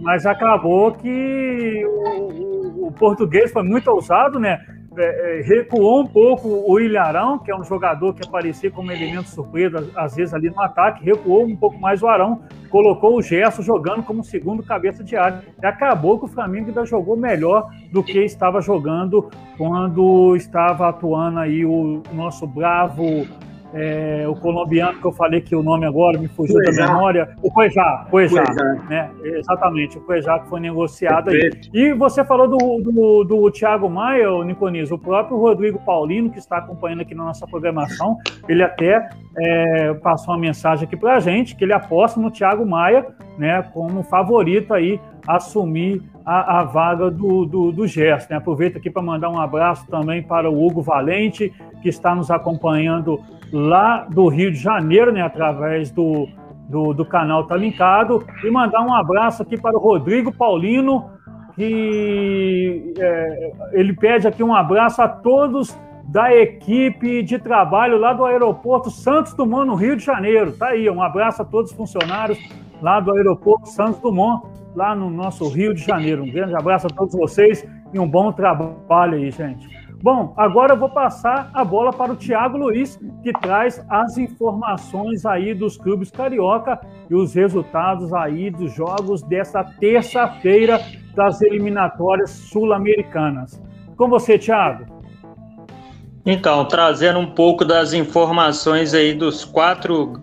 mas 0.00 0.26
acabou 0.26 0.90
que 0.90 1.84
o, 1.86 2.88
o, 2.88 2.92
português 2.92 3.52
foi 3.52 3.62
muito 3.62 3.88
ousado, 3.88 4.40
né? 4.40 4.58
É, 4.98 5.40
é, 5.40 5.42
recuou 5.42 6.00
um 6.00 6.06
pouco 6.06 6.48
o 6.48 6.80
Ilharão, 6.80 7.38
que 7.38 7.50
é 7.50 7.56
um 7.56 7.64
jogador 7.64 8.14
que 8.14 8.26
aparecia 8.26 8.70
como 8.70 8.90
elemento 8.90 9.28
surpresa, 9.28 9.90
às 9.94 10.16
vezes 10.16 10.32
ali 10.32 10.48
no 10.48 10.60
ataque, 10.60 11.04
recuou 11.04 11.44
um 11.44 11.54
pouco 11.54 11.78
mais 11.78 12.02
o 12.02 12.08
Arão, 12.08 12.40
colocou 12.70 13.16
o 13.16 13.22
Gerson 13.22 13.62
jogando 13.62 14.02
como 14.02 14.24
segundo 14.24 14.62
cabeça 14.62 15.04
de 15.04 15.14
área. 15.14 15.42
E 15.62 15.66
acabou 15.66 16.18
que 16.18 16.24
o 16.24 16.28
Flamengo 16.28 16.68
ainda 16.68 16.86
jogou 16.86 17.16
melhor 17.16 17.70
do 17.92 18.02
que 18.02 18.18
estava 18.24 18.60
jogando 18.60 19.30
quando 19.58 20.34
estava 20.34 20.88
atuando 20.88 21.40
aí 21.40 21.64
o 21.64 22.02
nosso 22.12 22.46
bravo 22.46 23.26
é, 23.74 24.24
o 24.28 24.34
colombiano 24.34 25.00
que 25.00 25.06
eu 25.06 25.12
falei 25.12 25.40
que 25.40 25.54
o 25.54 25.62
nome 25.62 25.86
agora 25.86 26.18
me 26.18 26.28
fugiu 26.28 26.56
Cuejá. 26.56 26.86
da 26.86 26.92
memória, 26.92 27.36
o 27.42 27.50
Cuejá, 27.50 28.06
Cuejá, 28.10 28.44
né? 28.88 29.10
Exatamente, 29.22 29.98
o 29.98 30.00
Cuejá 30.02 30.38
que 30.38 30.48
foi 30.48 30.60
negociado 30.60 31.30
aí. 31.30 31.50
E 31.72 31.92
você 31.92 32.24
falou 32.24 32.48
do, 32.48 32.58
do, 32.82 33.24
do 33.24 33.50
Thiago 33.50 33.88
Maia, 33.88 34.30
o 34.30 34.42
Niconiz, 34.42 34.90
o 34.90 34.98
próprio 34.98 35.36
Rodrigo 35.36 35.78
Paulino, 35.84 36.30
que 36.30 36.38
está 36.38 36.58
acompanhando 36.58 37.02
aqui 37.02 37.14
na 37.14 37.24
nossa 37.24 37.46
programação, 37.46 38.16
ele 38.48 38.62
até 38.62 39.08
é, 39.36 39.94
passou 39.94 40.34
uma 40.34 40.40
mensagem 40.40 40.86
aqui 40.86 40.96
para 40.96 41.16
a 41.16 41.20
gente, 41.20 41.56
que 41.56 41.64
ele 41.64 41.72
aposta 41.72 42.20
no 42.20 42.30
Thiago 42.30 42.64
Maia, 42.64 43.06
né, 43.38 43.62
como 43.74 44.02
favorito 44.02 44.72
aí 44.72 45.00
assumir 45.26 46.02
a, 46.26 46.60
a 46.60 46.64
vaga 46.64 47.08
do, 47.08 47.46
do, 47.46 47.70
do 47.70 47.86
Gerson. 47.86 48.26
Né? 48.30 48.36
Aproveito 48.36 48.78
aqui 48.78 48.90
para 48.90 49.00
mandar 49.00 49.30
um 49.30 49.38
abraço 49.38 49.86
também 49.86 50.20
para 50.20 50.50
o 50.50 50.66
Hugo 50.66 50.82
Valente, 50.82 51.54
que 51.80 51.88
está 51.88 52.16
nos 52.16 52.32
acompanhando 52.32 53.20
lá 53.52 54.06
do 54.10 54.26
Rio 54.26 54.50
de 54.50 54.58
Janeiro, 54.58 55.12
né, 55.12 55.22
através 55.22 55.92
do, 55.92 56.26
do, 56.68 56.92
do 56.92 57.04
canal 57.04 57.46
Tá 57.46 57.56
Linkado, 57.56 58.26
e 58.42 58.50
mandar 58.50 58.82
um 58.82 58.92
abraço 58.92 59.42
aqui 59.42 59.56
para 59.56 59.76
o 59.76 59.80
Rodrigo 59.80 60.32
Paulino, 60.32 61.10
que 61.54 62.92
é, 62.98 63.52
ele 63.72 63.94
pede 63.94 64.26
aqui 64.26 64.42
um 64.42 64.54
abraço 64.54 65.00
a 65.00 65.08
todos 65.08 65.78
da 66.08 66.34
equipe 66.34 67.22
de 67.22 67.38
trabalho 67.38 67.98
lá 67.98 68.12
do 68.12 68.24
aeroporto 68.24 68.90
Santos 68.90 69.32
Dumont, 69.34 69.66
no 69.66 69.74
Rio 69.74 69.96
de 69.96 70.04
Janeiro. 70.04 70.52
Tá 70.52 70.68
aí, 70.68 70.90
um 70.90 71.02
abraço 71.02 71.42
a 71.42 71.44
todos 71.44 71.70
os 71.70 71.76
funcionários 71.76 72.38
lá 72.82 73.00
do 73.00 73.14
aeroporto 73.14 73.68
Santos 73.68 74.00
Dumont, 74.00 74.46
lá 74.76 74.94
no 74.94 75.10
nosso 75.10 75.48
Rio 75.48 75.74
de 75.74 75.82
Janeiro. 75.82 76.22
Um 76.22 76.30
grande 76.30 76.54
abraço 76.54 76.86
a 76.86 76.90
todos 76.90 77.14
vocês 77.14 77.66
e 77.92 77.98
um 77.98 78.06
bom 78.06 78.30
trabalho 78.30 79.14
aí, 79.14 79.30
gente. 79.30 79.66
Bom, 80.02 80.34
agora 80.36 80.74
eu 80.74 80.78
vou 80.78 80.90
passar 80.90 81.50
a 81.54 81.64
bola 81.64 81.90
para 81.90 82.12
o 82.12 82.16
Thiago 82.16 82.58
Luiz, 82.58 83.00
que 83.22 83.32
traz 83.32 83.84
as 83.88 84.18
informações 84.18 85.24
aí 85.24 85.54
dos 85.54 85.78
clubes 85.78 86.10
carioca 86.10 86.78
e 87.08 87.14
os 87.14 87.34
resultados 87.34 88.12
aí 88.12 88.50
dos 88.50 88.74
jogos 88.74 89.22
dessa 89.22 89.64
terça-feira 89.64 90.80
das 91.14 91.40
eliminatórias 91.40 92.30
sul-americanas. 92.30 93.60
Com 93.96 94.08
você, 94.08 94.38
Thiago. 94.38 94.84
Então, 96.26 96.66
trazendo 96.66 97.18
um 97.18 97.30
pouco 97.30 97.64
das 97.64 97.94
informações 97.94 98.92
aí 98.92 99.14
dos 99.14 99.44
quatro 99.44 100.20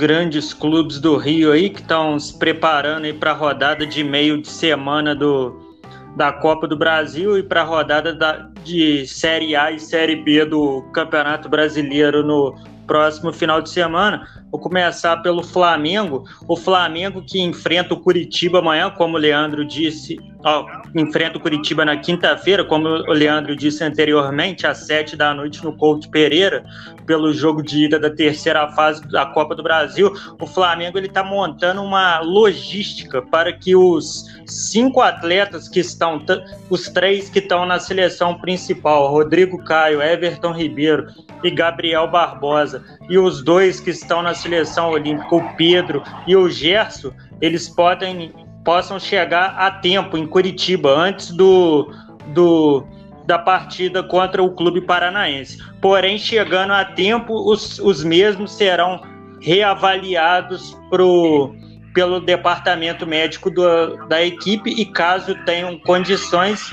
grandes 0.00 0.54
clubes 0.54 0.98
do 0.98 1.18
Rio 1.18 1.52
aí 1.52 1.68
que 1.68 1.82
estão 1.82 2.18
se 2.18 2.38
preparando 2.38 3.04
aí 3.04 3.12
para 3.12 3.32
a 3.32 3.34
rodada 3.34 3.86
de 3.86 4.02
meio 4.02 4.40
de 4.40 4.48
semana 4.48 5.14
do 5.14 5.68
da 6.16 6.32
Copa 6.32 6.66
do 6.66 6.76
Brasil 6.76 7.38
e 7.38 7.42
para 7.42 7.60
a 7.60 7.64
rodada 7.64 8.14
da, 8.14 8.48
de 8.64 9.06
Série 9.06 9.54
A 9.54 9.70
e 9.70 9.78
Série 9.78 10.16
B 10.16 10.46
do 10.46 10.82
Campeonato 10.94 11.50
Brasileiro 11.50 12.24
no 12.24 12.54
próximo 12.86 13.30
final 13.30 13.60
de 13.60 13.68
semana. 13.68 14.26
Vou 14.50 14.60
começar 14.60 15.16
pelo 15.18 15.42
Flamengo. 15.42 16.24
O 16.48 16.56
Flamengo 16.56 17.22
que 17.22 17.40
enfrenta 17.40 17.94
o 17.94 18.00
Curitiba 18.00 18.58
amanhã, 18.58 18.90
como 18.90 19.16
o 19.16 19.20
Leandro 19.20 19.64
disse, 19.64 20.18
ó, 20.44 20.66
enfrenta 20.94 21.38
o 21.38 21.40
Curitiba 21.40 21.84
na 21.84 21.96
quinta-feira, 21.96 22.64
como 22.64 22.88
o 22.88 23.12
Leandro 23.12 23.54
disse 23.54 23.84
anteriormente, 23.84 24.66
às 24.66 24.78
sete 24.78 25.16
da 25.16 25.32
noite 25.32 25.62
no 25.62 25.72
Couto 25.76 26.10
Pereira, 26.10 26.64
pelo 27.06 27.32
jogo 27.32 27.62
de 27.62 27.84
ida 27.84 27.98
da 27.98 28.10
terceira 28.10 28.68
fase 28.72 29.06
da 29.08 29.26
Copa 29.26 29.54
do 29.54 29.62
Brasil. 29.62 30.12
O 30.40 30.46
Flamengo 30.46 30.98
ele 30.98 31.06
está 31.06 31.22
montando 31.22 31.82
uma 31.82 32.20
logística 32.20 33.22
para 33.22 33.52
que 33.52 33.76
os 33.76 34.24
cinco 34.46 35.00
atletas 35.00 35.68
que 35.68 35.80
estão, 35.80 36.22
os 36.68 36.88
três 36.88 37.28
que 37.28 37.38
estão 37.38 37.64
na 37.66 37.78
seleção 37.78 38.38
principal, 38.38 39.10
Rodrigo 39.10 39.62
Caio, 39.64 40.02
Everton 40.02 40.52
Ribeiro 40.52 41.06
e 41.42 41.50
Gabriel 41.50 42.08
Barbosa, 42.08 42.84
e 43.08 43.18
os 43.18 43.42
dois 43.42 43.80
que 43.80 43.90
estão 43.90 44.22
na 44.22 44.34
seleção 44.40 44.90
olímpica, 44.90 45.34
o 45.34 45.56
Pedro 45.56 46.02
e 46.26 46.34
o 46.36 46.48
Gerson, 46.48 47.12
eles 47.40 47.68
podem 47.68 48.32
possam 48.64 48.98
chegar 48.98 49.56
a 49.58 49.70
tempo 49.70 50.16
em 50.16 50.26
Curitiba 50.26 50.90
antes 50.90 51.30
do, 51.30 51.90
do 52.28 52.86
da 53.26 53.38
partida 53.38 54.02
contra 54.02 54.42
o 54.42 54.50
clube 54.50 54.80
paranaense. 54.80 55.58
Porém, 55.80 56.18
chegando 56.18 56.72
a 56.72 56.84
tempo, 56.84 57.32
os, 57.50 57.78
os 57.78 58.02
mesmos 58.02 58.52
serão 58.52 59.00
reavaliados 59.40 60.76
pro, 60.90 61.54
pelo 61.94 62.20
departamento 62.20 63.06
médico 63.06 63.50
do, 63.50 64.08
da 64.08 64.22
equipe 64.22 64.70
e, 64.70 64.84
caso 64.84 65.34
tenham 65.44 65.78
condições, 65.78 66.70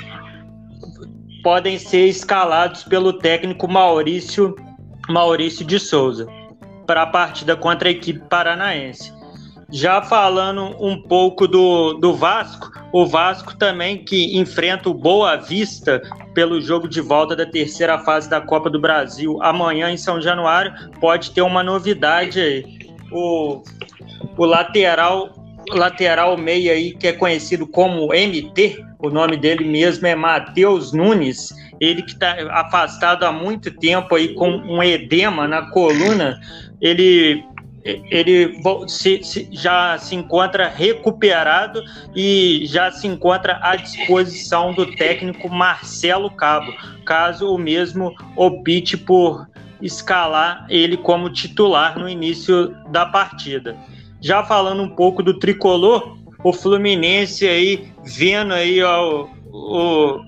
podem 1.44 1.78
ser 1.78 2.08
escalados 2.08 2.84
pelo 2.84 3.14
técnico 3.14 3.68
Maurício, 3.68 4.56
Maurício 5.08 5.66
de 5.66 5.80
Souza 5.80 6.28
para 6.88 7.04
a 7.04 7.08
partida 7.08 7.56
contra 7.56 7.90
a 7.90 7.92
equipe 7.92 8.22
paranaense. 8.28 9.14
Já 9.70 10.02
falando 10.02 10.76
um 10.80 11.02
pouco 11.02 11.46
do, 11.46 11.94
do 11.96 12.16
Vasco, 12.16 12.72
o 12.94 13.06
Vasco 13.06 13.54
também 13.58 13.98
que 13.98 14.38
enfrenta 14.40 14.90
o 14.90 14.94
Boa 14.94 15.36
Vista 15.36 16.02
pelo 16.34 16.62
jogo 16.62 16.88
de 16.88 17.02
volta 17.02 17.36
da 17.36 17.46
terceira 17.46 18.00
fase 18.00 18.30
da 18.30 18.40
Copa 18.40 18.70
do 18.70 18.80
Brasil 18.80 19.44
amanhã 19.44 19.92
em 19.92 19.98
São 19.98 20.22
Januário, 20.22 20.74
pode 21.02 21.32
ter 21.32 21.42
uma 21.42 21.62
novidade 21.62 22.40
aí. 22.40 22.66
O, 23.12 23.62
o 24.38 24.46
lateral 24.46 25.34
lateral 25.70 26.38
meia 26.38 26.72
aí 26.72 26.94
que 26.94 27.08
é 27.08 27.12
conhecido 27.12 27.68
como 27.68 28.14
MT, 28.14 28.86
o 29.00 29.10
nome 29.10 29.36
dele 29.36 29.66
mesmo 29.66 30.08
é 30.08 30.16
Matheus 30.16 30.94
Nunes, 30.94 31.54
ele 31.80 32.02
que 32.02 32.12
está 32.12 32.36
afastado 32.52 33.26
há 33.26 33.32
muito 33.32 33.72
tempo 33.72 34.16
aí 34.16 34.34
com 34.34 34.50
um 34.50 34.82
edema 34.82 35.48
na 35.48 35.70
coluna, 35.72 36.40
ele 36.82 37.44
ele 37.84 38.60
se, 38.88 39.24
se, 39.24 39.48
já 39.50 39.98
se 39.98 40.14
encontra 40.14 40.68
recuperado 40.68 41.82
e 42.14 42.64
já 42.66 42.92
se 42.92 43.08
encontra 43.08 43.60
à 43.62 43.78
disposição 43.78 44.74
do 44.74 44.86
técnico 44.86 45.48
Marcelo 45.48 46.30
Cabo, 46.30 46.74
caso 47.06 47.50
o 47.50 47.58
mesmo 47.58 48.14
opte 48.36 48.98
por 48.98 49.48
escalar 49.82 50.66
ele 50.70 50.98
como 50.98 51.30
titular 51.30 51.98
no 51.98 52.10
início 52.10 52.76
da 52.90 53.06
partida. 53.06 53.78
Já 54.20 54.44
falando 54.44 54.84
um 54.84 54.90
pouco 54.90 55.24
do 55.24 55.40
tricolor, 55.40 56.18
o 56.44 56.52
Fluminense 56.52 57.48
aí 57.48 57.90
vendo 58.04 58.54
aí 58.54 58.82
ó, 58.84 59.28
o, 59.50 60.20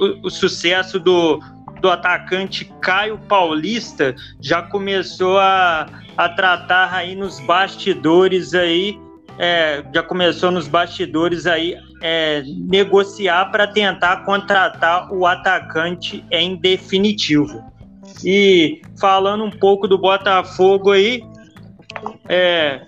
o, 0.00 0.26
o 0.26 0.30
sucesso 0.30 0.98
do, 0.98 1.38
do 1.84 1.90
atacante 1.90 2.64
Caio 2.80 3.18
Paulista 3.28 4.14
já 4.40 4.62
começou 4.62 5.38
a, 5.38 5.86
a 6.16 6.28
tratar 6.30 6.94
aí 6.94 7.14
nos 7.14 7.38
bastidores 7.40 8.54
aí, 8.54 8.98
é, 9.38 9.84
já 9.94 10.02
começou 10.02 10.50
nos 10.50 10.66
bastidores 10.66 11.46
aí 11.46 11.76
é, 12.00 12.42
negociar 12.56 13.50
para 13.50 13.66
tentar 13.66 14.24
contratar 14.24 15.12
o 15.12 15.26
atacante 15.26 16.24
em 16.30 16.56
definitivo. 16.56 17.62
E 18.24 18.80
falando 18.98 19.44
um 19.44 19.50
pouco 19.50 19.86
do 19.86 19.98
Botafogo 19.98 20.90
aí, 20.90 21.22
é, 22.26 22.80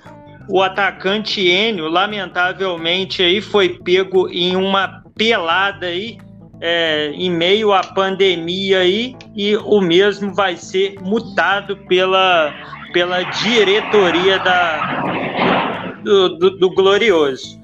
o 0.48 0.62
atacante 0.62 1.46
Enio, 1.46 1.86
lamentavelmente 1.86 3.22
aí 3.22 3.42
foi 3.42 3.78
pego 3.78 4.26
em 4.30 4.56
uma 4.56 5.02
pelada 5.14 5.84
aí 5.84 6.16
é, 6.60 7.10
em 7.14 7.30
meio 7.30 7.72
à 7.72 7.82
pandemia 7.82 8.80
aí 8.80 9.16
e 9.34 9.56
o 9.56 9.80
mesmo 9.80 10.34
vai 10.34 10.56
ser 10.56 10.94
mutado 11.00 11.76
pela, 11.88 12.52
pela 12.92 13.22
diretoria 13.22 14.38
da, 14.38 15.94
do, 16.02 16.28
do, 16.38 16.50
do 16.58 16.70
Glorioso. 16.70 17.60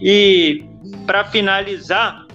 E 0.00 0.64
para 1.06 1.24
finalizar, 1.24 2.26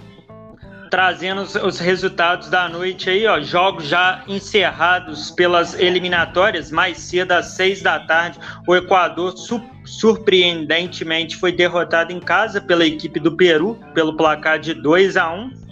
trazendo 0.90 1.42
os, 1.42 1.56
os, 1.56 1.80
resultados 1.80 2.50
da 2.50 2.68
noite 2.68 3.10
aí, 3.10 3.28
ó, 3.28 3.40
jogos 3.40 3.88
já 3.88 4.24
encerrados 4.28 5.30
pelas 5.32 5.80
eliminatórias, 5.80 6.72
mais 6.72 6.98
cedo 6.98 7.34
às 7.34 7.48
seis 7.52 7.82
da 7.82 8.00
tarde, 8.00 8.40
o 8.68 8.76
Equador 8.76 9.38
su 9.38 9.62
surpreendentemente 9.84 11.36
foi 11.36 11.52
derrotado 11.52 12.12
em 12.14 12.20
casa 12.20 12.62
pela 12.62 12.86
equipe 12.86 13.20
do 13.20 13.36
Peru, 13.36 13.80
pelo 13.96 14.16
placar 14.16 14.60
de 14.60 14.76
2 14.76 15.18
a 15.18 15.34
1 15.34 15.71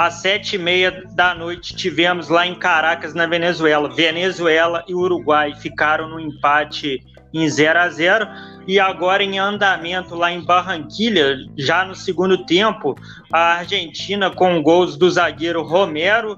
às 0.00 0.14
sete 0.14 0.56
e 0.56 0.58
meia 0.58 1.04
da 1.12 1.34
noite 1.34 1.76
tivemos 1.76 2.30
lá 2.30 2.46
em 2.46 2.54
Caracas, 2.54 3.12
na 3.12 3.26
Venezuela. 3.26 3.86
Venezuela 3.86 4.82
e 4.88 4.94
Uruguai 4.94 5.54
ficaram 5.56 6.08
no 6.08 6.18
empate 6.18 7.04
em 7.34 7.46
0 7.46 7.78
a 7.78 7.88
0 7.90 8.26
e 8.66 8.80
agora 8.80 9.22
em 9.22 9.38
andamento 9.38 10.14
lá 10.14 10.32
em 10.32 10.42
Barranquilha, 10.42 11.36
já 11.54 11.84
no 11.84 11.94
segundo 11.94 12.46
tempo, 12.46 12.94
a 13.30 13.58
Argentina 13.58 14.30
com 14.30 14.62
gols 14.62 14.96
do 14.96 15.10
zagueiro 15.10 15.62
Romero, 15.62 16.34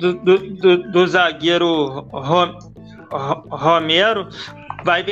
do, 0.00 0.14
do, 0.14 0.38
do, 0.38 0.90
do 0.90 1.06
zagueiro 1.06 2.08
Rom, 2.10 2.58
Romero, 3.50 4.30
vai, 4.82 5.04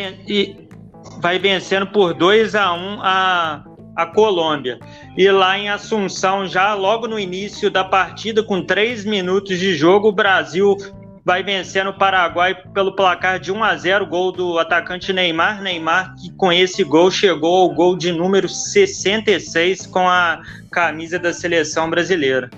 vai 1.21 1.39
vencendo 1.39 1.87
por 1.89 2.15
2 2.15 2.55
a 2.55 2.73
1 2.73 3.01
a 3.03 3.66
a 3.97 4.05
Colômbia. 4.05 4.79
E 5.17 5.29
lá 5.31 5.59
em 5.59 5.71
Assunção, 5.71 6.47
já 6.47 6.75
logo 6.75 7.09
no 7.09 7.19
início 7.19 7.71
da 7.71 7.83
partida, 7.83 8.43
com 8.43 8.63
três 8.63 9.05
minutos 9.05 9.59
de 9.59 9.75
jogo, 9.75 10.09
o 10.09 10.13
Brasil 10.13 10.77
vai 11.25 11.43
vencendo 11.43 11.91
o 11.91 11.99
Paraguai 11.99 12.55
pelo 12.73 12.95
placar 12.95 13.41
de 13.41 13.51
1 13.51 13.65
a 13.65 13.75
0, 13.75 14.07
gol 14.07 14.31
do 14.31 14.61
atacante 14.61 15.13
Neymar. 15.13 15.61
Neymar, 15.61 16.15
que 16.15 16.31
com 16.33 16.53
esse 16.53 16.85
gol 16.85 17.11
chegou 17.11 17.63
ao 17.63 17.75
gol 17.75 17.97
de 17.97 18.13
número 18.13 18.49
66 18.49 19.87
com 19.87 20.09
a 20.09 20.41
camisa 20.71 21.19
da 21.19 21.33
seleção 21.33 21.91
brasileira. 21.91 22.49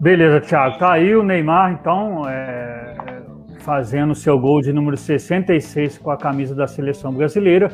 Beleza, 0.00 0.40
Thiago. 0.40 0.78
Tá 0.78 0.94
aí 0.94 1.14
o 1.14 1.22
Neymar, 1.22 1.72
então, 1.72 2.26
é, 2.26 2.96
fazendo 3.58 4.14
seu 4.14 4.38
gol 4.38 4.62
de 4.62 4.72
número 4.72 4.96
66 4.96 5.98
com 5.98 6.10
a 6.10 6.16
camisa 6.16 6.54
da 6.54 6.66
seleção 6.66 7.12
brasileira. 7.12 7.70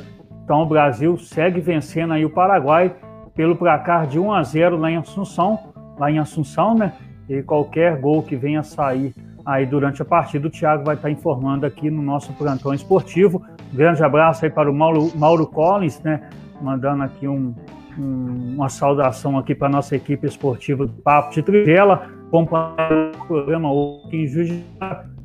Então 0.48 0.62
o 0.62 0.66
Brasil 0.66 1.14
segue 1.18 1.60
vencendo 1.60 2.14
aí 2.14 2.24
o 2.24 2.30
Paraguai 2.30 2.96
pelo 3.36 3.54
placar 3.54 4.06
de 4.06 4.18
1 4.18 4.32
a 4.32 4.42
0 4.42 4.78
lá 4.78 4.90
em 4.90 4.96
Assunção, 4.96 5.74
lá 5.98 6.10
em 6.10 6.18
Assunção, 6.18 6.74
né? 6.74 6.94
E 7.28 7.42
qualquer 7.42 8.00
gol 8.00 8.22
que 8.22 8.34
venha 8.34 8.62
sair 8.62 9.14
aí 9.44 9.66
durante 9.66 10.00
a 10.00 10.06
partida, 10.06 10.46
o 10.46 10.50
Thiago 10.50 10.86
vai 10.86 10.94
estar 10.94 11.10
informando 11.10 11.66
aqui 11.66 11.90
no 11.90 12.00
nosso 12.00 12.32
plantão 12.32 12.72
esportivo. 12.72 13.44
Um 13.70 13.76
grande 13.76 14.02
abraço 14.02 14.42
aí 14.46 14.50
para 14.50 14.70
o 14.70 14.74
Mauro, 14.74 15.12
Mauro 15.14 15.46
Collins, 15.46 16.00
né? 16.00 16.30
Mandando 16.62 17.02
aqui 17.02 17.28
um, 17.28 17.54
um, 17.98 18.54
uma 18.54 18.70
saudação 18.70 19.36
aqui 19.36 19.54
para 19.54 19.68
a 19.68 19.70
nossa 19.70 19.96
equipe 19.96 20.26
esportiva 20.26 20.86
do 20.86 20.94
Papo 20.94 21.34
de 21.34 21.42
Trivela, 21.42 22.08
acompanhando 22.26 23.18
o 23.20 23.26
programa 23.26 23.68
aqui 24.06 24.16
em 24.16 24.26
Juiz 24.26 24.64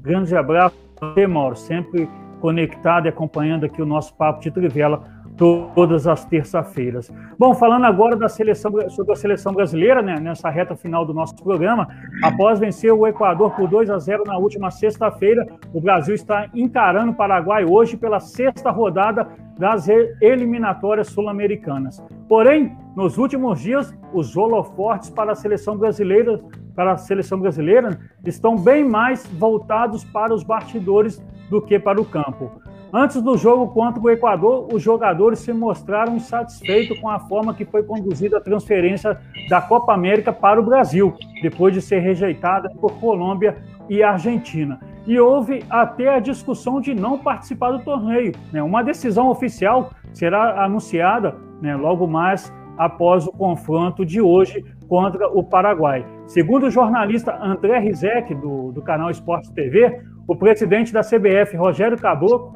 Grande 0.02 0.36
abraço 0.36 0.76
para 1.00 1.14
você, 1.14 1.26
Mauro, 1.28 1.56
sempre 1.56 2.10
conectado 2.44 3.06
e 3.06 3.08
acompanhando 3.08 3.66
aqui 3.66 3.82
o 3.82 3.86
nosso 3.86 4.14
Papo 4.16 4.42
de 4.42 4.52
Trivela 4.52 5.02
todas 5.38 6.08
as 6.08 6.26
terças-feiras. 6.26 7.12
Bom, 7.38 7.54
falando 7.54 7.86
agora 7.86 8.16
da 8.16 8.30
seleção, 8.30 8.72
sobre 8.90 9.14
a 9.14 9.16
seleção 9.16 9.54
brasileira, 9.54 10.02
né, 10.02 10.20
nessa 10.20 10.50
reta 10.50 10.76
final 10.76 11.06
do 11.06 11.14
nosso 11.14 11.36
programa, 11.36 11.88
após 12.24 12.60
vencer 12.60 12.94
o 12.94 13.08
Equador 13.08 13.52
por 13.52 13.68
2 13.68 13.90
a 13.90 13.98
0 13.98 14.24
na 14.26 14.38
última 14.38 14.70
sexta-feira, 14.70 15.46
o 15.74 15.82
Brasil 15.82 16.14
está 16.14 16.48
encarando 16.54 17.12
o 17.12 17.16
Paraguai 17.16 17.66
hoje 17.66 17.98
pela 17.98 18.20
sexta 18.20 18.70
rodada 18.70 19.28
das 19.58 19.88
eliminatórias 19.88 21.08
sul-americanas. 21.08 22.04
Porém, 22.28 22.76
nos 22.96 23.18
últimos 23.18 23.60
dias, 23.60 23.94
os 24.14 24.36
holofortes 24.38 25.10
para 25.10 25.32
a 25.32 25.36
seleção 25.36 25.78
brasileira 25.78 26.40
para 26.76 26.94
a 26.94 26.98
seleção 26.98 27.40
brasileira 27.40 28.00
estão 28.26 28.58
bem 28.58 28.84
mais 28.84 29.28
voltados 29.28 30.04
para 30.04 30.34
os 30.34 30.44
bastidores 30.44 31.22
do 31.50 31.62
que 31.62 31.78
para 31.78 32.02
o 32.02 32.06
campo. 32.06 32.52
Antes 32.96 33.20
do 33.24 33.36
jogo 33.36 33.74
contra 33.74 34.00
o 34.00 34.08
Equador, 34.08 34.68
os 34.72 34.80
jogadores 34.80 35.40
se 35.40 35.52
mostraram 35.52 36.16
insatisfeitos 36.16 37.00
com 37.00 37.10
a 37.10 37.18
forma 37.18 37.52
que 37.52 37.66
foi 37.66 37.82
conduzida 37.82 38.38
a 38.38 38.42
transferência 38.42 39.20
da 39.50 39.60
Copa 39.60 39.96
América 39.96 40.32
para 40.32 40.62
o 40.62 40.64
Brasil, 40.64 41.12
depois 41.42 41.74
de 41.74 41.82
ser 41.82 42.02
rejeitada 42.02 42.70
por 42.70 43.00
Colômbia 43.00 43.58
e 43.90 44.04
Argentina. 44.04 44.80
E 45.08 45.20
houve 45.20 45.66
até 45.72 46.14
a 46.14 46.20
discussão 46.20 46.80
de 46.80 46.94
não 46.94 47.18
participar 47.18 47.72
do 47.72 47.80
torneio. 47.84 48.32
Né? 48.52 48.62
Uma 48.62 48.84
decisão 48.84 49.28
oficial 49.28 49.90
será 50.14 50.64
anunciada 50.64 51.36
né, 51.60 51.76
logo 51.76 52.06
mais 52.06 52.54
após 52.78 53.26
o 53.26 53.32
confronto 53.32 54.06
de 54.06 54.22
hoje 54.22 54.64
contra 54.88 55.28
o 55.30 55.44
Paraguai. 55.44 56.06
Segundo 56.28 56.68
o 56.68 56.72
jornalista 56.72 57.36
André 57.42 57.80
Rizek, 57.80 58.36
do, 58.36 58.72
do 58.72 58.84
canal 58.84 59.10
Esporte 59.10 59.52
TV, 59.52 60.00
o 60.28 60.36
presidente 60.36 60.94
da 60.94 61.02
CBF, 61.02 61.58
Rogério 61.58 61.98
Caboclo, 61.98 62.54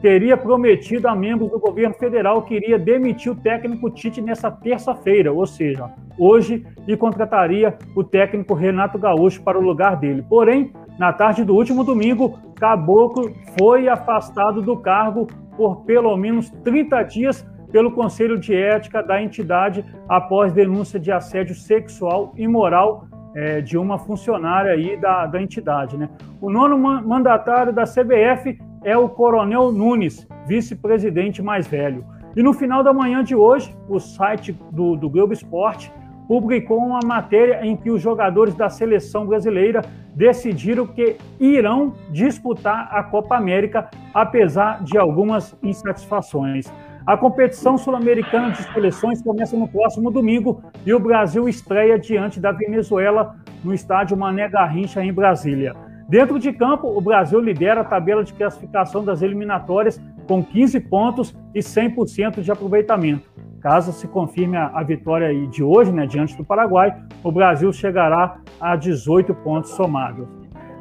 teria 0.00 0.36
prometido 0.36 1.08
a 1.08 1.14
membros 1.14 1.50
do 1.50 1.58
governo 1.58 1.94
federal 1.94 2.42
que 2.42 2.54
iria 2.54 2.78
demitir 2.78 3.32
o 3.32 3.36
técnico 3.36 3.90
Tite 3.90 4.20
nessa 4.20 4.50
terça-feira, 4.50 5.32
ou 5.32 5.46
seja, 5.46 5.90
hoje, 6.18 6.64
e 6.86 6.96
contrataria 6.96 7.76
o 7.94 8.04
técnico 8.04 8.54
Renato 8.54 8.98
Gaúcho 8.98 9.42
para 9.42 9.58
o 9.58 9.62
lugar 9.62 9.96
dele. 9.96 10.24
Porém, 10.28 10.72
Na 10.98 11.12
tarde 11.12 11.44
do 11.44 11.54
último 11.54 11.84
domingo, 11.84 12.36
Caboclo 12.56 13.32
foi 13.56 13.88
afastado 13.88 14.60
do 14.60 14.76
cargo 14.76 15.28
por 15.56 15.84
pelo 15.84 16.16
menos 16.16 16.50
30 16.64 17.02
dias 17.04 17.46
pelo 17.70 17.92
Conselho 17.92 18.36
de 18.36 18.52
Ética 18.52 19.00
da 19.00 19.22
entidade 19.22 19.84
após 20.08 20.52
denúncia 20.52 20.98
de 20.98 21.12
assédio 21.12 21.54
sexual 21.54 22.32
e 22.36 22.48
moral 22.48 23.06
é, 23.32 23.60
de 23.60 23.78
uma 23.78 23.96
funcionária 23.96 24.72
aí 24.72 24.96
da, 24.96 25.26
da 25.26 25.40
entidade. 25.40 25.96
Né? 25.96 26.08
O 26.40 26.50
nono 26.50 26.76
mandatário 26.76 27.72
da 27.72 27.84
CBF 27.84 28.58
é 28.88 28.96
o 28.96 29.06
Coronel 29.06 29.70
Nunes, 29.70 30.26
vice-presidente 30.46 31.42
mais 31.42 31.66
velho. 31.66 32.06
E 32.34 32.42
no 32.42 32.54
final 32.54 32.82
da 32.82 32.90
manhã 32.90 33.22
de 33.22 33.34
hoje, 33.34 33.76
o 33.86 33.98
site 34.00 34.52
do, 34.72 34.96
do 34.96 35.10
Globo 35.10 35.34
Esporte 35.34 35.92
publicou 36.26 36.78
uma 36.78 37.00
matéria 37.04 37.66
em 37.66 37.76
que 37.76 37.90
os 37.90 38.00
jogadores 38.00 38.54
da 38.54 38.70
seleção 38.70 39.26
brasileira 39.26 39.82
decidiram 40.14 40.86
que 40.86 41.18
irão 41.38 41.92
disputar 42.10 42.88
a 42.90 43.02
Copa 43.02 43.36
América, 43.36 43.90
apesar 44.14 44.82
de 44.82 44.96
algumas 44.96 45.54
insatisfações. 45.62 46.72
A 47.06 47.14
competição 47.14 47.76
sul-americana 47.76 48.52
de 48.52 48.62
seleções 48.72 49.20
começa 49.20 49.54
no 49.54 49.68
próximo 49.68 50.10
domingo 50.10 50.62
e 50.86 50.94
o 50.94 51.00
Brasil 51.00 51.46
estreia 51.46 51.98
diante 51.98 52.40
da 52.40 52.52
Venezuela 52.52 53.36
no 53.62 53.74
estádio 53.74 54.16
Mané 54.16 54.48
Garrincha, 54.48 55.04
em 55.04 55.12
Brasília. 55.12 55.74
Dentro 56.08 56.38
de 56.38 56.50
campo, 56.54 56.88
o 56.88 57.00
Brasil 57.02 57.38
lidera 57.38 57.82
a 57.82 57.84
tabela 57.84 58.24
de 58.24 58.32
classificação 58.32 59.04
das 59.04 59.20
eliminatórias 59.20 60.00
com 60.26 60.42
15 60.42 60.80
pontos 60.80 61.36
e 61.54 61.58
100% 61.58 62.40
de 62.40 62.50
aproveitamento. 62.50 63.28
Caso 63.60 63.92
se 63.92 64.08
confirme 64.08 64.56
a, 64.56 64.82
vitória 64.82 65.34
de 65.48 65.62
hoje, 65.62 65.92
né, 65.92 66.06
diante 66.06 66.34
do 66.36 66.44
Paraguai, 66.44 66.96
o 67.22 67.30
Brasil 67.30 67.70
chegará 67.72 68.38
a 68.58 68.74
18 68.74 69.34
pontos 69.34 69.72
somados. 69.72 70.26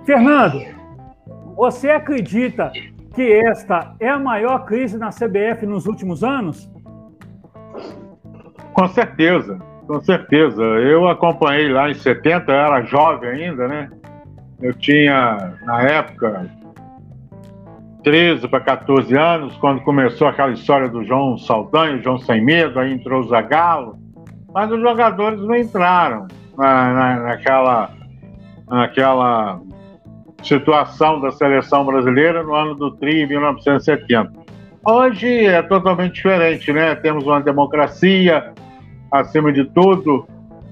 Fernando, 0.06 0.62
você 1.58 1.90
acredita 1.90 2.72
que 3.14 3.34
esta 3.34 3.96
é 4.00 4.08
a 4.08 4.20
maior 4.20 4.64
crise 4.64 4.98
na 4.98 5.10
CBF 5.10 5.66
nos 5.66 5.88
últimos 5.88 6.24
anos? 6.24 6.72
Com 8.74 8.88
certeza, 8.90 9.60
com 9.88 10.00
certeza. 10.00 10.62
Eu 10.62 11.08
acompanhei 11.10 11.68
lá 11.68 11.90
em 11.90 11.96
70, 11.96 12.50
eu 12.50 12.56
era 12.56 12.84
jovem 12.84 13.30
ainda, 13.30 13.68
né? 13.68 13.90
Eu 14.62 14.74
tinha, 14.74 15.54
na 15.64 15.82
época, 15.84 16.50
13 18.04 18.48
para 18.48 18.62
14 18.62 19.16
anos, 19.16 19.56
quando 19.58 19.82
começou 19.82 20.28
aquela 20.28 20.52
história 20.52 20.90
do 20.90 21.04
João 21.04 21.38
Saldanha, 21.38 22.02
João 22.02 22.18
Sem 22.20 22.44
Medo, 22.44 22.80
aí 22.80 22.94
entrou 22.94 23.22
o 23.22 23.28
Zagallo, 23.28 24.00
mas 24.54 24.72
os 24.72 24.80
jogadores 24.82 25.40
não 25.42 25.56
entraram 25.56 26.28
na, 26.58 26.94
na, 26.94 27.20
naquela, 27.24 27.92
naquela 28.68 29.62
situação 30.42 31.20
da 31.20 31.32
seleção 31.32 31.86
brasileira 31.86 32.44
no 32.44 32.56
ano 32.56 32.76
do 32.76 32.92
TRI, 32.92 33.24
em 33.24 33.28
1970. 33.28 34.32
Hoje 34.84 35.46
é 35.46 35.62
totalmente 35.62 36.16
diferente, 36.16 36.72
né? 36.72 36.96
Temos 36.96 37.26
uma 37.26 37.42
democracia 37.42 38.54
acima 39.12 39.52
de 39.52 39.66
tudo 39.66 40.26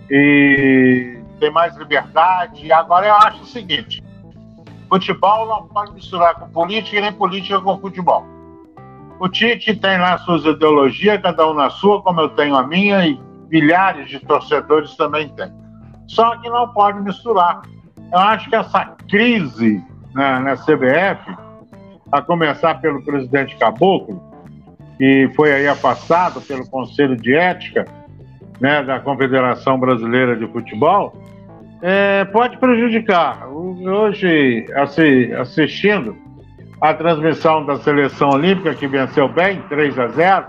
e 0.10 1.15
tem 1.40 1.52
mais 1.52 1.76
liberdade. 1.76 2.72
Agora 2.72 3.08
eu 3.08 3.16
acho 3.16 3.44
o 3.44 3.46
seguinte: 3.46 4.04
futebol 4.90 5.48
não 5.48 5.68
pode 5.68 5.94
misturar 5.94 6.36
com 6.36 6.50
política 6.50 6.98
e 6.98 7.02
nem 7.02 7.14
política 7.14 7.60
com 7.62 7.80
futebol. 7.80 8.26
O 9.20 9.30
Tite 9.30 9.76
tem 9.76 9.98
lá 9.98 10.18
suas 10.20 10.44
ideologias, 10.44 11.22
cada 11.22 11.50
um 11.50 11.54
na 11.54 11.70
sua, 11.70 12.02
como 12.02 12.20
eu 12.20 12.30
tenho 12.30 12.56
a 12.56 12.68
minha, 12.68 13.06
e 13.06 13.20
milhares 13.50 14.10
de 14.10 14.20
torcedores 14.20 14.96
também 14.96 15.30
têm. 15.30 15.52
Só 16.08 16.36
que 16.38 16.50
não 16.50 16.68
pode 16.74 17.00
misturar. 17.02 17.62
Eu 18.12 18.20
acho 18.20 18.50
que 18.50 18.56
essa 18.56 18.96
crise 19.10 19.82
na, 20.14 20.40
na 20.40 20.56
CBF, 20.56 21.36
a 22.12 22.22
começar 22.22 22.76
pelo 22.76 23.04
presidente 23.04 23.56
Caboclo, 23.58 24.22
que 24.98 25.30
foi 25.36 25.52
aí 25.52 25.68
afastado 25.68 26.42
pelo 26.42 26.70
Conselho 26.70 27.16
de 27.16 27.36
Ética 27.36 27.86
né, 28.60 28.84
da 28.84 29.00
Confederação 29.00 29.80
Brasileira 29.80 30.36
de 30.36 30.48
Futebol, 30.48 31.16
é, 31.82 32.26
pode 32.26 32.58
prejudicar. 32.58 33.48
Hoje, 33.48 34.66
assistindo 35.38 36.16
a 36.82 36.94
transmissão 36.94 37.66
da 37.66 37.78
seleção 37.78 38.30
olímpica, 38.30 38.74
que 38.74 38.88
venceu 38.88 39.28
bem, 39.28 39.62
3 39.70 40.00
a 40.00 40.08
0, 40.08 40.46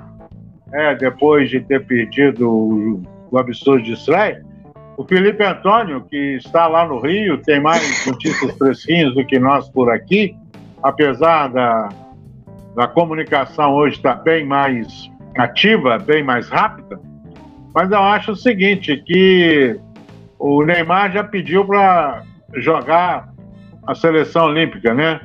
é, 0.73 0.95
depois 0.95 1.51
de 1.51 1.61
ter 1.61 1.85
perdido 1.87 2.49
o, 2.49 3.03
o 3.31 3.39
absurdo 3.39 3.83
de 3.85 3.93
Israel, 3.93 4.43
o 4.97 5.05
Felipe 5.05 5.45
Antônio, 5.45 6.03
que 6.09 6.37
está 6.37 6.67
lá 6.67 6.87
no 6.87 6.99
Rio, 6.99 7.37
tem 7.39 7.61
mais 7.61 8.07
notícias 8.07 8.57
fresquinhas 8.57 9.15
do 9.15 9.25
que 9.27 9.39
nós 9.39 9.69
por 9.69 9.91
aqui, 9.91 10.35
apesar 10.83 11.49
da, 11.49 11.91
da 12.75 12.87
comunicação 12.87 13.75
hoje 13.75 13.97
estar 13.97 14.15
bem 14.17 14.47
mais 14.47 15.11
ativa, 15.37 15.99
bem 15.99 16.23
mais 16.23 16.49
rápida. 16.49 16.99
Mas 17.77 17.91
eu 17.91 17.99
acho 17.99 18.33
o 18.33 18.37
seguinte, 18.37 18.97
que 19.05 19.79
o 20.39 20.65
Neymar 20.65 21.13
já 21.13 21.23
pediu 21.23 21.63
para 21.63 22.23
jogar 22.55 23.29
a 23.87 23.95
seleção 23.95 24.47
olímpica, 24.47 24.95
né? 24.95 25.21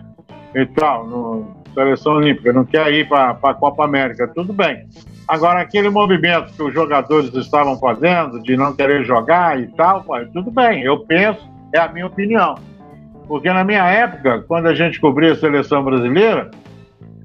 E 0.53 0.65
tal, 0.65 1.07
no, 1.07 1.55
seleção 1.73 2.15
olímpica, 2.15 2.51
não 2.51 2.65
quer 2.65 2.91
ir 2.91 3.07
para 3.07 3.37
a 3.41 3.53
Copa 3.53 3.85
América, 3.85 4.27
tudo 4.27 4.51
bem. 4.51 4.85
Agora, 5.29 5.61
aquele 5.61 5.89
movimento 5.89 6.51
que 6.51 6.61
os 6.61 6.73
jogadores 6.73 7.33
estavam 7.33 7.79
fazendo, 7.79 8.43
de 8.43 8.57
não 8.57 8.75
querer 8.75 9.05
jogar 9.05 9.57
e 9.57 9.67
tal, 9.67 10.03
tudo 10.33 10.51
bem, 10.51 10.83
eu 10.83 10.99
penso, 11.05 11.49
é 11.73 11.79
a 11.79 11.87
minha 11.87 12.07
opinião. 12.07 12.55
Porque 13.29 13.49
na 13.49 13.63
minha 13.63 13.85
época, 13.85 14.43
quando 14.45 14.65
a 14.65 14.75
gente 14.75 14.99
cobria 14.99 15.31
a 15.31 15.37
seleção 15.37 15.85
brasileira, 15.85 16.51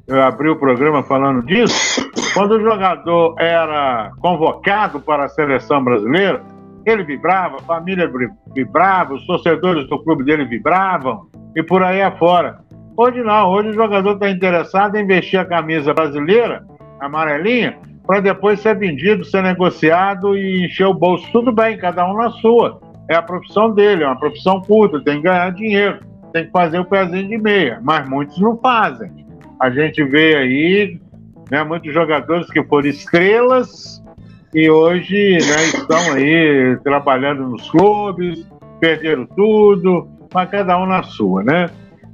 eu 0.06 0.22
abri 0.22 0.48
o 0.48 0.56
programa 0.56 1.02
falando 1.02 1.44
disso, 1.44 2.08
quando 2.32 2.52
o 2.52 2.60
jogador 2.60 3.34
era 3.38 4.12
convocado 4.20 5.00
para 5.00 5.24
a 5.24 5.28
seleção 5.28 5.82
brasileira, 5.82 6.42
ele 6.84 7.02
vibrava, 7.02 7.56
a 7.56 7.62
família 7.62 8.10
vibrava, 8.54 9.14
os 9.14 9.26
torcedores 9.26 9.88
do 9.88 9.98
clube 10.04 10.24
dele 10.24 10.44
vibravam 10.44 11.26
e 11.56 11.62
por 11.62 11.82
aí 11.82 12.00
afora. 12.00 12.60
Hoje 12.96 13.22
não, 13.22 13.50
hoje 13.50 13.70
o 13.70 13.74
jogador 13.74 14.12
está 14.12 14.30
interessado 14.30 14.94
em 14.94 15.06
vestir 15.06 15.38
a 15.38 15.44
camisa 15.44 15.92
brasileira, 15.92 16.64
amarelinha, 17.00 17.76
para 18.06 18.20
depois 18.20 18.60
ser 18.60 18.78
vendido, 18.78 19.24
ser 19.24 19.42
negociado 19.42 20.36
e 20.36 20.64
encher 20.64 20.86
o 20.86 20.94
bolso. 20.94 21.26
Tudo 21.32 21.50
bem, 21.50 21.76
cada 21.76 22.08
um 22.08 22.14
na 22.14 22.30
sua. 22.30 22.80
É 23.10 23.16
a 23.16 23.22
profissão 23.22 23.74
dele, 23.74 24.04
é 24.04 24.06
uma 24.06 24.18
profissão 24.18 24.60
curta, 24.60 25.02
tem 25.02 25.16
que 25.16 25.22
ganhar 25.24 25.50
dinheiro, 25.50 25.98
tem 26.32 26.44
que 26.44 26.52
fazer 26.52 26.78
o 26.78 26.84
pezinho 26.84 27.28
de 27.28 27.38
meia, 27.38 27.80
mas 27.82 28.08
muitos 28.08 28.38
não 28.38 28.56
fazem. 28.58 29.25
A 29.58 29.70
gente 29.70 30.04
vê 30.04 30.36
aí 30.36 31.00
né, 31.50 31.64
muitos 31.64 31.92
jogadores 31.92 32.48
que 32.50 32.62
foram 32.64 32.88
estrelas 32.88 34.02
e 34.54 34.68
hoje 34.70 35.32
né, 35.32 35.64
estão 35.64 36.12
aí 36.12 36.76
trabalhando 36.82 37.48
nos 37.48 37.70
clubes, 37.70 38.46
perderam 38.80 39.26
tudo, 39.26 40.08
mas 40.32 40.50
cada 40.50 40.78
um 40.78 40.86
na 40.86 41.02
sua, 41.02 41.42
né? 41.42 41.70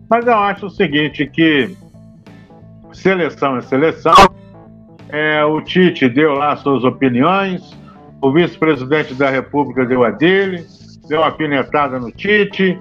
Mas 0.08 0.26
eu 0.26 0.36
acho 0.36 0.66
o 0.66 0.70
seguinte, 0.70 1.26
que 1.26 1.74
seleção 2.92 3.56
é 3.56 3.62
seleção, 3.62 4.14
é, 5.08 5.44
o 5.44 5.60
Tite 5.60 6.08
deu 6.08 6.32
lá 6.32 6.56
suas 6.56 6.84
opiniões, 6.84 7.76
o 8.20 8.30
vice-presidente 8.30 9.14
da 9.14 9.30
República 9.30 9.84
deu 9.84 10.04
a 10.04 10.10
dele, 10.10 10.64
deu 11.08 11.20
uma 11.20 11.32
pinetada 11.32 11.98
no 11.98 12.10
Tite 12.10 12.78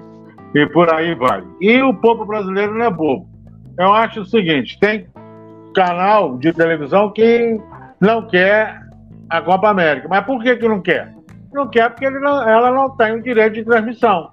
e 0.54 0.66
por 0.66 0.92
aí 0.92 1.14
vai. 1.14 1.42
E 1.60 1.80
o 1.82 1.94
povo 1.94 2.24
brasileiro 2.24 2.74
não 2.74 2.84
é 2.84 2.90
bobo. 2.90 3.31
Eu 3.78 3.92
acho 3.92 4.20
o 4.20 4.26
seguinte: 4.26 4.78
tem 4.78 5.06
canal 5.74 6.36
de 6.38 6.52
televisão 6.52 7.10
que 7.10 7.60
não 8.00 8.26
quer 8.26 8.80
a 9.30 9.40
Copa 9.40 9.70
América. 9.70 10.08
Mas 10.08 10.24
por 10.24 10.42
que, 10.42 10.56
que 10.56 10.68
não 10.68 10.80
quer? 10.80 11.12
Não 11.52 11.68
quer 11.68 11.90
porque 11.90 12.08
não, 12.10 12.48
ela 12.48 12.70
não 12.70 12.90
tem 12.96 13.12
o 13.12 13.22
direito 13.22 13.54
de 13.54 13.64
transmissão. 13.64 14.30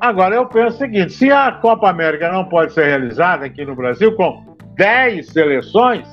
Agora 0.00 0.34
eu 0.34 0.46
penso 0.46 0.76
o 0.76 0.78
seguinte: 0.78 1.12
se 1.12 1.30
a 1.30 1.52
Copa 1.52 1.88
América 1.88 2.30
não 2.30 2.44
pode 2.44 2.72
ser 2.72 2.86
realizada 2.86 3.46
aqui 3.46 3.64
no 3.64 3.74
Brasil 3.74 4.14
com 4.16 4.56
10 4.76 5.26
seleções, 5.28 6.06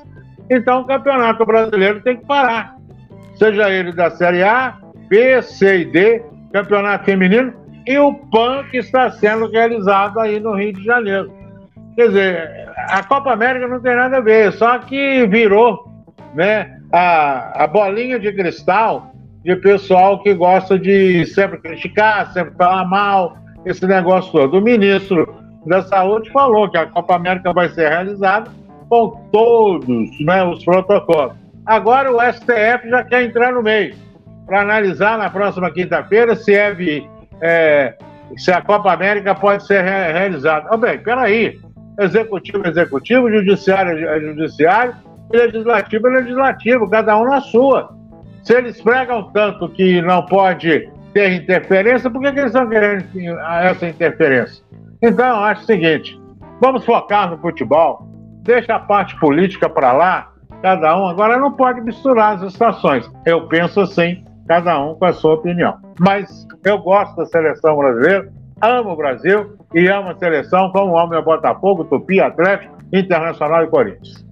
então 0.50 0.82
o 0.82 0.86
Campeonato 0.86 1.46
Brasileiro 1.46 2.02
tem 2.02 2.18
que 2.18 2.26
parar. 2.26 2.76
Seja 3.36 3.70
ele 3.70 3.92
da 3.92 4.10
Série 4.12 4.44
A, 4.44 4.78
B, 5.10 5.42
C 5.42 5.80
e 5.80 5.86
D, 5.86 6.24
Campeonato 6.54 7.06
Feminino 7.06 7.54
e 7.88 7.98
o 7.98 8.14
PAN 8.14 8.64
que 8.70 8.78
está 8.78 9.10
sendo 9.10 9.50
realizado 9.50 10.20
aí 10.20 10.40
no 10.40 10.54
Rio 10.54 10.74
de 10.74 10.84
Janeiro. 10.84 11.41
Quer 11.96 12.08
dizer, 12.08 12.70
a 12.90 13.04
Copa 13.04 13.32
América 13.32 13.68
não 13.68 13.82
tem 13.82 13.96
nada 13.96 14.18
a 14.18 14.22
ver, 14.22 14.52
só 14.54 14.80
que 14.80 15.26
virou 15.28 15.86
né, 16.34 16.80
a, 16.92 17.64
a 17.64 17.68
bolinha 17.68 18.20
de 18.20 18.32
cristal 18.32 19.12
de 19.44 19.56
pessoal 19.56 20.22
que 20.22 20.34
gosta 20.34 20.78
de 20.78 21.26
sempre 21.26 21.60
criticar, 21.60 22.32
sempre 22.32 22.56
falar 22.56 22.86
mal, 22.86 23.38
esse 23.66 23.86
negócio 23.86 24.32
todo. 24.32 24.58
O 24.58 24.62
ministro 24.62 25.34
da 25.66 25.82
Saúde 25.82 26.30
falou 26.32 26.70
que 26.70 26.78
a 26.78 26.86
Copa 26.86 27.16
América 27.16 27.54
vai 27.54 27.70
ser 27.70 27.90
realizada 27.90 28.50
com 28.90 29.10
todos 29.32 30.20
né, 30.20 30.44
os 30.44 30.64
protocolos. 30.64 31.36
Agora 31.66 32.12
o 32.12 32.20
STF 32.34 32.90
já 32.90 33.04
quer 33.04 33.24
entrar 33.24 33.54
no 33.54 33.62
meio 33.62 33.96
para 34.46 34.62
analisar 34.62 35.18
na 35.18 35.30
próxima 35.30 35.72
quinta-feira 35.72 36.36
se 36.36 36.54
é, 36.54 36.76
é, 37.42 37.96
se 38.38 38.52
a 38.52 38.62
Copa 38.62 38.92
América 38.92 39.34
pode 39.36 39.66
ser 39.66 39.84
re 39.84 40.12
realizada. 40.12 40.68
Oh, 40.72 40.78
bem, 40.78 41.00
peraí. 41.00 41.60
Executivo, 42.00 42.68
executivo, 42.68 43.30
judiciário, 43.30 44.22
judiciário, 44.22 44.96
legislativo, 45.32 46.08
legislativo, 46.08 46.90
cada 46.90 47.18
um 47.18 47.26
na 47.26 47.42
sua. 47.42 47.94
Se 48.44 48.56
eles 48.56 48.82
pregam 48.82 49.32
tanto 49.32 49.70
que 49.70 50.02
não 50.02 50.26
pode 50.26 50.90
ter 51.14 51.34
interferência, 51.34 52.10
por 52.10 52.22
que, 52.22 52.32
que 52.32 52.40
eles 52.40 52.54
estão 52.54 52.68
querendo 52.70 53.06
essa 53.62 53.88
interferência? 53.88 54.64
Então, 55.02 55.28
eu 55.28 55.44
acho 55.44 55.64
o 55.64 55.66
seguinte: 55.66 56.20
vamos 56.60 56.86
focar 56.86 57.30
no 57.30 57.38
futebol, 57.38 58.08
deixa 58.44 58.76
a 58.76 58.80
parte 58.80 59.20
política 59.20 59.70
para 59.70 59.92
lá, 59.92 60.32
cada 60.62 60.98
um. 60.98 61.08
Agora, 61.08 61.38
não 61.38 61.52
pode 61.52 61.82
misturar 61.82 62.36
as 62.36 62.54
estações. 62.54 63.10
Eu 63.26 63.48
penso 63.48 63.82
assim, 63.82 64.24
cada 64.48 64.80
um 64.80 64.96
com 64.96 65.06
a 65.06 65.14
sua 65.14 65.36
opinião. 65.36 65.78
Mas 66.00 66.48
eu 66.64 66.80
gosto 66.80 67.16
da 67.16 67.26
seleção 67.26 67.78
brasileira, 67.78 68.32
amo 68.62 68.92
o 68.92 68.96
Brasil 68.96 69.58
e 69.74 69.88
amo 69.88 70.10
a 70.10 70.16
seleção 70.16 70.72
como 70.72 70.98
amo 70.98 71.16
o 71.16 71.22
Botafogo, 71.24 71.86
Tupi, 71.86 72.20
Atlético, 72.20 72.78
Internacional 72.94 73.64
e 73.64 73.68
Corinthians. 73.68 74.32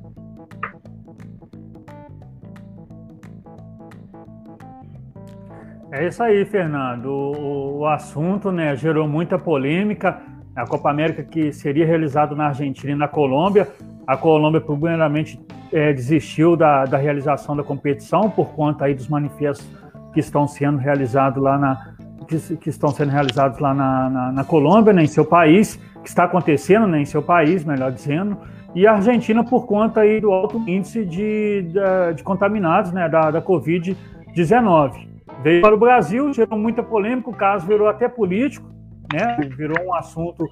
É 5.92 6.08
isso 6.08 6.22
aí, 6.22 6.46
Fernando. 6.46 7.08
O, 7.08 7.80
o, 7.80 7.86
assunto 7.88 8.52
né, 8.52 8.76
gerou 8.76 9.08
muita 9.08 9.40
polêmica. 9.40 10.22
A 10.56 10.66
Copa 10.66 10.92
América 10.92 11.24
que 11.24 11.52
seria 11.52 11.86
realizada 11.86 12.36
na 12.36 12.48
Argentina 12.48 12.92
e 12.92 12.96
na 12.96 13.08
Colômbia. 13.08 13.68
A 14.06 14.16
Colômbia, 14.16 14.62
primeiramente, 14.62 15.40
é, 15.74 15.92
desistiu 15.92 16.56
da, 16.56 16.86
da 16.86 16.98
realização 16.98 17.56
da 17.56 17.64
competição 17.64 18.30
por 18.30 18.50
conta 18.50 18.86
aí 18.86 18.94
dos 18.94 19.08
manifestos 19.08 19.68
que 20.14 20.20
estão 20.20 20.48
sendo 20.48 20.78
realizados 20.78 21.42
lá 21.42 21.58
na 21.58 21.94
que, 22.30 22.58
que 22.58 22.70
estão 22.70 22.90
sendo 22.90 23.10
realizados 23.10 23.60
lá 23.60 23.74
na, 23.74 24.10
na, 24.10 24.32
na, 24.32 24.44
Colômbia, 24.44 24.94
né, 24.94 25.04
em 25.04 25.08
seu 25.08 25.26
país, 25.26 25.76
que 26.04 26.10
está 26.10 26.26
acontecendo 26.26 26.88
né, 26.88 27.02
em 27.02 27.06
seu 27.06 27.22
país, 27.22 27.66
melhor 27.66 27.92
dizendo, 27.92 28.38
e 28.76 28.86
a 28.86 28.94
Argentina 28.94 29.44
por 29.44 29.66
conta 29.66 30.02
aí 30.02 30.22
do 30.22 30.32
alto 30.32 30.58
índice 30.68 31.04
de, 31.04 31.64
de, 31.64 32.14
de 32.16 32.24
contaminados 32.24 32.92
né, 32.92 33.10
da, 33.10 33.32
da 33.32 33.42
Covid-19 33.42 35.10
veio 35.42 35.62
para 35.62 35.74
o 35.74 35.78
Brasil, 35.78 36.34
gerou 36.34 36.58
muita 36.58 36.84
polêmica, 36.84 37.30
o 37.30 37.36
caso 37.36 37.66
virou 37.66 37.88
até 37.88 38.08
político, 38.08 38.68
né? 39.14 39.38
virou 39.56 39.86
um 39.86 39.94
assunto 39.94 40.48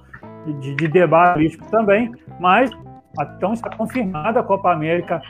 de, 0.60 0.74
de 0.74 0.88
debate 0.88 1.34
político 1.34 1.70
também, 1.70 2.12
mas 2.40 2.70
então 3.36 3.52
está 3.52 3.70
confirmada 3.70 4.40
a 4.40 4.42
Copa 4.42 4.72
América 4.72 5.20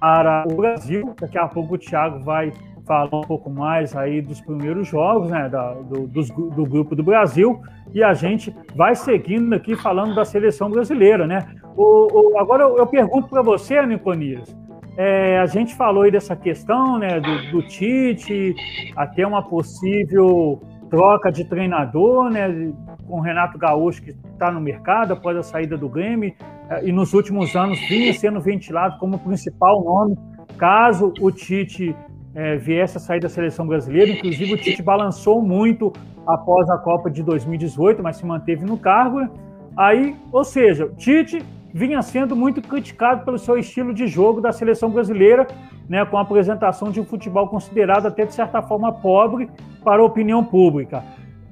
para 0.00 0.44
o 0.50 0.56
Brasil. 0.56 1.14
Daqui 1.20 1.38
a 1.38 1.48
pouco 1.48 1.74
o 1.74 1.78
Thiago 1.78 2.20
vai 2.20 2.52
falar 2.86 3.18
um 3.18 3.22
pouco 3.22 3.48
mais 3.50 3.94
aí 3.96 4.20
dos 4.20 4.40
primeiros 4.40 4.88
jogos 4.88 5.30
né, 5.30 5.48
da, 5.48 5.72
do, 5.74 6.06
do 6.06 6.66
grupo 6.66 6.96
do 6.96 7.02
Brasil 7.02 7.60
e 7.94 8.02
a 8.02 8.14
gente 8.14 8.54
vai 8.74 8.94
seguindo 8.94 9.54
aqui 9.54 9.76
falando 9.76 10.14
da 10.14 10.24
seleção 10.24 10.70
brasileira, 10.70 11.26
né? 11.26 11.46
O, 11.76 12.34
o 12.34 12.38
agora 12.38 12.64
eu, 12.64 12.78
eu 12.78 12.86
pergunto 12.86 13.28
para 13.28 13.42
você, 13.42 13.84
Niconias, 13.86 14.54
é, 14.96 15.38
a 15.38 15.46
gente 15.46 15.74
falou 15.74 16.02
aí 16.02 16.10
dessa 16.10 16.36
questão 16.36 16.98
né, 16.98 17.18
do, 17.20 17.50
do 17.50 17.62
Tite, 17.62 18.54
até 18.94 19.26
uma 19.26 19.42
possível 19.42 20.60
troca 20.90 21.32
de 21.32 21.44
treinador, 21.44 22.30
né, 22.30 22.72
com 23.06 23.18
o 23.18 23.20
Renato 23.20 23.56
Gaúcho, 23.56 24.02
que 24.02 24.10
está 24.10 24.50
no 24.50 24.60
mercado 24.60 25.14
após 25.14 25.36
a 25.36 25.42
saída 25.42 25.78
do 25.78 25.88
Grêmio, 25.88 26.34
é, 26.68 26.86
e 26.86 26.92
nos 26.92 27.14
últimos 27.14 27.56
anos 27.56 27.78
vinha 27.88 28.12
sendo 28.12 28.40
ventilado 28.40 28.98
como 28.98 29.18
principal 29.18 29.82
nome, 29.82 30.18
caso 30.58 31.12
o 31.20 31.30
Tite 31.30 31.96
é, 32.34 32.56
viesse 32.56 32.96
a 32.96 33.00
sair 33.00 33.20
da 33.20 33.28
seleção 33.28 33.66
brasileira. 33.66 34.10
Inclusive, 34.10 34.54
o 34.54 34.56
Tite 34.56 34.82
balançou 34.82 35.42
muito 35.42 35.92
após 36.26 36.68
a 36.70 36.78
Copa 36.78 37.10
de 37.10 37.22
2018, 37.22 38.02
mas 38.02 38.16
se 38.16 38.26
manteve 38.26 38.64
no 38.64 38.78
cargo. 38.78 39.20
Né? 39.20 39.30
Aí, 39.76 40.16
ou 40.30 40.44
seja, 40.44 40.86
o 40.86 40.94
Tite 40.94 41.44
vinha 41.72 42.02
sendo 42.02 42.36
muito 42.36 42.60
criticado 42.60 43.24
pelo 43.24 43.38
seu 43.38 43.56
estilo 43.56 43.94
de 43.94 44.06
jogo 44.06 44.40
da 44.40 44.52
seleção 44.52 44.90
brasileira, 44.90 45.46
né, 45.88 46.04
com 46.04 46.18
a 46.18 46.20
apresentação 46.20 46.90
de 46.90 47.00
um 47.00 47.04
futebol 47.04 47.48
considerado 47.48 48.06
até 48.06 48.26
de 48.26 48.34
certa 48.34 48.60
forma 48.60 48.92
pobre 48.92 49.48
para 49.82 50.02
a 50.02 50.04
opinião 50.04 50.44
pública. 50.44 51.02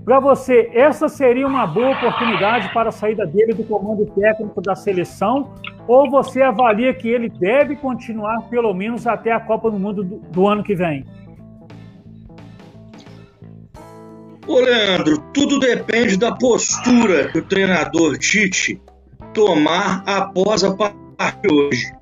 Para 0.05 0.19
você, 0.19 0.71
essa 0.73 1.09
seria 1.09 1.47
uma 1.47 1.67
boa 1.67 1.91
oportunidade 1.91 2.73
para 2.73 2.89
a 2.89 2.93
saída 2.93 3.27
dele 3.27 3.53
do 3.53 3.65
comando 3.65 4.07
técnico 4.07 4.61
da 4.61 4.75
seleção? 4.75 5.55
Ou 5.87 6.11
você 6.11 6.43
avalia 6.43 6.95
que 6.95 7.09
ele 7.09 7.29
deve 7.29 7.77
continuar 7.77 8.49
pelo 8.49 8.73
menos 8.73 9.07
até 9.07 9.31
a 9.33 9.41
Copa 9.41 9.71
do 9.71 9.79
Mundo 9.79 10.03
do, 10.03 10.17
do 10.17 10.49
ano 10.49 10.63
que 10.63 10.75
vem? 10.75 11.05
Ô 14.47 14.59
Leandro, 14.59 15.19
tudo 15.35 15.59
depende 15.59 16.17
da 16.17 16.33
postura 16.33 17.29
que 17.29 17.39
o 17.39 17.45
treinador 17.45 18.19
Tite 18.19 18.81
tomar 19.35 20.03
após 20.07 20.65
a 20.65 20.75
partida 20.75 21.55
hoje. 21.55 21.93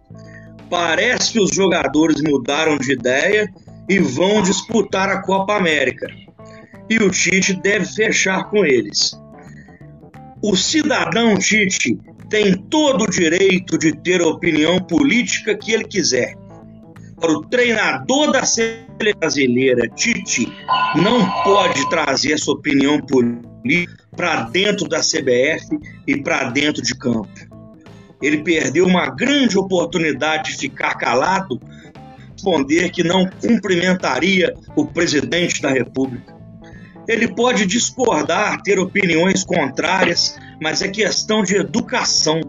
Parece 0.71 1.33
que 1.33 1.41
os 1.41 1.51
jogadores 1.51 2.23
mudaram 2.23 2.79
de 2.79 2.93
ideia 2.93 3.53
e 3.89 3.99
vão 3.99 4.41
disputar 4.43 5.09
a 5.09 5.23
Copa 5.23 5.57
América. 5.57 6.07
E 6.91 6.97
o 6.99 7.11
Tite 7.11 7.55
deve 7.55 7.85
fechar 7.85 8.45
com 8.45 8.65
eles. 8.65 9.19
O 10.43 10.57
cidadão 10.57 11.37
Tite 11.37 11.99
tem 12.31 12.55
todo 12.55 13.05
o 13.05 13.11
direito 13.11 13.79
de 13.79 13.93
ter 13.93 14.21
a 14.21 14.29
opinião 14.29 14.79
política 14.81 15.57
que 15.57 15.73
ele 15.73 15.85
quiser. 15.85 16.35
Para 17.21 17.33
o 17.33 17.45
treinador 17.47 18.31
da 18.31 18.45
seleção 18.45 18.89
brasileira, 19.21 19.89
Tite, 19.89 20.47
não 20.97 21.29
pode 21.43 21.89
trazer 21.89 22.33
essa 22.33 22.51
opinião 22.51 23.01
política 23.01 23.49
para 24.17 24.43
dentro 24.43 24.89
da 24.89 25.01
CBF 25.01 25.79
e 26.07 26.21
para 26.21 26.51
dentro 26.51 26.83
de 26.83 26.95
campo. 26.95 27.29
Ele 28.21 28.43
perdeu 28.43 28.87
uma 28.87 29.11
grande 29.11 29.57
oportunidade 29.57 30.53
de 30.53 30.59
ficar 30.59 30.95
calado, 30.95 31.61
responder 32.33 32.91
que 32.91 33.05
não 33.05 33.29
cumprimentaria 33.41 34.55
o 34.75 34.85
presidente 34.85 35.63
da 35.63 35.71
República. 35.71 36.38
Ele 37.09 37.27
pode 37.27 37.65
discordar, 37.65 38.61
ter 38.63 38.79
opiniões 38.79 39.43
contrárias, 39.43 40.39
mas 40.61 40.83
é 40.83 40.89
questão 40.89 41.43
de 41.43 41.57
educação. 41.57 42.41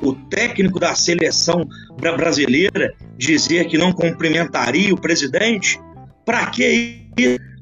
O 0.00 0.14
técnico 0.14 0.80
da 0.80 0.94
seleção 0.94 1.68
brasileira 1.98 2.94
dizer 3.18 3.66
que 3.66 3.76
não 3.76 3.92
cumprimentaria 3.92 4.92
o 4.92 5.00
presidente, 5.00 5.78
para 6.24 6.46
que 6.46 7.06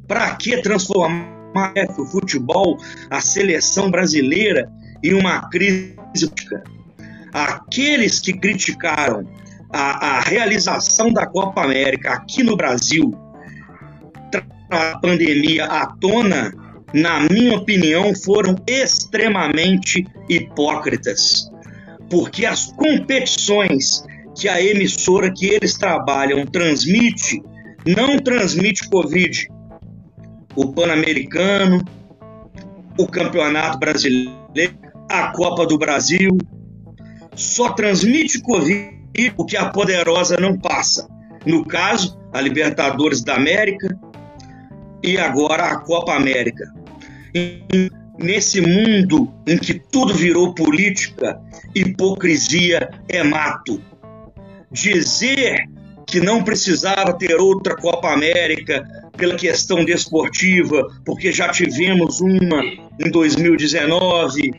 Para 0.07 0.37
que 0.37 0.61
transformar 0.61 1.35
o 1.99 2.05
futebol, 2.05 2.79
a 3.11 3.21
seleção 3.21 3.91
brasileira 3.91 4.71
em 5.03 5.15
uma 5.15 5.49
crise. 5.49 5.97
Aqueles 7.33 8.21
que 8.21 8.33
criticaram 8.33 9.27
a, 9.73 10.19
a 10.19 10.21
realização 10.21 11.13
da 11.13 11.27
Copa 11.27 11.63
América 11.63 12.13
aqui 12.13 12.43
no 12.43 12.57
Brasil, 12.57 13.13
a 14.71 14.99
pandemia 14.99 15.65
à 15.65 15.87
tona, 15.87 16.53
na 16.93 17.21
minha 17.21 17.57
opinião, 17.57 18.15
foram 18.15 18.57
extremamente 18.67 20.07
hipócritas. 20.29 21.51
Porque 22.11 22.47
as 22.47 22.73
competições 22.73 24.05
que 24.37 24.49
a 24.49 24.61
emissora 24.61 25.33
que 25.33 25.47
eles 25.47 25.75
trabalham 25.75 26.45
transmite, 26.45 27.43
não 27.87 28.19
transmite 28.19 28.89
Covid, 28.89 29.49
o 30.57 30.73
Pan-Americano, 30.73 31.85
o 32.99 33.07
Campeonato 33.07 33.79
Brasileiro, 33.79 34.79
a 35.11 35.33
Copa 35.33 35.67
do 35.67 35.79
Brasil. 35.79 36.37
Só 37.35 37.71
transmite 37.71 38.41
Covid 38.41 38.95
o 39.37 39.45
que 39.45 39.57
a 39.57 39.69
poderosa 39.69 40.37
não 40.41 40.59
passa. 40.59 41.09
No 41.45 41.65
caso, 41.65 42.19
a 42.33 42.41
Libertadores 42.41 43.23
da 43.23 43.35
América 43.35 43.99
e 45.05 45.19
agora 45.19 45.65
a 45.65 45.77
Copa 45.77 46.15
América. 46.15 46.73
E 47.35 47.91
nesse 48.19 48.61
mundo 48.61 49.31
em 49.47 49.59
que 49.59 49.75
tudo 49.75 50.15
virou 50.15 50.55
política, 50.55 51.39
hipocrisia 51.75 52.89
é 53.09 53.23
mato. 53.23 53.81
Dizer 54.73 55.69
que 56.07 56.21
não 56.21 56.43
precisava 56.43 57.13
ter 57.13 57.35
outra 57.37 57.77
Copa 57.77 58.13
América 58.13 58.83
pela 59.17 59.37
questão 59.37 59.85
desportiva, 59.85 60.91
porque 61.05 61.31
já 61.31 61.51
tivemos 61.51 62.21
uma 62.21 62.63
em 62.99 63.11
2019, 63.11 64.53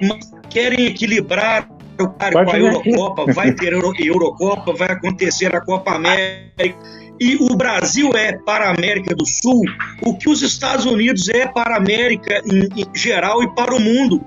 mas 0.00 0.32
querem 0.48 0.86
equilibrar 0.86 1.68
o 2.00 2.08
cara 2.08 2.44
com 2.44 2.50
a 2.50 2.58
Eurocopa, 2.58 3.32
vai 3.32 3.52
ter 3.52 3.72
Eurocopa, 3.72 4.72
vai 4.72 4.92
acontecer 4.92 5.54
a 5.54 5.60
Copa 5.60 5.92
América. 5.92 7.01
E 7.22 7.36
o 7.36 7.54
Brasil 7.56 8.10
é 8.16 8.32
para 8.32 8.64
a 8.64 8.74
América 8.74 9.14
do 9.14 9.24
Sul 9.24 9.62
o 10.02 10.16
que 10.16 10.28
os 10.28 10.42
Estados 10.42 10.86
Unidos 10.86 11.28
é 11.28 11.46
para 11.46 11.74
a 11.74 11.78
América 11.78 12.42
em, 12.44 12.82
em 12.82 12.98
geral 12.98 13.44
e 13.44 13.54
para 13.54 13.72
o 13.72 13.80
mundo. 13.80 14.20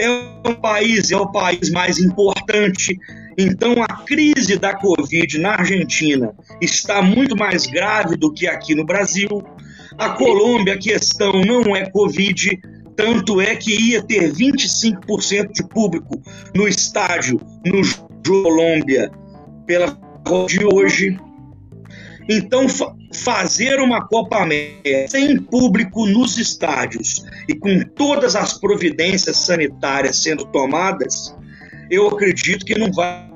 É 0.00 0.08
um 0.48 0.54
país, 0.54 1.10
é 1.10 1.16
o 1.18 1.30
país 1.30 1.68
mais 1.70 1.98
importante, 1.98 2.98
então, 3.36 3.74
a 3.82 3.86
crise 4.04 4.58
da 4.58 4.74
Covid 4.74 5.38
na 5.38 5.50
Argentina 5.50 6.34
está 6.60 7.02
muito 7.02 7.36
mais 7.36 7.66
grave 7.66 8.16
do 8.16 8.32
que 8.32 8.48
aqui 8.48 8.74
no 8.74 8.84
Brasil. 8.84 9.28
A 9.96 10.10
Colômbia, 10.10 10.74
a 10.74 10.78
questão 10.78 11.32
não 11.42 11.76
é 11.76 11.88
Covid, 11.90 12.58
Tanto 12.96 13.40
é 13.40 13.54
que 13.54 13.72
ia 13.90 14.02
ter 14.02 14.32
25% 14.32 15.52
de 15.52 15.62
público 15.68 16.20
no 16.52 16.66
estádio, 16.66 17.40
no 17.64 17.80
Colômbia, 18.26 19.08
pela 19.64 19.96
de 20.48 20.64
hoje. 20.64 21.16
Então, 22.28 22.68
fa 22.68 22.94
fazer 23.10 23.80
uma 23.80 24.06
Copa 24.06 24.42
América 24.42 25.08
sem 25.08 25.38
público 25.38 26.06
nos 26.06 26.36
estádios 26.36 27.24
e 27.48 27.54
com 27.54 27.80
todas 27.96 28.36
as 28.36 28.52
providências 28.52 29.38
sanitárias 29.38 30.22
sendo 30.22 30.44
tomadas, 30.44 31.34
eu 31.90 32.06
acredito 32.06 32.66
que 32.66 32.78
não 32.78 32.92
vai 32.92 33.26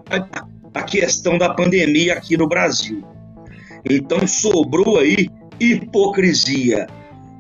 a 0.74 0.82
questão 0.82 1.38
da 1.38 1.54
pandemia 1.54 2.14
aqui 2.14 2.36
no 2.36 2.46
Brasil. 2.46 3.02
Então 3.88 4.26
sobrou 4.26 4.98
aí 4.98 5.28
hipocrisia. 5.58 6.86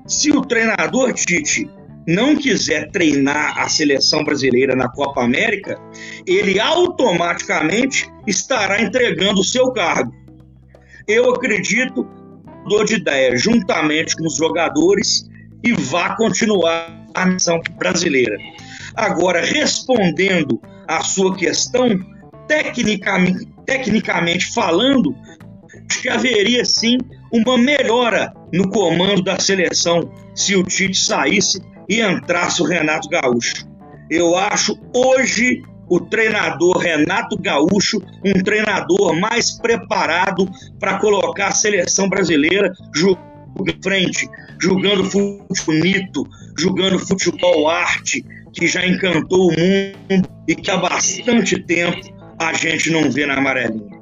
Se 0.06 0.30
o 0.30 0.42
treinador 0.42 1.12
Tite 1.12 1.68
não 2.06 2.36
quiser 2.36 2.90
treinar 2.90 3.58
a 3.58 3.68
seleção 3.68 4.24
brasileira 4.24 4.74
na 4.74 4.88
Copa 4.88 5.22
América, 5.22 5.78
ele 6.26 6.58
automaticamente 6.58 8.10
estará 8.26 8.82
entregando 8.82 9.40
o 9.40 9.44
seu 9.44 9.72
cargo. 9.72 10.12
Eu 11.06 11.30
acredito, 11.30 12.06
dou 12.66 12.84
de 12.84 12.94
ideia, 12.94 13.36
juntamente 13.36 14.16
com 14.16 14.26
os 14.26 14.36
jogadores, 14.36 15.28
e 15.64 15.72
vá 15.72 16.16
continuar 16.16 16.88
a 17.14 17.26
missão 17.26 17.60
brasileira. 17.78 18.36
Agora, 18.94 19.44
respondendo 19.44 20.60
à 20.88 21.02
sua 21.02 21.36
questão, 21.36 21.88
tecnicamente, 22.46 23.48
tecnicamente 23.64 24.52
falando, 24.52 25.14
acho 25.88 26.02
que 26.02 26.08
haveria 26.08 26.64
sim 26.64 26.98
uma 27.32 27.56
melhora 27.56 28.32
no 28.52 28.68
comando 28.68 29.22
da 29.22 29.38
seleção 29.38 30.10
se 30.34 30.54
o 30.56 30.62
Tite 30.62 30.98
saísse 30.98 31.62
e 31.88 32.00
entrasse 32.00 32.62
o 32.62 32.66
Renato 32.66 33.08
Gaúcho. 33.08 33.66
Eu 34.10 34.36
acho 34.36 34.78
hoje 34.94 35.62
o 35.92 36.00
treinador 36.00 36.78
Renato 36.78 37.36
Gaúcho 37.36 38.02
um 38.24 38.42
treinador 38.42 39.14
mais 39.20 39.50
preparado 39.50 40.48
para 40.80 40.98
colocar 40.98 41.48
a 41.48 41.52
seleção 41.52 42.08
brasileira 42.08 42.72
jogando 42.94 43.76
frente, 43.82 44.26
jogando 44.58 45.04
futebol 45.04 45.46
bonito, 45.66 46.26
jogando 46.58 46.98
futebol 46.98 47.68
arte, 47.68 48.24
que 48.54 48.66
já 48.66 48.86
encantou 48.86 49.50
o 49.50 49.50
mundo 49.50 50.28
e 50.48 50.54
que 50.54 50.70
há 50.70 50.78
bastante 50.78 51.62
tempo 51.62 52.00
a 52.38 52.54
gente 52.54 52.90
não 52.90 53.10
vê 53.10 53.26
na 53.26 53.36
amarelinha. 53.36 54.00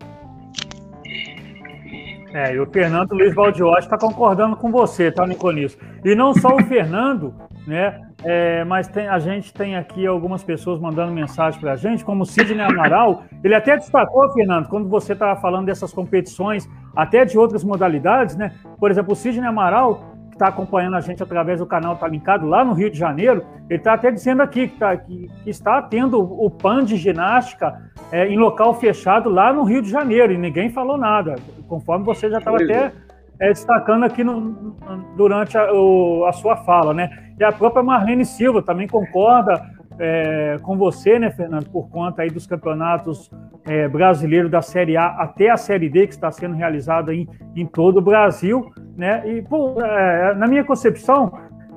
É, 2.33 2.55
e 2.55 2.61
o 2.61 2.67
Fernando 2.67 3.13
Luiz 3.13 3.35
Baldiotti 3.35 3.81
está 3.85 3.99
concordando 3.99 4.57
com 4.57 4.71
você, 4.71 5.11
tá, 5.11 5.27
Niconis? 5.27 5.77
E 6.05 6.15
não 6.15 6.33
só 6.33 6.55
o 6.55 6.63
Fernando, 6.63 7.35
né? 7.67 8.01
É, 8.23 8.65
mas 8.65 8.87
tem, 8.87 9.09
a 9.09 9.19
gente 9.19 9.53
tem 9.53 9.77
aqui 9.77 10.07
algumas 10.07 10.45
pessoas 10.45 10.79
mandando 10.79 11.13
mensagem 11.13 11.59
para 11.59 11.73
a 11.73 11.77
gente, 11.77 12.05
como 12.05 12.23
o 12.23 12.27
Sidney 12.27 12.65
Amaral. 12.65 13.25
Ele 13.43 13.55
até 13.55 13.77
destacou, 13.77 14.31
Fernando, 14.33 14.69
quando 14.69 14.89
você 14.89 15.13
estava 15.15 15.41
falando 15.41 15.67
dessas 15.67 15.93
competições, 15.93 16.69
até 16.95 17.25
de 17.25 17.39
outras 17.39 17.65
modalidades, 17.65 18.37
né? 18.37 18.53
Por 18.79 18.91
exemplo, 18.91 19.13
o 19.13 19.17
Sidney 19.17 19.49
Amaral 19.49 20.20
está 20.41 20.49
acompanhando 20.49 20.97
a 20.97 21.01
gente 21.01 21.23
através 21.23 21.61
do 21.61 21.67
canal 21.67 21.97
Tá 21.97 22.09
Linkado 22.09 22.47
lá 22.47 22.65
no 22.65 22.73
Rio 22.73 22.91
de 22.91 22.99
Janeiro, 22.99 23.45
ele 23.69 23.79
está 23.79 23.93
até 23.93 24.11
dizendo 24.11 24.41
aqui 24.41 24.69
que, 24.69 24.79
tá, 24.79 24.97
que, 24.97 25.31
que, 25.45 25.51
está 25.51 25.83
tendo 25.83 26.19
o 26.19 26.51
PAN 26.51 26.83
de 26.83 26.97
ginástica 26.97 27.79
é, 28.11 28.27
em 28.27 28.39
local 28.39 28.73
fechado 28.75 29.29
lá 29.29 29.53
no 29.53 29.65
Rio 29.65 29.83
de 29.83 29.91
Janeiro 29.91 30.33
e 30.33 30.39
ninguém 30.39 30.71
falou 30.71 30.97
nada, 30.97 31.37
conforme 31.69 32.07
você 32.07 32.31
já 32.31 32.39
estava 32.39 32.57
até 32.57 32.91
é, 33.39 33.49
destacando 33.49 34.05
aqui 34.05 34.25
no, 34.25 34.75
durante 35.15 35.59
a, 35.59 35.71
o, 35.75 36.25
a, 36.25 36.33
sua 36.33 36.57
fala, 36.57 36.95
né? 36.95 37.35
E 37.39 37.45
a 37.45 37.53
própria 37.53 37.83
Marlene 37.83 38.25
Silva 38.25 38.63
também 38.63 38.89
concorda 38.89 39.63
é, 40.01 40.57
com 40.63 40.79
você, 40.79 41.19
né, 41.19 41.31
Fernando, 41.31 41.69
por 41.69 41.91
conta 41.91 42.23
aí 42.23 42.31
dos 42.31 42.47
campeonatos 42.47 43.31
é, 43.67 43.87
brasileiros 43.87 44.51
da 44.51 44.63
Série 44.63 44.97
A 44.97 45.09
até 45.09 45.51
a 45.51 45.59
Série 45.59 45.91
D, 45.91 46.07
que 46.07 46.15
está 46.15 46.31
sendo 46.31 46.57
realizada 46.57 47.15
em, 47.15 47.29
em 47.55 47.67
todo 47.67 47.99
o 47.99 48.03
Brasil, 48.03 48.73
né? 48.97 49.23
E, 49.29 49.43
pô, 49.43 49.79
é, 49.83 50.35
na 50.35 50.47
minha 50.47 50.65
concepção, 50.65 51.31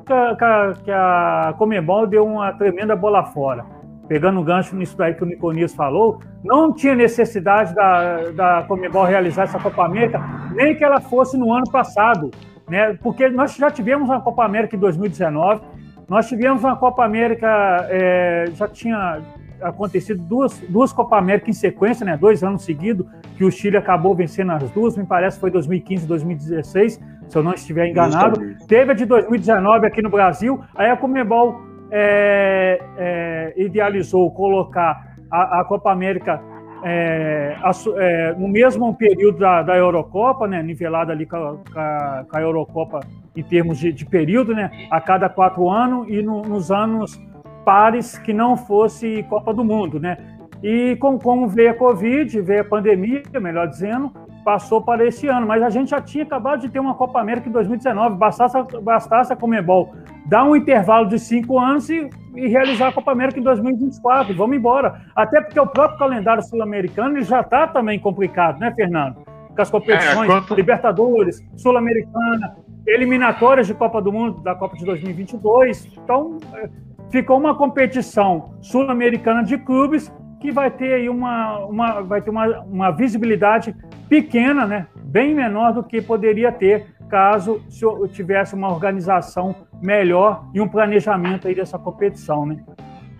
que 0.05 0.13
a, 0.13 0.73
que 0.83 0.91
a 0.91 1.53
Comembol 1.57 2.07
deu 2.07 2.25
uma 2.25 2.53
tremenda 2.53 2.95
bola 2.95 3.25
fora. 3.25 3.65
Pegando 4.07 4.39
o 4.39 4.43
gancho 4.43 4.75
nisso 4.75 4.97
daí 4.97 5.13
que 5.13 5.23
o 5.23 5.25
Niconias 5.25 5.73
falou, 5.73 6.19
não 6.43 6.73
tinha 6.73 6.95
necessidade 6.95 7.73
da, 7.75 8.31
da 8.31 8.63
Comembol 8.63 9.03
realizar 9.03 9.43
essa 9.43 9.59
Copa 9.59 9.85
América, 9.85 10.21
nem 10.53 10.75
que 10.75 10.83
ela 10.83 11.01
fosse 11.01 11.37
no 11.37 11.51
ano 11.51 11.69
passado, 11.69 12.31
né? 12.69 12.97
Porque 13.01 13.29
nós 13.29 13.53
já 13.55 13.69
tivemos 13.69 14.09
uma 14.09 14.21
Copa 14.21 14.45
América 14.45 14.75
em 14.75 14.79
2019, 14.79 15.61
nós 16.07 16.27
tivemos 16.27 16.63
uma 16.63 16.75
Copa 16.75 17.03
América, 17.03 17.87
é, 17.89 18.45
já 18.53 18.67
tinha 18.67 19.21
acontecido 19.61 20.21
duas, 20.21 20.59
duas 20.69 20.91
Copa 20.91 21.17
América 21.17 21.49
em 21.49 21.53
sequência, 21.53 22.05
né? 22.05 22.17
Dois 22.17 22.43
anos 22.43 22.63
seguidos, 22.63 23.07
que 23.37 23.43
o 23.43 23.51
Chile 23.51 23.77
acabou 23.77 24.13
vencendo 24.13 24.51
as 24.51 24.69
duas, 24.71 24.97
me 24.97 25.05
parece 25.05 25.37
que 25.37 25.41
foi 25.41 25.51
2015 25.51 26.03
e 26.03 26.07
2016, 26.07 26.99
se 27.27 27.37
eu 27.37 27.43
não 27.43 27.53
estiver 27.53 27.87
enganado. 27.87 28.35
Justamente. 28.35 28.67
Teve 28.67 28.91
a 28.91 28.95
de 28.95 29.05
2019 29.05 29.87
aqui 29.87 30.01
no 30.01 30.09
Brasil, 30.09 30.61
aí 30.75 30.89
a 30.89 30.97
Comebol 30.97 31.61
é, 31.89 32.81
é, 32.97 33.53
idealizou 33.55 34.29
colocar 34.31 35.15
a, 35.31 35.61
a 35.61 35.65
Copa 35.65 35.91
América 35.91 36.41
é, 36.83 37.57
é, 37.97 38.35
no 38.37 38.47
mesmo 38.47 38.93
período 38.95 39.39
da, 39.39 39.61
da 39.61 39.75
Eurocopa, 39.75 40.47
né, 40.47 40.61
nivelada 40.61 41.11
ali 41.11 41.25
com 41.25 41.37
a, 41.75 42.25
com 42.29 42.37
a 42.37 42.41
Eurocopa 42.41 42.99
em 43.35 43.43
termos 43.43 43.79
de, 43.79 43.91
de, 43.91 44.05
período, 44.05 44.53
né, 44.53 44.69
a 44.91 44.99
cada 45.01 45.29
quatro 45.29 45.69
anos 45.69 46.07
e 46.09 46.21
no, 46.21 46.41
nos 46.41 46.71
anos 46.71 47.19
pares 47.63 48.17
que 48.17 48.33
não 48.33 48.57
fosse 48.57 49.23
Copa 49.23 49.53
do 49.53 49.63
Mundo, 49.63 49.99
né? 49.99 50.17
E 50.61 50.95
com, 50.97 51.17
como 51.19 51.47
veio 51.47 51.71
a 51.71 51.73
Covid, 51.73 52.39
veio 52.41 52.61
a 52.61 52.65
pandemia, 52.65 53.23
melhor 53.41 53.67
dizendo, 53.67 54.11
passou 54.43 54.81
para 54.81 55.05
esse 55.05 55.27
ano. 55.27 55.45
Mas 55.45 55.61
a 55.61 55.69
gente 55.69 55.89
já 55.89 56.01
tinha 56.01 56.23
acabado 56.23 56.61
de 56.61 56.69
ter 56.69 56.79
uma 56.79 56.93
Copa 56.93 57.19
América 57.19 57.49
em 57.49 57.51
2019, 57.51 58.15
bastasse, 58.17 58.57
bastasse 58.81 59.33
a 59.33 59.35
Comebol 59.35 59.93
dar 60.25 60.45
um 60.45 60.55
intervalo 60.55 61.07
de 61.07 61.19
cinco 61.19 61.59
anos 61.59 61.89
e, 61.89 62.09
e 62.35 62.47
realizar 62.47 62.89
a 62.89 62.91
Copa 62.91 63.11
América 63.11 63.39
em 63.39 63.43
2024. 63.43 64.35
Vamos 64.35 64.57
embora. 64.57 65.01
Até 65.15 65.41
porque 65.41 65.59
o 65.59 65.67
próprio 65.67 65.99
calendário 65.99 66.43
sul-americano 66.43 67.21
já 67.21 67.41
está 67.41 67.67
também 67.67 67.99
complicado, 67.99 68.59
né, 68.59 68.73
Fernando? 68.75 69.17
Com 69.55 69.61
as 69.61 69.69
competições 69.69 70.23
é, 70.23 70.25
quanto... 70.25 70.55
Libertadores, 70.55 71.45
Sul-Americana, 71.55 72.55
eliminatórias 72.87 73.67
de 73.67 73.73
Copa 73.73 74.01
do 74.01 74.11
Mundo, 74.11 74.41
da 74.41 74.55
Copa 74.55 74.75
de 74.75 74.83
2022. 74.85 75.89
Então, 76.03 76.37
é, 76.55 76.69
ficou 77.09 77.37
uma 77.37 77.55
competição 77.55 78.55
sul-americana 78.61 79.43
de 79.43 79.57
clubes 79.57 80.11
que 80.39 80.51
vai 80.51 80.71
ter 80.71 80.93
aí 80.93 81.07
uma, 81.07 81.59
uma, 81.59 82.01
vai 82.01 82.21
ter 82.21 82.29
uma, 82.29 82.61
uma 82.61 82.91
visibilidade 82.91 83.75
pequena, 84.09 84.65
né? 84.65 84.87
bem 85.13 85.35
menor 85.35 85.73
do 85.73 85.83
que 85.83 86.01
poderia 86.01 86.51
ter 86.51 86.87
caso 87.09 87.61
se 87.69 87.85
tivesse 88.09 88.55
uma 88.55 88.71
organização 88.71 89.55
melhor 89.81 90.45
e 90.53 90.61
um 90.61 90.67
planejamento 90.67 91.47
aí 91.47 91.55
dessa 91.55 91.77
competição, 91.77 92.45
né? 92.45 92.63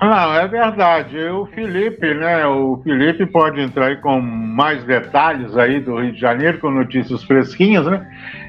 Não, 0.02 0.36
é 0.36 0.48
verdade. 0.48 1.18
O 1.30 1.46
Felipe, 1.46 2.14
né? 2.14 2.46
O 2.46 2.82
Felipe 2.84 3.26
pode 3.26 3.62
entrar 3.62 3.88
aí 3.88 3.98
com 3.98 4.20
mais 4.20 4.84
detalhes 4.84 5.56
aí 5.56 5.80
do 5.80 5.98
Rio 5.98 6.12
de 6.12 6.20
Janeiro, 6.20 6.60
com 6.60 6.72
notícias 6.72 7.24
fresquinhas, 7.24 7.86
né? 7.86 8.06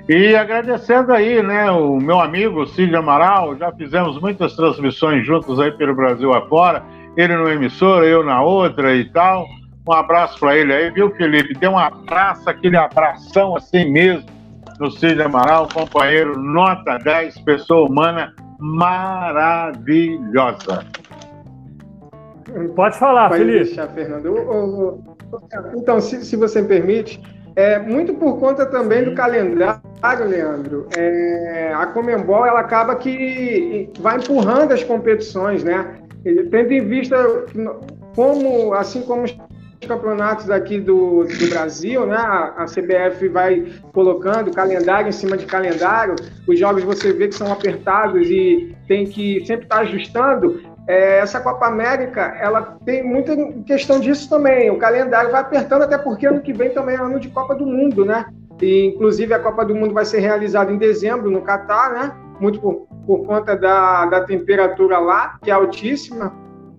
E 0.09 0.35
agradecendo 0.35 1.13
aí, 1.13 1.43
né, 1.43 1.71
o 1.71 1.97
meu 1.97 2.21
amigo 2.21 2.67
Cílio 2.67 2.99
Amaral, 2.99 3.57
já 3.57 3.73
fizemos 3.73 4.21
muitas 4.21 4.55
transmissões 4.55 5.25
juntos 5.25 5.59
aí 5.59 5.73
pelo 5.73 5.95
Brasil 5.95 6.35
afora, 6.35 6.83
ele 7.17 7.35
numa 7.35 7.55
emissora, 7.55 8.05
eu 8.05 8.23
na 8.23 8.43
outra 8.43 8.95
e 8.95 9.05
tal. 9.07 9.47
Um 9.89 9.93
abraço 9.93 10.39
para 10.39 10.57
ele 10.57 10.75
aí, 10.75 10.91
viu, 10.91 11.11
Felipe? 11.15 11.55
Dê 11.55 11.69
um 11.69 11.79
abraço, 11.79 12.51
aquele 12.51 12.77
abração 12.77 13.57
assim 13.57 13.91
mesmo 13.91 14.34
no 14.79 14.91
Cílio 14.91 15.25
Amaral, 15.25 15.69
companheiro 15.73 16.39
nota 16.39 16.99
10, 16.99 17.39
pessoa 17.41 17.89
humana 17.89 18.35
maravilhosa. 18.59 20.05
Pode 22.75 22.99
falar, 22.99 23.29
Pode 23.29 23.41
Felipe. 23.45 23.65
deixar, 23.65 23.89
Fernando. 23.89 25.03
Então, 25.75 26.01
se, 26.01 26.25
se 26.25 26.37
você 26.37 26.63
me 26.63 26.69
permite, 26.69 27.21
é, 27.57 27.79
muito 27.79 28.15
por 28.15 28.39
conta 28.39 28.67
também 28.67 29.05
do 29.05 29.15
calendário, 29.15 29.81
Leandro. 30.27 30.89
É, 30.97 31.73
a 31.75 31.87
Comembol 31.87 32.47
ela 32.47 32.61
acaba 32.61 32.97
que 32.97 33.91
vai 34.01 34.17
empurrando 34.19 34.73
as 34.73 34.83
competições, 34.83 35.63
né? 35.65 35.99
Tendo 36.51 36.73
em 36.73 36.87
vista 36.87 37.17
como, 38.15 38.73
assim 38.75 39.03
como 39.03 39.25
os 39.25 39.37
campeonatos 39.87 40.51
aqui 40.51 40.81
do, 40.81 41.25
do 41.25 41.49
Brasil, 41.51 42.07
né? 42.07 42.17
A, 42.17 42.65
CBF 42.65 43.29
vai 43.29 43.67
colocando 43.93 44.53
calendário 44.53 45.09
em 45.09 45.13
cima 45.13 45.37
de 45.37 45.47
calendário. 45.47 46.15
Os 46.47 46.59
jogos 46.59 46.83
você 46.83 47.13
vê 47.13 47.29
que 47.29 47.35
são 47.35 47.53
apertados 47.53 48.29
e 48.29 48.75
tem 48.87 49.07
que 49.07 49.45
sempre 49.47 49.65
estar 49.65 49.81
ajustando. 49.81 50.61
É, 50.87 51.19
essa 51.19 51.41
Copa 51.41 51.67
América, 51.67 52.37
ela 52.39 52.77
tem 52.85 53.03
muita 53.03 53.35
questão 53.67 53.99
disso 53.99 54.29
também. 54.29 54.71
O 54.71 54.79
calendário 54.79 55.31
vai 55.31 55.41
apertando, 55.41 55.83
até 55.83 55.97
porque 55.97 56.27
ano 56.27 56.41
que 56.41 56.53
vem 56.53 56.71
também 56.71 56.97
é 56.97 57.01
ano 57.01 57.19
de 57.19 57.29
Copa 57.29 57.55
do 57.55 57.67
Mundo, 57.67 58.05
né? 58.05 58.27
E, 58.61 58.87
inclusive, 58.87 59.33
a 59.33 59.39
Copa 59.39 59.65
do 59.65 59.75
Mundo 59.75 59.95
vai 59.95 60.05
ser 60.05 60.21
realizada 60.21 60.71
em 60.71 60.79
dezembro, 60.79 61.31
no 61.31 61.43
Catar, 61.43 61.93
né? 61.93 62.17
Muito 62.39 62.61
por, 62.61 62.87
por 63.07 63.25
conta 63.27 63.57
da, 63.57 64.07
da 64.07 64.21
temperatura 64.23 64.99
lá, 64.99 65.39
que 65.43 65.51
é 65.51 65.55
altíssima. 65.55 66.33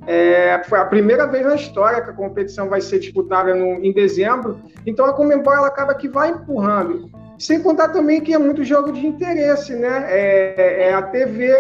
É, 0.08 0.62
foi 0.68 0.80
a 0.80 0.86
primeira 0.86 1.26
vez 1.26 1.46
na 1.46 1.56
história 1.56 2.02
que 2.02 2.12
a 2.12 2.14
competição 2.14 2.70
vai 2.70 2.80
ser 2.80 3.00
disputada 3.00 3.56
no, 3.56 3.84
em 3.84 3.92
dezembro, 3.92 4.60
então 4.86 5.06
a 5.06 5.14
Comembol 5.14 5.54
ela 5.54 5.68
acaba 5.68 5.96
que 5.96 6.08
vai 6.08 6.30
empurrando. 6.30 7.10
Sem 7.40 7.62
contar 7.62 7.90
também 7.90 8.22
que 8.22 8.34
é 8.34 8.38
muito 8.38 8.64
jogo 8.64 8.92
de 8.92 9.06
interesse, 9.06 9.76
né? 9.76 10.06
É, 10.08 10.90
é 10.90 10.94
a 10.94 11.02
TV, 11.02 11.54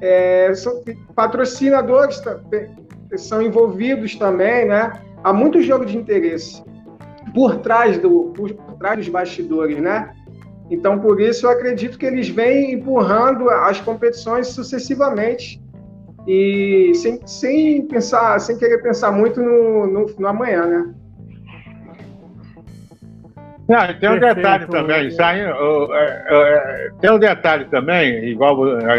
é, 0.00 0.52
são, 0.54 0.82
patrocinadores 1.14 2.20
são 3.16 3.42
envolvidos 3.42 4.16
também, 4.16 4.66
né? 4.66 4.92
Há 5.22 5.32
muito 5.32 5.62
jogo 5.62 5.84
de 5.84 5.96
interesse 5.96 6.62
por 7.34 7.58
trás, 7.58 7.98
do, 7.98 8.32
por 8.34 8.52
trás 8.78 8.96
dos 8.96 9.08
bastidores, 9.08 9.78
né? 9.78 10.14
Então, 10.70 10.98
por 10.98 11.20
isso, 11.20 11.46
eu 11.46 11.50
acredito 11.50 11.98
que 11.98 12.04
eles 12.04 12.28
vêm 12.28 12.72
empurrando 12.72 13.48
as 13.48 13.80
competições 13.80 14.48
sucessivamente 14.48 15.62
e 16.28 16.94
sem, 16.94 17.26
sem 17.26 17.86
pensar, 17.86 18.38
sem 18.38 18.58
querer 18.58 18.82
pensar 18.82 19.10
muito 19.10 19.40
no, 19.40 19.86
no, 19.86 20.06
no 20.18 20.28
amanhã, 20.28 20.66
né? 20.66 20.94
Não, 23.66 23.86
tem 23.86 24.08
um 24.08 24.18
Perfeito. 24.18 24.34
detalhe 24.36 24.66
também, 24.66 25.10
saindo, 25.10 25.94
é, 25.94 26.26
é, 26.30 26.90
tem 27.00 27.10
um 27.10 27.18
detalhe 27.18 27.64
também, 27.66 28.26
igual 28.26 28.56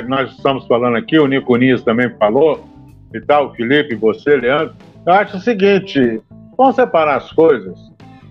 nós 0.07 0.31
estamos 0.31 0.67
falando 0.67 0.97
aqui, 0.97 1.17
o 1.17 1.27
Nico 1.27 1.55
Nis 1.55 1.83
também 1.83 2.09
falou, 2.17 2.67
e 3.13 3.21
tal, 3.21 3.47
o 3.47 3.55
Felipe, 3.55 3.95
você, 3.95 4.35
Leandro. 4.35 4.75
Eu 5.05 5.13
acho 5.13 5.37
o 5.37 5.39
seguinte: 5.39 6.21
vamos 6.57 6.75
separar 6.75 7.17
as 7.17 7.31
coisas. 7.31 7.77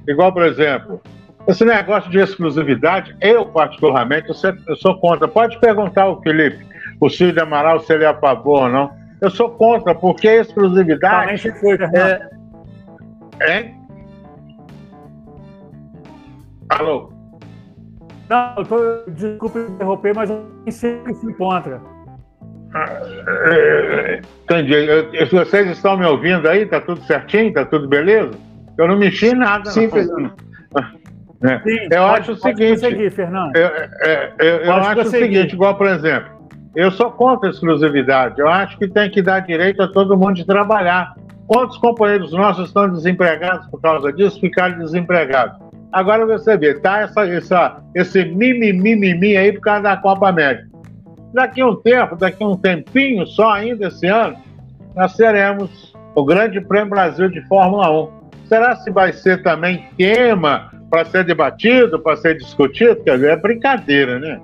Igual, 0.07 0.33
por 0.33 0.45
exemplo, 0.45 1.01
esse 1.47 1.65
negócio 1.65 2.11
de 2.11 2.19
exclusividade, 2.19 3.15
eu 3.21 3.47
particularmente, 3.47 4.29
eu 4.29 4.77
sou 4.77 4.99
contra. 5.01 5.27
Pode 5.27 5.59
perguntar 5.59 6.03
ao 6.03 6.23
Felipe, 6.23 6.65
o 7.01 7.09
Cid 7.09 7.39
Amaral, 7.39 7.81
se 7.81 7.93
ele 7.93 8.05
é 8.05 8.09
a 8.09 8.15
favor 8.15 8.63
ou 8.65 8.69
não. 8.69 8.91
Eu 9.21 9.31
sou 9.31 9.51
contra, 9.51 9.95
porque 9.95 10.29
a 10.29 10.41
exclusividade. 10.41 11.43
Também 11.43 11.61
foi, 11.61 11.79
é... 11.97 12.29
Hein? 13.49 13.75
Alô? 16.69 17.13
Não, 18.29 18.55
eu 18.59 18.65
tô, 18.65 19.11
desculpa 19.11 19.59
interromper, 19.61 20.15
mas 20.15 20.31
eu 20.31 20.45
sempre 20.71 21.15
se 21.15 21.27
encontra. 21.27 21.81
Entendi. 24.45 25.27
Se 25.27 25.35
vocês 25.35 25.71
estão 25.71 25.97
me 25.97 26.05
ouvindo 26.05 26.47
aí, 26.49 26.67
tá 26.67 26.81
tudo 26.81 27.01
certinho? 27.03 27.53
Tá 27.53 27.65
tudo 27.65 27.89
beleza? 27.89 28.33
Eu 28.77 28.87
não 28.87 28.99
mexi 28.99 29.29
em 29.29 29.35
nada. 29.35 29.71
Sim, 29.71 29.89
Fernando. 29.89 30.33
É. 31.43 31.59
Sim, 31.61 31.79
eu 31.91 32.03
pode, 32.03 32.21
acho 32.21 32.33
o 32.33 32.37
seguinte. 32.37 32.81
Conseguir, 32.81 33.11
Fernando. 33.11 33.57
Eu, 33.57 33.67
é, 33.67 34.33
eu, 34.39 34.57
eu 34.57 34.73
acho 34.73 34.95
conseguir. 34.97 35.17
o 35.17 35.21
seguinte, 35.21 35.53
igual, 35.55 35.77
por 35.77 35.87
exemplo, 35.87 36.38
eu 36.75 36.91
sou 36.91 37.11
contra 37.11 37.49
a 37.49 37.53
exclusividade. 37.53 38.41
Eu 38.41 38.49
acho 38.49 38.79
que 38.79 38.89
tem 38.89 39.11
que 39.11 39.23
dar 39.23 39.41
direito 39.41 39.83
a 39.83 39.89
todo 39.89 40.17
mundo 40.17 40.35
de 40.35 40.47
trabalhar. 40.47 41.15
Quantos 41.47 41.79
companheiros 41.79 42.33
nossos 42.33 42.69
estão 42.69 42.91
desempregados 42.91 43.67
por 43.69 43.81
causa 43.81 44.13
disso? 44.13 44.39
Ficaram 44.39 44.79
desempregados. 44.79 45.59
Agora 45.91 46.27
você 46.27 46.57
vê, 46.57 46.75
tá 46.75 47.01
essa, 47.01 47.27
essa, 47.27 47.83
esse 47.95 48.25
mimimi 48.25 48.95
mimi 48.95 49.37
aí 49.37 49.53
por 49.53 49.63
causa 49.63 49.83
da 49.83 49.97
Copa 49.97 50.29
América. 50.29 50.69
Daqui 51.33 51.63
um 51.63 51.75
tempo, 51.75 52.17
daqui 52.17 52.45
um 52.45 52.57
tempinho 52.57 53.27
só 53.27 53.53
ainda 53.53 53.89
esse 53.89 54.07
ano, 54.07 54.37
nós 54.95 55.17
teremos 55.17 55.95
o 56.15 56.25
Grande 56.25 56.61
Prêmio 56.61 56.91
Brasil 56.91 57.31
de 57.31 57.41
Fórmula 57.49 57.91
1. 57.91 58.11
Será 58.47 58.77
se 58.77 58.91
vai 58.91 59.13
ser 59.13 59.43
também 59.43 59.87
tema 59.97 60.71
para 60.91 61.05
ser 61.07 61.25
debatido, 61.25 61.99
para 61.99 62.17
ser 62.17 62.37
discutido? 62.37 62.97
Quer 63.03 63.17
dizer, 63.17 63.31
é 63.31 63.37
brincadeira, 63.37 64.19
né? 64.19 64.41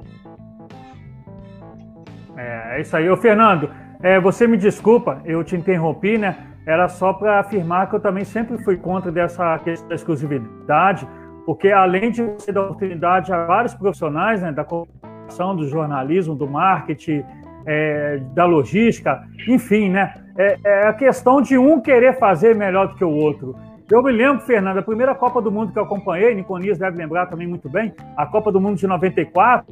É, 2.74 2.80
isso 2.80 2.96
aí. 2.96 3.08
Ô, 3.08 3.16
Fernando, 3.16 3.70
é, 4.02 4.18
você 4.18 4.46
me 4.46 4.56
desculpa, 4.56 5.20
eu 5.24 5.44
te 5.44 5.54
interrompi, 5.54 6.18
né? 6.18 6.36
Era 6.66 6.88
só 6.88 7.12
para 7.12 7.38
afirmar 7.38 7.88
que 7.88 7.94
eu 7.94 8.00
também 8.00 8.24
sempre 8.24 8.58
fui 8.64 8.76
contra 8.76 9.12
dessa 9.12 9.58
questão 9.58 9.88
da 9.88 9.94
exclusividade, 9.94 11.06
porque 11.46 11.70
além 11.70 12.10
de 12.10 12.22
você 12.22 12.50
dar 12.50 12.62
oportunidade 12.62 13.32
a 13.32 13.44
vários 13.44 13.74
profissionais 13.74 14.42
né, 14.42 14.50
da 14.50 14.64
do 14.64 15.68
jornalismo, 15.68 16.34
do 16.34 16.48
marketing, 16.48 17.24
é, 17.66 18.20
da 18.34 18.44
logística, 18.44 19.22
enfim, 19.48 19.90
né? 19.90 20.14
É, 20.36 20.58
é, 20.64 20.88
a 20.88 20.92
questão 20.92 21.40
de 21.40 21.56
um 21.56 21.80
querer 21.80 22.18
fazer 22.18 22.56
melhor 22.56 22.88
do 22.88 22.94
que 22.96 23.04
o 23.04 23.10
outro. 23.10 23.54
Eu 23.90 24.02
me 24.02 24.10
lembro, 24.10 24.44
Fernando, 24.44 24.78
a 24.78 24.82
primeira 24.82 25.14
Copa 25.14 25.40
do 25.40 25.52
Mundo 25.52 25.72
que 25.72 25.78
eu 25.78 25.84
acompanhei, 25.84 26.34
Niconias 26.34 26.78
deve 26.78 26.96
lembrar 26.96 27.26
também 27.26 27.46
muito 27.46 27.68
bem, 27.68 27.94
a 28.16 28.26
Copa 28.26 28.50
do 28.50 28.60
Mundo 28.60 28.76
de 28.76 28.86
94, 28.86 29.66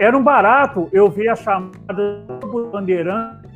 era 0.00 0.16
um 0.16 0.22
barato 0.22 0.88
eu 0.92 1.10
vi 1.10 1.28
a 1.28 1.36
chamada 1.36 2.24
Bandeirante 2.72 3.46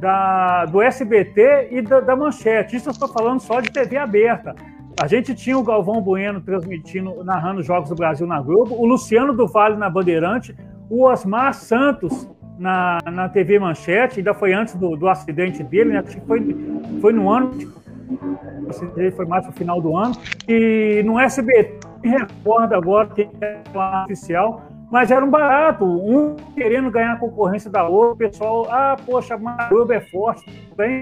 da, 0.00 0.64
do 0.64 0.82
SBT 0.82 1.68
e 1.70 1.80
da, 1.80 2.00
da 2.00 2.16
Manchete. 2.16 2.74
Isso 2.74 2.88
eu 2.88 2.92
estou 2.92 3.06
falando 3.06 3.38
só 3.38 3.60
de 3.60 3.70
TV 3.70 3.96
aberta. 3.96 4.52
A 5.00 5.06
gente 5.06 5.32
tinha 5.32 5.56
o 5.56 5.62
Galvão 5.62 6.02
Bueno 6.02 6.40
transmitindo, 6.40 7.22
narrando 7.22 7.60
os 7.60 7.66
Jogos 7.66 7.88
do 7.88 7.94
Brasil 7.94 8.26
na 8.26 8.40
Globo, 8.40 8.74
o 8.74 8.84
Luciano 8.84 9.32
do 9.32 9.46
Vale 9.46 9.76
na 9.76 9.88
Bandeirante, 9.88 10.56
o 10.90 11.04
Osmar 11.04 11.54
Santos 11.54 12.28
na, 12.58 12.98
na 13.10 13.28
TV 13.28 13.60
Manchete, 13.60 14.18
ainda 14.18 14.34
foi 14.34 14.52
antes 14.52 14.74
do, 14.74 14.96
do 14.96 15.08
acidente 15.08 15.62
dele, 15.62 15.92
né? 15.92 16.02
Foi, 16.26 16.40
foi 17.00 17.12
no 17.12 17.30
ano, 17.30 17.52
foi 19.16 19.24
mais 19.24 19.46
no 19.46 19.52
final 19.52 19.80
do 19.80 19.96
ano, 19.96 20.14
e 20.48 21.00
no 21.04 21.18
SBT, 21.18 21.78
me 22.02 22.10
recordo 22.10 22.74
agora 22.74 23.08
que 23.08 23.28
é 23.40 23.62
oficial, 24.04 24.71
mas 24.92 25.10
era 25.10 25.24
um 25.24 25.30
barato, 25.30 25.86
um 25.86 26.36
querendo 26.54 26.90
ganhar 26.90 27.14
a 27.14 27.16
concorrência 27.16 27.70
da 27.70 27.88
outra, 27.88 28.12
o 28.12 28.16
pessoal, 28.16 28.66
ah, 28.70 28.94
poxa, 29.06 29.34
a 29.34 29.68
Globo 29.70 29.90
é 29.90 30.02
forte. 30.02 30.44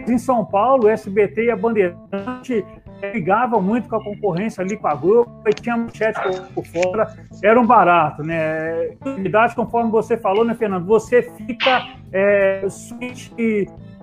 Em 0.07 0.17
São 0.17 0.45
Paulo, 0.45 0.85
o 0.85 0.89
SBT 0.89 1.47
e 1.47 1.51
a 1.51 1.57
Bandeirante 1.57 2.65
brigavam 3.01 3.61
muito 3.61 3.89
com 3.89 3.97
a 3.97 4.05
concorrência 4.05 4.62
ali 4.62 4.77
com 4.77 4.87
a 4.87 4.95
Globo, 4.95 5.43
e 5.45 5.51
tinha 5.53 5.77
manchete 5.77 6.21
por, 6.55 6.65
fora, 6.65 7.12
era 7.43 7.61
um 7.61 7.67
barato, 7.67 8.23
né? 8.23 8.91
Idade, 9.19 9.57
conforme 9.57 9.91
você 9.91 10.17
falou, 10.17 10.45
né, 10.45 10.55
Fernando? 10.55 10.87
Você 10.87 11.23
fica 11.23 11.89
é, 12.12 12.65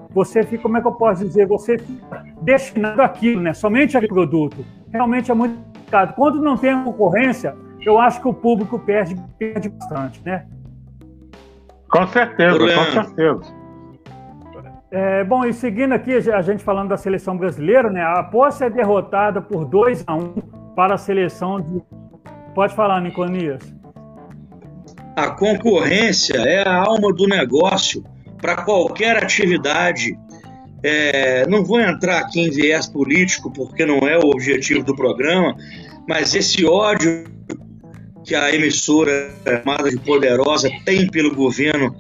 você 0.10 0.44
fica, 0.44 0.64
como 0.64 0.78
é 0.78 0.82
que 0.82 0.88
eu 0.88 0.94
posso 0.94 1.24
dizer? 1.24 1.48
Você 1.48 1.78
fica 1.78 2.26
destinado 2.42 3.02
àquilo, 3.02 3.42
né? 3.42 3.54
Somente 3.54 3.96
aquele 3.96 4.12
produto. 4.12 4.66
Realmente 4.92 5.32
é 5.32 5.34
muito 5.34 5.56
complicado. 5.56 6.14
Quando 6.14 6.42
não 6.42 6.58
tem 6.58 6.84
concorrência, 6.84 7.56
eu 7.86 8.00
acho 8.00 8.22
que 8.22 8.28
o 8.28 8.34
público 8.34 8.80
perde, 8.80 9.16
perde 9.38 9.70
bastante, 9.70 10.22
né? 10.26 10.46
Com 11.90 12.06
certeza, 12.08 12.60
com 12.60 12.92
certeza. 12.92 13.58
É, 14.90 15.24
bom, 15.24 15.46
e 15.46 15.54
seguindo 15.54 15.94
aqui, 15.94 16.14
a 16.14 16.42
gente 16.42 16.64
falando 16.64 16.90
da 16.90 16.98
seleção 16.98 17.38
brasileira, 17.38 17.90
né? 17.90 18.02
Após 18.02 18.56
ser 18.56 18.72
derrotada 18.72 19.42
por 19.42 19.66
2 19.66 20.04
a 20.08 20.16
1 20.16 20.20
um 20.20 20.34
para 20.76 20.96
a 20.96 20.98
seleção 20.98 21.60
de. 21.60 21.82
Pode 22.56 22.74
falar, 22.74 23.02
Niconias. 23.02 23.62
A 25.16 25.32
concorrência 25.32 26.38
é 26.38 26.68
a 26.68 26.76
alma 26.76 27.14
do 27.14 27.28
negócio 27.28 28.04
para 28.42 28.64
qualquer 28.64 29.18
atividade. 29.18 30.18
É, 30.84 31.46
não 31.48 31.66
vou 31.66 31.80
entrar 31.80 32.20
aqui 32.20 32.40
em 32.40 32.50
viés 32.50 32.88
político, 32.88 33.52
porque 33.52 33.86
não 33.86 34.08
é 34.08 34.18
o 34.18 34.30
objetivo 34.30 34.84
do 34.84 34.96
programa, 34.96 35.56
mas 36.08 36.36
esse 36.36 36.66
ódio 36.66 37.26
que 38.28 38.36
a 38.36 38.54
emissora 38.54 39.34
chamada 39.42 39.90
de 39.90 39.98
Poderosa 39.98 40.70
tem 40.84 41.08
pelo 41.08 41.34
governo 41.34 41.96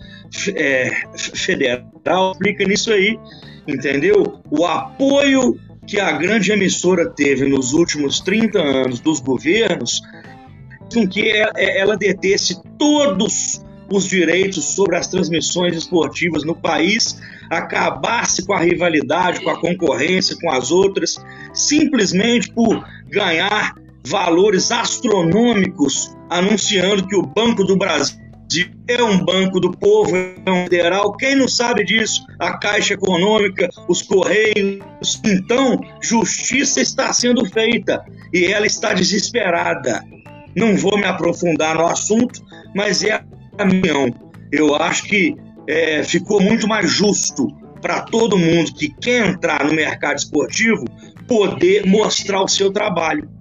é, 0.54 0.92
federal 1.18 2.34
explica 2.34 2.66
nisso 2.66 2.92
aí, 2.92 3.18
entendeu? 3.66 4.42
O 4.52 4.66
apoio 4.66 5.58
que 5.88 6.02
a 6.02 6.12
grande 6.12 6.52
emissora 6.52 7.10
teve 7.10 7.48
nos 7.48 7.72
últimos 7.72 8.20
30 8.20 8.60
anos 8.60 9.00
dos 9.00 9.22
governos 9.22 10.02
com 10.94 11.08
que 11.08 11.32
ela 11.56 11.96
detesse 11.96 12.62
todos 12.78 13.64
os 13.90 14.06
direitos 14.06 14.66
sobre 14.66 14.98
as 14.98 15.08
transmissões 15.08 15.78
esportivas 15.78 16.44
no 16.44 16.54
país, 16.54 17.22
acabasse 17.50 18.46
com 18.46 18.52
a 18.52 18.60
rivalidade, 18.60 19.42
com 19.42 19.50
a 19.50 19.62
concorrência 19.62 20.36
com 20.42 20.52
as 20.52 20.72
outras, 20.72 21.16
simplesmente 21.54 22.52
por 22.52 22.86
ganhar 23.10 23.74
valores 24.10 24.72
astronômicos 24.72 26.16
anunciando 26.30 27.08
que 27.08 27.16
o 27.16 27.22
Banco 27.22 27.64
do 27.64 27.78
Brasil 27.78 28.28
é 28.88 29.04
um 29.04 29.24
banco 29.26 29.60
do 29.60 29.72
povo, 29.72 30.16
é 30.16 30.50
um 30.50 30.64
federal. 30.64 31.12
Quem 31.18 31.36
não 31.36 31.48
sabe 31.48 31.84
disso? 31.84 32.26
A 32.40 32.58
Caixa 32.58 32.94
Econômica, 32.94 33.68
os 33.90 34.02
Correios. 34.02 35.22
Então, 35.26 35.80
justiça 36.02 36.80
está 36.80 37.12
sendo 37.12 37.46
feita 37.46 38.04
e 38.34 38.46
ela 38.46 38.66
está 38.66 38.94
desesperada. 38.94 40.02
Não 40.56 40.78
vou 40.78 40.98
me 40.98 41.06
aprofundar 41.06 41.76
no 41.76 41.86
assunto, 41.86 42.42
mas 42.74 43.04
é 43.04 43.22
a 43.58 43.66
minha. 43.66 44.14
Eu 44.52 44.76
acho 44.76 45.04
que 45.04 45.36
é, 45.68 46.02
ficou 46.04 46.42
muito 46.42 46.68
mais 46.68 46.90
justo 46.90 47.48
para 47.82 48.02
todo 48.02 48.38
mundo 48.38 48.74
que 48.74 48.90
quer 48.90 49.28
entrar 49.28 49.66
no 49.66 49.74
mercado 49.74 50.18
esportivo 50.18 50.86
poder 51.28 51.86
mostrar 51.86 52.42
o 52.42 52.48
seu 52.48 52.72
trabalho. 52.72 53.37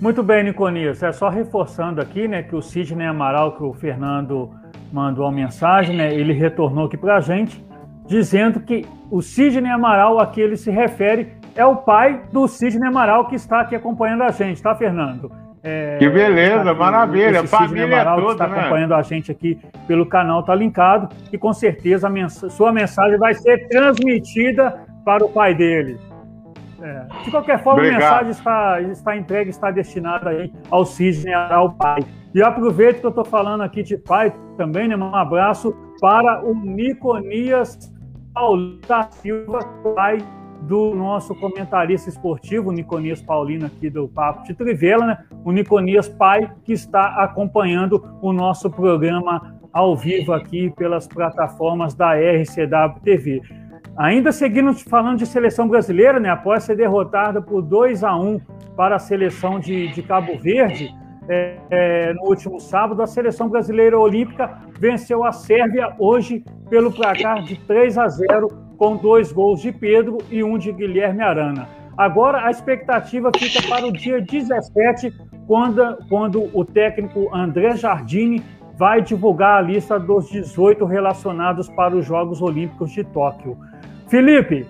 Muito 0.00 0.22
bem, 0.22 0.44
Niconias. 0.44 1.02
É 1.02 1.10
só 1.10 1.28
reforçando 1.28 2.00
aqui, 2.00 2.28
né, 2.28 2.42
que 2.42 2.54
o 2.54 2.60
Sidney 2.60 3.06
Amaral, 3.06 3.56
que 3.56 3.62
o 3.62 3.72
Fernando 3.72 4.50
mandou 4.92 5.24
uma 5.24 5.32
mensagem, 5.32 5.96
né, 5.96 6.14
ele 6.14 6.34
retornou 6.34 6.86
aqui 6.86 6.98
para 6.98 7.16
a 7.16 7.20
gente, 7.20 7.64
dizendo 8.06 8.60
que 8.60 8.84
o 9.10 9.22
Sidney 9.22 9.70
Amaral, 9.70 10.20
a 10.20 10.26
que 10.26 10.40
ele 10.40 10.56
se 10.56 10.70
refere, 10.70 11.32
é 11.54 11.64
o 11.64 11.76
pai 11.76 12.22
do 12.30 12.46
Sidney 12.46 12.86
Amaral 12.86 13.26
que 13.26 13.36
está 13.36 13.62
aqui 13.62 13.74
acompanhando 13.74 14.22
a 14.22 14.30
gente, 14.30 14.62
tá, 14.62 14.74
Fernando? 14.74 15.32
É, 15.62 15.96
que 15.98 16.08
beleza, 16.08 16.62
tá 16.62 16.70
aqui, 16.70 16.78
maravilha, 16.78 17.40
a 17.40 17.46
família 17.46 17.86
Amaral, 17.86 18.16
toda, 18.20 18.26
que 18.26 18.32
está 18.32 18.48
né? 18.48 18.60
acompanhando 18.60 18.94
a 18.94 19.02
gente 19.02 19.32
aqui 19.32 19.58
pelo 19.88 20.04
canal, 20.04 20.42
tá 20.42 20.54
linkado, 20.54 21.08
e 21.32 21.38
com 21.38 21.52
certeza 21.54 22.08
mens 22.10 22.34
sua 22.34 22.70
mensagem 22.70 23.18
vai 23.18 23.32
ser 23.32 23.66
transmitida 23.66 24.78
para 25.04 25.24
o 25.24 25.28
pai 25.30 25.54
dele. 25.54 25.98
É. 26.80 27.06
De 27.24 27.30
qualquer 27.30 27.62
forma, 27.62 27.80
Obrigado. 27.80 28.02
a 28.02 28.24
mensagem 28.24 28.30
está, 28.30 28.80
está 28.82 29.16
entregue, 29.16 29.50
está 29.50 29.70
destinada 29.70 30.30
aí 30.30 30.52
ao 30.70 30.84
Sidney, 30.84 31.32
ao 31.32 31.72
pai. 31.72 32.00
E 32.34 32.42
aproveito 32.42 33.00
que 33.00 33.06
eu 33.06 33.10
estou 33.10 33.24
falando 33.24 33.62
aqui 33.62 33.82
de 33.82 33.96
pai 33.96 34.34
também, 34.56 34.88
né? 34.88 34.96
Um 34.96 35.14
abraço 35.14 35.74
para 36.00 36.44
o 36.44 36.54
Niconias 36.54 37.92
Paulino 38.34 38.80
da 38.86 39.04
Silva, 39.10 39.60
pai 39.94 40.18
do 40.62 40.94
nosso 40.94 41.34
comentarista 41.34 42.08
esportivo, 42.08 42.72
Niconias 42.72 43.22
Paulino 43.22 43.66
aqui 43.66 43.88
do 43.88 44.08
Papo 44.08 44.44
de 44.44 44.52
Trivela, 44.52 45.06
né? 45.06 45.24
O 45.44 45.52
Niconias 45.52 46.08
pai 46.08 46.50
que 46.64 46.72
está 46.72 47.22
acompanhando 47.22 48.04
o 48.20 48.32
nosso 48.32 48.70
programa 48.70 49.56
ao 49.72 49.94
vivo 49.96 50.32
aqui 50.32 50.70
pelas 50.70 51.06
plataformas 51.06 51.94
da 51.94 52.14
RCW 52.14 53.00
TV. 53.02 53.42
Ainda 53.98 54.30
seguindo 54.30 54.74
falando 54.74 55.18
de 55.18 55.26
seleção 55.26 55.66
brasileira, 55.66 56.20
né, 56.20 56.28
após 56.28 56.64
ser 56.64 56.76
derrotada 56.76 57.40
por 57.40 57.62
2 57.62 58.04
a 58.04 58.14
1 58.14 58.40
para 58.76 58.96
a 58.96 58.98
seleção 58.98 59.58
de, 59.58 59.88
de 59.88 60.02
Cabo 60.02 60.38
Verde, 60.38 60.94
é, 61.28 61.56
é, 61.70 62.14
no 62.14 62.24
último 62.24 62.60
sábado, 62.60 63.02
a 63.02 63.06
seleção 63.06 63.48
brasileira 63.48 63.98
olímpica 63.98 64.58
venceu 64.78 65.24
a 65.24 65.32
Sérvia 65.32 65.94
hoje 65.98 66.44
pelo 66.68 66.92
placar 66.92 67.42
de 67.42 67.56
3 67.66 67.98
a 67.98 68.08
0, 68.08 68.48
com 68.76 68.96
dois 68.96 69.32
gols 69.32 69.62
de 69.62 69.72
Pedro 69.72 70.18
e 70.30 70.44
um 70.44 70.58
de 70.58 70.70
Guilherme 70.70 71.22
Arana. 71.22 71.66
Agora 71.96 72.46
a 72.46 72.50
expectativa 72.50 73.30
fica 73.36 73.66
para 73.66 73.86
o 73.86 73.92
dia 73.92 74.20
17, 74.20 75.12
quando, 75.46 75.96
quando 76.08 76.50
o 76.52 76.64
técnico 76.64 77.34
André 77.34 77.74
Jardini 77.76 78.42
vai 78.76 79.00
divulgar 79.00 79.58
a 79.58 79.62
lista 79.62 79.98
dos 79.98 80.28
18 80.28 80.84
relacionados 80.84 81.68
para 81.70 81.96
os 81.96 82.04
Jogos 82.04 82.42
Olímpicos 82.42 82.90
de 82.90 83.02
Tóquio. 83.02 83.56
Felipe, 84.08 84.66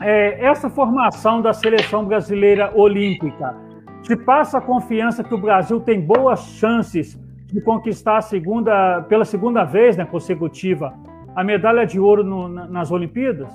é, 0.00 0.44
essa 0.44 0.70
formação 0.70 1.42
da 1.42 1.52
seleção 1.52 2.04
brasileira 2.04 2.72
olímpica 2.74 3.54
te 4.02 4.16
passa 4.16 4.58
a 4.58 4.60
confiança 4.60 5.24
que 5.24 5.34
o 5.34 5.38
Brasil 5.38 5.80
tem 5.80 6.00
boas 6.00 6.40
chances 6.40 7.18
de 7.46 7.60
conquistar 7.60 8.20
segunda, 8.20 9.02
pela 9.08 9.24
segunda 9.24 9.64
vez 9.64 9.96
né, 9.96 10.04
consecutiva 10.04 10.92
a 11.34 11.44
medalha 11.44 11.86
de 11.86 11.98
ouro 11.98 12.24
no, 12.24 12.48
nas 12.48 12.90
Olimpíadas? 12.90 13.48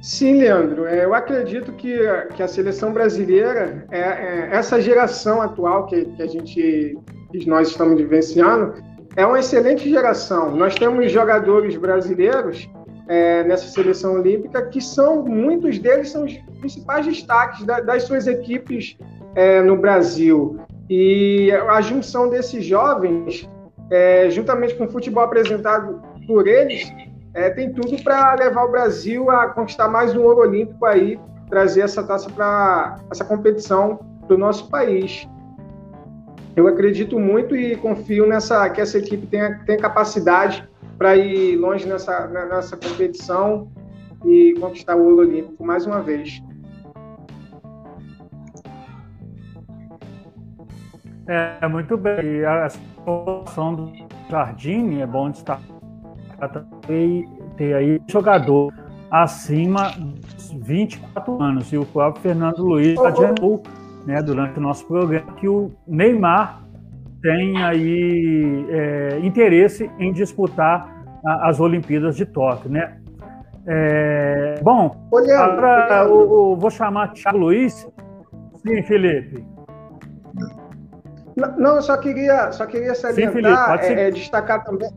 Sim, 0.00 0.38
Leandro. 0.38 0.86
É, 0.86 1.04
eu 1.04 1.14
acredito 1.14 1.72
que, 1.72 1.98
que 2.34 2.42
a 2.42 2.46
seleção 2.46 2.92
brasileira, 2.92 3.86
é, 3.90 4.00
é 4.00 4.48
essa 4.52 4.80
geração 4.80 5.42
atual 5.42 5.86
que, 5.86 6.04
que 6.04 6.22
a 6.22 6.26
gente, 6.26 6.96
que 7.32 7.48
nós 7.48 7.68
estamos 7.68 7.96
vivenciando, 7.96 8.74
é 9.16 9.24
uma 9.24 9.40
excelente 9.40 9.88
geração. 9.88 10.54
Nós 10.54 10.74
temos 10.74 11.10
jogadores 11.10 11.76
brasileiros 11.76 12.68
é, 13.08 13.42
nessa 13.44 13.66
seleção 13.68 14.14
olímpica 14.14 14.66
que 14.66 14.80
são, 14.80 15.24
muitos 15.24 15.78
deles 15.78 16.10
são 16.10 16.24
os 16.24 16.36
principais 16.60 17.06
destaques 17.06 17.64
da, 17.64 17.80
das 17.80 18.02
suas 18.02 18.26
equipes 18.26 18.96
é, 19.34 19.62
no 19.62 19.76
Brasil. 19.76 20.60
E 20.88 21.50
a 21.68 21.80
junção 21.80 22.28
desses 22.28 22.64
jovens, 22.64 23.48
é, 23.90 24.28
juntamente 24.28 24.74
com 24.74 24.84
o 24.84 24.90
futebol 24.90 25.24
apresentado 25.24 26.02
por 26.26 26.46
eles, 26.46 26.92
é, 27.32 27.50
tem 27.50 27.72
tudo 27.72 28.02
para 28.02 28.34
levar 28.34 28.64
o 28.64 28.70
Brasil 28.70 29.30
a 29.30 29.48
conquistar 29.48 29.88
mais 29.88 30.14
um 30.14 30.22
ouro 30.22 30.40
olímpico 30.40 30.84
aí, 30.84 31.18
trazer 31.48 31.82
essa 31.82 32.02
taça 32.02 32.28
para 32.30 32.98
essa 33.10 33.24
competição 33.24 33.98
do 34.28 34.36
nosso 34.36 34.68
país 34.68 35.26
eu 36.56 36.66
acredito 36.66 37.20
muito 37.20 37.54
e 37.54 37.76
confio 37.76 38.26
nessa 38.26 38.68
que 38.70 38.80
essa 38.80 38.96
equipe 38.96 39.26
tenha, 39.26 39.58
tenha 39.66 39.78
capacidade 39.78 40.66
para 40.96 41.14
ir 41.14 41.56
longe 41.56 41.86
nessa, 41.86 42.26
nessa 42.26 42.76
competição 42.76 43.70
e 44.24 44.54
conquistar 44.58 44.96
o 44.96 45.04
ouro 45.04 45.18
olímpico 45.18 45.62
mais 45.62 45.86
uma 45.86 46.00
vez. 46.00 46.42
É, 51.28 51.68
muito 51.68 51.96
bem. 51.98 52.44
A 52.44 52.70
situação 52.70 53.74
do 53.74 53.92
Jardim 54.30 55.00
é 55.00 55.06
bom 55.06 55.30
destacar 55.30 55.60
também 56.52 57.28
ter 57.58 57.74
aí 57.74 58.00
jogador 58.08 58.72
acima 59.10 59.90
dos 59.90 60.52
24 60.52 61.42
anos. 61.42 61.70
E 61.70 61.76
o 61.76 61.84
próprio 61.84 62.22
Fernando 62.22 62.64
Luiz 62.64 62.98
adiantou 62.98 63.62
né, 64.06 64.22
durante 64.22 64.58
o 64.58 64.62
nosso 64.62 64.86
programa 64.86 65.32
que 65.34 65.48
o 65.48 65.72
Neymar 65.86 66.62
tem 67.20 67.62
aí 67.62 68.66
é, 68.70 69.18
interesse 69.22 69.90
em 69.98 70.12
disputar 70.12 71.04
a, 71.24 71.48
as 71.48 71.58
Olimpíadas 71.58 72.16
de 72.16 72.24
Tóquio, 72.24 72.70
né? 72.70 72.98
É, 73.68 74.60
bom, 74.62 75.08
olhando, 75.10 75.42
agora 75.42 76.08
o, 76.08 76.52
o, 76.52 76.56
vou 76.56 76.70
chamar 76.70 77.12
Thiago 77.12 77.36
Luiz. 77.36 77.86
Sim, 78.64 78.82
Felipe. 78.84 79.44
Não, 81.58 81.76
eu 81.76 81.82
só 81.82 81.96
queria, 81.96 82.52
só 82.52 82.64
queria 82.64 82.94
salientar, 82.94 83.82
Sim, 83.82 83.88
Felipe, 83.88 84.00
é, 84.00 84.10
destacar 84.12 84.64
também. 84.64 84.88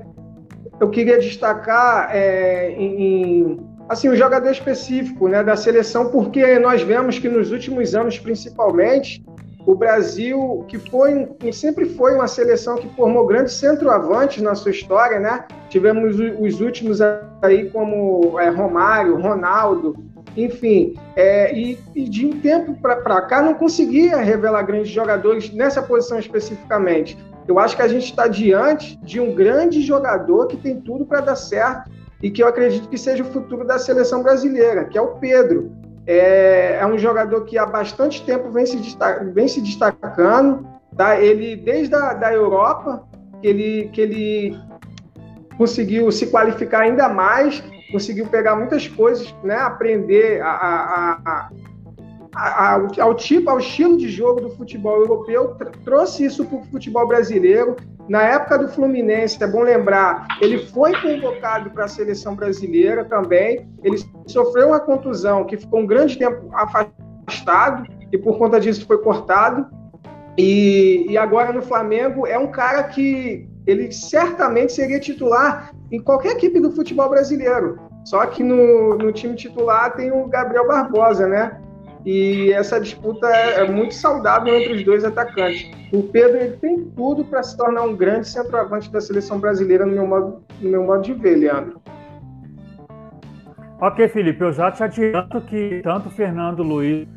Eu 0.80 0.90
queria 0.90 1.20
destacar 1.20 2.16
é, 2.16 2.70
em, 2.72 3.60
assim, 3.90 4.08
um 4.08 4.16
jogador 4.16 4.52
específico 4.52 5.28
né, 5.28 5.44
da 5.44 5.58
seleção, 5.58 6.12
porque 6.12 6.60
nós 6.60 6.84
vemos 6.84 7.18
que 7.18 7.28
nos 7.28 7.52
últimos 7.52 7.96
anos, 7.96 8.20
principalmente, 8.20 9.26
o 9.66 9.76
Brasil, 9.76 10.64
que 10.68 10.78
foi 10.78 11.28
sempre 11.52 11.86
foi 11.90 12.16
uma 12.16 12.28
seleção 12.28 12.78
que 12.78 12.88
formou 12.96 13.26
grandes 13.26 13.54
centroavantes 13.54 14.42
na 14.42 14.56
sua 14.56 14.72
história, 14.72 15.20
né? 15.20 15.46
Tivemos 15.70 16.18
os 16.40 16.62
últimos 16.62 17.00
aí 17.42 17.70
como 17.70 18.40
é, 18.40 18.50
Romário, 18.50 19.20
Ronaldo, 19.20 19.96
enfim, 20.38 20.96
é, 21.16 21.54
e, 21.54 21.78
e, 21.96 22.08
de 22.08 22.26
um 22.26 22.40
tempo 22.40 22.76
para 22.82 23.22
cá 23.24 23.42
não 23.42 23.54
conseguia 23.54 24.18
revelar 24.18 24.64
grandes 24.64 24.90
jogadores 24.90 25.52
nessa 25.54 25.82
posição 25.82 26.18
especificamente. 26.18 27.18
Eu 27.48 27.60
acho 27.60 27.76
que 27.76 27.82
a 27.82 27.88
gente 27.88 28.06
está 28.06 28.28
diante 28.28 28.98
de 29.04 29.20
um 29.20 29.34
grande 29.34 29.82
jogador 29.82 30.48
que 30.48 30.56
tem 30.56 30.80
tudo 30.80 31.06
para 31.06 31.20
dar 31.20 31.36
certo 31.36 31.90
e 32.22 32.30
que 32.30 32.44
eu 32.44 32.48
acredito 32.48 32.90
que 32.90 32.98
seja 32.98 33.24
o 33.24 33.32
futuro 33.32 33.66
da 33.66 33.80
seleção 33.80 34.22
brasileira, 34.22 34.86
que 34.86 34.98
é 34.98 35.02
o 35.02 35.16
Pedro. 35.16 35.72
É, 36.06 36.78
é 36.82 36.86
um 36.86 36.98
jogador 36.98 37.46
que 37.46 37.58
há 37.58 37.66
bastante 37.66 38.26
tempo 38.26 38.50
vem 38.52 38.66
se, 38.66 38.78
vem 39.34 39.48
se 39.48 39.62
destacando, 39.62 40.68
tá? 40.98 41.20
Ele 41.20 41.56
desde 41.56 41.94
a 41.96 42.14
da 42.14 42.34
Europa 42.34 43.04
que 43.42 43.48
ele, 43.48 43.90
que 43.94 44.02
ele 44.02 44.58
conseguiu 45.58 46.12
se 46.12 46.28
qualificar 46.28 46.82
ainda 46.82 47.08
mais, 47.08 47.64
conseguiu 47.92 48.26
pegar 48.28 48.56
muitas 48.56 48.88
coisas, 48.88 49.34
né? 49.44 49.56
Aprender 49.56 50.42
a, 50.42 50.50
a, 50.50 51.12
a 51.26 51.50
ao, 53.00 53.14
tipo, 53.16 53.50
ao 53.50 53.60
estilo 53.60 53.98
de 53.98 54.08
jogo 54.08 54.40
do 54.42 54.50
futebol 54.52 55.00
europeu, 55.00 55.56
trouxe 55.84 56.26
isso 56.26 56.46
para 56.46 56.58
o 56.58 56.64
futebol 56.66 57.08
brasileiro. 57.08 57.76
Na 58.08 58.24
época 58.24 58.58
do 58.58 58.70
Fluminense, 58.70 59.44
é 59.44 59.48
bom 59.48 59.62
lembrar, 59.62 60.26
ele 60.42 60.60
foi 60.68 60.94
convocado 61.00 61.70
para 61.70 61.86
a 61.86 61.88
seleção 61.88 62.36
brasileira 62.36 63.06
também. 63.06 63.70
Ele 63.84 63.98
sofreu 64.26 64.70
uma 64.70 64.80
contusão 64.80 65.44
que 65.44 65.58
ficou 65.58 65.82
um 65.82 65.86
grande 65.86 66.18
tempo 66.18 66.50
afastado 66.54 67.84
e 68.12 68.18
por 68.18 68.38
conta 68.38 68.60
disso 68.60 68.86
foi 68.88 68.98
cortado. 69.00 69.68
E, 70.38 71.06
e 71.10 71.18
agora 71.18 71.52
no 71.52 71.62
Flamengo 71.62 72.26
é 72.26 72.40
um 72.40 72.48
cara 72.48 72.84
que 72.84 73.48
ele 73.68 73.92
certamente 73.92 74.72
seria 74.72 75.00
titular 75.00 75.72
em 75.92 76.02
qualquer 76.02 76.32
equipe 76.32 76.60
do 76.60 76.72
futebol 76.72 77.10
brasileiro. 77.10 77.78
Só 78.06 78.26
que 78.26 78.42
no, 78.42 78.98
no 78.98 79.12
time 79.12 79.36
titular 79.36 79.94
tem 79.96 80.12
o 80.12 80.28
Gabriel 80.28 80.68
Barbosa, 80.68 81.28
né? 81.28 81.62
E 82.06 82.52
essa 82.54 82.80
disputa 82.80 83.28
é, 83.28 83.62
é, 83.62 83.70
muito 83.70 83.94
saudável 83.94 84.56
entre 84.56 84.74
os 84.74 84.84
dois 84.84 85.04
atacantes. 85.04 85.70
O 85.92 86.04
Pedro 86.04 86.38
ele 86.38 86.58
tem 86.58 86.86
tudo 86.96 87.26
para 87.26 87.44
se 87.44 87.58
tornar 87.58 87.84
um 87.84 87.96
grande 87.96 88.28
centroavante 88.28 88.92
da 88.92 89.02
seleção 89.02 89.40
brasileira, 89.40 89.86
no 89.86 89.94
meu 89.94 90.08
modo, 90.08 90.44
no 90.62 90.70
meu 90.70 90.84
modo 90.84 91.02
de 91.02 91.14
ver, 91.14 91.36
Leandro. 91.36 91.82
Ok, 93.82 94.08
Felipe, 94.10 94.42
eu 94.42 94.52
já 94.52 94.72
te 94.72 94.84
adianto 94.84 95.42
que 95.42 95.82
tanto 95.84 96.10
Fernando 96.10 96.64
Luiz 96.64 97.08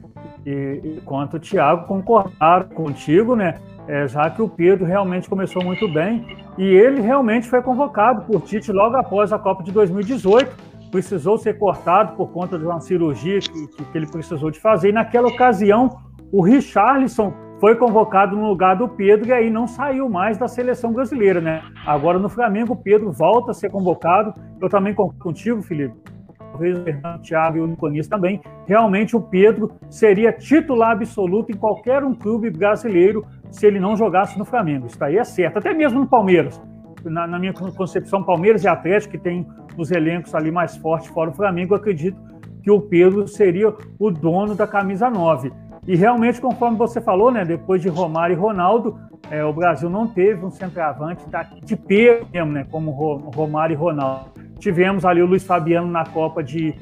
e, 0.46 1.00
quanto 1.04 1.36
o 1.36 1.40
Thiago 1.40 1.86
concordaram 1.86 2.68
contigo, 2.68 3.34
né? 3.34 3.60
É, 3.88 4.06
já 4.06 4.30
que 4.30 4.40
o 4.40 4.48
Pedro 4.48 4.84
realmente 4.84 5.28
começou 5.28 5.62
muito 5.64 5.92
bem 5.92 6.24
e 6.56 6.64
ele 6.64 7.00
realmente 7.00 7.48
foi 7.48 7.60
convocado 7.62 8.22
por 8.22 8.40
Tite 8.42 8.70
logo 8.70 8.96
após 8.96 9.32
a 9.32 9.38
Copa 9.38 9.64
de 9.64 9.72
2018 9.72 10.71
precisou 10.92 11.38
ser 11.38 11.58
cortado 11.58 12.14
por 12.14 12.30
conta 12.30 12.58
de 12.58 12.64
uma 12.64 12.78
cirurgia 12.80 13.40
que, 13.40 13.66
que 13.66 13.98
ele 13.98 14.06
precisou 14.06 14.50
de 14.50 14.60
fazer. 14.60 14.90
E 14.90 14.92
naquela 14.92 15.26
ocasião, 15.26 15.88
o 16.30 16.42
Richarlison 16.42 17.32
foi 17.58 17.74
convocado 17.76 18.36
no 18.36 18.46
lugar 18.48 18.76
do 18.76 18.88
Pedro 18.88 19.28
e 19.28 19.32
aí 19.32 19.48
não 19.48 19.66
saiu 19.66 20.08
mais 20.08 20.36
da 20.36 20.46
seleção 20.46 20.92
brasileira, 20.92 21.40
né? 21.40 21.62
Agora 21.86 22.18
no 22.18 22.28
Flamengo, 22.28 22.74
o 22.74 22.76
Pedro 22.76 23.10
volta 23.10 23.52
a 23.52 23.54
ser 23.54 23.70
convocado. 23.70 24.34
Eu 24.60 24.68
também 24.68 24.94
concordo 24.94 25.18
contigo, 25.22 25.62
Felipe. 25.62 25.94
Talvez 26.38 26.78
o 26.78 26.82
Fernando, 26.82 27.22
Thiago 27.22 27.56
e 27.56 27.60
o 27.60 27.66
Niconis 27.66 28.08
também. 28.08 28.42
Realmente 28.66 29.16
o 29.16 29.20
Pedro 29.20 29.72
seria 29.88 30.32
titular 30.32 30.90
absoluto 30.90 31.50
em 31.50 31.56
qualquer 31.56 32.04
um 32.04 32.14
clube 32.14 32.50
brasileiro 32.50 33.24
se 33.50 33.66
ele 33.66 33.80
não 33.80 33.96
jogasse 33.96 34.38
no 34.38 34.44
Flamengo. 34.44 34.86
Isso 34.86 35.02
aí 35.02 35.16
é 35.16 35.24
certo. 35.24 35.58
Até 35.58 35.72
mesmo 35.72 36.00
no 36.00 36.06
Palmeiras. 36.06 36.60
Na, 37.04 37.26
na 37.26 37.38
minha 37.38 37.52
concepção, 37.52 38.22
Palmeiras 38.22 38.64
e 38.64 38.68
Atlético, 38.68 39.12
que 39.12 39.18
tem 39.18 39.46
os 39.76 39.90
elencos 39.90 40.34
ali 40.34 40.50
mais 40.50 40.76
fortes 40.76 41.08
fora 41.08 41.30
o 41.30 41.32
Flamengo, 41.32 41.74
acredito 41.74 42.18
que 42.62 42.70
o 42.70 42.80
Pedro 42.80 43.26
seria 43.26 43.74
o 43.98 44.10
dono 44.10 44.54
da 44.54 44.66
camisa 44.66 45.10
9. 45.10 45.52
E 45.86 45.96
realmente, 45.96 46.40
conforme 46.40 46.78
você 46.78 47.00
falou, 47.00 47.30
né, 47.32 47.44
depois 47.44 47.82
de 47.82 47.88
Romário 47.88 48.34
e 48.34 48.38
Ronaldo, 48.38 48.98
é, 49.30 49.44
o 49.44 49.52
Brasil 49.52 49.90
não 49.90 50.06
teve 50.06 50.44
um 50.44 50.50
centroavante 50.50 51.24
de 51.64 51.76
peso 51.76 52.26
mesmo, 52.32 52.52
né, 52.52 52.66
como 52.70 52.90
Romário 53.34 53.74
e 53.74 53.76
Ronaldo. 53.76 54.26
Tivemos 54.58 55.04
ali 55.04 55.20
o 55.20 55.26
Luiz 55.26 55.42
Fabiano 55.42 55.88
na 55.88 56.04
Copa 56.06 56.42
de, 56.42 56.74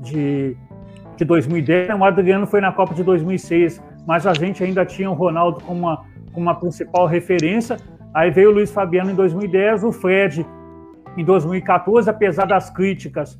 de, 0.00 0.56
de 1.16 1.24
2010, 1.24 1.88
né, 1.88 1.94
o 1.96 2.04
Adriano 2.04 2.46
foi 2.46 2.60
na 2.60 2.70
Copa 2.70 2.94
de 2.94 3.02
2006, 3.02 3.82
mas 4.06 4.24
a 4.24 4.32
gente 4.32 4.62
ainda 4.62 4.84
tinha 4.86 5.10
o 5.10 5.14
Ronaldo 5.14 5.60
como 5.60 5.80
uma, 5.80 6.04
como 6.32 6.46
uma 6.46 6.54
principal 6.54 7.06
referência. 7.06 7.76
Aí 8.14 8.30
veio 8.30 8.50
o 8.50 8.54
Luiz 8.54 8.70
Fabiano 8.70 9.10
em 9.10 9.14
2010, 9.14 9.84
o 9.84 9.92
Fred 9.92 10.46
em 11.16 11.24
2014, 11.24 12.08
apesar 12.08 12.46
das 12.46 12.70
críticas 12.70 13.38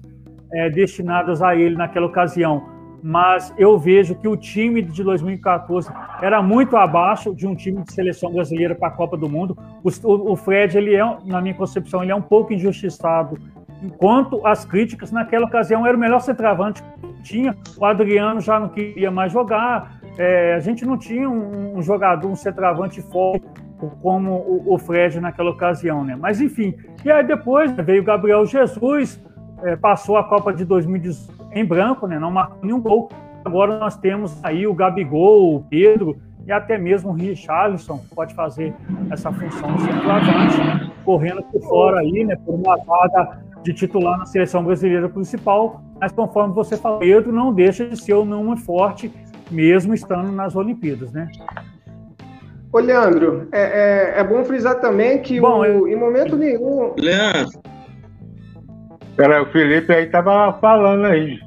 é, 0.52 0.68
destinadas 0.68 1.40
a 1.42 1.55
ele 1.55 1.76
naquela 1.76 2.06
ocasião 2.06 2.74
mas 3.06 3.52
eu 3.59 3.78
vejo 3.78 4.14
que 4.14 4.26
o 4.26 4.34
time 4.34 4.80
de 4.80 5.05
2014 5.05 5.92
era 6.22 6.40
muito 6.40 6.74
abaixo 6.74 7.34
de 7.34 7.46
um 7.46 7.55
time 7.55 7.82
de 7.82 7.92
seleção 7.92 8.32
brasileira 8.32 8.74
para 8.74 8.88
a 8.88 8.90
Copa 8.90 9.14
do 9.14 9.28
Mundo. 9.28 9.55
O, 9.82 10.32
o, 10.32 10.34
Fred, 10.34 10.78
ele 10.78 10.94
é, 10.94 11.05
na 11.26 11.38
minha 11.42 11.52
concepção, 11.52 12.02
ele 12.02 12.12
é 12.12 12.14
um 12.14 12.22
pouco 12.22 12.55
injustiçado. 12.55 13.36
Enquanto 13.82 14.46
as 14.46 14.64
críticas 14.64 15.12
naquela 15.12 15.44
ocasião 15.44 15.86
era 15.86 15.94
o 15.94 16.01
melhor 16.01 16.20
centroavante 16.20 16.82
que 16.82 17.22
tinha, 17.22 17.55
o 17.76 17.84
Adriano 17.84 18.40
já 18.40 18.59
não 18.59 18.70
queria 18.70 19.10
mais 19.10 19.30
jogar. 19.30 20.01
É, 20.16 20.55
a 20.55 20.60
gente 20.60 20.86
não 20.86 20.96
tinha 20.96 21.28
um, 21.28 21.76
um, 21.76 21.82
jogador, 21.82 22.26
um 22.26 22.36
centroavante 22.36 23.02
forte 23.02 23.44
como 24.02 24.32
o, 24.32 24.74
o 24.74 24.78
Fred 24.78 25.20
naquela 25.20 25.51
ocasião, 25.51 26.05
né? 26.05 26.16
Mas 26.16 26.40
enfim, 26.40 26.74
e 27.05 27.11
aí 27.11 27.24
depois 27.24 27.73
veio 27.73 28.02
o 28.02 28.05
Gabriel 28.05 28.44
Jesus, 28.47 29.20
é, 29.62 29.77
passou 29.77 30.16
a 30.16 30.24
Copa 30.24 30.52
de 30.52 30.65
2018 30.65 31.35
em 31.55 31.65
branco, 31.65 32.06
né? 32.06 32.19
não 32.19 32.31
marcou 32.31 32.59
nenhum 32.62 32.81
gol. 32.81 33.09
Agora 33.44 33.78
nós 33.78 33.97
temos 33.97 34.39
aí 34.44 34.66
o 34.66 34.74
Gabigol, 34.74 35.56
o 35.56 35.62
Pedro 35.62 36.16
e 36.47 36.52
até 36.52 36.77
mesmo 36.77 37.11
o 37.11 37.12
Richarlison, 37.15 37.98
que 37.98 38.15
pode 38.15 38.35
fazer 38.35 38.74
essa 39.11 39.32
função 39.32 39.74
de 39.77 39.82
centroavante, 39.82 40.93
correndo 41.05 41.43
por 41.44 41.62
fora 41.62 42.01
aí, 42.01 42.24
né, 42.24 42.36
por 42.36 42.55
uma 42.55 42.77
vaga 42.77 43.43
de 43.62 43.73
titular 43.73 44.19
na 44.19 44.27
seleção 44.27 44.62
brasileira 44.62 45.09
principal, 45.09 45.81
mas 45.98 46.12
conforme 46.12 46.52
você 46.52 46.77
falou, 46.77 46.98
Pedro 46.98 47.32
não 47.32 47.52
deixa 47.52 47.89
de 47.89 47.97
ser 47.97 48.12
o 48.12 48.24
nome 48.24 48.59
forte, 48.59 49.11
mesmo 49.51 49.94
estando 49.94 50.31
nas 50.32 50.55
Olimpíadas, 50.55 51.12
né? 51.12 51.31
Ô, 52.74 52.80
Leandro, 52.80 53.46
é, 53.52 53.62
é, 54.16 54.20
é 54.20 54.24
bom 54.24 54.44
frisar 54.44 54.80
também 54.80 55.22
que 55.22 55.40
bom, 55.40 55.60
o, 55.60 55.86
em 55.86 55.94
momento 55.94 56.36
nenhum... 56.36 56.92
Leandro, 56.98 57.62
Peraí, 59.16 59.40
o 59.40 59.46
Felipe 59.46 59.92
aí 59.92 60.06
tava 60.06 60.52
falando 60.55 61.05
aí. 61.06 61.38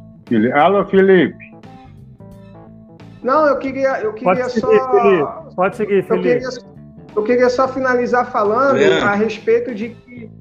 Alô, 0.54 0.86
Felipe. 0.86 1.36
Não, 3.22 3.46
eu 3.46 3.58
queria, 3.60 4.00
eu 4.00 4.14
queria 4.14 4.36
Pode 4.36 4.52
seguir, 4.52 4.80
só. 4.80 4.92
Felipe. 4.92 5.56
Pode 5.56 5.76
seguir, 5.76 6.04
Felipe. 6.06 6.30
Eu 6.30 6.40
queria, 6.40 6.50
eu 7.16 7.24
queria 7.24 7.50
só 7.50 7.68
finalizar 7.68 8.32
falando 8.32 8.78
é. 8.78 9.02
a 9.02 9.14
respeito 9.14 9.76
de 9.76 9.90
que 9.90 10.32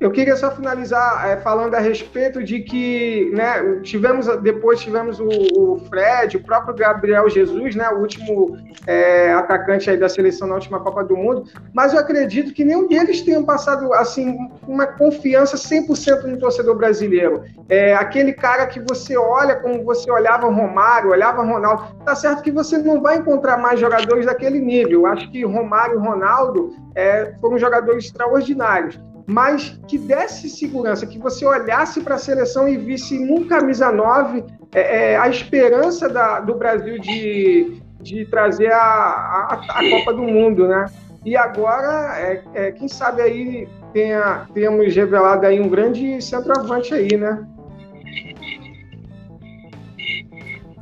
eu 0.00 0.10
queria 0.10 0.34
só 0.34 0.50
finalizar 0.50 1.28
é, 1.28 1.36
falando 1.36 1.74
a 1.74 1.78
respeito 1.78 2.42
de 2.42 2.60
que, 2.60 3.30
né, 3.34 3.80
tivemos 3.82 4.26
depois 4.38 4.80
tivemos 4.80 5.20
o, 5.20 5.28
o, 5.28 5.78
Fred, 5.90 6.38
o 6.38 6.42
próprio 6.42 6.74
Gabriel 6.74 7.28
Jesus, 7.28 7.76
né, 7.76 7.86
o 7.90 7.98
último 7.98 8.56
é, 8.86 9.30
atacante 9.34 9.90
aí 9.90 9.98
da 9.98 10.08
seleção 10.08 10.48
na 10.48 10.54
última 10.54 10.80
Copa 10.80 11.04
do 11.04 11.14
Mundo, 11.14 11.44
mas 11.74 11.92
eu 11.92 11.98
acredito 11.98 12.54
que 12.54 12.64
nenhum 12.64 12.88
deles 12.88 13.20
tenham 13.20 13.44
passado 13.44 13.92
assim 13.92 14.38
uma 14.66 14.86
confiança 14.86 15.58
100% 15.58 16.24
no 16.24 16.38
torcedor 16.38 16.76
brasileiro. 16.76 17.44
É, 17.68 17.94
aquele 17.94 18.32
cara 18.32 18.66
que 18.66 18.80
você 18.80 19.18
olha 19.18 19.56
como 19.56 19.84
você 19.84 20.10
olhava 20.10 20.48
Romário, 20.48 21.10
olhava 21.10 21.42
Ronaldo, 21.42 21.94
tá 22.06 22.14
certo 22.14 22.42
que 22.42 22.50
você 22.50 22.78
não 22.78 23.02
vai 23.02 23.18
encontrar 23.18 23.58
mais 23.58 23.78
jogadores 23.78 24.24
daquele 24.24 24.60
nível. 24.60 25.04
Acho 25.06 25.30
que 25.30 25.44
Romário 25.44 25.96
e 25.96 25.98
Ronaldo 25.98 26.74
é, 26.94 27.34
foram 27.38 27.58
jogadores 27.58 28.06
extraordinários 28.06 28.98
mas 29.26 29.78
que 29.86 29.98
desse 29.98 30.48
segurança, 30.48 31.06
que 31.06 31.18
você 31.18 31.44
olhasse 31.46 32.00
para 32.00 32.16
a 32.16 32.18
seleção 32.18 32.68
e 32.68 32.76
visse 32.76 33.18
num 33.18 33.46
camisa 33.46 33.90
9 33.90 34.44
é, 34.72 35.12
é, 35.12 35.16
a 35.16 35.28
esperança 35.28 36.08
da, 36.08 36.40
do 36.40 36.54
Brasil 36.54 36.98
de, 36.98 37.80
de 38.00 38.24
trazer 38.26 38.72
a, 38.72 38.78
a, 38.78 39.60
a, 39.68 39.90
Copa 39.90 40.12
do 40.12 40.22
Mundo, 40.22 40.68
né? 40.68 40.86
E 41.24 41.36
agora, 41.36 42.18
é, 42.18 42.42
é, 42.54 42.72
quem 42.72 42.88
sabe 42.88 43.20
aí 43.20 43.68
tenha, 43.92 44.46
tenhamos 44.54 44.94
revelado 44.94 45.46
aí 45.46 45.60
um 45.60 45.68
grande 45.68 46.20
centroavante 46.22 46.94
aí, 46.94 47.16
né? 47.16 47.46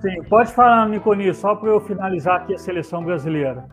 Sim, 0.01 0.23
pode 0.28 0.52
falar, 0.52 0.89
Niconi, 0.89 1.35
só 1.35 1.56
para 1.56 1.70
eu 1.70 1.81
finalizar 1.81 2.43
aqui 2.43 2.55
a 2.55 2.59
seleção 2.59 3.02
brasileira. 3.02 3.66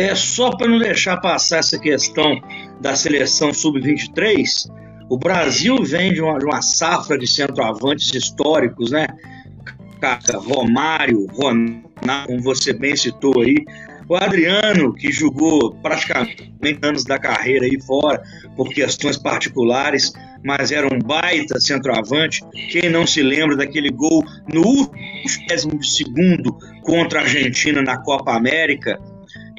É 0.00 0.14
só 0.14 0.56
para 0.56 0.66
não 0.66 0.78
deixar 0.78 1.18
passar 1.18 1.58
essa 1.58 1.78
questão 1.78 2.40
da 2.80 2.96
seleção 2.96 3.52
sub-23. 3.52 4.66
O 5.10 5.18
Brasil 5.18 5.76
vem 5.84 6.14
de 6.14 6.22
uma, 6.22 6.38
de 6.38 6.46
uma, 6.46 6.62
safra 6.62 7.18
de 7.18 7.26
centroavantes 7.26 8.10
históricos, 8.14 8.90
né? 8.90 9.06
Romário, 10.32 11.26
Ronaldo, 11.26 11.82
como 12.26 12.42
você 12.42 12.72
bem 12.72 12.96
citou 12.96 13.42
aí, 13.42 13.56
o 14.08 14.16
Adriano, 14.16 14.94
que 14.94 15.12
jogou 15.12 15.74
praticamente 15.82 16.50
anos 16.80 17.04
da 17.04 17.18
carreira 17.18 17.66
aí 17.66 17.78
fora 17.82 18.22
por 18.56 18.70
questões 18.70 19.18
particulares, 19.18 20.14
mas 20.42 20.72
era 20.72 20.86
um 20.86 20.98
baita 20.98 21.60
centroavante. 21.60 22.42
Quem 22.72 22.88
não 22.88 23.06
se 23.06 23.22
lembra 23.22 23.54
daquele 23.54 23.90
gol 23.90 24.24
no 24.50 24.62
último 24.62 25.84
segundo 25.84 26.56
contra 26.80 27.20
a 27.20 27.22
Argentina 27.24 27.82
na 27.82 27.98
Copa 27.98 28.32
América? 28.32 28.98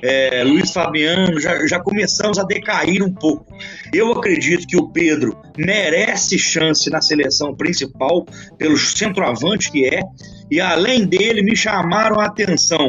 É, 0.01 0.43
Luiz 0.43 0.71
Fabiano, 0.71 1.39
já, 1.39 1.65
já 1.67 1.79
começamos 1.79 2.39
a 2.39 2.43
decair 2.43 3.03
um 3.03 3.13
pouco. 3.13 3.45
Eu 3.93 4.11
acredito 4.11 4.67
que 4.67 4.77
o 4.77 4.89
Pedro 4.89 5.37
merece 5.57 6.37
chance 6.37 6.89
na 6.89 7.01
seleção 7.01 7.55
principal, 7.55 8.25
pelo 8.57 8.77
centroavante 8.77 9.71
que 9.71 9.85
é, 9.85 10.01
e 10.49 10.59
além 10.59 11.05
dele, 11.05 11.41
me 11.41 11.55
chamaram 11.55 12.19
a 12.19 12.25
atenção 12.25 12.87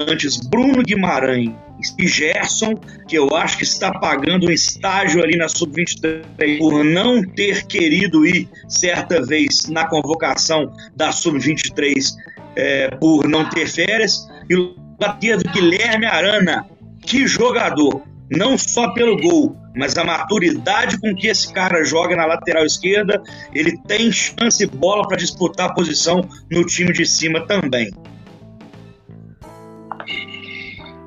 antes 0.00 0.36
Bruno 0.36 0.82
Guimarães 0.82 1.54
e 1.98 2.06
Gerson, 2.06 2.74
que 3.06 3.16
eu 3.16 3.34
acho 3.34 3.58
que 3.58 3.64
está 3.64 3.92
pagando 3.92 4.46
um 4.46 4.50
estágio 4.50 5.22
ali 5.22 5.36
na 5.36 5.48
Sub-23 5.48 6.58
por 6.58 6.84
não 6.84 7.22
ter 7.22 7.66
querido 7.66 8.26
ir 8.26 8.48
certa 8.68 9.24
vez 9.24 9.66
na 9.68 9.86
convocação 9.86 10.72
da 10.96 11.12
Sub-23 11.12 12.14
é, 12.56 12.90
por 12.96 13.28
não 13.28 13.48
ter 13.48 13.68
férias, 13.68 14.26
e 14.50 14.56
batia 14.98 15.36
do 15.36 15.48
Guilherme 15.50 16.06
Arana. 16.06 16.66
Que 17.00 17.26
jogador! 17.26 18.02
Não 18.30 18.58
só 18.58 18.92
pelo 18.92 19.16
gol, 19.16 19.56
mas 19.74 19.96
a 19.96 20.04
maturidade 20.04 21.00
com 21.00 21.14
que 21.14 21.28
esse 21.28 21.50
cara 21.52 21.82
joga 21.82 22.14
na 22.14 22.26
lateral 22.26 22.66
esquerda, 22.66 23.22
ele 23.54 23.78
tem 23.86 24.12
chance 24.12 24.62
e 24.62 24.66
bola 24.66 25.06
para 25.08 25.16
disputar 25.16 25.70
a 25.70 25.72
posição 25.72 26.20
no 26.50 26.64
time 26.66 26.92
de 26.92 27.06
cima 27.06 27.46
também. 27.46 27.90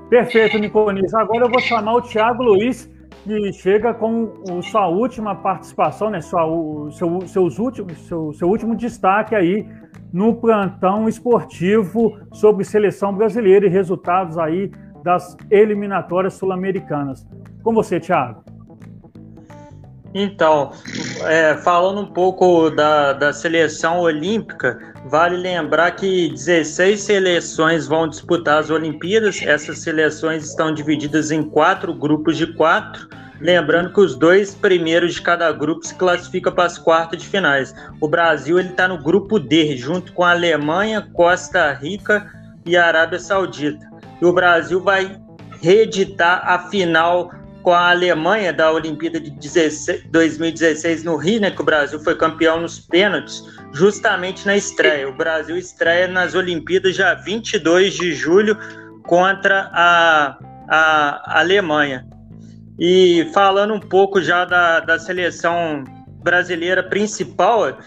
Perfeito, 0.10 0.58
Niconis. 0.58 1.14
Agora 1.14 1.46
eu 1.46 1.50
vou 1.50 1.62
chamar 1.62 1.94
o 1.94 2.02
Thiago 2.02 2.42
Luiz, 2.42 2.90
que 3.24 3.54
chega 3.54 3.94
com 3.94 4.62
sua 4.64 4.88
última 4.88 5.36
participação, 5.36 6.10
né? 6.10 6.22
Sua, 6.22 6.92
seu, 6.92 7.22
seus 7.28 7.60
últimos, 7.60 7.98
seu, 8.08 8.34
seu 8.34 8.50
último 8.50 8.76
destaque 8.76 9.36
aí 9.36 9.66
no 10.12 10.36
plantão 10.36 11.08
esportivo 11.08 12.18
sobre 12.34 12.64
seleção 12.64 13.14
brasileira 13.14 13.66
e 13.66 13.70
resultados 13.70 14.38
aí 14.38 14.72
das 15.04 15.36
eliminatórias 15.50 16.34
sul-americanas. 16.34 17.26
Com 17.64 17.74
você, 17.74 18.00
Thiago. 18.00 18.44
Então, 20.14 20.72
é, 21.26 21.56
falando 21.56 22.02
um 22.02 22.14
pouco 22.14 22.70
da, 22.70 23.14
da 23.14 23.32
seleção 23.32 24.00
olímpica, 24.00 24.78
vale 25.06 25.38
lembrar 25.38 25.92
que 25.92 26.30
16 26.30 27.02
seleções 27.02 27.88
vão 27.88 28.08
disputar 28.08 28.60
as 28.60 28.70
Olimpíadas. 28.70 29.42
Essas 29.42 29.80
seleções 29.80 30.44
estão 30.44 30.74
divididas 30.74 31.32
em 31.32 31.44
quatro 31.44 31.94
grupos 31.94 32.36
de 32.36 32.48
quatro. 32.54 33.08
Lembrando 33.42 33.92
que 33.92 34.00
os 34.00 34.16
dois 34.16 34.54
primeiros 34.54 35.16
de 35.16 35.22
cada 35.22 35.52
grupo 35.52 35.86
se 35.86 35.96
classificam 35.96 36.54
para 36.54 36.66
as 36.66 36.78
quartas 36.78 37.22
de 37.22 37.28
finais. 37.28 37.74
O 38.00 38.08
Brasil 38.08 38.60
ele 38.60 38.70
está 38.70 38.88
no 38.88 39.02
grupo 39.02 39.40
D, 39.40 39.76
junto 39.76 40.14
com 40.14 40.24
a 40.24 40.32
Alemanha, 40.32 41.10
Costa 41.14 41.74
Rica 41.74 42.32
e 42.66 42.78
Arábia 42.78 43.20
Saudita. 43.20 43.90
E 44.22 44.26
o 44.26 44.32
Brasil 44.32 44.80
vai 44.80 45.20
reeditar 45.60 46.44
a 46.46 46.60
final 46.70 47.32
com 47.64 47.72
a 47.72 47.90
Alemanha 47.90 48.54
da 48.54 48.72
Olimpíada 48.72 49.20
de 49.20 49.32
16, 49.32 50.04
2016 50.10 51.04
no 51.04 51.16
Rio, 51.16 51.42
né, 51.42 51.52
que 51.52 51.62
o 51.62 51.66
Brasil 51.66 52.00
foi 52.00 52.16
campeão 52.16 52.62
nos 52.62 52.80
pênaltis, 52.80 53.44
justamente 53.74 54.46
na 54.46 54.56
estreia. 54.56 55.10
O 55.10 55.14
Brasil 55.14 55.58
estreia 55.58 56.08
nas 56.08 56.36
Olimpíadas 56.36 56.96
já 56.96 57.16
22 57.16 57.94
de 57.94 58.14
julho 58.14 58.56
contra 59.04 59.70
a, 59.74 60.38
a 60.68 61.40
Alemanha. 61.40 62.06
E 62.80 63.30
falando 63.34 63.73
um 63.73 63.80
pouco 63.80 64.22
já 64.22 64.45
da, 64.45 64.80
da 64.80 64.98
seleção 64.98 65.84
brasileira 66.23 66.84
principal, 66.84 67.77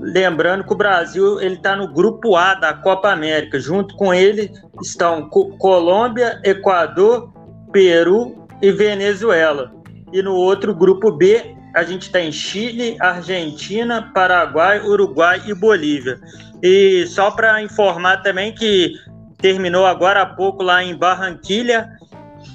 lembrando 0.00 0.64
que 0.64 0.72
o 0.72 0.76
Brasil 0.76 1.40
ele 1.40 1.54
está 1.54 1.76
no 1.76 1.88
grupo 1.88 2.36
A 2.36 2.54
da 2.54 2.74
Copa 2.74 3.10
América. 3.10 3.58
Junto 3.58 3.96
com 3.96 4.12
ele 4.12 4.50
estão 4.82 5.28
Colômbia, 5.28 6.40
Equador, 6.44 7.32
Peru 7.72 8.46
e 8.60 8.70
Venezuela. 8.72 9.72
E 10.12 10.22
no 10.22 10.34
outro 10.34 10.74
grupo 10.74 11.10
B 11.10 11.54
a 11.74 11.82
gente 11.82 12.10
tem 12.10 12.30
Chile, 12.30 12.96
Argentina, 13.00 14.10
Paraguai, 14.14 14.80
Uruguai 14.80 15.42
e 15.46 15.54
Bolívia. 15.54 16.20
E 16.62 17.04
só 17.08 17.32
para 17.32 17.62
informar 17.62 18.22
também 18.22 18.54
que 18.54 18.94
terminou 19.38 19.84
agora 19.84 20.22
há 20.22 20.26
pouco 20.26 20.62
lá 20.62 20.82
em 20.82 20.96
Barranquilha 20.96 21.90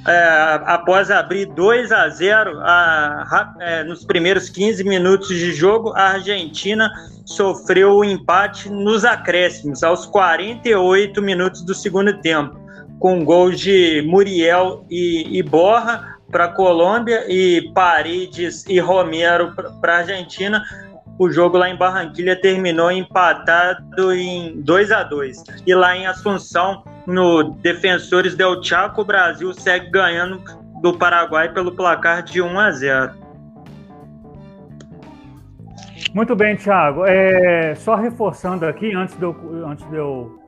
é, 0.08 0.62
após 0.66 1.12
abrir 1.12 1.46
2 1.46 1.92
a 1.92 2.08
0 2.10 2.60
a, 2.62 3.54
é, 3.60 3.84
nos 3.84 4.06
primeiros 4.06 4.50
15 4.50 4.84
minutos 4.84 5.28
de 5.28 5.52
jogo, 5.54 5.94
a 5.96 6.12
Argentina 6.14 6.90
sofreu 7.26 7.92
o 7.92 8.00
um 8.00 8.04
empate 8.04 8.70
nos 8.70 9.04
acréscimos, 9.04 9.84
aos 9.84 10.06
48 10.06 11.22
minutos 11.22 11.62
do 11.62 11.76
segundo 11.76 12.14
tempo, 12.22 12.58
com 12.98 13.24
gols 13.24 13.60
de 13.60 14.02
Muriel 14.08 14.86
e, 14.90 15.38
e 15.38 15.44
Borra 15.44 16.18
para 16.32 16.46
a 16.46 16.50
Colômbia 16.50 17.26
e 17.28 17.70
Paredes 17.74 18.66
e 18.68 18.80
Romero 18.80 19.54
para 19.82 19.96
a 19.96 19.98
Argentina. 20.00 20.64
O 21.20 21.30
jogo 21.30 21.58
lá 21.58 21.70
em 21.70 21.76
Barranquilha 21.76 22.34
terminou 22.34 22.90
empatado 22.90 24.14
em 24.14 24.62
2 24.62 24.90
a 24.90 25.04
2 25.04 25.44
E 25.68 25.76
lá 25.76 25.94
em 25.94 26.08
Assunção, 26.08 26.82
no 27.06 27.56
Defensores 27.62 28.36
del 28.36 28.64
Chaco, 28.64 29.02
o 29.02 29.06
Brasil 29.06 29.54
segue 29.54 29.90
ganhando 29.90 30.42
do 30.82 30.98
Paraguai 30.98 31.52
pelo 31.52 31.74
placar 31.74 32.24
de 32.24 32.42
1 32.42 32.58
a 32.58 32.72
0. 32.72 33.12
Muito 36.14 36.36
bem, 36.38 36.56
Thiago. 36.56 37.04
É, 37.06 37.76
só 37.76 37.96
reforçando 37.96 38.66
aqui, 38.66 38.96
antes 38.96 39.18
de 39.18 39.24
eu, 39.24 39.36
antes 39.68 39.86
de 39.90 39.98
eu 39.98 40.40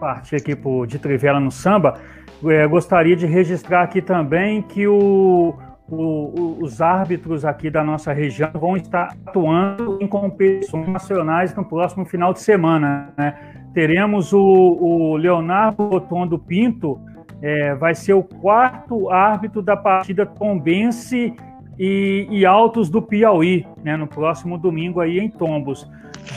partir 0.00 0.36
aqui 0.36 0.56
por, 0.56 0.88
de 0.88 0.98
Trivela 0.98 1.38
no 1.38 1.52
samba, 1.52 2.00
é, 2.44 2.66
gostaria 2.66 3.14
de 3.14 3.26
registrar 3.26 3.82
aqui 3.82 4.02
também 4.02 4.60
que 4.60 4.88
o, 4.88 5.54
o, 5.88 6.58
os 6.60 6.80
árbitros 6.80 7.44
aqui 7.44 7.70
da 7.70 7.84
nossa 7.84 8.12
região 8.12 8.50
vão 8.54 8.76
estar 8.76 9.16
atuando 9.26 9.98
em 10.00 10.06
competições 10.06 10.88
nacionais 10.88 11.54
no 11.54 11.64
próximo 11.64 12.04
final 12.04 12.32
de 12.32 12.40
semana. 12.40 13.12
Né? 13.16 13.56
teremos 13.76 14.32
o, 14.32 14.40
o 14.40 15.16
Leonardo 15.18 15.86
Rotondo 15.86 16.38
Pinto, 16.38 16.98
é, 17.42 17.74
vai 17.74 17.94
ser 17.94 18.14
o 18.14 18.22
quarto 18.22 19.10
árbitro 19.10 19.60
da 19.60 19.76
partida 19.76 20.24
Tombense 20.24 21.34
e, 21.78 22.26
e 22.30 22.46
Altos 22.46 22.88
do 22.88 23.02
Piauí, 23.02 23.66
né, 23.84 23.94
no 23.94 24.06
próximo 24.06 24.56
domingo 24.56 24.98
aí 24.98 25.18
em 25.18 25.28
Tombos. 25.28 25.86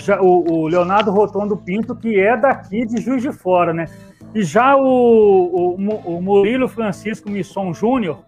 Já, 0.04 0.22
o, 0.22 0.52
o, 0.52 0.68
Leonardo 0.68 1.12
Rotondo 1.12 1.56
Pinto, 1.56 1.96
que 1.96 2.20
é 2.20 2.36
daqui 2.36 2.86
de 2.86 3.02
Juiz 3.02 3.22
de 3.22 3.32
Fora, 3.32 3.74
né? 3.74 3.86
E 4.36 4.44
já 4.44 4.76
o, 4.76 4.84
o, 4.84 6.18
o 6.18 6.22
Murilo 6.22 6.68
Francisco 6.68 7.30
Misson 7.30 7.74
Júnior 7.74 8.20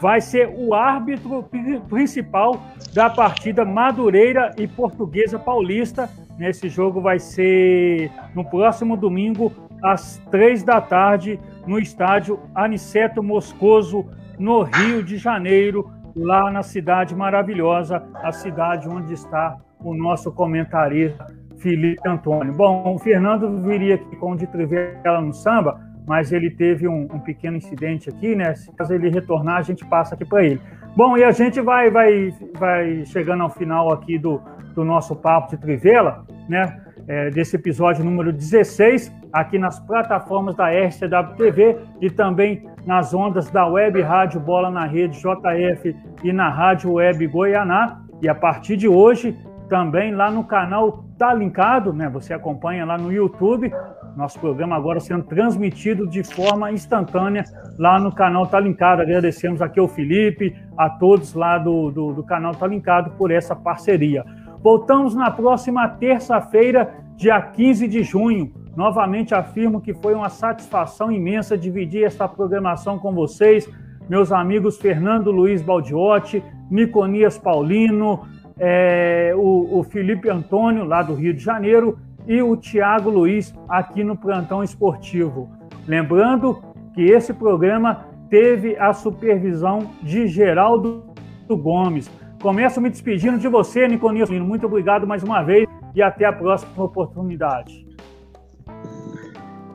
vai 0.00 0.20
ser 0.20 0.48
o 0.54 0.74
árbitro 0.74 1.48
principal 1.88 2.60
da 2.92 3.10
partida 3.10 3.64
Madureira 3.64 4.54
e 4.58 4.66
Portuguesa 4.66 5.38
Paulista, 5.38 6.08
Nesse 6.38 6.68
jogo 6.68 7.00
vai 7.00 7.18
ser 7.18 8.10
no 8.34 8.44
próximo 8.44 8.96
domingo, 8.96 9.50
às 9.82 10.18
três 10.30 10.62
da 10.62 10.80
tarde, 10.80 11.40
no 11.66 11.78
estádio 11.78 12.38
Aniceto 12.54 13.22
Moscoso, 13.22 14.04
no 14.38 14.62
Rio 14.62 15.02
de 15.02 15.16
Janeiro, 15.16 15.90
lá 16.14 16.50
na 16.50 16.62
cidade 16.62 17.14
maravilhosa, 17.14 18.02
a 18.22 18.32
cidade 18.32 18.86
onde 18.86 19.14
está 19.14 19.56
o 19.80 19.94
nosso 19.94 20.30
comentarista 20.30 21.26
Felipe 21.56 22.06
Antônio. 22.06 22.52
Bom, 22.52 22.94
o 22.94 22.98
Fernando 22.98 23.62
viria 23.62 23.94
aqui 23.94 24.14
com 24.16 24.32
o 24.32 24.36
de 24.36 24.46
Trivela 24.46 25.22
no 25.22 25.32
samba, 25.32 25.80
mas 26.06 26.32
ele 26.32 26.50
teve 26.50 26.86
um, 26.86 27.02
um, 27.12 27.18
pequeno 27.18 27.56
incidente 27.56 28.08
aqui, 28.08 28.34
né? 28.36 28.54
Se 28.54 28.70
caso 28.72 28.94
ele 28.94 29.10
retornar, 29.10 29.56
a 29.56 29.62
gente 29.62 29.84
passa 29.84 30.14
aqui 30.14 30.24
para 30.24 30.44
ele. 30.44 30.60
Bom, 30.96 31.18
e 31.18 31.24
a 31.24 31.32
gente 31.32 31.60
vai, 31.60 31.90
vai, 31.90 32.32
vai 32.58 33.04
chegando 33.06 33.42
ao 33.42 33.50
final 33.50 33.92
aqui 33.92 34.16
do, 34.16 34.40
do 34.74 34.84
nosso 34.84 35.16
Papo 35.16 35.50
de 35.50 35.60
Trivela, 35.60 36.24
né? 36.48 36.80
É, 37.08 37.30
desse 37.30 37.54
episódio 37.54 38.04
número 38.04 38.32
16, 38.32 39.12
aqui 39.32 39.58
nas 39.58 39.78
plataformas 39.78 40.56
da 40.56 40.68
RCW 40.70 41.36
TV 41.36 41.78
e 42.00 42.10
também 42.10 42.68
nas 42.84 43.14
ondas 43.14 43.48
da 43.50 43.66
Web 43.66 44.00
Rádio 44.00 44.40
Bola 44.40 44.70
na 44.70 44.86
Rede 44.86 45.16
JF 45.18 45.94
e 46.24 46.32
na 46.32 46.48
Rádio 46.48 46.94
Web 46.94 47.26
Goianá. 47.28 48.00
E 48.20 48.28
a 48.28 48.34
partir 48.34 48.76
de 48.76 48.88
hoje, 48.88 49.36
também 49.68 50.14
lá 50.14 50.30
no 50.30 50.44
canal 50.44 51.04
Tá 51.18 51.32
Linkado, 51.32 51.92
né? 51.92 52.08
Você 52.10 52.32
acompanha 52.32 52.84
lá 52.84 52.98
no 52.98 53.12
YouTube. 53.12 53.72
Nosso 54.16 54.38
programa 54.40 54.76
agora 54.76 55.00
sendo 55.00 55.24
transmitido 55.24 56.06
de 56.06 56.22
forma 56.22 56.72
instantânea 56.72 57.44
lá 57.78 57.98
no 57.98 58.12
canal 58.12 58.46
Tá 58.46 58.60
Linkado. 58.60 59.02
Agradecemos 59.02 59.60
aqui 59.60 59.78
ao 59.78 59.88
Felipe, 59.88 60.56
a 60.76 60.90
todos 60.90 61.34
lá 61.34 61.58
do, 61.58 61.90
do, 61.90 62.12
do 62.14 62.22
canal 62.22 62.54
Tá 62.54 62.66
Linkado 62.66 63.10
por 63.12 63.30
essa 63.30 63.54
parceria. 63.54 64.24
Voltamos 64.62 65.14
na 65.14 65.30
próxima 65.30 65.88
terça-feira, 65.88 66.94
dia 67.16 67.40
15 67.40 67.86
de 67.86 68.02
junho. 68.02 68.52
Novamente 68.76 69.34
afirmo 69.34 69.80
que 69.80 69.94
foi 69.94 70.14
uma 70.14 70.28
satisfação 70.28 71.10
imensa 71.10 71.56
dividir 71.56 72.04
esta 72.04 72.28
programação 72.28 72.98
com 72.98 73.14
vocês, 73.14 73.68
meus 74.08 74.30
amigos 74.30 74.78
Fernando 74.78 75.30
Luiz 75.30 75.62
Baldiotti, 75.62 76.42
Niconias 76.70 77.38
Paulino, 77.38 78.26
é, 78.58 79.32
o, 79.36 79.78
o 79.78 79.82
Felipe 79.82 80.28
Antônio, 80.28 80.84
lá 80.84 81.02
do 81.02 81.14
Rio 81.14 81.34
de 81.34 81.42
Janeiro, 81.42 81.98
e 82.26 82.42
o 82.42 82.56
Tiago 82.56 83.10
Luiz, 83.10 83.54
aqui 83.68 84.02
no 84.02 84.16
Plantão 84.16 84.62
Esportivo. 84.62 85.48
Lembrando 85.86 86.60
que 86.94 87.02
esse 87.02 87.32
programa 87.32 88.06
teve 88.28 88.76
a 88.76 88.92
supervisão 88.92 89.90
de 90.02 90.26
Geraldo 90.26 91.04
Gomes. 91.48 92.10
Começo 92.42 92.80
me 92.80 92.90
despedindo 92.90 93.38
de 93.38 93.48
você, 93.48 93.86
Niconias. 93.86 94.28
Muito 94.30 94.66
obrigado 94.66 95.06
mais 95.06 95.22
uma 95.22 95.42
vez 95.42 95.68
e 95.94 96.02
até 96.02 96.24
a 96.24 96.32
próxima 96.32 96.84
oportunidade. 96.84 97.86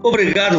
Obrigado, 0.03 0.57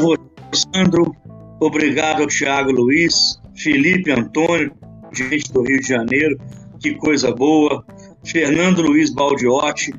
Sandro. 0.52 1.14
Obrigado 1.60 2.22
ao 2.22 2.28
Thiago 2.28 2.72
Luiz, 2.72 3.40
Felipe 3.54 4.10
Antônio, 4.10 4.72
gente 5.12 5.52
do 5.52 5.62
Rio 5.62 5.80
de 5.80 5.86
Janeiro. 5.86 6.36
Que 6.80 6.94
coisa 6.96 7.32
boa. 7.32 7.84
Fernando 8.24 8.82
Luiz 8.82 9.10
Baldiotti, 9.10 9.92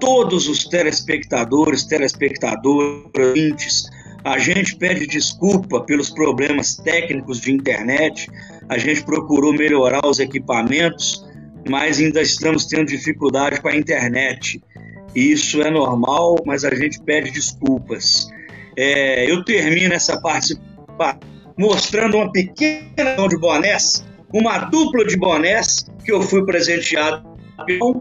todos 0.00 0.48
os 0.48 0.64
telespectadores, 0.64 1.84
telespectadoras, 1.84 3.84
a 4.24 4.38
gente 4.38 4.76
pede 4.76 5.06
desculpa 5.06 5.80
pelos 5.80 6.10
problemas 6.10 6.76
técnicos 6.76 7.40
de 7.40 7.52
internet, 7.52 8.28
a 8.68 8.76
gente 8.76 9.04
procurou 9.04 9.52
melhorar 9.52 10.06
os 10.06 10.18
equipamentos, 10.18 11.24
mas 11.68 11.98
ainda 11.98 12.20
estamos 12.20 12.66
tendo 12.66 12.86
dificuldade 12.86 13.60
com 13.60 13.68
a 13.68 13.76
internet. 13.76 14.62
Isso 15.14 15.60
é 15.62 15.70
normal, 15.70 16.36
mas 16.46 16.64
a 16.64 16.74
gente 16.74 17.00
pede 17.02 17.30
desculpas. 17.30 18.28
É, 18.76 19.30
eu 19.30 19.44
termino 19.44 19.94
essa 19.94 20.20
participação 20.20 20.70
mostrando 21.58 22.16
uma 22.16 22.32
pequena 22.32 23.28
de 23.28 23.38
bonés, 23.38 24.04
uma 24.32 24.58
dupla 24.58 25.04
de 25.04 25.16
bonés 25.16 25.84
que 26.04 26.10
eu 26.10 26.22
fui 26.22 26.44
presenteado 26.44 27.29
um 27.82 28.00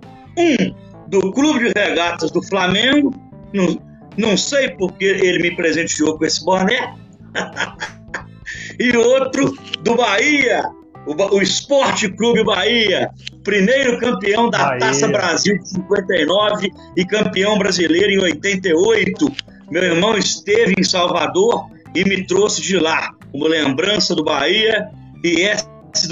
do 1.08 1.32
Clube 1.32 1.72
de 1.72 1.80
Regatas 1.80 2.32
do 2.32 2.42
Flamengo, 2.44 3.14
não, 3.54 3.80
não 4.18 4.38
sei 4.38 4.70
porque 4.70 5.06
ele 5.06 5.40
me 5.40 5.56
presenteou 5.56 6.18
com 6.18 6.26
esse 6.26 6.44
boné, 6.46 6.94
e 8.80 8.96
outro 8.96 9.56
do 9.82 9.96
Bahia, 9.96 10.64
o, 11.06 11.36
o 11.36 11.42
Esporte 11.42 12.10
Clube 12.10 12.44
Bahia, 12.44 13.10
primeiro 13.44 14.00
campeão 14.00 14.50
da 14.50 14.60
Bahia. 14.60 14.80
Taça 14.80 15.08
Brasil 15.08 15.58
de 15.58 15.70
59 15.70 16.72
e 16.96 17.06
campeão 17.06 17.58
brasileiro 17.58 18.12
em 18.12 18.20
88. 18.20 19.32
Meu 19.72 19.84
irmão 19.84 20.18
esteve 20.18 20.76
em 20.78 20.84
Salvador 20.84 21.70
e 21.96 22.04
me 22.04 22.26
trouxe 22.26 22.62
de 22.62 22.78
lá 22.78 23.12
uma 23.34 23.48
lembrança 23.48 24.16
do 24.16 24.24
Bahia 24.24 24.88
e 25.24 25.42
essa 25.42 25.70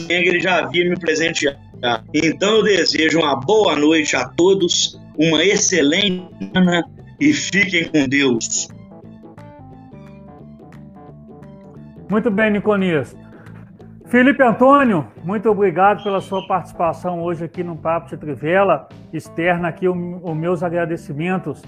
ele 0.10 0.40
já 0.40 0.60
havia 0.60 0.90
me 0.90 0.98
presenteado. 1.00 1.58
Então 2.14 2.58
eu 2.58 2.64
desejo 2.64 3.20
uma 3.20 3.36
boa 3.36 3.76
noite 3.76 4.16
a 4.16 4.28
todos, 4.28 5.00
uma 5.18 5.44
excelente 5.44 6.28
semana 6.40 6.84
e 7.20 7.34
fiquem 7.34 7.86
com 7.86 8.08
Deus. 8.08 8.68
Muito 12.10 12.32
bem, 12.32 12.52
Niconias. 12.52 13.16
Felipe 14.06 14.42
Antônio, 14.42 15.06
muito 15.22 15.50
obrigado 15.50 16.02
pela 16.02 16.22
sua 16.22 16.48
participação 16.48 17.22
hoje 17.22 17.44
aqui 17.44 17.62
no 17.62 17.76
Papo 17.76 18.08
de 18.08 18.16
Trivela. 18.16 18.88
Externa 19.12 19.68
aqui 19.68 19.90
os 19.90 20.38
meus 20.38 20.64
agradecimentos, 20.64 21.62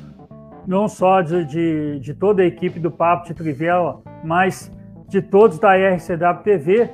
não 0.66 0.88
só 0.88 1.22
de, 1.22 1.44
de, 1.44 2.00
de, 2.00 2.14
toda 2.14 2.42
a 2.42 2.46
equipe 2.46 2.80
do 2.80 2.90
Papo 2.90 3.28
de 3.28 3.34
Trivela, 3.34 4.02
mas 4.24 4.72
de 5.10 5.22
todos 5.22 5.60
da 5.60 5.76
RCW 5.76 6.44
TV, 6.44 6.90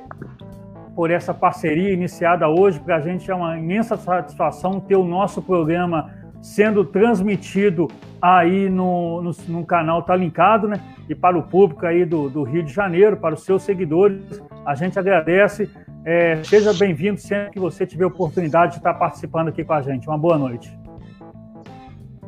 por 0.96 1.10
essa 1.10 1.34
parceria 1.34 1.92
iniciada 1.92 2.48
hoje. 2.48 2.80
Para 2.80 2.96
a 2.96 3.00
gente 3.00 3.30
é 3.30 3.34
uma 3.34 3.58
imensa 3.58 3.98
satisfação 3.98 4.80
ter 4.80 4.96
o 4.96 5.04
nosso 5.04 5.42
programa 5.42 6.10
sendo 6.40 6.84
transmitido 6.84 7.86
aí 8.20 8.70
no, 8.70 9.20
no, 9.20 9.30
no 9.48 9.66
canal 9.66 10.02
Tá 10.02 10.16
Linkado, 10.16 10.66
né? 10.66 10.80
E 11.08 11.14
para 11.14 11.36
o 11.36 11.42
público 11.42 11.84
aí 11.84 12.04
do, 12.04 12.30
do, 12.30 12.42
Rio 12.42 12.62
de 12.62 12.72
Janeiro, 12.72 13.16
para 13.16 13.34
os 13.34 13.44
seus 13.44 13.62
seguidores, 13.62 14.42
a 14.64 14.74
gente 14.74 14.98
agradece. 14.98 15.70
É, 16.04 16.42
seja 16.44 16.72
bem-vindo 16.72 17.20
sempre 17.20 17.50
que 17.50 17.60
você 17.60 17.84
tiver 17.84 18.06
oportunidade 18.06 18.72
de 18.72 18.78
estar 18.78 18.94
participando 18.94 19.48
aqui 19.48 19.64
com 19.64 19.72
a 19.74 19.82
gente. 19.82 20.08
Uma 20.08 20.16
boa 20.16 20.38
noite. 20.38 20.85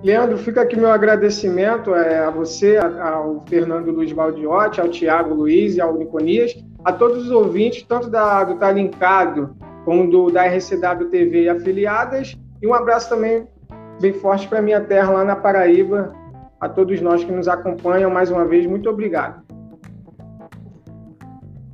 Leandro, 0.03 0.39
fica 0.39 0.63
aqui 0.63 0.79
meu 0.79 0.93
agradecimento 0.93 1.93
é, 1.93 2.21
a 2.21 2.31
você, 2.31 2.77
ao 2.77 3.43
Fernando 3.49 3.91
Luiz 3.91 4.13
Baldiotti, 4.13 4.81
ao 4.81 4.89
Tiago 4.89 5.35
Luiz 5.35 5.77
e 5.77 5.81
ao 5.81 5.97
Niconias, 5.97 6.55
a 6.85 6.93
todos 6.93 7.25
os 7.25 7.31
ouvintes, 7.33 7.83
tanto 7.83 8.09
da, 8.09 8.45
do 8.45 8.57
Tá 8.57 8.71
Linkado 8.71 9.57
como 9.85 10.09
do, 10.09 10.31
da 10.31 10.45
RCW 10.45 11.11
TV 11.11 11.43
e 11.45 11.49
afiliadas, 11.49 12.39
e 12.63 12.67
um 12.67 12.75
abraço 12.75 13.09
também 13.09 13.49
bem 14.01 14.13
forte 14.13 14.47
para 14.47 14.63
minha 14.63 14.81
terra 14.81 15.11
lá 15.11 15.25
na 15.25 15.35
Paraíba. 15.35 16.13
A 16.61 16.69
todos 16.69 17.01
nós 17.01 17.25
que 17.25 17.33
nos 17.33 17.49
acompanham, 17.49 18.11
mais 18.11 18.31
uma 18.31 18.45
vez, 18.45 18.67
muito 18.67 18.89
obrigado. 18.89 19.43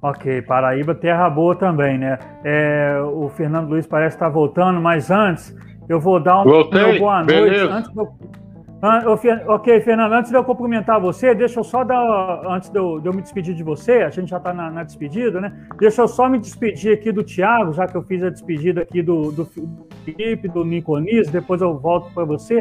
Ok, 0.00 0.42
Paraíba, 0.42 0.94
terra 0.94 1.28
boa 1.30 1.56
também, 1.56 1.98
né? 1.98 2.18
É, 2.44 3.00
o 3.00 3.28
Fernando 3.30 3.70
Luiz 3.70 3.86
parece 3.86 4.16
estar 4.16 4.28
voltando, 4.28 4.80
mas 4.80 5.10
antes 5.10 5.56
eu 5.88 6.00
vou 6.00 6.20
dar 6.20 6.40
um 6.40 6.44
Voltei, 6.44 6.98
boa 6.98 7.18
noite. 7.18 7.32
Beleza. 7.32 7.74
Antes 7.74 7.90
Ok, 9.46 9.80
Fernando, 9.80 10.12
antes 10.12 10.30
de 10.30 10.36
eu 10.36 10.44
cumprimentar 10.44 11.00
você, 11.00 11.34
deixa 11.34 11.58
eu 11.58 11.64
só 11.64 11.82
dar. 11.84 12.42
Antes 12.46 12.68
de 12.68 12.78
eu, 12.78 13.00
de 13.00 13.06
eu 13.08 13.14
me 13.14 13.22
despedir 13.22 13.54
de 13.54 13.62
você, 13.62 14.02
a 14.02 14.10
gente 14.10 14.28
já 14.28 14.36
está 14.36 14.52
na, 14.52 14.70
na, 14.70 14.82
despedida, 14.82 15.40
né? 15.40 15.56
Deixa 15.78 16.02
eu 16.02 16.08
só 16.08 16.28
me 16.28 16.38
despedir 16.38 16.92
aqui 16.92 17.10
do 17.10 17.24
Thiago, 17.24 17.72
já 17.72 17.86
que 17.86 17.96
eu 17.96 18.02
fiz 18.02 18.22
a 18.22 18.28
despedida 18.28 18.82
aqui 18.82 19.00
do, 19.00 19.32
do 19.32 19.48
Felipe, 20.04 20.48
do 20.48 20.62
Niconis, 20.66 21.30
depois 21.30 21.62
eu 21.62 21.78
volto 21.78 22.12
para 22.12 22.26
você. 22.26 22.60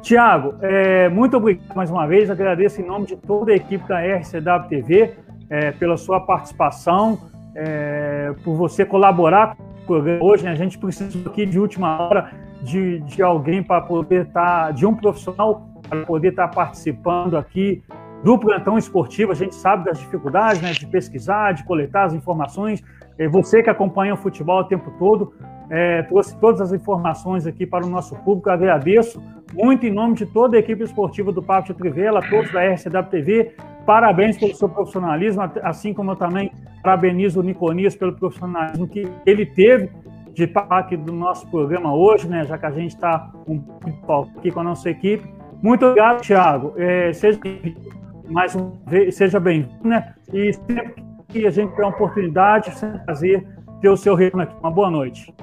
Tiago, 0.00 0.54
é, 0.62 1.10
muito 1.10 1.36
obrigado 1.36 1.74
mais 1.76 1.90
uma 1.90 2.06
vez, 2.06 2.30
agradeço 2.30 2.80
em 2.80 2.86
nome 2.86 3.04
de 3.04 3.16
toda 3.16 3.52
a 3.52 3.56
equipe 3.56 3.86
da 3.86 4.00
RCW 4.00 4.68
TV 4.70 5.14
é, 5.50 5.72
pela 5.72 5.98
sua 5.98 6.20
participação, 6.20 7.18
é, 7.54 8.32
por 8.42 8.54
você 8.54 8.86
colaborar 8.86 9.54
com 9.54 9.67
programa 9.88 10.22
hoje. 10.22 10.44
Né? 10.44 10.52
A 10.52 10.54
gente 10.54 10.78
precisa 10.78 11.18
aqui 11.28 11.46
de 11.46 11.58
última 11.58 12.00
hora 12.00 12.30
de, 12.62 13.00
de 13.00 13.22
alguém 13.22 13.62
para 13.62 13.80
poder 13.80 14.26
estar, 14.26 14.66
tá, 14.66 14.70
de 14.70 14.84
um 14.84 14.94
profissional 14.94 15.66
para 15.88 16.04
poder 16.04 16.28
estar 16.28 16.48
tá 16.48 16.54
participando 16.54 17.36
aqui 17.36 17.82
do 18.22 18.38
plantão 18.38 18.76
esportivo. 18.76 19.32
A 19.32 19.34
gente 19.34 19.54
sabe 19.54 19.86
das 19.86 19.98
dificuldades 19.98 20.60
né, 20.60 20.72
de 20.72 20.86
pesquisar, 20.86 21.52
de 21.52 21.64
coletar 21.64 22.04
as 22.04 22.14
informações. 22.14 22.82
Você 23.30 23.62
que 23.62 23.70
acompanha 23.70 24.14
o 24.14 24.16
futebol 24.16 24.60
o 24.60 24.64
tempo 24.64 24.92
todo, 24.98 25.32
é, 25.70 26.02
trouxe 26.02 26.36
todas 26.38 26.60
as 26.60 26.72
informações 26.72 27.46
aqui 27.46 27.66
para 27.66 27.84
o 27.84 27.88
nosso 27.88 28.14
público. 28.16 28.50
agradeço 28.50 29.22
muito 29.52 29.86
em 29.86 29.92
nome 29.92 30.14
de 30.14 30.26
toda 30.26 30.56
a 30.56 30.60
equipe 30.60 30.82
esportiva 30.82 31.32
do 31.32 31.42
Papo 31.42 31.68
de 31.68 31.74
Trivela, 31.74 32.20
todos 32.28 32.50
da 32.52 32.62
RCW 32.62 33.10
TV. 33.10 33.54
Parabéns 33.86 34.38
pelo 34.38 34.54
seu 34.54 34.68
profissionalismo, 34.68 35.42
assim 35.62 35.94
como 35.94 36.12
eu 36.12 36.16
também 36.16 36.52
parabenizo 36.82 37.40
o 37.40 37.42
Niconias 37.42 37.96
pelo 37.96 38.12
profissionalismo 38.12 38.86
que 38.86 39.10
ele 39.24 39.46
teve 39.46 39.90
de 40.32 40.46
participar 40.46 41.04
do 41.04 41.12
nosso 41.12 41.48
programa 41.48 41.94
hoje, 41.94 42.28
né? 42.28 42.44
Já 42.44 42.56
que 42.56 42.66
a 42.66 42.70
gente 42.70 42.94
está 42.94 43.30
um 43.46 43.58
pouco 43.58 44.30
aqui 44.38 44.50
com 44.50 44.60
a 44.60 44.64
nossa 44.64 44.88
equipe. 44.88 45.26
Muito 45.62 45.84
obrigado, 45.84 46.20
Thiago. 46.20 46.74
É, 46.76 47.12
seja 47.12 47.40
mais 48.28 48.54
um 48.54 48.72
seja 49.10 49.40
bem-vindo, 49.40 49.88
né? 49.88 50.14
E 50.32 50.52
sempre 50.52 51.02
que 51.28 51.46
a 51.46 51.50
gente 51.50 51.70
tiver 51.70 51.82
uma 51.82 51.90
oportunidade, 51.90 52.70
é 52.70 52.86
um 52.86 52.98
prazer 52.98 53.46
ter 53.80 53.88
o 53.88 53.96
seu 53.96 54.14
retorno 54.14 54.44
aqui. 54.44 54.54
Uma 54.60 54.70
boa 54.70 54.90
noite. 54.90 55.34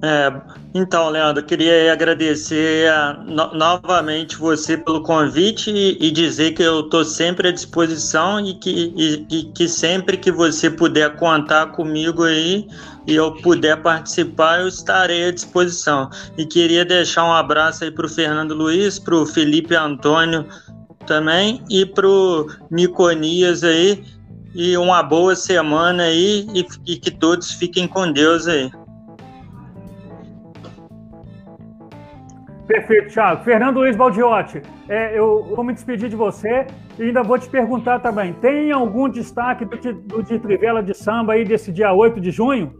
É, 0.00 0.32
então, 0.74 1.08
Leandro, 1.08 1.42
queria 1.44 1.92
agradecer 1.92 2.88
no, 3.26 3.52
novamente 3.52 4.36
você 4.36 4.76
pelo 4.76 5.02
convite 5.02 5.72
e, 5.72 5.98
e 6.00 6.10
dizer 6.12 6.52
que 6.52 6.62
eu 6.62 6.80
estou 6.80 7.04
sempre 7.04 7.48
à 7.48 7.52
disposição 7.52 8.38
e 8.38 8.54
que, 8.54 8.92
e, 8.96 9.26
e 9.28 9.44
que 9.52 9.66
sempre 9.66 10.16
que 10.16 10.30
você 10.30 10.70
puder 10.70 11.16
contar 11.16 11.72
comigo 11.72 12.22
aí 12.22 12.68
e 13.08 13.16
eu 13.16 13.34
puder 13.42 13.82
participar, 13.82 14.60
eu 14.60 14.68
estarei 14.68 15.28
à 15.28 15.32
disposição. 15.32 16.08
E 16.36 16.46
queria 16.46 16.84
deixar 16.84 17.24
um 17.24 17.32
abraço 17.32 17.82
aí 17.82 17.90
para 17.90 18.06
o 18.06 18.08
Fernando 18.08 18.54
Luiz, 18.54 19.00
para 19.00 19.16
o 19.16 19.26
Felipe 19.26 19.74
Antônio 19.74 20.46
também 21.06 21.60
e 21.68 21.84
para 21.84 22.06
o 22.06 22.46
Niconias 22.70 23.64
aí. 23.64 24.04
E 24.54 24.76
uma 24.76 25.02
boa 25.02 25.34
semana 25.34 26.04
aí 26.04 26.46
e, 26.54 26.66
e 26.86 26.96
que 26.96 27.10
todos 27.10 27.50
fiquem 27.50 27.88
com 27.88 28.12
Deus 28.12 28.46
aí. 28.46 28.70
Perfeito, 32.68 33.14
Thiago. 33.14 33.42
Fernando 33.44 33.78
Luiz 33.78 33.96
Baldiotti, 33.96 34.60
é, 34.90 35.18
eu 35.18 35.54
vou 35.56 35.64
me 35.64 35.72
despedir 35.72 36.10
de 36.10 36.14
você 36.14 36.66
e 36.98 37.04
ainda 37.04 37.22
vou 37.22 37.38
te 37.38 37.48
perguntar 37.48 37.98
também: 38.00 38.34
tem 38.34 38.70
algum 38.70 39.08
destaque 39.08 39.64
do, 39.64 39.76
do 39.94 40.22
de 40.22 40.38
Trivela 40.38 40.82
de 40.82 40.92
Samba 40.92 41.32
aí 41.32 41.46
desse 41.46 41.72
dia 41.72 41.94
8 41.94 42.20
de 42.20 42.30
junho? 42.30 42.78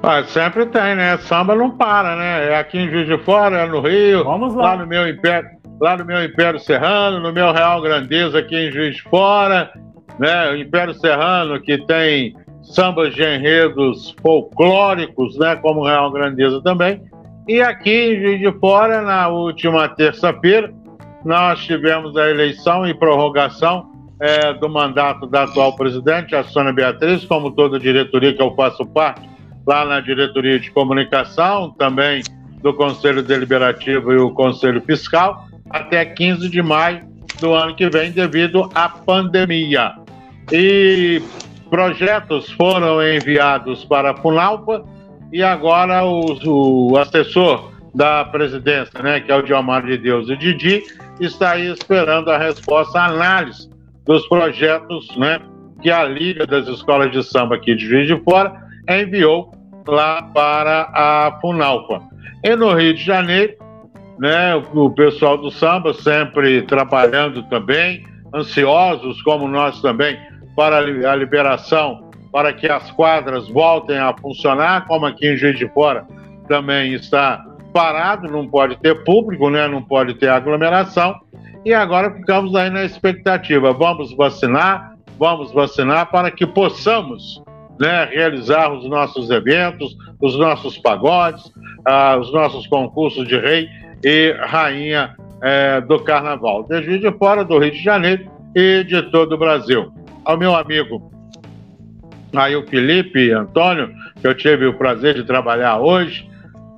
Ah, 0.00 0.22
sempre 0.22 0.66
tem, 0.66 0.94
né? 0.94 1.16
Samba 1.18 1.56
não 1.56 1.76
para, 1.76 2.14
né? 2.14 2.52
É 2.52 2.56
aqui 2.56 2.78
em 2.78 2.88
Juiz 2.88 3.08
de 3.08 3.18
Fora, 3.24 3.62
é 3.62 3.66
no 3.66 3.80
Rio, 3.80 4.22
Vamos 4.22 4.54
lá. 4.54 4.62
lá 4.62 4.76
no 4.76 4.86
meu 4.86 5.08
Império, 5.08 5.50
lá 5.80 5.96
no 5.96 6.04
meu 6.04 6.24
Império 6.24 6.60
Serrano, 6.60 7.18
no 7.18 7.32
meu 7.32 7.52
Real 7.52 7.82
Grandeza 7.82 8.38
aqui 8.38 8.54
em 8.54 8.70
Juiz 8.70 8.94
de 8.94 9.02
Fora, 9.02 9.72
né? 10.16 10.50
O 10.50 10.56
Império 10.56 10.94
Serrano 10.94 11.60
que 11.60 11.76
tem 11.86 12.36
sambas 12.62 13.12
de 13.12 13.24
enredos 13.24 14.14
folclóricos, 14.22 15.36
né? 15.36 15.56
Como 15.56 15.84
Real 15.84 16.12
Grandeza 16.12 16.62
também. 16.62 17.02
E 17.48 17.60
aqui 17.60 18.38
de 18.38 18.52
Fora, 18.60 19.02
na 19.02 19.28
última 19.28 19.88
terça-feira, 19.88 20.72
nós 21.24 21.64
tivemos 21.64 22.16
a 22.16 22.30
eleição 22.30 22.86
e 22.86 22.94
prorrogação 22.94 23.90
é, 24.20 24.54
do 24.54 24.68
mandato 24.68 25.26
da 25.26 25.42
atual 25.42 25.74
presidente, 25.74 26.36
a 26.36 26.44
Sônia 26.44 26.72
Beatriz, 26.72 27.24
como 27.24 27.50
toda 27.50 27.80
diretoria 27.80 28.32
que 28.32 28.40
eu 28.40 28.54
faço 28.54 28.86
parte, 28.86 29.28
lá 29.66 29.84
na 29.84 30.00
diretoria 30.00 30.60
de 30.60 30.70
comunicação, 30.70 31.72
também 31.72 32.22
do 32.60 32.72
Conselho 32.72 33.22
Deliberativo 33.22 34.12
e 34.12 34.18
o 34.18 34.30
Conselho 34.30 34.80
Fiscal, 34.82 35.46
até 35.68 36.04
15 36.04 36.48
de 36.48 36.62
maio 36.62 37.04
do 37.40 37.52
ano 37.52 37.74
que 37.74 37.88
vem, 37.90 38.12
devido 38.12 38.70
à 38.72 38.88
pandemia. 38.88 39.92
E 40.52 41.20
projetos 41.68 42.48
foram 42.52 43.02
enviados 43.02 43.84
para 43.84 44.12
a 44.12 44.16
Funalpa 44.16 44.84
e 45.32 45.42
agora 45.42 46.04
o, 46.04 46.90
o 46.92 46.98
assessor 46.98 47.72
da 47.94 48.24
presidência, 48.24 49.02
né, 49.02 49.20
que 49.20 49.32
é 49.32 49.36
o 49.36 49.42
Diomar 49.42 49.84
de 49.84 49.96
Deus, 49.98 50.28
o 50.28 50.36
Didi, 50.36 50.82
está 51.20 51.52
aí 51.52 51.70
esperando 51.72 52.30
a 52.30 52.38
resposta, 52.38 52.98
a 52.98 53.06
análise 53.06 53.70
dos 54.04 54.26
projetos 54.28 55.14
né, 55.16 55.40
que 55.80 55.90
a 55.90 56.04
Liga 56.04 56.46
das 56.46 56.68
Escolas 56.68 57.10
de 57.10 57.22
Samba 57.22 57.56
aqui 57.56 57.74
de 57.74 57.86
Juiz 57.86 58.06
de 58.06 58.16
Fora 58.22 58.52
enviou 58.88 59.52
lá 59.86 60.22
para 60.34 60.90
a 60.92 61.38
Funalpa. 61.40 62.02
E 62.44 62.54
no 62.56 62.74
Rio 62.74 62.94
de 62.94 63.02
Janeiro, 63.02 63.54
né, 64.18 64.54
o 64.74 64.90
pessoal 64.90 65.36
do 65.38 65.50
samba 65.50 65.92
sempre 65.94 66.62
trabalhando 66.62 67.42
também, 67.44 68.04
ansiosos 68.34 69.20
como 69.22 69.48
nós 69.48 69.80
também, 69.80 70.18
para 70.56 70.78
a 70.78 71.16
liberação 71.16 72.01
para 72.32 72.52
que 72.52 72.66
as 72.66 72.90
quadras 72.92 73.48
voltem 73.48 73.98
a 73.98 74.14
funcionar, 74.16 74.86
como 74.86 75.06
aqui 75.06 75.28
em 75.28 75.36
Juiz 75.36 75.58
de 75.58 75.68
Fora 75.68 76.06
também 76.48 76.94
está 76.94 77.44
parado, 77.72 78.28
não 78.28 78.48
pode 78.48 78.76
ter 78.78 79.04
público, 79.04 79.50
né? 79.50 79.68
não 79.68 79.82
pode 79.82 80.14
ter 80.14 80.28
aglomeração. 80.28 81.14
E 81.64 81.72
agora 81.72 82.12
ficamos 82.12 82.54
aí 82.56 82.70
na 82.70 82.84
expectativa. 82.84 83.72
Vamos 83.72 84.14
vacinar, 84.16 84.94
vamos 85.18 85.52
vacinar 85.52 86.10
para 86.10 86.30
que 86.30 86.46
possamos 86.46 87.42
né, 87.78 88.04
realizar 88.06 88.72
os 88.72 88.88
nossos 88.88 89.30
eventos, 89.30 89.96
os 90.20 90.36
nossos 90.38 90.76
pagodes, 90.78 91.52
ah, 91.86 92.16
os 92.20 92.32
nossos 92.32 92.66
concursos 92.66 93.26
de 93.28 93.38
rei 93.38 93.68
e 94.04 94.34
rainha 94.40 95.14
eh, 95.42 95.80
do 95.82 95.98
carnaval, 96.00 96.64
de 96.64 96.82
Juiz 96.82 97.00
de 97.00 97.10
Fora, 97.12 97.44
do 97.44 97.58
Rio 97.58 97.70
de 97.70 97.82
Janeiro 97.82 98.30
e 98.54 98.84
de 98.84 99.02
todo 99.10 99.34
o 99.34 99.38
Brasil. 99.38 99.92
Ao 100.24 100.36
meu 100.36 100.54
amigo 100.54 101.10
Aí 102.34 102.56
o 102.56 102.66
Felipe 102.66 103.30
Antônio, 103.32 103.90
que 104.20 104.26
eu 104.26 104.34
tive 104.34 104.66
o 104.66 104.74
prazer 104.74 105.14
de 105.14 105.24
trabalhar 105.24 105.78
hoje. 105.78 106.28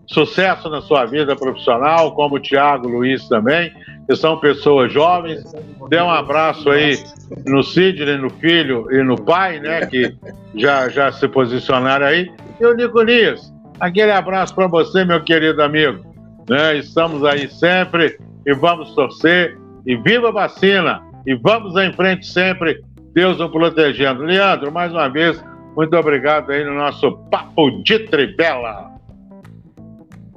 Sucesso 0.06 0.68
na 0.68 0.80
sua 0.80 1.06
vida 1.06 1.34
profissional, 1.34 2.12
como 2.12 2.36
o 2.36 2.40
Tiago 2.40 2.88
Luiz 2.88 3.26
também, 3.28 3.72
que 4.06 4.16
são 4.16 4.38
pessoas 4.38 4.92
jovens. 4.92 5.42
Dê 5.88 6.00
um 6.00 6.10
abraço 6.10 6.68
aí 6.70 6.98
no 7.46 7.62
Sidney, 7.62 8.18
no 8.18 8.28
filho 8.30 8.86
e 8.90 9.02
no 9.02 9.16
pai, 9.16 9.60
né, 9.60 9.86
que 9.86 10.14
já, 10.54 10.88
já 10.88 11.10
se 11.10 11.26
posicionaram 11.28 12.06
aí. 12.06 12.30
E 12.60 12.66
o 12.66 12.74
Nico 12.74 13.02
Nias, 13.02 13.52
aquele 13.80 14.12
abraço 14.12 14.54
para 14.54 14.66
você, 14.66 15.04
meu 15.04 15.22
querido 15.22 15.62
amigo. 15.62 16.04
Né, 16.48 16.76
estamos 16.76 17.24
aí 17.24 17.48
sempre 17.48 18.18
e 18.46 18.54
vamos 18.54 18.94
torcer. 18.94 19.56
E 19.86 19.96
viva 19.96 20.28
a 20.28 20.32
vacina! 20.32 21.02
E 21.26 21.34
vamos 21.34 21.74
em 21.76 21.92
frente 21.92 22.26
sempre, 22.26 22.82
Deus 23.14 23.38
nos 23.38 23.50
protegendo. 23.50 24.24
Leandro, 24.24 24.72
mais 24.72 24.92
uma 24.92 25.08
vez, 25.08 25.42
muito 25.76 25.96
obrigado 25.96 26.50
aí 26.50 26.64
no 26.64 26.74
nosso 26.74 27.16
Papo 27.30 27.70
de 27.82 28.00
Trivela. 28.00 28.92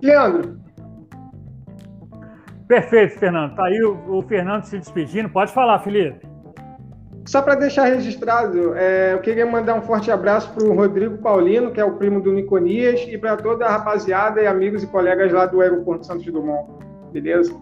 Leandro. 0.01 0.59
Perfeito, 2.67 3.17
Fernando. 3.17 3.55
Tá 3.55 3.65
aí 3.65 3.81
o, 3.81 4.17
o 4.17 4.21
Fernando 4.21 4.63
se 4.63 4.77
despedindo. 4.77 5.27
Pode 5.27 5.51
falar, 5.51 5.79
Felipe. 5.79 6.27
Só 7.25 7.41
para 7.41 7.55
deixar 7.55 7.85
registrado, 7.85 8.73
é, 8.75 9.13
eu 9.13 9.19
queria 9.19 9.45
mandar 9.45 9.73
um 9.75 9.81
forte 9.81 10.09
abraço 10.09 10.53
para 10.53 10.63
o 10.63 10.73
Rodrigo 10.73 11.17
Paulino, 11.17 11.71
que 11.71 11.79
é 11.79 11.83
o 11.83 11.97
primo 11.97 12.21
do 12.21 12.31
Niconias, 12.31 13.01
e 13.01 13.17
para 13.17 13.35
toda 13.35 13.65
a 13.65 13.71
rapaziada 13.71 14.41
e 14.41 14.47
amigos 14.47 14.83
e 14.83 14.87
colegas 14.87 15.33
lá 15.33 15.45
do 15.45 15.59
Aeroporto 15.59 16.05
Santos 16.05 16.25
Dumont. 16.25 16.71
Beleza? 17.11 17.53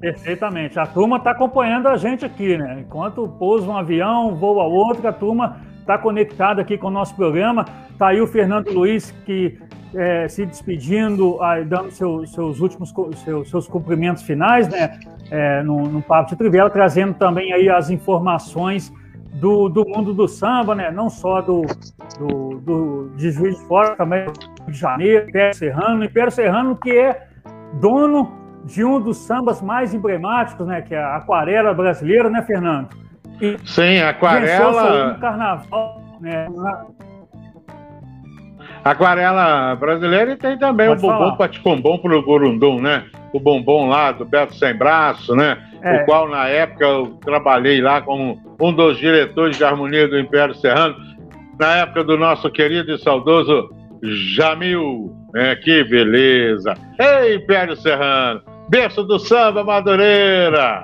Perfeitamente. 0.00 0.78
A 0.78 0.86
turma 0.86 1.16
está 1.16 1.30
acompanhando 1.30 1.88
a 1.88 1.96
gente 1.96 2.24
aqui, 2.24 2.56
né? 2.56 2.78
Enquanto 2.80 3.28
pousa 3.28 3.68
um 3.68 3.76
avião, 3.76 4.34
voa 4.34 4.64
outro, 4.64 5.06
a 5.06 5.12
turma 5.12 5.60
está 5.80 5.96
conectada 5.96 6.60
aqui 6.60 6.76
com 6.76 6.88
o 6.88 6.90
nosso 6.90 7.14
programa. 7.14 7.64
Está 7.90 8.08
aí 8.08 8.20
o 8.20 8.26
Fernando 8.26 8.68
Luiz, 8.72 9.10
que 9.24 9.58
é, 9.94 10.28
se 10.28 10.44
despedindo, 10.44 11.38
dando 11.66 11.90
seu, 11.90 12.26
seus 12.26 12.60
últimos 12.60 12.92
seus, 13.24 13.48
seus 13.48 13.68
cumprimentos 13.68 14.22
finais, 14.22 14.68
né? 14.68 14.98
É, 15.30 15.62
no, 15.62 15.88
no 15.88 16.02
Papo 16.02 16.30
de 16.30 16.36
Trivela, 16.36 16.70
trazendo 16.70 17.14
também 17.14 17.52
aí 17.52 17.68
as 17.68 17.90
informações 17.90 18.92
do, 19.34 19.68
do 19.68 19.84
mundo 19.86 20.12
do 20.12 20.28
samba, 20.28 20.74
né? 20.74 20.90
Não 20.90 21.08
só 21.08 21.40
do, 21.40 21.62
do, 22.18 22.60
do 22.60 23.10
de 23.16 23.30
Juiz 23.30 23.56
de 23.58 23.64
Fora, 23.64 23.96
também 23.96 24.26
do 24.26 24.70
de 24.70 24.78
Janeiro, 24.78 25.28
Império 25.28 25.54
Serrano. 25.54 26.04
Império 26.04 26.30
Serrano 26.30 26.76
que 26.76 26.90
é 26.90 27.28
dono 27.74 28.45
de 28.66 28.84
um 28.84 29.00
dos 29.00 29.18
sambas 29.18 29.62
mais 29.62 29.94
emblemáticos, 29.94 30.66
né? 30.66 30.82
Que 30.82 30.94
é 30.94 30.98
a 30.98 31.16
Aquarela 31.16 31.72
Brasileira, 31.72 32.28
né, 32.28 32.42
Fernando? 32.42 32.88
E 33.40 33.56
Sim, 33.64 34.00
Aquarela... 34.00 35.14
Um 35.16 35.20
carnaval, 35.20 36.02
né? 36.20 36.46
Aquarela 38.84 39.74
brasileira 39.74 40.32
e 40.32 40.36
tem 40.36 40.56
também 40.56 40.86
Pode 40.88 41.04
o 41.04 41.10
bombom 41.10 41.36
paticombom 41.36 41.98
pro 41.98 42.22
Gurundum, 42.22 42.80
né? 42.80 43.04
O 43.32 43.40
bombom 43.40 43.88
lá 43.88 44.12
do 44.12 44.24
Beto 44.24 44.54
Sem 44.54 44.74
Braço, 44.74 45.34
né? 45.34 45.58
É. 45.82 46.02
O 46.02 46.04
qual 46.04 46.28
na 46.28 46.46
época 46.46 46.84
eu 46.84 47.18
trabalhei 47.24 47.80
lá 47.80 48.00
como 48.00 48.40
um 48.60 48.72
dos 48.72 48.96
diretores 48.98 49.56
de 49.56 49.64
harmonia 49.64 50.06
do 50.06 50.18
Império 50.18 50.54
Serrano, 50.54 50.94
na 51.58 51.78
época 51.78 52.04
do 52.04 52.16
nosso 52.16 52.48
querido 52.50 52.92
e 52.92 52.98
saudoso 52.98 53.70
Jamil. 54.02 55.12
É, 55.34 55.54
que 55.56 55.82
beleza! 55.84 56.74
Ei, 56.98 57.36
Império 57.36 57.76
Serrano! 57.76 58.40
Berço 58.68 59.04
do 59.04 59.18
samba 59.18 59.62
Madureira! 59.62 60.82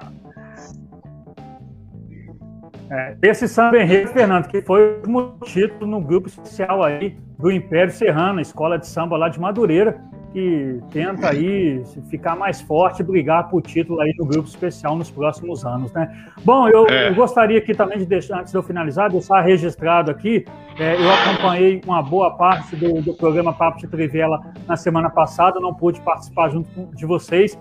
É, 2.90 3.16
esse 3.22 3.48
samba 3.48 3.82
enredo, 3.82 4.10
Fernando, 4.10 4.46
que 4.48 4.60
foi 4.62 5.00
o 5.06 5.44
título 5.44 5.90
no 5.90 6.00
grupo 6.00 6.28
especial 6.28 6.82
aí 6.82 7.16
do 7.38 7.50
Império 7.50 7.92
Serrano, 7.92 8.40
escola 8.40 8.78
de 8.78 8.86
samba 8.86 9.16
lá 9.16 9.28
de 9.28 9.40
Madureira, 9.40 9.98
que 10.32 10.80
tenta 10.90 11.30
aí 11.30 11.82
ficar 12.08 12.36
mais 12.36 12.60
forte 12.60 13.00
e 13.00 13.04
brigar 13.04 13.48
por 13.48 13.62
título 13.62 14.00
aí 14.00 14.14
no 14.18 14.24
grupo 14.26 14.46
especial 14.46 14.96
nos 14.96 15.10
próximos 15.10 15.64
anos, 15.64 15.92
né? 15.92 16.10
Bom, 16.44 16.68
eu, 16.68 16.86
é. 16.86 17.08
eu 17.08 17.14
gostaria 17.14 17.58
aqui 17.58 17.74
também 17.74 17.98
de 17.98 18.06
deixar, 18.06 18.40
antes 18.40 18.52
de 18.52 18.58
eu 18.58 18.62
finalizar, 18.62 19.10
deixar 19.10 19.40
registrado 19.40 20.10
aqui, 20.10 20.44
é, 20.78 20.94
eu 20.94 21.10
acompanhei 21.10 21.80
uma 21.86 22.02
boa 22.02 22.30
parte 22.36 22.76
do, 22.76 23.02
do 23.02 23.14
programa 23.14 23.52
Papo 23.52 23.78
de 23.78 23.86
Trivela 23.86 24.40
na 24.66 24.76
semana 24.76 25.10
passada, 25.10 25.60
não 25.60 25.74
pude 25.74 26.00
participar 26.00 26.50
junto 26.50 26.70
com, 26.72 26.90
de 26.94 27.04
vocês, 27.04 27.58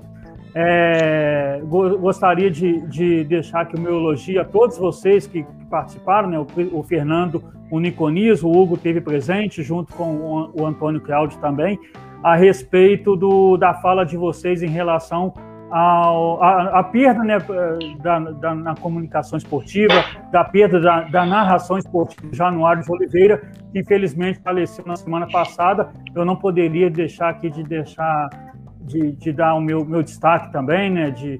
é, 0.53 1.61
gostaria 1.64 2.52
de, 2.52 2.82
de, 2.88 3.23
deixar 3.23 3.61
aqui 3.61 3.76
o 3.76 3.80
meu 3.80 3.95
elogio 3.98 4.41
a 4.41 4.45
todos 4.45 4.78
vocês 4.78 5.26
que, 5.26 5.45
participaram, 5.69 6.30
né? 6.30 6.38
o, 6.38 6.45
o, 6.73 6.84
Fernando, 6.84 7.41
o 7.69 7.80
Niconias, 7.80 8.44
o 8.44 8.52
Hugo 8.52 8.78
teve 8.78 8.99
presente, 8.99 9.64
junto 9.64 9.94
com 9.94 10.15
o, 10.15 10.61
o 10.61 10.65
Antônio 10.65 10.99
Cláudio 10.99 11.40
também, 11.40 11.80
a 12.22 12.36
respeito 12.36 13.15
do, 13.15 13.56
da 13.56 13.73
fala 13.76 14.06
de 14.06 14.18
vocês 14.18 14.61
em 14.61 14.69
relação 14.69 15.34
à 15.72 16.84
perda 16.91 17.23
né, 17.23 17.38
da, 18.02 18.19
da, 18.19 18.53
na 18.53 18.76
comunicação 18.76 19.38
esportiva, 19.38 19.94
da 20.30 20.44
perda 20.44 20.82
da, 20.82 21.02
da 21.03 21.26
narração 21.26 21.78
esportiva 21.78 22.28
de 22.28 22.36
Januário 22.38 22.84
de 22.84 22.91
Oliveira, 22.91 23.41
que 23.72 23.80
infelizmente 23.80 24.41
faleceu 24.44 24.84
na 24.86 24.98
semana 24.98 25.28
passada. 25.28 25.90
Eu 26.14 26.26
não 26.26 26.36
poderia 26.36 26.90
deixar 26.90 27.30
aqui 27.30 27.49
de 27.49 27.64
deixar 27.64 28.30
de, 28.81 29.11
de 29.13 29.31
dar 29.31 29.55
o 29.55 29.61
meu, 29.61 29.85
meu 29.85 30.03
destaque 30.03 30.51
também, 30.51 30.89
né? 30.89 31.11
De, 31.11 31.39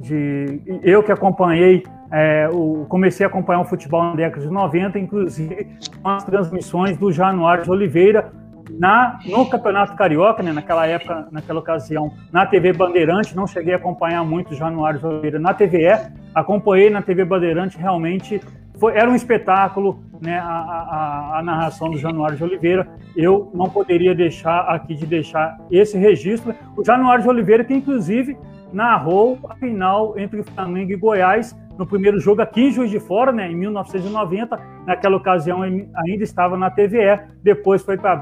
de 0.00 0.60
eu 0.82 1.02
que 1.02 1.12
acompanhei, 1.12 1.82
é, 2.10 2.48
o, 2.52 2.86
comecei 2.88 3.24
a 3.24 3.28
acompanhar 3.28 3.60
o 3.60 3.64
futebol 3.64 4.02
na 4.02 4.14
década 4.14 4.46
de 4.46 4.52
90, 4.52 4.98
inclusive 4.98 5.68
com 6.02 6.08
as 6.08 6.24
transmissões 6.24 6.96
do 6.96 7.12
Januário 7.12 7.64
de 7.64 7.70
Oliveira 7.70 8.32
na, 8.70 9.18
no 9.26 9.46
Campeonato 9.48 9.96
Carioca, 9.96 10.42
né, 10.42 10.52
naquela 10.52 10.86
época, 10.86 11.28
naquela 11.30 11.60
ocasião, 11.60 12.12
na 12.32 12.46
TV 12.46 12.72
Bandeirante, 12.72 13.34
não 13.34 13.46
cheguei 13.46 13.74
a 13.74 13.76
acompanhar 13.76 14.24
muito 14.24 14.52
o 14.52 14.54
Januário 14.54 15.00
de 15.00 15.06
Oliveira 15.06 15.38
na 15.38 15.54
TVE, 15.54 16.12
acompanhei 16.34 16.90
na 16.90 17.02
TV 17.02 17.24
Bandeirante, 17.24 17.78
realmente 17.78 18.40
foi, 18.78 18.96
era 18.96 19.10
um 19.10 19.14
espetáculo, 19.14 20.02
né, 20.20 20.38
a, 20.38 20.44
a, 20.44 21.38
a, 21.38 21.42
narração 21.42 21.90
do 21.90 21.98
Januário 21.98 22.36
de 22.36 22.44
Oliveira. 22.44 22.88
Eu 23.16 23.50
não 23.54 23.68
poderia 23.68 24.14
deixar 24.14 24.60
aqui 24.60 24.94
de 24.94 25.06
deixar 25.06 25.58
esse 25.70 25.98
registro. 25.98 26.54
O 26.76 26.84
Januário 26.84 27.22
de 27.22 27.28
Oliveira, 27.28 27.64
que 27.64 27.74
inclusive 27.74 28.36
narrou 28.72 29.38
a 29.48 29.54
final 29.54 30.18
entre 30.18 30.42
Flamengo 30.42 30.92
e 30.92 30.96
Goiás 30.96 31.56
no 31.78 31.86
primeiro 31.86 32.18
jogo 32.18 32.42
aqui 32.42 32.62
em 32.62 32.70
Juiz 32.72 32.90
de 32.90 32.98
Fora, 32.98 33.30
né, 33.30 33.50
em 33.50 33.54
1990. 33.54 34.58
Naquela 34.84 35.16
ocasião 35.16 35.62
ainda 35.62 36.24
estava 36.24 36.56
na 36.56 36.70
TVE, 36.70 37.20
depois 37.42 37.82
foi 37.82 37.96
para 37.96 38.20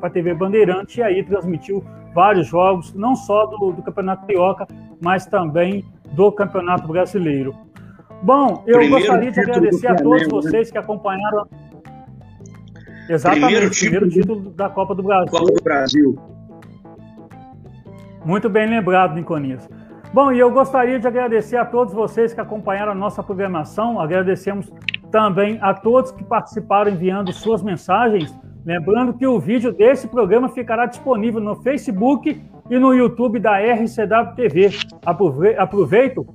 a 0.00 0.10
TV 0.10 0.34
Bandeirante 0.34 1.00
e 1.00 1.02
aí 1.02 1.22
transmitiu 1.22 1.84
vários 2.14 2.46
jogos, 2.46 2.94
não 2.94 3.14
só 3.14 3.46
do, 3.46 3.72
do 3.72 3.82
Campeonato 3.82 4.26
Carioca, 4.26 4.66
mas 5.00 5.26
também 5.26 5.84
do 6.12 6.30
Campeonato 6.32 6.88
Brasileiro. 6.88 7.54
Bom, 8.22 8.62
eu 8.66 8.78
primeiro 8.78 8.90
gostaria 8.90 9.30
de 9.30 9.40
agradecer 9.40 9.86
a 9.86 9.94
todos 9.96 10.22
né? 10.22 10.28
vocês 10.30 10.70
que 10.70 10.78
acompanharam. 10.78 11.46
Exatamente, 13.08 13.40
primeiro 13.40 13.70
título, 13.70 14.00
primeiro 14.00 14.10
título 14.10 14.50
da 14.50 14.68
Copa 14.68 14.94
do 14.94 15.02
Brasil. 15.02 15.30
Copa 15.30 15.52
do 15.52 15.62
Brasil. 15.62 16.18
Muito 18.24 18.50
bem 18.50 18.68
lembrado, 18.68 19.14
Niconias. 19.14 19.68
Bom, 20.12 20.30
e 20.32 20.38
eu 20.38 20.50
gostaria 20.50 20.98
de 20.98 21.06
agradecer 21.06 21.56
a 21.56 21.64
todos 21.64 21.94
vocês 21.94 22.34
que 22.34 22.40
acompanharam 22.40 22.92
a 22.92 22.94
nossa 22.94 23.22
programação. 23.22 23.98
Agradecemos 23.98 24.70
também 25.10 25.58
a 25.62 25.72
todos 25.72 26.12
que 26.12 26.22
participaram 26.22 26.90
enviando 26.90 27.32
suas 27.32 27.62
mensagens. 27.62 28.34
Lembrando 28.64 29.14
que 29.14 29.26
o 29.26 29.40
vídeo 29.40 29.72
desse 29.72 30.06
programa 30.06 30.48
ficará 30.48 30.84
disponível 30.84 31.40
no 31.40 31.56
Facebook 31.56 32.42
e 32.68 32.78
no 32.78 32.92
YouTube 32.92 33.38
da 33.38 33.58
RCW 33.58 34.34
TV. 34.36 34.70
Aproveito 35.56 36.26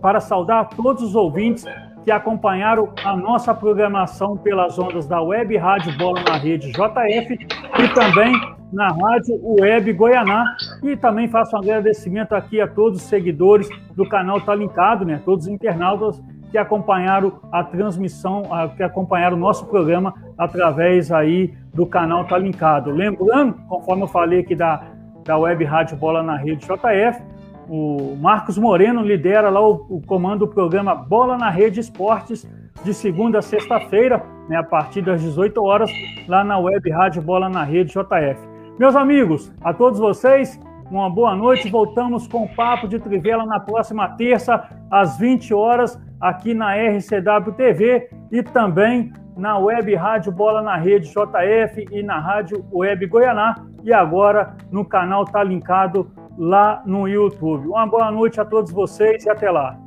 para 0.00 0.20
saudar 0.20 0.68
todos 0.70 1.02
os 1.02 1.14
ouvintes 1.14 1.64
que 2.04 2.10
acompanharam 2.12 2.90
a 3.04 3.16
nossa 3.16 3.52
programação 3.52 4.36
pelas 4.36 4.78
ondas 4.78 5.08
da 5.08 5.20
Web 5.20 5.56
Rádio 5.56 5.96
Bola 5.98 6.22
na 6.22 6.36
Rede 6.36 6.70
JF 6.70 7.32
e 7.34 7.88
também 7.94 8.32
na 8.72 8.88
Rádio 8.88 9.40
Web 9.42 9.92
Goianá. 9.92 10.44
E 10.84 10.96
também 10.96 11.26
faço 11.26 11.56
um 11.56 11.58
agradecimento 11.58 12.32
aqui 12.32 12.60
a 12.60 12.68
todos 12.68 13.02
os 13.02 13.08
seguidores 13.08 13.68
do 13.96 14.08
canal 14.08 14.40
Tá 14.40 14.54
Linkado, 14.54 15.04
né? 15.04 15.20
todos 15.24 15.46
os 15.46 15.52
internautas 15.52 16.22
que 16.52 16.56
acompanharam 16.56 17.40
a 17.50 17.64
transmissão, 17.64 18.44
que 18.76 18.84
acompanharam 18.84 19.36
o 19.36 19.40
nosso 19.40 19.66
programa 19.66 20.14
através 20.38 21.10
aí 21.10 21.52
do 21.74 21.86
canal 21.86 22.24
Tá 22.24 22.38
Linkado. 22.38 22.92
Lembrando, 22.92 23.54
conforme 23.68 24.04
eu 24.04 24.08
falei 24.08 24.40
aqui 24.40 24.54
da, 24.54 24.80
da 25.24 25.36
Web 25.36 25.64
Rádio 25.64 25.96
Bola 25.96 26.22
na 26.22 26.36
Rede 26.36 26.64
JF, 26.64 27.20
o 27.68 28.16
Marcos 28.20 28.56
Moreno 28.58 29.02
lidera 29.02 29.50
lá 29.50 29.60
o, 29.60 29.86
o 29.88 30.02
comando 30.06 30.40
do 30.40 30.48
programa 30.48 30.94
Bola 30.94 31.36
na 31.36 31.50
Rede 31.50 31.80
Esportes, 31.80 32.48
de 32.84 32.94
segunda 32.94 33.38
a 33.38 33.42
sexta-feira, 33.42 34.22
né, 34.48 34.56
a 34.56 34.62
partir 34.62 35.02
das 35.02 35.20
18 35.20 35.62
horas, 35.62 35.90
lá 36.28 36.44
na 36.44 36.58
web 36.58 36.88
Rádio 36.90 37.22
Bola 37.22 37.48
na 37.48 37.64
Rede 37.64 37.92
JF. 37.92 38.40
Meus 38.78 38.94
amigos, 38.94 39.52
a 39.62 39.72
todos 39.72 39.98
vocês, 39.98 40.60
uma 40.90 41.10
boa 41.10 41.34
noite. 41.34 41.68
Voltamos 41.68 42.28
com 42.28 42.44
o 42.44 42.48
Papo 42.54 42.86
de 42.86 42.98
Trivela 42.98 43.44
na 43.44 43.58
próxima 43.58 44.08
terça, 44.10 44.68
às 44.90 45.18
20 45.18 45.52
horas, 45.54 46.00
aqui 46.20 46.54
na 46.54 46.74
RCW 46.74 47.52
TV 47.56 48.08
e 48.30 48.42
também 48.42 49.12
na 49.36 49.58
Web 49.58 49.94
Rádio 49.94 50.32
Bola 50.32 50.62
na 50.62 50.76
Rede 50.76 51.10
JF 51.10 51.86
e 51.90 52.02
na 52.02 52.18
Rádio 52.18 52.64
Web 52.72 53.06
Goianá 53.06 53.66
e 53.84 53.92
agora 53.92 54.56
no 54.70 54.84
canal 54.84 55.24
Tá 55.24 55.42
Linkado 55.42 56.10
lá 56.36 56.82
no 56.84 57.08
YouTube. 57.08 57.68
Uma 57.68 57.86
boa 57.86 58.10
noite 58.10 58.40
a 58.40 58.44
todos 58.44 58.70
vocês 58.70 59.24
e 59.24 59.30
até 59.30 59.50
lá. 59.50 59.78